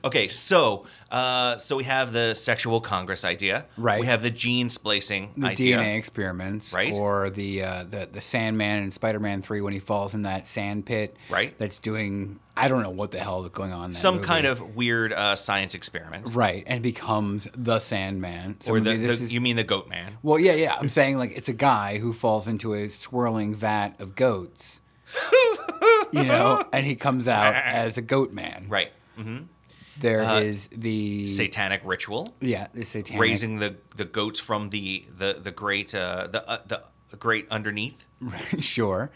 Okay, 0.05 0.29
so 0.29 0.87
uh, 1.11 1.57
so 1.59 1.77
we 1.77 1.85
have 1.85 2.13
the 2.13 2.35
sexual 2.35 2.81
congress 2.81 3.25
idea. 3.25 3.67
Right. 3.77 4.01
We 4.01 4.07
have 4.07 4.23
the 4.23 4.31
gene 4.31 4.69
splicing 4.71 5.33
the 5.37 5.49
idea. 5.49 5.79
DNA 5.79 5.97
experiments, 5.99 6.73
Right. 6.73 6.93
Or 6.95 7.31
the 7.31 7.63
uh, 7.63 7.85
the 7.85 8.09
the 8.11 8.21
Sandman 8.21 8.83
in 8.83 8.91
Spider-Man 8.91 9.43
Three 9.43 9.61
when 9.61 9.73
he 9.73 9.79
falls 9.79 10.15
in 10.15 10.23
that 10.23 10.47
sand 10.47 10.87
pit, 10.87 11.17
Right. 11.31 11.57
That's 11.59 11.79
doing 11.79 12.41
I 12.57 12.69
don't 12.69 12.83
know 12.85 12.91
what 12.91 13.11
the 13.11 13.19
hell 13.19 13.43
is 13.45 13.51
going 13.51 13.73
on. 13.73 13.95
Some 13.95 14.17
movie. 14.17 14.27
kind 14.29 14.47
of 14.47 14.77
weird 14.77 15.13
uh, 15.13 15.35
science 15.35 15.75
experiment. 15.75 16.35
right, 16.35 16.63
and 16.69 16.83
becomes 16.83 17.49
the 17.53 17.81
Sandman. 17.81 18.61
So 18.61 18.75
Or 18.75 18.81
the, 18.81 18.97
this 18.97 19.19
the 19.19 19.25
is, 19.25 19.35
you 19.35 19.41
mean 19.41 19.57
the 19.57 19.65
goat 19.65 19.89
man? 19.89 20.19
well, 20.23 20.39
yeah, 20.39 20.53
yeah. 20.55 20.77
I'm 20.79 20.89
saying 20.89 21.19
like 21.19 21.33
it's 21.37 21.49
a 21.49 21.53
guy 21.53 21.99
who 21.99 22.13
falls 22.13 22.47
into 22.47 22.75
a 22.75 22.89
swirling 22.89 23.57
vat 23.57 24.01
of 24.01 24.15
goats, 24.15 24.81
you 26.13 26.25
know, 26.25 26.63
and 26.73 26.87
he 26.87 26.95
comes 26.95 27.27
out 27.29 27.55
as 27.65 27.99
a 27.99 28.03
goat 28.03 28.33
man. 28.33 28.67
Right. 28.69 28.93
hmm 29.17 29.39
There 30.01 30.23
Uh, 30.25 30.41
is 30.41 30.69
the 30.69 31.29
Satanic 31.29 31.83
ritual. 31.85 32.35
yeah, 32.41 32.67
the 32.75 32.85
satanic 32.85 33.21
Raising 33.21 33.59
the, 33.59 33.77
the 33.97 34.05
goats 34.05 34.41
from 34.41 34.71
the 34.71 35.05
the 35.17 35.39
the 35.43 35.51
great 35.53 35.95
uh, 35.95 36.27
the 36.31 36.49
uh, 36.49 36.59
the 36.67 36.83
great 37.17 37.47
underneath, 37.51 38.05
sure. 38.59 39.11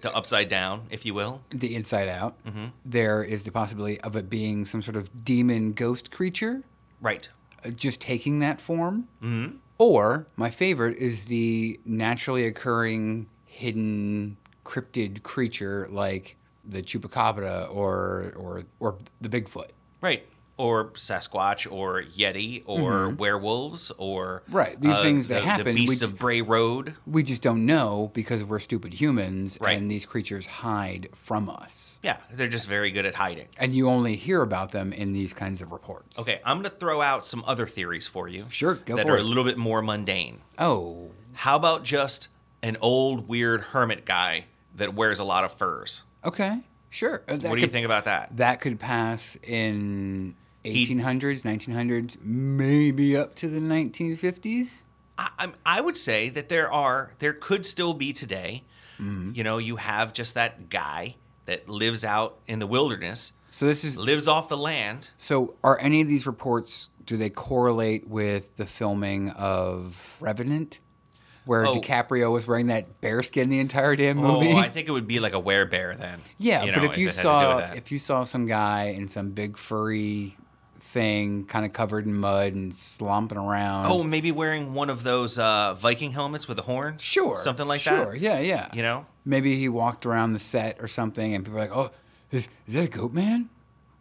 the 0.00 0.12
upside 0.16 0.48
down, 0.48 0.86
if 0.90 1.06
you 1.06 1.14
will. 1.14 1.42
the 1.50 1.74
inside 1.76 2.08
out. 2.08 2.34
Mm-hmm. 2.44 2.66
There 2.84 3.22
is 3.22 3.44
the 3.44 3.52
possibility 3.52 4.00
of 4.00 4.16
it 4.16 4.28
being 4.28 4.64
some 4.64 4.82
sort 4.82 4.96
of 4.96 5.24
demon 5.24 5.72
ghost 5.72 6.10
creature, 6.10 6.62
Right. 7.00 7.28
uh, 7.64 7.70
just 7.70 8.00
taking 8.00 8.40
that 8.40 8.60
form. 8.60 9.06
Mm-hmm. 9.22 9.56
Or 9.78 10.26
my 10.36 10.50
favorite 10.50 10.96
is 10.98 11.26
the 11.26 11.78
naturally 11.84 12.44
occurring 12.46 13.28
hidden 13.46 14.36
cryptid 14.64 15.22
creature 15.22 15.86
like 15.90 16.36
the 16.64 16.82
chupacabra 16.82 17.72
or 17.72 18.32
or 18.36 18.64
or 18.80 18.96
the 19.20 19.28
Bigfoot. 19.28 19.70
Right. 20.02 20.26
Or 20.58 20.90
Sasquatch, 20.90 21.66
or 21.72 22.02
Yeti, 22.02 22.62
or 22.66 23.08
werewolves, 23.08 23.90
or 23.96 24.42
Mm-hmm. 24.46 24.54
Right, 24.56 24.80
these 24.80 24.92
uh, 24.92 25.02
things 25.02 25.28
that 25.28 25.40
the, 25.40 25.46
happen, 25.46 25.64
The 25.64 25.72
we 25.72 25.86
beasts 25.86 26.00
j- 26.00 26.04
of 26.04 26.18
Bray 26.18 26.42
Road. 26.42 26.94
We 27.06 27.22
just 27.22 27.42
don't 27.42 27.64
know 27.64 28.10
because 28.12 28.44
we're 28.44 28.58
stupid 28.58 28.92
humans, 28.92 29.56
Right. 29.60 29.78
and 29.78 29.90
these 29.90 30.04
creatures 30.04 30.44
hide 30.44 31.08
from 31.14 31.48
us. 31.48 31.98
Yeah, 32.02 32.18
they're 32.34 32.48
just 32.48 32.68
very 32.68 32.90
good 32.90 33.06
at 33.06 33.14
hiding. 33.14 33.46
And 33.56 33.74
you 33.74 33.88
only 33.88 34.14
hear 34.16 34.42
about 34.42 34.72
them 34.72 34.92
in 34.92 35.14
these 35.14 35.32
kinds 35.32 35.62
of 35.62 35.72
reports. 35.72 36.18
Okay, 36.18 36.40
I'm 36.44 36.58
going 36.58 36.70
to 36.70 36.76
throw 36.76 37.00
out 37.00 37.24
some 37.24 37.42
other 37.46 37.66
theories 37.66 38.06
for 38.06 38.28
you. 38.28 38.44
Sure, 38.50 38.74
go 38.74 38.96
that 38.96 39.06
for 39.06 39.12
are 39.14 39.16
it. 39.16 39.22
a 39.22 39.24
little 39.26 39.44
bit 39.44 39.56
more 39.56 39.80
mundane. 39.80 40.42
Oh, 40.58 41.10
How 41.32 41.56
about 41.56 41.82
just 41.82 42.28
an 42.62 42.76
old 42.82 43.26
weird 43.26 43.62
hermit 43.62 44.04
guy 44.04 44.44
that 44.76 44.94
wears 44.94 45.18
a 45.18 45.24
lot 45.24 45.44
of 45.44 45.52
furs? 45.52 46.02
okay, 46.24 46.60
sure. 46.92 47.22
Uh, 47.28 47.36
that 47.36 47.48
what 47.48 47.56
do 47.56 47.60
you 47.62 47.66
think 47.68 47.84
about 47.86 48.04
that? 48.04 48.36
That 48.36 48.60
could 48.60 48.78
pass 48.78 49.36
in 49.42 50.36
1800s, 50.64 51.42
1900s, 51.42 52.16
maybe 52.22 53.16
up 53.16 53.34
to 53.36 53.48
the 53.48 53.60
1950s. 53.60 54.82
I, 55.18 55.52
I 55.66 55.80
would 55.80 55.96
say 55.96 56.28
that 56.30 56.48
there 56.48 56.72
are, 56.72 57.12
there 57.18 57.32
could 57.32 57.66
still 57.66 57.94
be 57.94 58.12
today. 58.12 58.64
Mm-hmm. 59.00 59.32
You 59.34 59.44
know, 59.44 59.58
you 59.58 59.76
have 59.76 60.12
just 60.12 60.34
that 60.34 60.70
guy 60.70 61.16
that 61.46 61.68
lives 61.68 62.04
out 62.04 62.38
in 62.46 62.58
the 62.60 62.66
wilderness, 62.66 63.32
So 63.50 63.66
this 63.66 63.84
is 63.84 63.98
lives 63.98 64.28
off 64.28 64.48
the 64.48 64.56
land. 64.56 65.10
so. 65.18 65.56
Are 65.64 65.78
any 65.80 66.00
of 66.00 66.08
these 66.08 66.26
reports 66.26 66.88
do 67.04 67.16
they 67.16 67.30
correlate 67.30 68.06
with 68.08 68.56
the 68.56 68.66
filming 68.66 69.30
of 69.30 70.16
Revenant, 70.20 70.78
where 71.44 71.66
Oh. 71.66 71.74
DiCaprio 71.74 72.30
was 72.32 72.46
wearing 72.46 72.68
that 72.68 73.00
bearskin 73.00 73.48
the 73.48 73.58
entire 73.58 73.96
damn 73.96 74.16
movie? 74.18 74.52
Oh, 74.52 74.56
I 74.56 74.68
think 74.68 74.88
it 74.88 74.92
would 74.92 75.06
be 75.06 75.20
like 75.20 75.32
a 75.32 75.40
wear 75.40 75.66
bear 75.66 75.94
then. 75.94 76.20
yeah, 76.38 76.62
you 76.64 76.72
but 76.72 76.82
know, 76.82 76.90
if 76.90 76.98
you 76.98 77.08
it 77.08 77.14
had 77.16 77.22
to 77.22 77.22
do 77.22 77.22
saw 77.22 77.58
if 77.74 77.92
you 77.92 77.98
saw 77.98 78.24
some 78.24 78.46
guy 78.46 78.84
in 78.86 79.08
some 79.08 79.30
big 79.30 79.56
furry 79.56 80.36
thing, 80.80 81.44
kind 81.46 81.64
of 81.64 81.72
covered 81.72 82.04
in 82.06 82.14
mud 82.14 82.52
and 82.54 82.74
slomping 82.74 83.38
around. 83.38 83.86
Oh, 83.86 84.02
maybe 84.02 84.30
wearing 84.30 84.74
one 84.74 84.90
of 84.90 85.04
those 85.04 85.38
uh, 85.38 85.74
Viking 85.74 86.12
helmets 86.12 86.46
with 86.46 86.58
a 86.58 86.62
horn. 86.62 86.98
sure, 86.98 87.38
Something 87.38 87.66
like 87.66 87.80
sure, 87.80 88.12
that? 88.12 88.20
yeah, 88.20 88.40
yeah. 88.40 88.68
You 88.74 88.82
know? 88.82 89.06
Maybe 89.24 89.56
he 89.56 89.68
walked 89.70 90.04
around 90.04 90.34
the 90.34 90.38
set 90.38 90.76
or 90.82 90.88
something, 90.88 91.34
and 91.34 91.44
people 91.44 91.54
were 91.54 91.60
like, 91.66 91.74
"Oh, 91.76 91.90
is, 92.30 92.48
is 92.66 92.74
that 92.74 92.84
a 92.84 92.88
goat 92.88 93.12
man? 93.12 93.48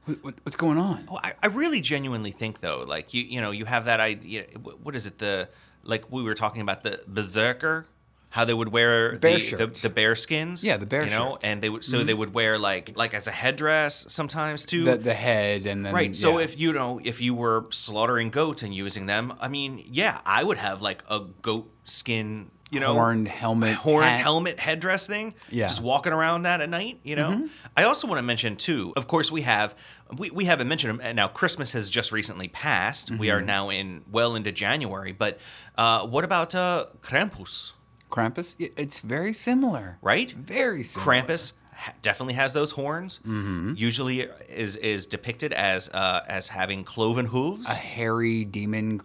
What, 0.06 0.24
what, 0.24 0.34
what's 0.44 0.56
going 0.58 0.78
on?" 0.80 1.06
Well, 1.10 1.22
I, 1.24 1.34
I 1.42 1.48
really 1.48 1.80
genuinely 1.80 2.32
think 2.32 2.60
though, 2.60 2.84
like 2.88 3.14
you, 3.14 3.24
you 3.24 3.40
know, 3.40 3.52
you 3.52 3.66
have 3.66 3.86
that 3.86 4.00
idea. 4.00 4.46
What 4.84 4.96
is 4.96 5.06
it? 5.06 5.20
The 5.20 5.48
like 5.84 6.12
we 6.12 6.24
were 6.24 6.36
talking 6.36 6.62
about 6.62 6.84
the 6.84 7.02
berserker, 7.08 7.86
how 8.32 8.46
they 8.46 8.54
would 8.54 8.70
wear 8.70 9.18
Bear 9.18 9.40
the, 9.40 9.56
the 9.56 9.68
the 9.68 9.90
bear 9.90 10.16
skins. 10.16 10.64
Yeah, 10.64 10.78
the 10.78 10.86
bear 10.86 11.04
you 11.04 11.10
know, 11.10 11.32
shirts. 11.32 11.46
and 11.46 11.62
they 11.62 11.70
would 11.70 11.84
so 11.84 11.98
mm-hmm. 11.98 12.08
they 12.08 12.14
would 12.14 12.34
wear 12.34 12.58
like 12.58 12.94
like 12.96 13.14
as 13.14 13.28
a 13.28 13.32
headdress 13.32 14.06
sometimes 14.08 14.66
too. 14.66 14.86
The 14.86 14.98
the 14.98 15.14
head 15.14 15.66
and 15.66 15.86
then 15.86 15.94
Right. 15.94 16.16
So 16.16 16.38
yeah. 16.38 16.46
if 16.46 16.60
you 16.60 16.74
know 16.74 17.00
if 17.04 17.20
you 17.20 17.34
were 17.34 17.66
slaughtering 17.72 18.30
goats 18.30 18.64
and 18.64 18.74
using 18.74 19.06
them, 19.06 19.34
I 19.40 19.48
mean, 19.48 19.86
yeah, 19.92 20.22
I 20.26 20.44
would 20.44 20.58
have 20.58 20.82
like 20.82 21.04
a 21.10 21.20
goat 21.42 21.70
skin, 21.84 22.52
you 22.72 22.80
know, 22.80 22.94
Horned 22.94 23.28
helmet, 23.28 23.76
horned 23.76 24.06
hat. 24.06 24.22
helmet 24.22 24.60
headdress 24.60 25.06
thing. 25.06 25.36
Yeah. 25.50 25.66
Mm-hmm. 25.66 25.70
Just 25.70 25.82
walking 25.82 26.14
around 26.14 26.44
that 26.44 26.62
at 26.62 26.70
night, 26.70 27.00
you 27.04 27.16
know. 27.16 27.48
I 27.78 27.84
also 27.84 28.08
want 28.08 28.18
to 28.18 28.24
mention 28.24 28.56
too. 28.56 28.94
Of 28.96 29.08
course, 29.08 29.30
we 29.32 29.42
have 29.42 29.76
we, 30.18 30.30
we 30.32 30.46
haven't 30.46 30.68
mentioned 30.68 31.00
them. 31.00 31.16
Now 31.16 31.28
Christmas 31.28 31.74
has 31.74 31.90
just 31.90 32.12
recently 32.12 32.48
passed. 32.48 33.12
We 33.12 33.28
Mm-hmm. 33.28 33.38
are 33.38 33.42
now 33.42 33.70
in 33.70 34.04
well 34.10 34.36
into 34.36 34.52
January. 34.52 35.12
But 35.12 35.38
uh, 35.78 36.08
what 36.08 36.24
about 36.24 36.56
uh, 36.56 36.88
Krampus? 37.02 37.74
Krampus, 38.10 38.56
it's 38.60 39.00
very 39.00 39.32
similar, 39.34 39.98
Right. 40.02 40.32
Very 40.32 40.84
similar. 40.84 41.22
Krampus 41.24 41.54
definitely 42.02 42.34
has 42.36 42.52
those 42.54 42.72
horns. 42.72 43.20
Mm-hmm. 43.26 43.74
Usually 43.78 44.22
is 44.50 44.76
is 44.76 45.08
depicted 45.08 45.54
as 45.54 45.90
uh, 45.94 46.22
as 46.28 46.48
having 46.50 46.84
cloven 46.84 47.26
hooves. 47.28 47.68
a 47.70 47.74
hairy 47.74 48.44
demon 48.46 49.02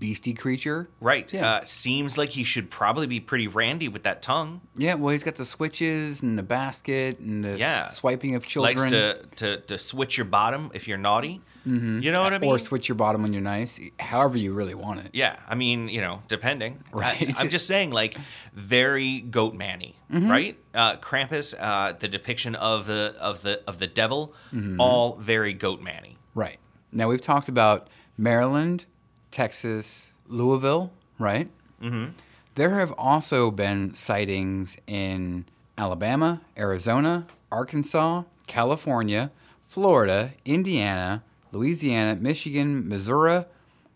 beastie 0.00 0.34
creature. 0.34 0.88
right. 1.00 1.32
Yeah. 1.32 1.48
Uh, 1.48 1.64
seems 1.64 2.18
like 2.18 2.30
he 2.30 2.42
should 2.42 2.70
probably 2.70 3.06
be 3.06 3.20
pretty 3.20 3.46
randy 3.46 3.86
with 3.86 4.02
that 4.02 4.22
tongue. 4.22 4.62
Yeah, 4.76 4.94
well, 4.94 5.12
he's 5.12 5.22
got 5.22 5.36
the 5.36 5.44
switches 5.44 6.22
and 6.22 6.36
the 6.38 6.42
basket 6.42 7.18
and 7.20 7.44
the 7.44 7.56
Yeah. 7.58 7.86
swiping 7.88 8.34
of 8.34 8.44
children. 8.44 8.78
Likes 8.78 8.90
to, 8.90 9.26
to 9.36 9.60
to 9.60 9.78
switch 9.78 10.16
your 10.16 10.24
bottom 10.24 10.70
if 10.74 10.88
you're 10.88 10.98
naughty. 10.98 11.42
Mm-hmm. 11.66 12.00
You 12.00 12.10
know 12.10 12.22
what 12.22 12.32
I 12.32 12.38
mean? 12.38 12.50
or 12.50 12.58
switch 12.58 12.88
your 12.88 12.96
bottom 12.96 13.20
when 13.22 13.34
you're 13.34 13.42
nice, 13.42 13.78
however 14.00 14.38
you 14.38 14.54
really 14.54 14.74
want 14.74 15.00
it. 15.00 15.10
Yeah, 15.12 15.36
I 15.46 15.54
mean, 15.54 15.90
you 15.90 16.00
know, 16.00 16.22
depending. 16.26 16.82
Right. 16.92 17.36
I, 17.38 17.42
am 17.42 17.50
just 17.50 17.66
saying, 17.66 17.90
like, 17.92 18.16
very 18.54 19.20
goat 19.20 19.54
manny, 19.54 19.94
Mm-hmm. 20.10 20.30
right? 20.30 20.58
Uh, 20.74 20.96
Krampus, 20.96 21.54
uh, 21.60 21.92
the 21.92 22.08
depiction 22.08 22.54
of 22.54 22.86
the 22.86 23.14
of 23.20 23.42
the 23.42 23.60
of 23.68 23.78
the 23.78 23.86
devil, 23.86 24.34
Mm-hmm. 24.54 24.80
all 24.80 25.16
very 25.16 25.52
goat 25.52 25.82
manny. 25.82 26.16
Right. 26.34 26.58
Now 26.92 27.08
we've 27.08 27.20
talked 27.20 27.48
about 27.50 27.88
Maryland, 28.16 28.86
Texas, 29.30 30.12
Louisville, 30.26 30.92
right? 31.18 31.48
Mm-hmm. 31.82 32.12
There 32.54 32.78
have 32.78 32.92
also 32.92 33.50
been 33.50 33.94
sightings 33.94 34.76
in 34.86 35.46
Alabama, 35.78 36.40
Arizona, 36.58 37.26
Arkansas, 37.50 38.24
California, 38.46 39.30
Florida, 39.68 40.32
Indiana, 40.44 41.22
Louisiana, 41.52 42.16
Michigan, 42.20 42.88
Missouri, 42.88 43.44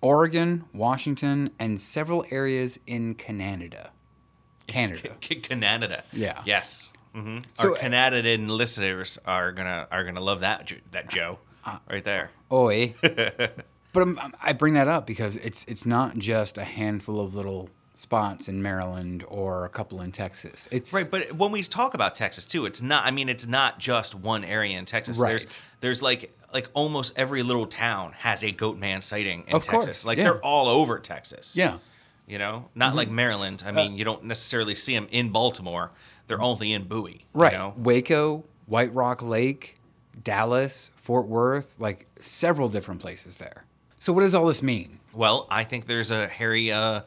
Oregon, 0.00 0.64
Washington, 0.72 1.50
and 1.58 1.80
several 1.80 2.24
areas 2.30 2.78
in 2.86 3.14
Canada. 3.14 3.90
Canada. 4.66 5.10
Canada. 5.20 6.04
Yeah. 6.12 6.40
Yes. 6.46 6.90
hmm 7.12 7.38
So- 7.58 7.70
Our 7.70 7.76
Canadian 7.76 8.48
listeners 8.48 9.18
are 9.26 9.52
gonna 9.52 9.86
are 9.90 10.04
gonna 10.04 10.20
love 10.20 10.40
that 10.40 10.70
that 10.92 11.08
Joe 11.10 11.38
Uh, 11.64 11.78
right 11.90 12.04
there. 12.04 12.30
Oi. 12.52 12.94
but 13.94 14.02
um, 14.02 14.34
I 14.42 14.52
bring 14.52 14.74
that 14.74 14.88
up 14.88 15.06
because 15.06 15.36
it's 15.36 15.64
it's 15.66 15.86
not 15.86 16.18
just 16.18 16.58
a 16.58 16.64
handful 16.64 17.18
of 17.20 17.34
little 17.34 17.70
spots 17.94 18.48
in 18.48 18.60
Maryland 18.62 19.24
or 19.28 19.64
a 19.64 19.68
couple 19.68 20.02
in 20.02 20.12
Texas. 20.12 20.68
It's 20.70 20.92
Right, 20.92 21.10
but 21.10 21.32
when 21.32 21.52
we 21.52 21.62
talk 21.62 21.94
about 21.94 22.14
Texas 22.14 22.44
too, 22.44 22.66
it's 22.66 22.82
not. 22.82 23.06
I 23.06 23.10
mean, 23.12 23.28
it's 23.28 23.46
not 23.46 23.78
just 23.78 24.14
one 24.14 24.44
area 24.44 24.76
in 24.78 24.84
Texas. 24.84 25.16
There's 25.16 25.22
Right. 25.22 25.40
there's 25.40 25.58
there's 25.80 26.02
like 26.02 26.36
like 26.52 26.68
almost 26.74 27.12
every 27.16 27.42
little 27.42 27.66
town 27.66 28.12
has 28.18 28.44
a 28.44 28.50
goat 28.50 28.76
man 28.78 29.00
sighting 29.00 29.44
in 29.46 29.54
Of 29.54 29.62
Texas. 29.62 29.86
course, 29.86 30.04
Like 30.04 30.18
yeah. 30.18 30.24
they're 30.24 30.40
all 30.44 30.68
over 30.68 30.98
Texas. 30.98 31.56
yeah. 31.56 31.78
You 32.26 32.38
know, 32.38 32.70
not 32.74 32.94
like 32.94 33.10
Maryland. 33.10 33.62
I 33.66 33.70
mean, 33.70 33.98
you 33.98 34.04
don't 34.04 34.24
necessarily 34.24 34.74
see 34.74 34.94
them 34.94 35.06
in 35.10 35.28
Baltimore. 35.28 35.90
They're 36.26 36.40
only 36.40 36.72
in 36.72 36.84
Bowie. 36.84 37.26
Right. 37.34 37.52
You 37.52 37.58
know? 37.58 37.74
Waco, 37.76 38.44
White 38.64 38.94
Rock 38.94 39.20
Lake, 39.20 39.74
Dallas, 40.22 40.90
Fort 40.96 41.26
Worth, 41.26 41.74
like 41.78 42.06
several 42.18 42.68
different 42.68 43.02
places 43.02 43.36
there. 43.36 43.64
So 44.04 44.12
what 44.12 44.20
does 44.20 44.34
all 44.34 44.44
this 44.44 44.62
mean? 44.62 45.00
Well, 45.14 45.46
I 45.50 45.64
think 45.64 45.86
there's 45.86 46.10
a 46.10 46.26
hairy 46.26 46.70
uh, 46.70 47.00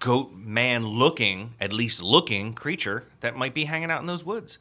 goat 0.00 0.32
man 0.34 0.84
looking, 0.84 1.54
at 1.60 1.72
least 1.72 2.02
looking 2.02 2.54
creature 2.54 3.04
that 3.20 3.36
might 3.36 3.54
be 3.54 3.66
hanging 3.66 3.88
out 3.88 4.00
in 4.00 4.08
those 4.08 4.24
woods. 4.24 4.58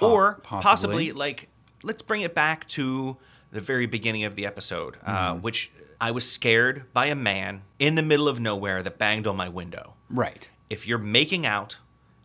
or 0.00 0.36
possibly. 0.42 0.62
possibly. 0.62 1.12
like, 1.12 1.48
let's 1.82 2.00
bring 2.00 2.22
it 2.22 2.34
back 2.34 2.66
to 2.68 3.18
the 3.50 3.60
very 3.60 3.84
beginning 3.84 4.24
of 4.24 4.36
the 4.36 4.46
episode, 4.46 4.96
uh, 5.04 5.32
Mm-hmm. 5.34 5.42
which 5.42 5.70
I 6.00 6.12
was 6.12 6.26
scared 6.26 6.90
by 6.94 7.06
a 7.08 7.14
man 7.14 7.60
in 7.78 7.94
the 7.94 8.02
middle 8.02 8.26
of 8.26 8.40
nowhere 8.40 8.82
that 8.82 8.96
banged 8.96 9.26
on 9.26 9.36
my 9.36 9.50
window. 9.50 9.92
Right. 10.08 10.48
If 10.70 10.86
you're 10.86 10.96
making 10.96 11.44
out 11.44 11.76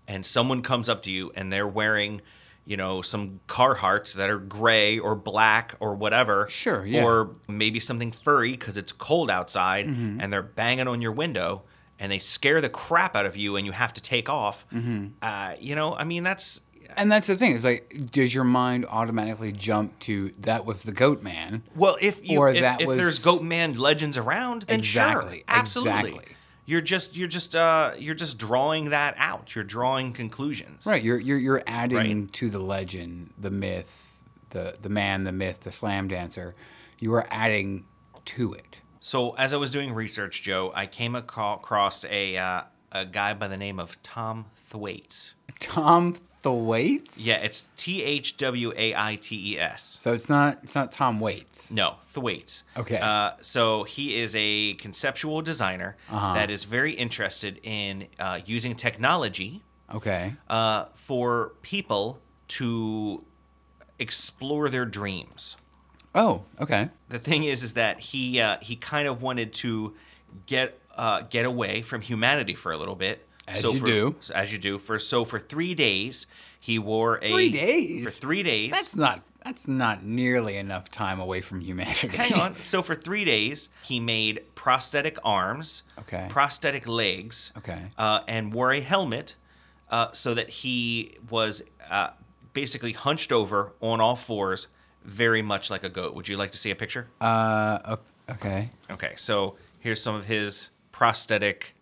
and 0.08 0.26
someone 0.26 0.62
comes 0.62 0.88
up 0.88 1.04
to 1.04 1.12
you 1.12 1.34
and 1.36 1.52
they're 1.52 1.68
wearing, 1.68 2.22
you 2.68 2.76
know, 2.78 3.02
some 3.02 3.40
Carhartts 3.48 4.14
that 4.16 4.30
are 4.30 4.38
gray 4.40 5.00
or 5.00 5.16
black 5.16 5.76
or 5.80 5.96
whatever, 5.96 6.48
Sure, 6.50 6.86
yeah. 6.86 7.04
or 7.04 7.32
maybe 7.48 7.80
something 7.80 8.12
furry 8.12 8.52
because 8.52 8.76
it's 8.78 8.92
cold 8.92 9.32
outside 9.32 9.88
Mm-hmm. 9.88 10.20
and 10.22 10.32
they're 10.34 10.42
banging 10.44 10.88
on 10.88 11.02
your 11.02 11.14
window 11.14 11.64
and 11.98 12.12
they 12.12 12.20
scare 12.20 12.60
the 12.62 12.70
crap 12.70 13.16
out 13.16 13.26
of 13.26 13.36
you 13.38 13.56
and 13.56 13.66
you 13.66 13.72
have 13.72 13.94
to 13.94 14.02
take 14.02 14.28
off. 14.30 14.66
Mm-hmm. 14.74 15.08
Uh, 15.22 15.54
you 15.60 15.76
know, 15.76 15.96
I 15.96 16.04
mean, 16.04 16.24
that's 16.24 16.60
And 16.98 17.12
that's 17.12 17.28
the 17.28 17.36
thing. 17.36 17.54
It's 17.56 17.64
like, 17.64 18.12
does 18.12 18.34
your 18.34 18.44
mind 18.44 18.86
automatically 18.90 19.52
jump 19.52 19.98
to 20.00 20.34
that 20.40 20.66
was 20.66 20.84
the 20.84 20.92
goat 20.92 21.24
man? 21.24 21.64
well, 21.76 21.98
if 22.02 22.28
you 22.30 22.38
Or 22.40 22.50
if, 22.50 22.62
that 22.62 22.82
if 22.82 22.88
was- 22.88 22.98
there's 22.98 23.20
Goat 23.20 23.44
Man 23.44 23.78
legends 23.78 24.18
around, 24.18 24.64
then 24.64 24.80
Exactly, 24.80 25.38
sure, 25.38 25.44
absolutely. 25.48 26.10
exactly. 26.12 26.36
You're 26.68 26.82
just 26.82 27.16
you're 27.16 27.28
just 27.30 27.56
uh 27.56 27.94
you're 27.98 28.14
just 28.14 28.38
drawing 28.38 28.90
that 28.92 29.16
out. 29.18 29.56
You're 29.56 29.64
drawing 29.64 30.12
conclusions. 30.14 30.86
Right. 30.86 31.02
You're 31.02 31.18
you're 31.18 31.38
you're 31.40 31.64
adding 31.66 31.98
Right. 32.24 32.34
to 32.34 32.50
the 32.50 32.60
legend, 32.60 33.34
the 33.38 33.50
myth, 33.50 33.90
the 34.52 34.76
the 34.82 34.90
man, 34.90 35.24
the 35.24 35.32
myth, 35.32 35.62
the 35.62 35.72
slam 35.72 36.08
dancer. 36.10 36.54
You 37.00 37.14
are 37.14 37.26
adding 37.32 37.86
to 38.26 38.54
it. 38.54 38.82
So 39.00 39.32
as 39.38 39.54
I 39.54 39.58
was 39.58 39.72
doing 39.72 39.94
research, 39.94 40.44
Joe, 40.44 40.74
I 40.76 40.86
came 40.88 41.16
across 41.16 42.04
a 42.04 42.36
uh, 42.36 42.62
a 42.92 43.06
guy 43.06 43.34
by 43.34 43.48
the 43.48 43.58
name 43.58 43.80
of 43.80 44.02
Tom 44.04 44.48
Thwaites. 44.70 45.36
Tom 45.60 46.16
Thwaites? 46.44 47.20
Yeah, 47.20 47.38
it's 47.38 47.68
T 47.78 48.04
H 48.04 48.38
W 48.38 48.72
A 48.76 48.96
I 48.96 49.16
T 49.16 49.54
E 49.54 49.60
S. 49.60 49.98
So 50.00 50.14
it's 50.14 50.30
not 50.30 50.60
it's 50.64 50.76
not 50.76 50.92
Tom 50.92 51.20
Waits. 51.20 51.72
No, 51.72 51.96
Thwaites. 52.14 52.64
Okay. 52.78 53.00
Uh, 53.00 53.32
so 53.42 53.84
he 53.84 54.16
is 54.16 54.36
a 54.38 54.76
conceptual 54.76 55.42
designer 55.42 55.98
Uh-huh. 56.10 56.34
that 56.34 56.50
is 56.50 56.64
very 56.64 56.94
interested 56.94 57.60
in 57.64 58.08
uh, 58.20 58.40
using 58.46 58.76
technology 58.76 59.64
Okay. 59.94 60.36
uh, 60.50 60.86
for 60.96 61.54
people 61.62 62.20
to 62.50 63.24
explore 64.00 64.70
their 64.70 64.86
dreams. 64.86 65.58
Oh, 66.16 66.44
okay. 66.60 66.90
The 67.10 67.20
thing 67.20 67.44
is, 67.44 67.64
is 67.64 67.74
that 67.74 68.00
he 68.00 68.40
uh, 68.40 68.58
he 68.62 68.76
kind 68.76 69.08
of 69.08 69.22
wanted 69.22 69.54
to 69.56 69.96
get 70.46 70.80
uh, 70.96 71.22
get 71.30 71.46
away 71.46 71.82
from 71.82 72.02
humanity 72.02 72.56
for 72.56 72.72
a 72.72 72.78
little 72.78 72.96
bit. 72.96 73.27
As 73.48 73.62
so 73.62 73.72
you 73.74 73.80
for, 73.80 73.86
do. 73.86 74.16
As 74.34 74.52
you 74.52 74.58
do. 74.60 74.78
For 74.78 75.00
so 75.00 75.24
for 75.26 75.40
three 75.40 75.74
days, 75.74 76.28
he 76.60 76.78
wore 76.78 77.18
a 77.24 77.32
Three 77.32 77.50
days? 77.50 78.04
For 78.04 78.12
three 78.12 78.44
days. 78.44 78.72
That's 78.72 78.96
not 78.98 79.22
that's 79.44 79.68
not 79.68 80.04
nearly 80.04 80.58
enough 80.58 80.92
time 80.92 81.20
away 81.22 81.40
from 81.40 81.62
humanity. 81.62 82.10
Hang 82.10 82.34
on. 82.34 82.56
So 82.62 82.82
for 82.84 82.96
three 82.96 83.24
days, 83.24 83.70
he 83.84 84.00
made 84.02 84.42
prosthetic 84.56 85.18
arms, 85.24 85.84
Okay. 86.00 86.28
prosthetic 86.30 86.86
legs, 86.86 87.54
Okay. 87.58 87.80
uh, 87.98 88.22
and 88.28 88.54
wore 88.54 88.74
a 88.74 88.82
helmet, 88.82 89.36
uh, 89.90 90.12
so 90.12 90.34
that 90.34 90.50
he 90.50 91.16
was 91.30 91.64
uh, 91.90 92.10
basically 92.52 92.92
hunched 92.92 93.32
over 93.32 93.72
on 93.80 94.02
all 94.02 94.18
fours, 94.18 94.68
very 95.06 95.42
much 95.42 95.70
like 95.70 95.84
a 95.86 95.90
goat. 95.90 96.14
Would 96.14 96.28
you 96.28 96.36
like 96.36 96.52
to 96.52 96.58
see 96.58 96.72
a 96.72 96.76
picture? 96.76 97.08
Uh, 97.22 97.96
okay. 98.30 98.72
Okay, 98.92 99.14
so 99.16 99.56
here's 99.80 100.02
some 100.02 100.16
of 100.16 100.26
his 100.26 100.68
prosthetic 100.92 101.74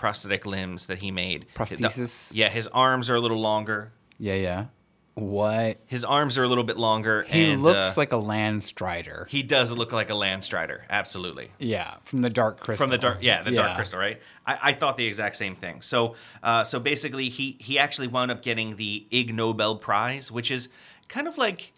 prosthetic 0.00 0.46
limbs 0.46 0.86
that 0.86 1.02
he 1.02 1.10
made. 1.10 1.44
Prosthesis? 1.54 2.30
Yeah, 2.32 2.48
his 2.48 2.66
arms 2.68 3.10
are 3.10 3.16
a 3.16 3.20
little 3.20 3.38
longer. 3.38 3.92
Yeah, 4.18 4.34
yeah. 4.34 4.66
What? 5.12 5.76
His 5.86 6.04
arms 6.04 6.38
are 6.38 6.42
a 6.42 6.48
little 6.48 6.64
bit 6.64 6.78
longer. 6.78 7.24
He 7.24 7.50
and, 7.50 7.62
looks 7.62 7.76
uh, 7.76 7.94
like 7.98 8.10
a 8.12 8.16
land 8.16 8.64
strider. 8.64 9.26
he 9.28 9.42
does 9.42 9.72
look 9.72 9.92
like 9.92 10.08
a 10.08 10.14
land 10.14 10.42
strider. 10.42 10.86
Absolutely. 10.88 11.50
Yeah, 11.58 11.96
from 12.04 12.22
the 12.22 12.30
Dark 12.30 12.60
Crystal. 12.60 12.86
From 12.86 12.90
the 12.90 12.96
dark, 12.96 13.18
yeah, 13.20 13.42
the 13.42 13.52
Yeah. 13.52 13.62
dark 13.62 13.76
crystal, 13.76 13.98
right? 13.98 14.18
I, 14.46 14.58
I 14.62 14.72
thought 14.72 14.96
the 14.96 15.06
exact 15.06 15.36
same 15.36 15.54
thing. 15.54 15.82
So, 15.82 16.14
uh, 16.42 16.64
so 16.64 16.80
basically, 16.80 17.28
he 17.28 17.58
he 17.60 17.78
actually 17.78 18.08
wound 18.08 18.30
up 18.30 18.42
getting 18.42 18.76
the 18.76 19.06
Ig 19.10 19.34
Nobel 19.34 19.76
Prize, 19.76 20.32
which 20.32 20.50
is 20.50 20.70
kind 21.08 21.28
of 21.28 21.36
like 21.36 21.74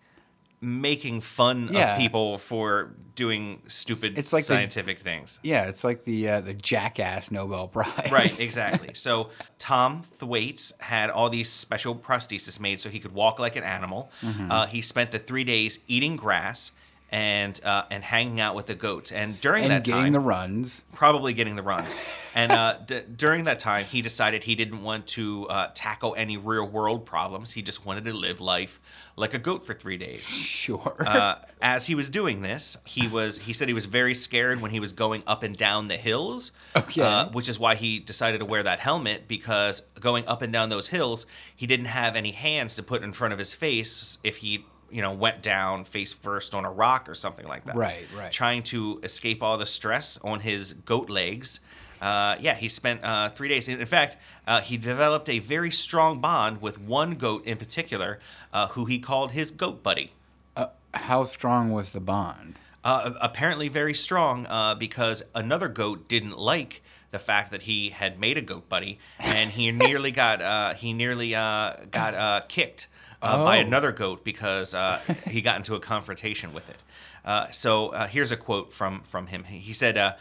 making 0.63 1.21
fun 1.21 1.69
Yeah. 1.71 1.95
of 1.95 1.99
people 2.01 2.39
for 2.39 2.95
doing 3.15 3.61
stupid 3.67 4.17
It's 4.17 4.33
like 4.33 4.45
the- 4.47 4.55
scientific 4.55 5.01
things. 5.01 5.39
Yeah, 5.43 5.65
it's 5.69 5.85
like 5.85 6.05
the 6.05 6.29
uh, 6.29 6.41
the 6.41 6.55
jackass 6.55 7.31
Nobel 7.31 7.69
Prize. 7.69 8.11
Right, 8.11 8.41
exactly. 8.47 8.95
So 8.95 9.31
Tom 9.59 10.03
Thwaites 10.03 10.73
had 10.81 11.11
all 11.11 11.29
these 11.29 11.51
special 11.51 11.95
prostheses 11.95 12.59
made 12.61 12.81
so 12.81 12.89
he 12.89 13.01
could 13.01 13.13
walk 13.13 13.39
like 13.39 13.57
an 13.57 13.65
animal. 13.65 14.11
Mm-hmm. 14.23 14.51
Uh, 14.51 14.67
he 14.67 14.81
spent 14.81 15.11
the 15.11 15.19
three 15.19 15.45
days 15.45 15.81
eating 15.89 16.17
grass 16.17 16.73
and 17.13 17.61
uh, 17.63 17.85
and 17.91 18.03
hanging 18.03 18.41
out 18.41 18.55
with 18.57 18.67
the 18.67 18.75
goats. 18.75 19.13
And 19.13 19.39
during 19.41 19.65
and 19.65 19.71
that 19.71 19.85
getting 19.85 20.05
time, 20.05 20.13
the 20.13 20.21
runs. 20.21 20.85
probably 20.95 21.35
getting 21.35 21.55
the 21.57 21.63
runs. 21.63 21.95
And 22.35 22.51
uh, 22.51 22.79
d- 22.87 23.03
during 23.15 23.45
that 23.45 23.61
time, 23.61 23.85
he 23.85 24.01
decided 24.01 24.45
he 24.45 24.55
didn't 24.55 24.83
want 24.83 25.07
to 25.09 25.47
uh, 25.49 25.71
tackle 25.75 26.15
any 26.17 26.39
real 26.39 26.67
world 26.67 27.05
problems. 27.05 27.53
He 27.53 27.61
just 27.61 27.85
wanted 27.85 28.05
to 28.07 28.15
live 28.15 28.41
life 28.41 28.81
like 29.17 29.35
a 29.35 29.39
goat 29.39 29.67
for 29.67 29.75
three 29.75 29.99
days. 29.99 30.25
Sure. 30.25 30.97
Uh, 30.99 31.35
as 31.61 31.85
he 31.85 31.95
was 31.95 32.09
doing 32.09 32.41
this, 32.41 32.79
he 32.87 33.07
was 33.07 33.37
he 33.37 33.53
said 33.53 33.69
he 33.69 33.75
was 33.75 33.85
very 33.85 34.15
scared 34.15 34.63
when 34.63 34.71
he 34.71 34.81
was 34.81 34.95
going 34.95 35.23
up 35.27 35.43
and 35.43 35.55
down 35.55 35.89
the 35.89 35.99
hills. 35.99 36.53
Okay. 36.75 37.03
Uh, 37.03 37.29
which 37.29 37.51
is 37.51 37.59
why 37.59 37.75
he 37.75 37.99
decided 37.99 38.39
to 38.39 38.47
wear 38.47 38.63
that 38.63 38.81
helmet 38.81 39.29
because 39.29 39.83
going 40.01 40.27
up 40.27 40.41
and 40.41 40.53
down 40.55 40.71
those 40.71 40.89
hills, 40.89 41.27
he 41.55 41.67
didn't 41.67 41.85
have 41.87 42.17
any 42.17 42.31
hands 42.31 42.77
to 42.77 42.83
put 42.83 43.03
in 43.03 43.13
front 43.13 43.35
of 43.35 43.39
his 43.39 43.53
face 43.53 44.17
if 44.25 44.39
he 44.39 44.65
you 44.93 45.03
know 45.03 45.13
went 45.13 45.43
down 45.43 45.85
face 45.85 46.13
first 46.13 46.55
on 46.55 46.65
a 46.65 46.71
rock 46.71 47.09
or 47.09 47.15
something 47.15 47.47
like 47.47 47.65
that. 47.65 47.75
Right, 47.75 48.07
right. 48.15 48.31
Trying 48.31 48.63
to 48.65 49.01
escape 49.03 49.43
all 49.43 49.59
the 49.59 49.67
stress 49.67 50.19
on 50.23 50.41
his 50.41 50.73
goat 50.73 51.11
legs. 51.11 51.61
Uh, 52.01 52.37
yeah, 52.41 52.55
he 52.55 52.69
spent 52.69 53.01
uh, 53.05 53.31
three 53.31 53.49
days. 53.49 53.69
In 53.69 53.87
fact, 53.87 54.17
uh, 54.47 54.61
he 54.61 54.77
developed 54.77 55.29
a 55.29 55.39
very 55.39 55.71
strong 55.71 56.21
bond 56.21 56.61
with 56.61 56.81
one 56.81 57.15
goat 57.15 57.45
in 57.47 57.57
particular, 57.57 58.19
uh, 58.53 58.69
who 58.69 58.87
he 58.87 58.99
called 58.99 59.31
his 59.31 59.53
goat 59.53 59.83
buddy. 59.85 60.13
Uh, 60.57 60.67
how 60.95 61.25
strong 61.25 61.71
was 61.71 61.93
the 61.93 62.01
bond? 62.01 62.59
Uh, 62.85 63.13
apparently 63.21 63.69
very 63.69 63.95
strong 63.95 64.47
uh, 64.47 64.75
because 64.75 65.23
another 65.35 65.69
goat 65.69 66.09
didn't 66.09 66.37
like 66.37 66.83
the 67.13 67.19
fact 67.21 67.53
that 67.53 67.63
he 67.63 67.91
had 67.91 68.19
made 68.19 68.37
a 68.37 68.41
goat 68.41 68.69
buddy, 68.69 68.99
and 69.21 69.51
he 69.51 69.71
nearly 69.73 70.11
got 70.11 70.43
uh, 70.43 70.75
he 70.75 70.93
nearly 70.93 71.35
uh, 71.35 71.75
got 71.93 72.15
uh, 72.15 72.41
kicked 72.49 72.89
uh, 73.23 73.45
by 73.45 73.59
Oh. 73.59 73.61
another 73.61 73.93
goat 73.93 74.25
because 74.25 74.75
uh, 74.75 75.01
he 75.29 75.41
got 75.41 75.57
into 75.57 75.75
a 75.75 75.81
confrontation 75.81 76.53
with 76.53 76.69
it. 76.69 76.83
Uh, 77.25 77.51
so 77.51 77.89
uh, 77.91 78.07
here's 78.07 78.31
a 78.33 78.37
quote 78.37 78.73
from 78.73 79.03
from 79.03 79.29
him. 79.29 79.45
He 79.45 79.73
said, 79.73 79.97
uh, 79.97 80.15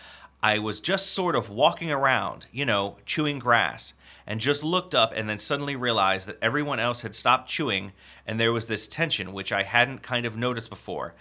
"I 0.44 0.60
was 0.60 0.80
just 0.80 1.08
sort 1.08 1.36
of 1.36 1.50
walking 1.50 1.92
around, 1.92 2.46
you 2.52 2.66
know, 2.66 2.98
chewing 3.06 3.40
grass." 3.40 3.94
And 4.28 4.40
just 4.40 4.64
looked 4.64 4.94
up 4.96 5.12
and 5.16 5.28
then 5.28 5.40
suddenly 5.40 5.76
realized 5.76 6.28
that 6.28 6.38
everyone 6.44 6.80
else 6.80 7.02
had 7.02 7.16
stopped 7.16 7.50
chewing 7.50 7.92
and 8.26 8.40
there 8.40 8.54
was 8.54 8.68
this 8.68 8.88
tension 8.88 9.34
which 9.34 9.52
I 9.52 9.64
hadn't 9.64 10.04
kind 10.04 10.26
of 10.28 10.38
noticed 10.38 10.70
before. 10.70 11.16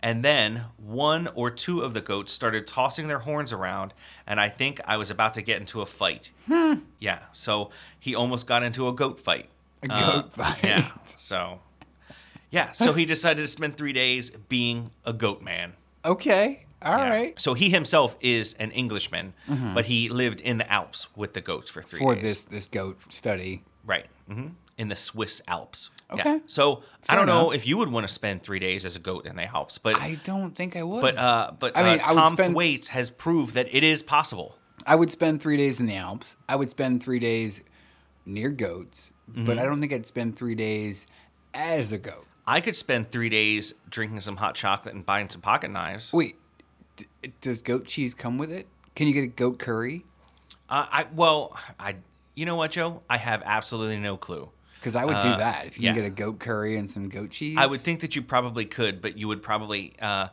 And 0.00 0.24
then 0.24 0.66
one 0.76 1.26
or 1.34 1.50
two 1.50 1.80
of 1.80 1.94
the 1.94 2.00
goats 2.00 2.32
started 2.32 2.66
tossing 2.66 3.08
their 3.08 3.18
horns 3.18 3.52
around, 3.52 3.92
and 4.26 4.40
I 4.40 4.48
think 4.50 4.80
I 4.86 4.96
was 4.96 5.10
about 5.10 5.34
to 5.34 5.42
get 5.42 5.58
into 5.60 5.82
a 5.82 5.86
fight. 5.86 6.30
Yeah, 7.00 7.20
so 7.32 7.70
he 7.98 8.14
almost 8.14 8.46
got 8.46 8.62
into 8.62 8.86
a 8.86 8.92
goat 8.92 9.18
fight. 9.18 9.48
A 9.84 9.92
Uh, 9.92 10.12
goat 10.22 10.32
fight. 10.34 10.58
Yeah, 10.64 10.90
so 11.04 11.60
Yeah, 12.50 12.72
so 12.72 12.92
he 12.92 13.04
decided 13.04 13.42
to 13.42 13.48
spend 13.48 13.76
three 13.76 13.92
days 13.92 14.30
being 14.48 14.90
a 15.04 15.12
goat 15.12 15.42
man. 15.42 15.72
Okay. 16.04 16.64
All 16.82 16.94
right. 16.94 17.28
Yeah. 17.30 17.34
So 17.38 17.54
he 17.54 17.70
himself 17.70 18.14
is 18.20 18.54
an 18.54 18.70
Englishman, 18.72 19.32
but 19.74 19.86
he 19.86 20.08
lived 20.08 20.40
in 20.40 20.58
the 20.58 20.70
Alps 20.70 21.08
with 21.16 21.32
the 21.32 21.40
goats 21.40 21.70
for 21.70 21.82
three 21.82 21.98
For 21.98 22.14
days. 22.14 22.22
this 22.22 22.44
this 22.44 22.68
goat 22.68 22.98
study. 23.08 23.62
Right. 23.84 24.06
hmm 24.28 24.48
In 24.78 24.88
the 24.88 24.96
Swiss 24.96 25.40
Alps. 25.48 25.90
Yeah. 26.14 26.20
Okay. 26.20 26.40
So 26.46 26.82
I 27.08 27.16
don't 27.16 27.26
know 27.26 27.50
if 27.52 27.66
you 27.66 27.78
would 27.78 27.90
want 27.90 28.06
to 28.06 28.12
spend 28.12 28.42
three 28.42 28.58
days 28.60 28.84
as 28.84 28.94
a 28.96 29.00
goat 29.00 29.26
in 29.26 29.34
the 29.36 29.44
Alps, 29.44 29.78
but 29.78 29.98
I 30.00 30.16
don't 30.24 30.54
think 30.54 30.76
I 30.76 30.82
would. 30.82 31.00
but 31.00 31.16
uh, 31.18 31.52
but 31.58 31.76
I 31.76 31.82
mean, 31.82 31.98
uh, 32.00 32.04
I 32.10 32.14
Tom 32.14 32.34
spend- 32.34 32.52
Thwaites 32.54 32.88
has 32.88 33.10
proved 33.10 33.54
that 33.54 33.74
it 33.74 33.82
is 33.82 34.02
possible. 34.02 34.56
I 34.86 34.94
would 34.94 35.10
spend 35.10 35.40
three 35.42 35.56
days 35.56 35.80
in 35.80 35.86
the 35.86 35.96
Alps. 35.96 36.36
I 36.48 36.54
would 36.56 36.68
spend 36.70 37.02
three 37.02 37.18
days 37.18 37.62
near 38.26 38.50
goats, 38.50 39.10
Mm-hmm. 39.30 39.44
but 39.46 39.58
I 39.58 39.64
don't 39.64 39.80
think 39.80 39.90
I'd 39.92 40.04
spend 40.04 40.36
three 40.36 40.54
days 40.54 41.06
as 41.54 41.92
a 41.92 41.98
goat. 41.98 42.26
I 42.46 42.60
could 42.60 42.76
spend 42.76 43.10
three 43.10 43.30
days 43.30 43.72
drinking 43.88 44.20
some 44.20 44.36
hot 44.36 44.54
chocolate 44.54 44.94
and 44.94 45.04
buying 45.06 45.30
some 45.30 45.40
pocket 45.40 45.70
knives. 45.70 46.12
Wait, 46.12 46.36
d- 46.96 47.06
does 47.40 47.62
goat 47.62 47.86
cheese 47.86 48.12
come 48.12 48.36
with 48.36 48.52
it? 48.52 48.66
Can 48.94 49.06
you 49.08 49.14
get 49.14 49.24
a 49.24 49.28
goat 49.28 49.58
curry? 49.58 50.04
Uh, 50.68 50.84
I 50.90 51.06
well, 51.14 51.56
I 51.80 51.96
you 52.34 52.44
know 52.44 52.54
what, 52.56 52.72
Joe? 52.72 53.00
I 53.08 53.16
have 53.16 53.42
absolutely 53.46 53.98
no 53.98 54.18
clue. 54.18 54.50
Because 54.78 54.94
I 54.94 55.06
would 55.06 55.14
do 55.22 55.36
that. 55.38 55.66
If 55.68 55.78
you 55.78 55.84
Uh, 55.84 55.86
yeah. 55.86 55.92
can 55.94 56.02
get 56.02 56.06
a 56.06 56.14
goat 56.14 56.38
curry 56.38 56.76
and 56.76 56.90
some 56.90 57.08
goat 57.08 57.30
cheese. 57.30 57.56
I 57.58 57.64
would 57.64 57.80
think 57.80 58.00
that 58.00 58.14
you 58.14 58.20
probably 58.20 58.66
could, 58.66 59.00
but 59.00 59.16
you 59.16 59.26
would 59.28 59.42
probably 59.42 59.94
uh, 60.02 60.28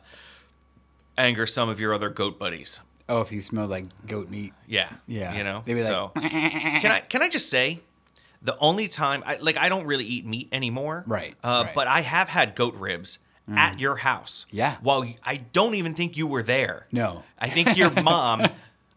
anger 1.16 1.46
some 1.46 1.70
of 1.70 1.80
your 1.80 1.94
other 1.94 2.10
goat 2.10 2.38
buddies. 2.38 2.80
Oh, 3.08 3.20
if 3.20 3.32
you 3.32 3.40
smelled 3.40 3.70
like 3.70 3.86
goat 4.06 4.30
meat. 4.30 4.52
Yeah, 4.66 4.88
Yeah. 5.06 5.34
You 5.36 5.44
know, 5.44 5.62
They'd 5.64 5.74
be 5.74 5.82
like, 5.82 5.88
so 5.90 6.12
can 6.16 6.86
I 6.92 7.00
can 7.00 7.22
I 7.22 7.28
just 7.28 7.48
say, 7.48 7.80
the 8.42 8.56
only 8.58 8.88
time 8.88 9.22
I 9.26 9.36
like 9.36 9.56
I 9.56 9.68
don't 9.68 9.86
really 9.86 10.04
eat 10.04 10.24
meat 10.26 10.48
anymore, 10.52 11.04
Right, 11.06 11.34
Uh, 11.44 11.62
right. 11.64 11.70
Mm. 11.72 11.74
But 11.74 11.88
I 11.88 12.00
have 12.02 12.28
had 12.28 12.54
goat 12.54 12.74
ribs 12.74 13.18
at 13.54 13.78
your 13.80 13.96
house. 13.96 14.46
Yeah. 14.50 14.76
While 14.82 15.04
I 15.24 15.36
don't 15.36 15.74
even 15.74 15.94
think 15.94 16.16
you 16.16 16.26
were 16.26 16.42
there. 16.42 16.86
No. 16.92 17.24
I 17.38 17.48
think 17.50 17.76
your 17.76 17.90
mom. 18.02 18.46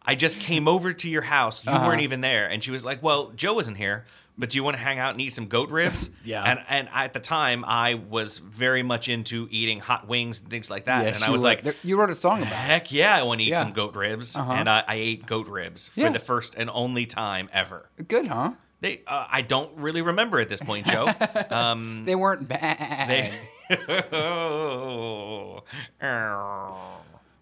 I 0.08 0.14
just 0.16 0.40
came 0.40 0.68
over 0.68 0.94
to 0.94 1.10
your 1.10 1.24
house. 1.24 1.66
You 1.66 1.72
Uh-huh. 1.72 1.88
weren't 1.88 2.02
even 2.02 2.22
there, 2.22 2.46
and 2.48 2.64
she 2.64 2.70
was 2.70 2.86
like, 2.86 3.02
"Well, 3.02 3.32
Joe 3.36 3.60
isn't 3.60 3.76
here." 3.76 4.06
But 4.38 4.50
do 4.50 4.58
you 4.58 4.64
want 4.66 4.76
to 4.76 4.84
hang 4.84 5.00
out 5.00 5.14
and 5.14 5.22
eat 5.22 5.32
some 5.34 5.48
goat 5.48 5.70
ribs? 5.70 6.10
Yeah. 6.26 6.44
And 6.44 6.60
and 6.70 6.90
at 6.94 7.14
the 7.14 7.20
time, 7.20 7.64
I 7.66 7.94
was 7.96 8.40
very 8.40 8.84
much 8.84 9.08
into 9.08 9.48
eating 9.52 9.80
hot 9.80 10.08
wings 10.08 10.40
and 10.42 10.50
things 10.50 10.70
like 10.70 10.86
that. 10.86 11.06
Yes, 11.06 11.16
and 11.16 11.24
I 11.24 11.30
was 11.30 11.42
wrote- 11.42 11.48
like, 11.50 11.62
there- 11.64 11.76
you 11.84 11.98
wrote 12.00 12.10
a 12.10 12.16
song 12.16 12.40
about 12.42 12.52
it. 12.52 12.56
Heck 12.56 12.92
yeah, 12.92 13.16
I 13.16 13.24
want 13.24 13.40
to 13.40 13.46
eat 13.46 13.50
Yeah. 13.52 13.64
some 13.64 13.72
goat 13.74 13.96
ribs, 13.96 14.36
Uh-huh. 14.36 14.52
and 14.52 14.70
I, 14.70 14.84
I 14.88 14.96
ate 14.96 15.26
goat 15.26 15.48
ribs 15.48 15.88
for 15.90 16.00
Yeah. 16.02 16.10
the 16.10 16.20
first 16.20 16.56
and 16.58 16.70
only 16.70 17.06
time 17.06 17.50
ever. 17.54 17.90
Good, 18.08 18.28
huh? 18.28 18.52
They, 18.82 19.02
uh, 19.08 19.26
I 19.32 19.42
don't 19.42 19.72
really 19.78 20.02
remember 20.02 20.40
at 20.40 20.50
this 20.50 20.62
point, 20.62 20.86
Joe. 20.88 21.10
Um, 21.50 22.04
They 22.06 22.16
weren't 22.16 22.48
bad. 22.48 23.10
they, 23.10 23.34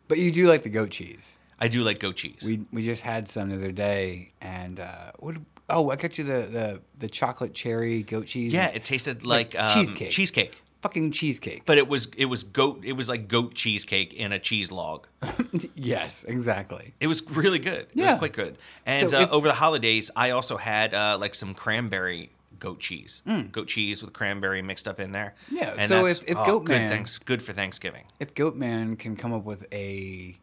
But 0.07 0.17
you 0.19 0.31
do 0.31 0.47
like 0.47 0.63
the 0.63 0.69
goat 0.69 0.91
cheese. 0.91 1.39
I 1.59 1.67
do 1.69 1.81
like 1.83 1.99
goat 1.99 2.17
cheese. 2.17 2.41
We 2.45 2.65
we 2.71 2.83
just 2.83 3.01
had 3.01 3.27
some 3.27 3.49
the 3.49 3.55
other 3.55 3.71
day, 3.71 4.33
and 4.41 4.79
uh, 4.79 5.11
what? 5.19 5.35
Oh, 5.69 5.89
I 5.91 5.95
got 5.95 6.17
you 6.17 6.23
the 6.23 6.31
the, 6.51 6.81
the 6.99 7.07
chocolate 7.07 7.53
cherry 7.53 8.03
goat 8.03 8.27
cheese. 8.27 8.51
yeah, 8.53 8.67
it 8.67 8.83
tasted 8.85 9.25
like, 9.25 9.55
um, 9.57 9.69
cheesecake. 9.73 10.11
Cheesecake, 10.11 10.61
fucking 10.81 11.11
cheesecake. 11.11 11.63
but 11.65 11.77
it 11.77 11.87
was 11.87 12.07
it 12.17 12.25
was 12.25 12.43
goat. 12.43 12.81
It 12.83 12.93
was 12.93 13.07
like 13.09 13.27
goat 13.27 13.53
cheesecake 13.55 14.13
in 14.13 14.31
a 14.33 14.39
cheese 14.39 14.71
log. 14.71 15.07
yes, 15.75 16.23
exactly. 16.25 16.93
It 16.99 17.07
was 17.07 17.23
really 17.29 17.59
good. 17.59 17.81
It 17.81 17.89
Yeah. 17.93 18.11
was 18.13 18.19
quite 18.19 18.33
good. 18.33 18.57
And 18.85 19.09
So 19.09 19.19
uh, 19.19 19.21
if- 19.23 19.29
over 19.31 19.47
the 19.47 19.53
holidays, 19.53 20.11
I 20.15 20.31
also 20.31 20.57
had 20.57 20.93
uh, 20.93 21.17
like 21.19 21.35
some 21.35 21.53
cranberry 21.53 22.29
goat 22.59 22.79
cheese, 22.79 23.21
goat 23.51 23.67
cheese 23.67 24.01
with 24.01 24.13
cranberry 24.13 24.61
mixed 24.61 24.87
up 24.87 24.99
in 24.99 25.11
there. 25.11 25.33
Yeah, 25.51 25.73
And 25.77 25.89
so 25.89 26.05
if- 26.05 26.23
if 26.29 26.37
oh, 26.37 26.45
Goat 26.45 26.65
good 26.65 26.79
Man- 26.81 26.89
thanks, 26.89 27.17
good 27.17 27.41
for 27.41 27.51
Thanksgiving. 27.53 28.03
If 28.19 28.33
Goatman 28.35 28.97
can 28.99 29.15
come 29.17 29.33
up 29.33 29.43
with 29.43 29.65
a, 29.73 30.35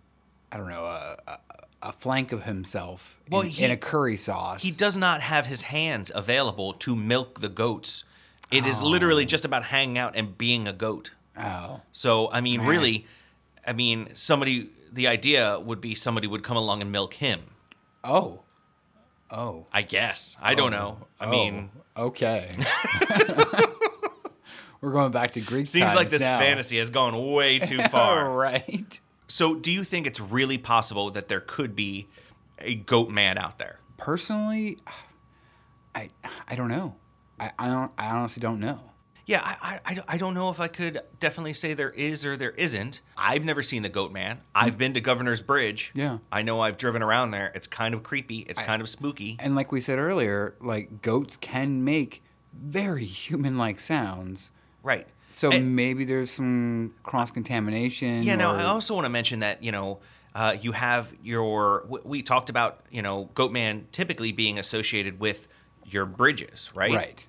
I 0.53 0.57
don't 0.59 0.69
know, 0.69 0.85
a 0.85 1.17
a, 1.27 1.39
a 1.83 1.93
flank 1.93 2.33
of 2.33 2.43
himself 2.45 3.19
Well, 3.31 3.43
in, 3.43 3.49
he- 3.51 3.65
in 3.65 3.71
a 3.71 3.77
curry 3.77 4.17
sauce. 4.17 4.63
He 4.63 4.71
does 4.71 4.97
not 4.97 5.21
have 5.23 5.47
his 5.47 5.63
hands 5.63 6.13
available 6.15 6.75
to 6.75 6.95
milk 6.97 7.41
the 7.41 7.49
goats. 7.49 8.05
It 8.51 8.67
is 8.67 8.83
Oh. 8.83 8.87
literally 8.87 9.25
just 9.25 9.45
about 9.45 9.65
hanging 9.65 9.97
out 9.99 10.15
and 10.17 10.37
being 10.37 10.67
a 10.69 10.73
goat. 10.73 11.13
Oh, 11.39 11.81
So, 11.93 12.31
I 12.33 12.41
mean, 12.41 12.61
Man. 12.61 12.69
really, 12.69 13.07
I 13.67 13.73
mean, 13.73 14.09
somebody, 14.15 14.71
the 14.93 15.07
idea 15.09 15.59
would 15.61 15.81
be 15.81 15.95
somebody 15.95 16.27
would 16.27 16.43
come 16.43 16.57
along 16.57 16.83
and 16.83 16.91
milk 16.93 17.15
him. 17.15 17.43
oh, 18.05 18.43
oh. 19.31 19.67
I 19.73 19.83
guess. 19.83 20.37
I 20.43 20.55
don't 20.55 20.73
know. 20.73 21.07
I 21.21 21.27
Oh, 21.27 21.31
mean, 21.31 21.71
oh. 21.97 22.07
okay. 22.07 22.53
We're 24.81 24.93
going 24.93 25.13
back 25.13 25.33
to 25.33 25.41
Greek. 25.41 25.67
seems 25.67 25.95
like 25.95 26.09
this 26.09 26.23
now. 26.23 26.39
fantasy 26.39 26.79
has 26.79 26.89
gone 26.91 27.33
way 27.33 27.59
too 27.59 27.83
far. 27.89 28.31
right. 28.35 28.99
So, 29.31 29.55
do 29.55 29.71
you 29.71 29.85
think 29.85 30.07
it's 30.07 30.21
really 30.21 30.59
possible 30.59 31.11
that 31.11 31.29
there 31.29 31.41
could 31.41 31.77
be 31.77 32.09
a 32.59 32.75
goat 32.75 33.11
man 33.11 33.39
out 33.39 33.59
there? 33.59 33.79
Personally, 33.97 34.79
I 35.95 36.11
I 36.49 36.55
don't 36.57 36.69
know. 36.69 36.97
I 37.39 37.53
I, 37.59 37.67
don't, 37.69 37.93
I 37.99 38.07
honestly 38.11 38.41
don't 38.41 38.61
know. 38.61 38.81
Yeah, 39.27 39.43
I, 39.45 39.57
I- 39.63 39.81
I, 39.85 39.95
don't- 39.95 40.07
I 40.09 40.17
don't 40.17 40.35
know 40.35 40.51
if 40.51 40.59
I 40.59 40.67
could 40.67 41.01
definitely 41.21 41.53
say 41.53 41.73
there 41.75 41.91
is 41.91 42.27
or 42.27 42.37
there 42.37 42.51
isn't. 42.53 43.01
I've 43.17 43.45
never 43.45 43.63
seen 43.63 43.83
the 43.83 43.89
Goat 43.89 44.11
Man. 44.11 44.41
I've 44.57 44.77
been 44.77 44.93
to 44.95 45.01
Governor's 45.01 45.41
Bridge. 45.41 45.93
Yeah. 45.95 46.19
I 46.33 46.43
know 46.43 46.61
I've 46.61 46.77
driven 46.79 47.01
around 47.01 47.31
there. 47.31 47.53
It's 47.55 47.69
kind 47.69 47.95
of 47.95 48.03
creepy. 48.03 48.41
It's 48.49 48.61
kind 48.61 48.83
of 48.83 48.89
spooky. 48.89 49.37
And 49.39 49.55
like 49.55 49.71
we 49.71 49.81
said 49.81 50.01
earlier, 50.01 50.57
like 50.61 51.01
goats 51.03 51.37
can 51.37 51.85
make 51.85 52.23
very 52.53 53.05
human-like 53.25 53.79
sounds. 53.79 54.51
right. 54.83 55.07
So 55.31 55.51
And- 55.51 55.75
maybe 55.77 56.05
there's 56.05 56.31
some 56.31 56.95
cross 57.03 57.31
contamination. 57.31 58.23
Yeah, 58.23 58.35
no, 58.37 58.51
or- 58.53 58.57
I 58.57 58.65
also 58.65 58.95
want 58.95 59.05
to 59.05 59.09
mention 59.11 59.41
that, 59.41 59.63
you 59.63 59.73
know, 59.73 60.01
uh, 60.35 60.57
you 60.61 60.73
have 60.73 61.13
your, 61.23 61.87
we 62.05 62.23
talked 62.23 62.51
about, 62.51 62.85
you 62.91 63.03
know, 63.03 63.31
Goat 63.35 63.51
Man 63.53 63.87
typically 63.93 64.33
being 64.33 64.59
associated 64.59 65.19
with 65.21 65.49
your 65.85 66.07
bridges, 66.07 66.69
right? 66.75 66.93
right. 66.95 67.27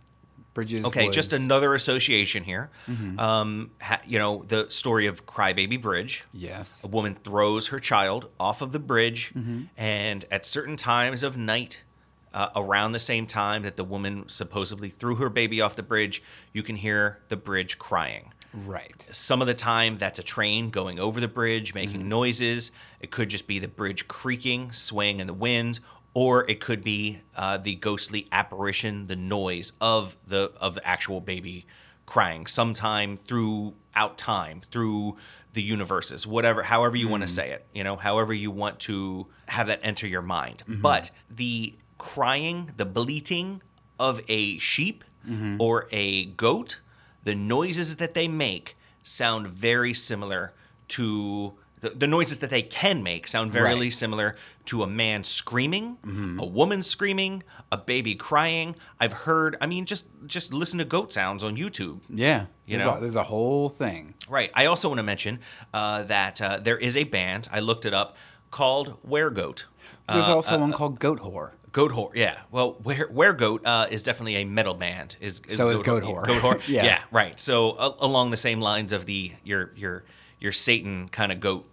Bridges. 0.54 0.84
Okay, 0.86 1.10
just 1.10 1.32
another 1.32 1.74
association 1.74 2.44
here. 2.44 2.70
Mm-hmm. 2.88 3.18
Um, 3.20 3.72
ha, 3.82 4.02
you 4.06 4.20
know, 4.20 4.44
the 4.46 4.70
story 4.70 5.08
of 5.08 5.26
Crybaby 5.26 5.82
Bridge. 5.82 6.26
Yes. 6.34 6.84
A 6.84 6.88
woman 6.88 7.16
throws 7.16 7.68
her 7.68 7.80
child 7.80 8.30
off 8.40 8.62
of 8.62 8.74
the 8.74 8.80
bridge, 8.80 9.32
Mm-hmm. 9.34 9.64
and 9.78 10.26
at 10.30 10.46
certain 10.46 10.76
times 10.76 11.24
of 11.24 11.38
night, 11.38 11.84
uh, 12.34 12.50
around 12.56 12.92
the 12.94 13.00
same 13.00 13.26
time 13.26 13.64
that 13.64 13.76
the 13.78 13.84
woman 13.84 14.28
supposedly 14.30 14.90
threw 14.90 15.16
her 15.16 15.30
baby 15.30 15.62
off 15.62 15.76
the 15.76 15.84
bridge, 15.84 16.22
you 16.54 16.64
can 16.64 16.76
hear 16.78 17.20
the 17.30 17.38
bridge 17.38 17.78
crying. 17.78 18.32
Right. 18.54 19.06
Some 19.12 19.42
of 19.42 19.48
the 19.48 19.54
time, 19.54 19.98
that's 19.98 20.20
a 20.20 20.24
train 20.24 20.70
going 20.72 21.00
over 21.00 21.20
the 21.22 21.28
bridge, 21.28 21.74
making 21.74 22.02
Mm-hmm. 22.02 22.10
noises. 22.10 22.72
It 23.00 23.10
could 23.12 23.30
just 23.30 23.48
be 23.48 23.60
the 23.60 23.68
bridge 23.68 24.08
creaking, 24.10 24.72
swaying 24.74 25.20
in 25.22 25.28
the 25.28 25.34
wind, 25.34 25.80
or 26.14 26.50
it 26.50 26.60
could 26.60 26.84
be 26.84 27.22
uh, 27.38 27.58
the 27.58 27.76
ghostly 27.76 28.28
apparition, 28.32 29.08
the 29.08 29.16
noise 29.16 29.72
of 29.80 30.18
the 30.28 30.52
of 30.60 30.76
the 30.76 30.86
actual 30.86 31.22
baby 31.22 31.66
crying. 32.06 32.46
Sometime 32.46 33.18
throughout 33.26 34.18
time, 34.18 34.62
through 34.72 35.16
the 35.54 35.62
universes, 35.62 36.28
whatever, 36.28 36.64
however 36.64 36.96
you 36.98 37.08
Mm. 37.08 37.12
want 37.12 37.24
to 37.24 37.30
say 37.30 37.52
it, 37.52 37.66
you 37.74 37.84
know, 37.86 37.96
however 37.96 38.34
you 38.34 38.52
want 38.52 38.80
to 38.82 39.28
have 39.48 39.68
that 39.68 39.80
enter 39.84 40.08
your 40.08 40.22
mind. 40.22 40.64
Mm-hmm. 40.68 40.82
But 40.82 41.12
the 41.30 41.74
crying, 42.02 42.72
the 42.78 42.86
bleating 42.86 43.62
of 44.00 44.22
a 44.28 44.58
sheep 44.58 45.04
Mm-hmm. 45.30 45.62
or 45.62 45.88
a 45.92 46.26
goat, 46.26 46.80
the 47.24 47.36
noises 47.36 47.98
that 47.98 48.16
they 48.16 48.28
make 48.28 48.76
sound 49.04 49.46
very 49.48 49.94
similar 49.94 50.52
to 50.88 51.54
the, 51.82 51.92
the 51.92 52.08
noises 52.08 52.40
that 52.40 52.50
they 52.50 52.64
can 52.64 53.04
make 53.04 53.28
sound 53.28 53.52
very 53.52 53.76
Right. 53.76 53.94
similar 53.94 54.36
to 54.66 54.82
a 54.82 54.88
man 54.88 55.24
screaming, 55.24 55.98
Mm-hmm. 56.04 56.40
a 56.40 56.46
woman 56.46 56.82
screaming, 56.82 57.44
a 57.72 57.78
baby 57.78 58.16
crying. 58.16 58.76
I've 59.00 59.14
heard. 59.14 59.58
I 59.62 59.68
mean, 59.68 59.86
just 59.86 60.06
just 60.26 60.54
listen 60.54 60.80
to 60.80 60.86
goat 60.86 61.14
sounds 61.14 61.44
on 61.44 61.56
YouTube. 61.56 62.00
Yeah. 62.10 62.46
You 62.66 62.78
there's, 62.78 62.88
know? 62.90 62.98
a, 62.98 63.00
there's 63.02 63.16
a 63.16 63.24
whole 63.34 63.70
thing. 63.70 64.16
Right. 64.28 64.50
I 64.56 64.66
also 64.66 64.88
want 64.90 64.98
to 65.00 65.04
mention 65.04 65.38
uh, 65.74 66.02
that 66.06 66.42
uh, 66.42 66.58
there 66.60 66.80
is 66.80 66.98
a 66.98 67.04
band. 67.04 67.48
I 67.52 67.60
looked 67.60 67.86
it 67.86 67.94
up 67.94 68.16
called 68.50 68.98
Weregoat. 69.08 69.66
There's 70.12 70.28
Uh, 70.28 70.36
also 70.36 70.58
one 70.58 70.74
called 70.74 71.00
Goat 71.00 71.20
Whore. 71.20 71.52
Goat 71.72 71.92
Whore, 71.92 72.12
yeah. 72.14 72.40
Well, 72.52 72.78
Where 72.84 73.08
Weregoat 73.08 73.62
uh, 73.66 73.88
is 73.90 74.04
definitely 74.04 74.38
a 74.38 74.46
metal 74.46 74.74
band. 74.74 75.16
Is, 75.22 75.42
is 75.48 75.58
So 75.58 75.70
is 75.70 75.82
Goat 75.82 76.04
Whore. 76.04 76.26
Goat 76.28 76.42
Whore, 76.42 76.68
Yeah. 76.68 76.84
yeah. 76.86 77.04
right. 77.12 77.40
So 77.40 77.72
uh, 77.72 77.96
along 78.00 78.32
the 78.32 78.38
same 78.38 78.60
lines 78.60 78.92
of 78.92 79.06
the 79.06 79.32
your 79.44 79.72
your 79.76 80.04
your 80.40 80.52
Satan 80.52 81.08
kind 81.10 81.32
of 81.32 81.40
goat 81.40 81.68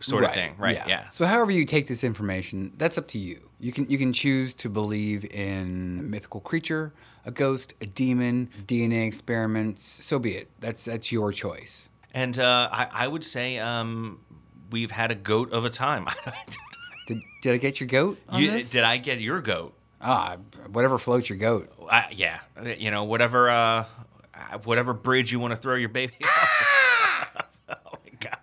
sort 0.00 0.24
of 0.24 0.32
thing, 0.32 0.54
right? 0.56 0.80
Yeah. 0.86 1.10
So 1.10 1.26
however 1.26 1.50
you 1.50 1.64
take 1.64 1.86
this 1.88 2.04
information, 2.04 2.72
that's 2.76 2.96
up 2.96 3.08
to 3.08 3.18
you. 3.18 3.40
You 3.58 3.72
can 3.72 3.90
you 3.90 3.98
can 3.98 4.12
choose 4.12 4.54
to 4.56 4.70
believe 4.70 5.24
in 5.24 5.98
a 6.00 6.02
mythical 6.02 6.40
creature, 6.40 6.92
a 7.26 7.30
ghost, 7.30 7.74
a 7.80 7.86
demon, 7.86 8.48
DNA 8.66 9.06
experiments. 9.06 9.82
So 10.04 10.18
be 10.18 10.32
it. 10.36 10.48
That's 10.60 10.84
that's 10.84 11.10
your 11.10 11.32
choice. 11.32 11.88
And 12.14 12.38
uh, 12.38 12.68
I, 12.72 12.88
I 12.92 13.08
would 13.08 13.24
say 13.24 13.58
um, 13.58 14.20
we've 14.70 14.90
had 14.90 15.10
a 15.10 15.14
goat 15.14 15.52
of 15.52 15.64
a 15.64 15.70
time. 15.70 16.06
Did, 17.10 17.22
did 17.42 17.54
I 17.54 17.56
get 17.56 17.80
your 17.80 17.88
goat 17.88 18.18
You- 18.32 18.62
did 18.62 18.84
I 18.84 18.98
get 18.98 19.20
your 19.20 19.40
goat? 19.40 19.74
Ah, 20.00 20.36
whatever 20.70 20.96
floats 20.96 21.28
your 21.28 21.38
goat. 21.38 21.72
I, 21.90 22.06
yeah, 22.12 22.38
you 22.78 22.92
know, 22.92 23.02
whatever. 23.04 23.50
Uh, 23.50 23.84
uh, 24.32 24.58
whatever 24.62 24.94
bridge 24.94 25.32
you 25.32 25.40
want 25.40 25.50
to 25.50 25.56
throw 25.56 25.74
your 25.74 25.88
baby 25.88 26.14
off. 26.24 27.60
oh 27.68 27.98
my 28.04 28.12
god. 28.20 28.38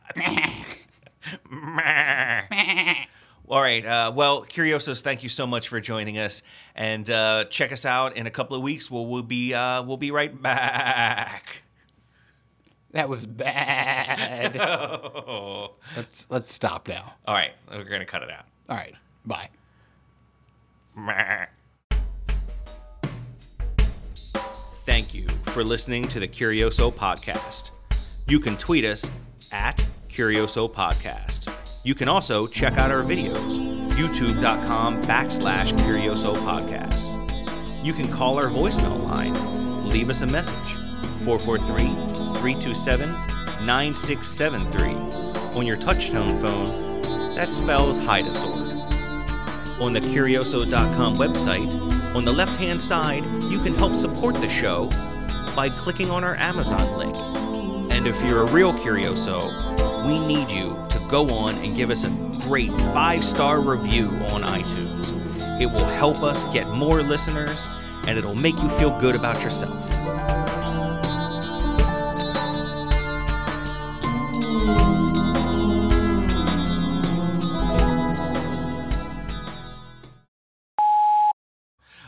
All 3.50 3.62
right. 3.62 3.86
Uh, 3.86 4.12
well, 4.14 4.42
Curiosos, 4.44 5.02
thank 5.02 5.24
you 5.24 5.30
so 5.30 5.48
much 5.48 5.70
for 5.70 5.80
joining 5.80 6.18
us, 6.20 6.44
and 6.76 7.10
uh, 7.10 7.46
check 7.46 7.72
us 7.72 7.86
out 7.86 8.18
in 8.18 8.28
a 8.28 8.32
couple 8.32 8.58
of 8.58 8.62
weeks. 8.62 8.92
We'll, 8.92 9.08
we'll 9.08 9.24
be 9.24 9.54
uh, 9.54 9.82
we'll 9.84 9.96
be 9.98 10.12
right 10.12 10.40
back. 10.42 11.64
That 12.92 13.08
was 13.08 13.26
bad. 13.26 14.58
Oh. 14.58 15.72
let's 15.96 16.28
let's 16.30 16.52
stop 16.52 16.88
now. 16.88 17.14
All 17.26 17.34
right, 17.34 17.52
we're 17.72 17.86
gonna 17.86 18.06
cut 18.06 18.24
it 18.24 18.30
out. 18.30 18.46
All 18.70 18.76
right. 18.76 18.96
Bye. 19.26 19.50
Thank 24.86 25.14
you 25.14 25.28
for 25.48 25.64
listening 25.64 26.08
to 26.10 26.20
the 26.20 26.28
Curioso 26.28 26.92
Podcast. 26.92 27.72
You 28.28 28.40
can 28.40 28.58
tweet 28.58 28.84
us 28.86 29.10
at 29.52 29.86
Curioso 30.10 30.68
Podcast. 30.72 31.50
You 31.84 31.94
can 31.96 32.08
also 32.08 32.48
check 32.48 32.78
out 32.78 32.92
our 32.92 33.04
videos, 33.04 33.92
youtube.com 33.92 35.04
backslash 35.04 35.78
Curioso 35.80 36.36
Podcasts. 36.38 37.14
You 37.86 37.94
can 37.94 38.12
call 38.12 38.36
our 38.36 38.50
voicemail 38.50 39.04
line, 39.04 39.90
leave 39.90 40.10
us 40.10 40.22
a 40.22 40.26
message, 40.26 40.74
443 41.24 41.86
327 42.42 43.10
9673. 43.66 44.94
On 45.58 45.66
your 45.66 45.78
touchtone 45.78 46.42
phone, 46.42 46.87
that 47.38 47.54
spells 47.54 47.98
hide 48.00 48.26
a 48.26 48.34
sword 48.34 48.68
on 49.80 49.94
the 49.94 50.02
Curioso.com 50.02 51.18
website, 51.18 51.68
on 52.16 52.26
the 52.26 52.34
left 52.34 52.58
hand 52.58 52.82
side, 52.82 53.24
you 53.44 53.60
can 53.60 53.76
help 53.76 53.94
support 53.94 54.34
the 54.36 54.50
show 54.50 54.90
by 55.56 55.70
clicking 55.70 56.10
on 56.10 56.24
our 56.24 56.36
Amazon 56.38 56.98
link. 56.98 57.16
And 57.94 58.08
if 58.08 58.20
you're 58.26 58.42
a 58.42 58.52
real 58.52 58.74
Curioso, 58.74 59.40
we 60.08 60.20
need 60.26 60.50
you 60.50 60.76
to 60.90 61.00
go 61.12 61.30
on 61.32 61.56
and 61.56 61.76
give 61.76 61.92
us 61.92 62.06
a 62.06 62.10
great 62.48 62.72
five 62.92 63.24
star 63.24 63.62
review 63.62 64.08
on 64.32 64.42
iTunes. 64.42 65.12
It 65.62 65.68
will 65.68 65.86
help 65.86 66.24
us 66.24 66.44
get 66.46 66.68
more 66.70 67.04
listeners 67.04 67.68
and 68.08 68.18
it'll 68.18 68.36
make 68.36 68.56
you 68.56 68.70
feel 68.70 69.00
good 69.00 69.16
about 69.16 69.44
yourself. 69.44 69.84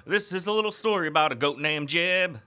This 0.10 0.32
is 0.32 0.48
a 0.48 0.52
little 0.52 0.72
story 0.72 1.08
about 1.08 1.32
a 1.32 1.36
goat 1.36 1.60
named 1.60 1.88
Jeb. 1.88 2.40